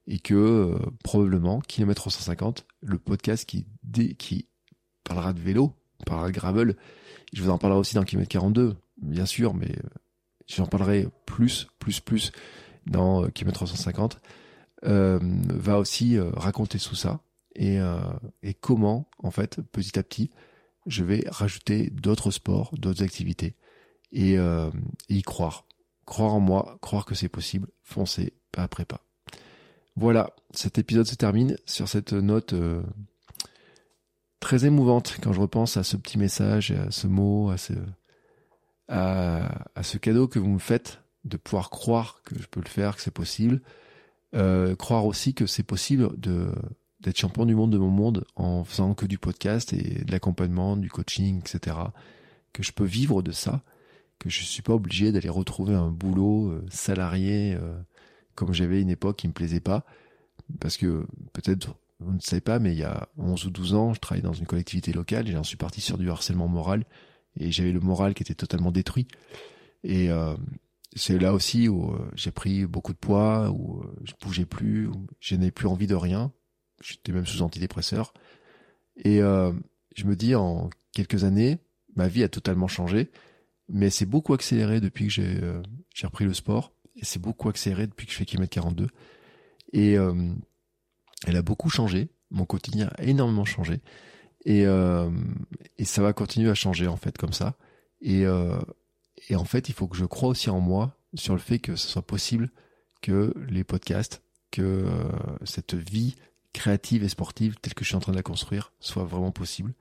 et 0.07 0.19
que 0.19 0.33
euh, 0.33 0.77
probablement 1.03 1.59
Kilomètre 1.61 2.01
350, 2.01 2.65
le 2.81 2.97
podcast 2.97 3.45
qui, 3.47 3.67
qui 4.17 4.47
parlera 5.03 5.33
de 5.33 5.39
vélo, 5.39 5.73
parlera 6.05 6.27
de 6.27 6.33
gravel, 6.33 6.75
je 7.33 7.41
vous 7.41 7.49
en 7.49 7.57
parlerai 7.57 7.79
aussi 7.79 7.95
dans 7.95 8.03
Kilomètre 8.03 8.31
42, 8.31 8.75
bien 9.01 9.25
sûr, 9.25 9.53
mais 9.53 9.71
euh, 9.71 9.89
j'en 10.47 10.65
parlerai 10.65 11.07
plus, 11.25 11.67
plus, 11.79 11.99
plus 11.99 12.31
dans 12.85 13.23
euh, 13.23 13.27
Kilomètre 13.29 13.59
350, 13.59 14.19
euh, 14.85 15.19
va 15.21 15.77
aussi 15.77 16.19
raconter 16.19 16.79
tout 16.79 16.95
ça, 16.95 17.21
et, 17.55 17.79
euh, 17.79 17.99
et 18.43 18.53
comment, 18.53 19.09
en 19.19 19.31
fait, 19.31 19.61
petit 19.71 19.97
à 19.97 20.03
petit, 20.03 20.31
je 20.85 21.03
vais 21.03 21.23
rajouter 21.29 21.89
d'autres 21.89 22.31
sports, 22.31 22.71
d'autres 22.77 23.03
activités 23.03 23.55
et, 24.11 24.37
euh, 24.37 24.69
y 25.09 25.21
croire. 25.21 25.65
Croire 26.05 26.33
en 26.33 26.39
moi, 26.39 26.77
croire 26.81 27.05
que 27.05 27.15
c'est 27.15 27.29
possible, 27.29 27.67
foncer 27.83 28.33
pas 28.51 28.63
après 28.63 28.85
pas. 28.85 29.05
Voilà, 29.95 30.31
cet 30.53 30.77
épisode 30.77 31.05
se 31.05 31.15
termine 31.15 31.57
sur 31.65 31.87
cette 31.87 32.13
note 32.13 32.53
euh, 32.53 32.81
très 34.39 34.65
émouvante 34.65 35.17
quand 35.21 35.33
je 35.33 35.41
repense 35.41 35.77
à 35.77 35.83
ce 35.83 35.97
petit 35.97 36.17
message, 36.17 36.71
à 36.71 36.91
ce 36.91 37.07
mot, 37.07 37.49
à 37.49 37.57
ce, 37.57 37.73
à, 38.87 39.69
à 39.75 39.83
ce 39.83 39.97
cadeau 39.97 40.27
que 40.27 40.39
vous 40.39 40.49
me 40.49 40.59
faites 40.59 40.99
de 41.23 41.37
pouvoir 41.37 41.69
croire 41.69 42.21
que 42.23 42.37
je 42.39 42.47
peux 42.47 42.61
le 42.61 42.69
faire, 42.69 42.95
que 42.95 43.01
c'est 43.01 43.11
possible. 43.11 43.61
Euh, 44.33 44.75
croire 44.75 45.05
aussi 45.05 45.33
que 45.33 45.45
c'est 45.45 45.63
possible 45.63 46.17
de 46.19 46.53
d'être 47.01 47.17
champion 47.17 47.45
du 47.45 47.55
monde 47.55 47.71
de 47.71 47.77
mon 47.77 47.89
monde 47.89 48.25
en 48.35 48.63
faisant 48.63 48.93
que 48.93 49.05
du 49.05 49.17
podcast 49.17 49.73
et 49.73 50.03
de 50.03 50.11
l'accompagnement, 50.11 50.77
du 50.77 50.89
coaching, 50.89 51.39
etc. 51.39 51.77
Que 52.53 52.63
je 52.63 52.71
peux 52.71 52.85
vivre 52.85 53.21
de 53.21 53.31
ça, 53.31 53.63
que 54.19 54.29
je 54.29 54.43
suis 54.43 54.61
pas 54.61 54.73
obligé 54.73 55.11
d'aller 55.11 55.29
retrouver 55.29 55.73
un 55.73 55.89
boulot 55.89 56.49
euh, 56.49 56.65
salarié 56.69 57.55
euh, 57.55 57.73
comme 58.35 58.53
j'avais 58.53 58.81
une 58.81 58.89
époque 58.89 59.17
qui 59.17 59.27
me 59.27 59.33
plaisait 59.33 59.59
pas. 59.59 59.85
Parce 60.59 60.77
que 60.77 61.05
peut-être 61.33 61.75
vous 61.99 62.13
ne 62.13 62.19
savez 62.19 62.41
pas, 62.41 62.59
mais 62.59 62.71
il 62.71 62.79
y 62.79 62.83
a 62.83 63.07
11 63.17 63.45
ou 63.45 63.49
12 63.51 63.73
ans, 63.75 63.93
je 63.93 63.99
travaillais 63.99 64.23
dans 64.23 64.33
une 64.33 64.47
collectivité 64.47 64.91
locale 64.91 65.27
et 65.27 65.31
j'en 65.31 65.43
suis 65.43 65.57
parti 65.57 65.81
sur 65.81 65.97
du 65.97 66.09
harcèlement 66.09 66.47
moral 66.47 66.83
et 67.37 67.51
j'avais 67.51 67.71
le 67.71 67.79
moral 67.79 68.13
qui 68.13 68.23
était 68.23 68.35
totalement 68.35 68.71
détruit. 68.71 69.07
Et 69.83 70.11
euh, 70.11 70.35
c'est 70.95 71.17
là 71.17 71.33
aussi 71.33 71.69
où 71.69 71.95
j'ai 72.15 72.31
pris 72.31 72.65
beaucoup 72.65 72.93
de 72.93 72.97
poids, 72.97 73.51
où 73.51 73.83
je 74.03 74.13
bougeais 74.21 74.45
plus, 74.45 74.87
où 74.87 75.07
je 75.19 75.35
n'avais 75.35 75.51
plus 75.51 75.67
envie 75.67 75.87
de 75.87 75.95
rien, 75.95 76.31
J'étais 76.81 77.11
même 77.11 77.25
sous 77.25 77.41
antidépresseur. 77.41 78.13
Et 78.97 79.21
euh, 79.21 79.51
je 79.95 80.05
me 80.05 80.15
dis, 80.15 80.35
en 80.35 80.69
quelques 80.93 81.23
années, 81.23 81.59
ma 81.95 82.07
vie 82.07 82.23
a 82.23 82.29
totalement 82.29 82.67
changé. 82.67 83.11
Mais 83.69 83.89
c'est 83.89 84.05
beaucoup 84.05 84.33
accéléré 84.33 84.81
depuis 84.81 85.07
que 85.07 85.11
j'ai 85.11 85.39
euh, 85.41 85.61
repris 86.03 86.25
le 86.25 86.33
sport. 86.33 86.73
Et 86.95 87.05
c'est 87.05 87.19
beaucoup 87.19 87.49
accéléré 87.49 87.87
depuis 87.87 88.05
que 88.05 88.11
je 88.11 88.17
fais 88.17 88.25
kilomètre 88.25 88.53
42. 88.53 88.87
Et 89.73 89.97
euh, 89.97 90.33
elle 91.25 91.37
a 91.37 91.41
beaucoup 91.41 91.69
changé. 91.69 92.09
Mon 92.31 92.45
quotidien 92.45 92.89
a 92.97 93.03
énormément 93.03 93.45
changé. 93.45 93.81
Et, 94.43 94.65
euh, 94.65 95.09
et 95.77 95.85
ça 95.85 96.01
va 96.01 96.13
continuer 96.13 96.49
à 96.49 96.55
changer, 96.55 96.87
en 96.87 96.97
fait, 96.97 97.17
comme 97.17 97.33
ça. 97.33 97.55
Et, 98.01 98.23
et 99.29 99.35
en 99.35 99.45
fait, 99.45 99.69
il 99.69 99.75
faut 99.75 99.87
que 99.87 99.95
je 99.95 100.05
croie 100.05 100.29
aussi 100.29 100.49
en 100.49 100.59
moi 100.59 100.97
sur 101.13 101.35
le 101.35 101.39
fait 101.39 101.59
que 101.59 101.75
ce 101.75 101.87
soit 101.87 102.01
possible 102.01 102.49
que 103.03 103.31
les 103.47 103.63
podcasts, 103.63 104.23
que 104.49 104.87
cette 105.43 105.75
vie 105.75 106.15
créative 106.53 107.03
et 107.03 107.09
sportive 107.09 107.55
telle 107.61 107.73
que 107.73 107.83
je 107.83 107.89
suis 107.89 107.95
en 107.95 107.99
train 107.99 108.11
de 108.11 108.17
la 108.17 108.23
construire 108.23 108.73
soit 108.79 109.03
vraiment 109.03 109.31
possible. 109.31 109.73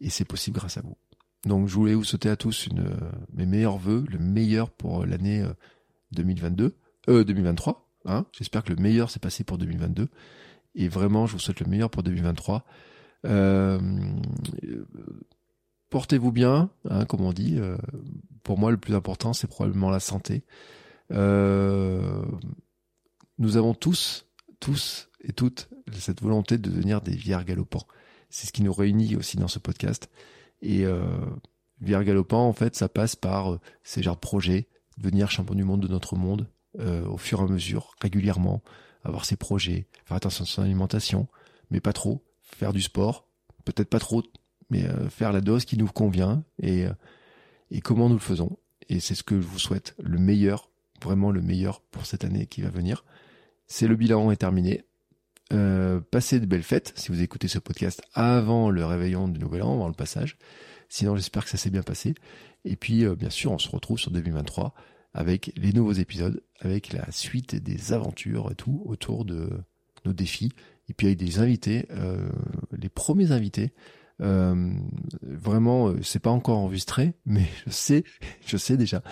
Et 0.00 0.10
c'est 0.10 0.24
possible 0.24 0.58
grâce 0.58 0.76
à 0.76 0.82
vous. 0.82 0.96
Donc 1.44 1.68
je 1.68 1.74
voulais 1.74 1.94
vous 1.94 2.04
souhaiter 2.04 2.28
à 2.28 2.36
tous 2.36 2.68
euh, 2.76 2.96
mes 3.32 3.46
meilleurs 3.46 3.78
voeux, 3.78 4.04
le 4.08 4.18
meilleur 4.18 4.70
pour 4.70 5.06
l'année 5.06 5.44
2022, 6.12 6.76
euh, 7.08 7.24
2023. 7.24 7.88
Euh, 8.06 8.10
hein 8.10 8.26
J'espère 8.32 8.64
que 8.64 8.72
le 8.72 8.82
meilleur 8.82 9.10
s'est 9.10 9.20
passé 9.20 9.44
pour 9.44 9.58
2022. 9.58 10.08
Et 10.74 10.88
vraiment, 10.88 11.26
je 11.26 11.32
vous 11.32 11.38
souhaite 11.38 11.60
le 11.60 11.66
meilleur 11.66 11.90
pour 11.90 12.02
2023. 12.02 12.64
Euh, 13.24 13.80
Portez-vous 15.90 16.32
bien, 16.32 16.70
hein, 16.90 17.04
comme 17.04 17.22
on 17.22 17.32
dit. 17.32 17.58
Euh, 17.58 17.76
pour 18.42 18.58
moi, 18.58 18.70
le 18.70 18.76
plus 18.76 18.94
important, 18.94 19.32
c'est 19.32 19.46
probablement 19.46 19.90
la 19.90 20.00
santé. 20.00 20.44
Euh, 21.12 22.22
nous 23.38 23.56
avons 23.56 23.72
tous, 23.72 24.26
tous 24.60 25.08
et 25.26 25.32
toutes 25.32 25.68
cette 25.92 26.22
volonté 26.22 26.58
de 26.58 26.70
devenir 26.70 27.00
des 27.00 27.14
vières 27.14 27.44
galopants. 27.44 27.86
C'est 28.30 28.46
ce 28.46 28.52
qui 28.52 28.62
nous 28.62 28.72
réunit 28.72 29.16
aussi 29.16 29.36
dans 29.36 29.48
ce 29.48 29.58
podcast. 29.58 30.10
Et 30.62 30.84
euh, 30.84 31.04
vières 31.80 32.04
galopants, 32.04 32.48
en 32.48 32.52
fait, 32.52 32.74
ça 32.74 32.88
passe 32.88 33.16
par 33.16 33.52
euh, 33.52 33.60
ces 33.82 34.02
genres 34.02 34.16
de 34.16 34.20
projets, 34.20 34.68
devenir 34.98 35.30
champion 35.30 35.54
du 35.54 35.64
monde 35.64 35.82
de 35.82 35.88
notre 35.88 36.16
monde 36.16 36.48
euh, 36.80 37.06
au 37.06 37.16
fur 37.16 37.40
et 37.40 37.44
à 37.44 37.46
mesure, 37.46 37.94
régulièrement, 38.00 38.62
avoir 39.02 39.24
ses 39.24 39.36
projets, 39.36 39.86
faire 40.04 40.16
attention 40.16 40.44
à 40.44 40.46
son 40.46 40.62
alimentation, 40.62 41.28
mais 41.70 41.80
pas 41.80 41.92
trop, 41.92 42.24
faire 42.42 42.72
du 42.72 42.82
sport, 42.82 43.28
peut-être 43.64 43.88
pas 43.88 43.98
trop, 43.98 44.22
mais 44.70 44.84
euh, 44.84 45.08
faire 45.08 45.32
la 45.32 45.40
dose 45.40 45.64
qui 45.64 45.76
nous 45.78 45.86
convient 45.86 46.44
et, 46.60 46.86
euh, 46.86 46.92
et 47.70 47.80
comment 47.80 48.08
nous 48.08 48.16
le 48.16 48.20
faisons. 48.20 48.58
Et 48.88 49.00
c'est 49.00 49.14
ce 49.14 49.22
que 49.22 49.40
je 49.40 49.46
vous 49.46 49.58
souhaite, 49.58 49.94
le 49.98 50.18
meilleur, 50.18 50.70
vraiment 51.02 51.30
le 51.30 51.40
meilleur 51.40 51.80
pour 51.80 52.06
cette 52.06 52.24
année 52.24 52.46
qui 52.46 52.62
va 52.62 52.70
venir. 52.70 53.04
C'est 53.66 53.88
le 53.88 53.96
bilan 53.96 54.30
est 54.30 54.36
terminé. 54.36 54.84
Euh, 55.52 56.00
passez 56.10 56.40
de 56.40 56.46
belles 56.46 56.62
fêtes 56.62 56.92
si 56.96 57.12
vous 57.12 57.22
écoutez 57.22 57.46
ce 57.46 57.58
podcast 57.58 58.02
avant 58.14 58.70
le 58.70 58.84
réveillon 58.84 59.28
du 59.28 59.38
Nouvel 59.38 59.62
An, 59.62 59.74
avant 59.74 59.88
le 59.88 59.94
passage. 59.94 60.38
Sinon, 60.88 61.16
j'espère 61.16 61.44
que 61.44 61.50
ça 61.50 61.56
s'est 61.56 61.70
bien 61.70 61.82
passé. 61.82 62.14
Et 62.64 62.76
puis, 62.76 63.04
euh, 63.04 63.14
bien 63.14 63.30
sûr, 63.30 63.52
on 63.52 63.58
se 63.58 63.68
retrouve 63.68 63.98
sur 63.98 64.10
2023 64.10 64.74
avec 65.14 65.52
les 65.56 65.72
nouveaux 65.72 65.92
épisodes, 65.92 66.42
avec 66.60 66.92
la 66.92 67.10
suite 67.10 67.54
des 67.54 67.92
aventures 67.92 68.50
et 68.50 68.54
tout 68.54 68.82
autour 68.86 69.24
de 69.24 69.50
nos 70.04 70.12
défis. 70.12 70.52
Et 70.88 70.94
puis 70.94 71.08
avec 71.08 71.18
des 71.18 71.38
invités, 71.38 71.86
euh, 71.90 72.28
les 72.76 72.88
premiers 72.88 73.32
invités. 73.32 73.72
Vraiment, 74.18 75.92
c'est 76.02 76.20
pas 76.20 76.30
encore 76.30 76.58
enregistré, 76.58 77.14
mais 77.26 77.46
je 77.66 77.70
sais, 77.70 78.04
je 78.46 78.56
sais 78.56 78.76
déjà 78.76 79.02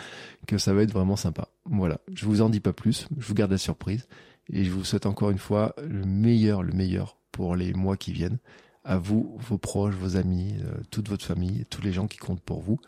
que 0.46 0.56
ça 0.56 0.72
va 0.72 0.82
être 0.82 0.92
vraiment 0.92 1.16
sympa. 1.16 1.48
Voilà, 1.66 2.00
je 2.14 2.24
vous 2.26 2.40
en 2.40 2.48
dis 2.48 2.60
pas 2.60 2.72
plus, 2.72 3.06
je 3.18 3.26
vous 3.26 3.34
garde 3.34 3.50
la 3.50 3.58
surprise. 3.58 4.06
Et 4.52 4.64
je 4.64 4.70
vous 4.70 4.84
souhaite 4.84 5.06
encore 5.06 5.30
une 5.30 5.38
fois 5.38 5.74
le 5.82 6.04
meilleur, 6.04 6.62
le 6.62 6.72
meilleur 6.72 7.16
pour 7.32 7.56
les 7.56 7.72
mois 7.72 7.96
qui 7.96 8.12
viennent. 8.12 8.38
À 8.84 8.98
vous, 8.98 9.36
vos 9.40 9.56
proches, 9.56 9.94
vos 9.94 10.16
amis, 10.16 10.54
euh, 10.62 10.74
toute 10.90 11.08
votre 11.08 11.24
famille, 11.24 11.64
tous 11.70 11.80
les 11.80 11.92
gens 11.92 12.06
qui 12.06 12.18
comptent 12.18 12.42
pour 12.42 12.60
vous. 12.60 12.78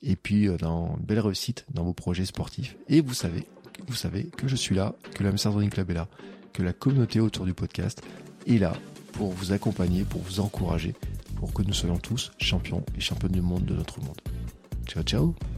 et 0.00 0.14
puis 0.14 0.46
dans 0.58 0.96
une 0.96 1.04
belle 1.04 1.18
réussite 1.18 1.66
dans 1.74 1.82
vos 1.82 1.92
projets 1.94 2.24
sportifs. 2.24 2.76
Et 2.88 3.00
vous 3.00 3.14
savez, 3.14 3.46
vous 3.86 3.94
savez 3.94 4.24
que 4.24 4.46
je 4.46 4.56
suis 4.56 4.74
là, 4.74 4.94
que 5.14 5.24
la 5.24 5.30
Master 5.30 5.52
Running 5.52 5.70
Club 5.70 5.90
est 5.90 5.94
là, 5.94 6.08
que 6.52 6.62
la 6.62 6.72
communauté 6.72 7.20
autour 7.20 7.46
du 7.46 7.54
podcast 7.54 8.02
est 8.46 8.58
là 8.58 8.74
pour 9.12 9.32
vous 9.32 9.52
accompagner, 9.52 10.04
pour 10.04 10.22
vous 10.22 10.40
encourager, 10.40 10.94
pour 11.36 11.52
que 11.52 11.62
nous 11.62 11.72
soyons 11.72 11.98
tous 11.98 12.32
champions 12.38 12.84
et 12.96 13.00
championnes 13.00 13.32
du 13.32 13.42
monde 13.42 13.64
de 13.64 13.74
notre 13.74 14.00
monde. 14.00 14.20
Ciao, 14.86 15.02
ciao 15.02 15.57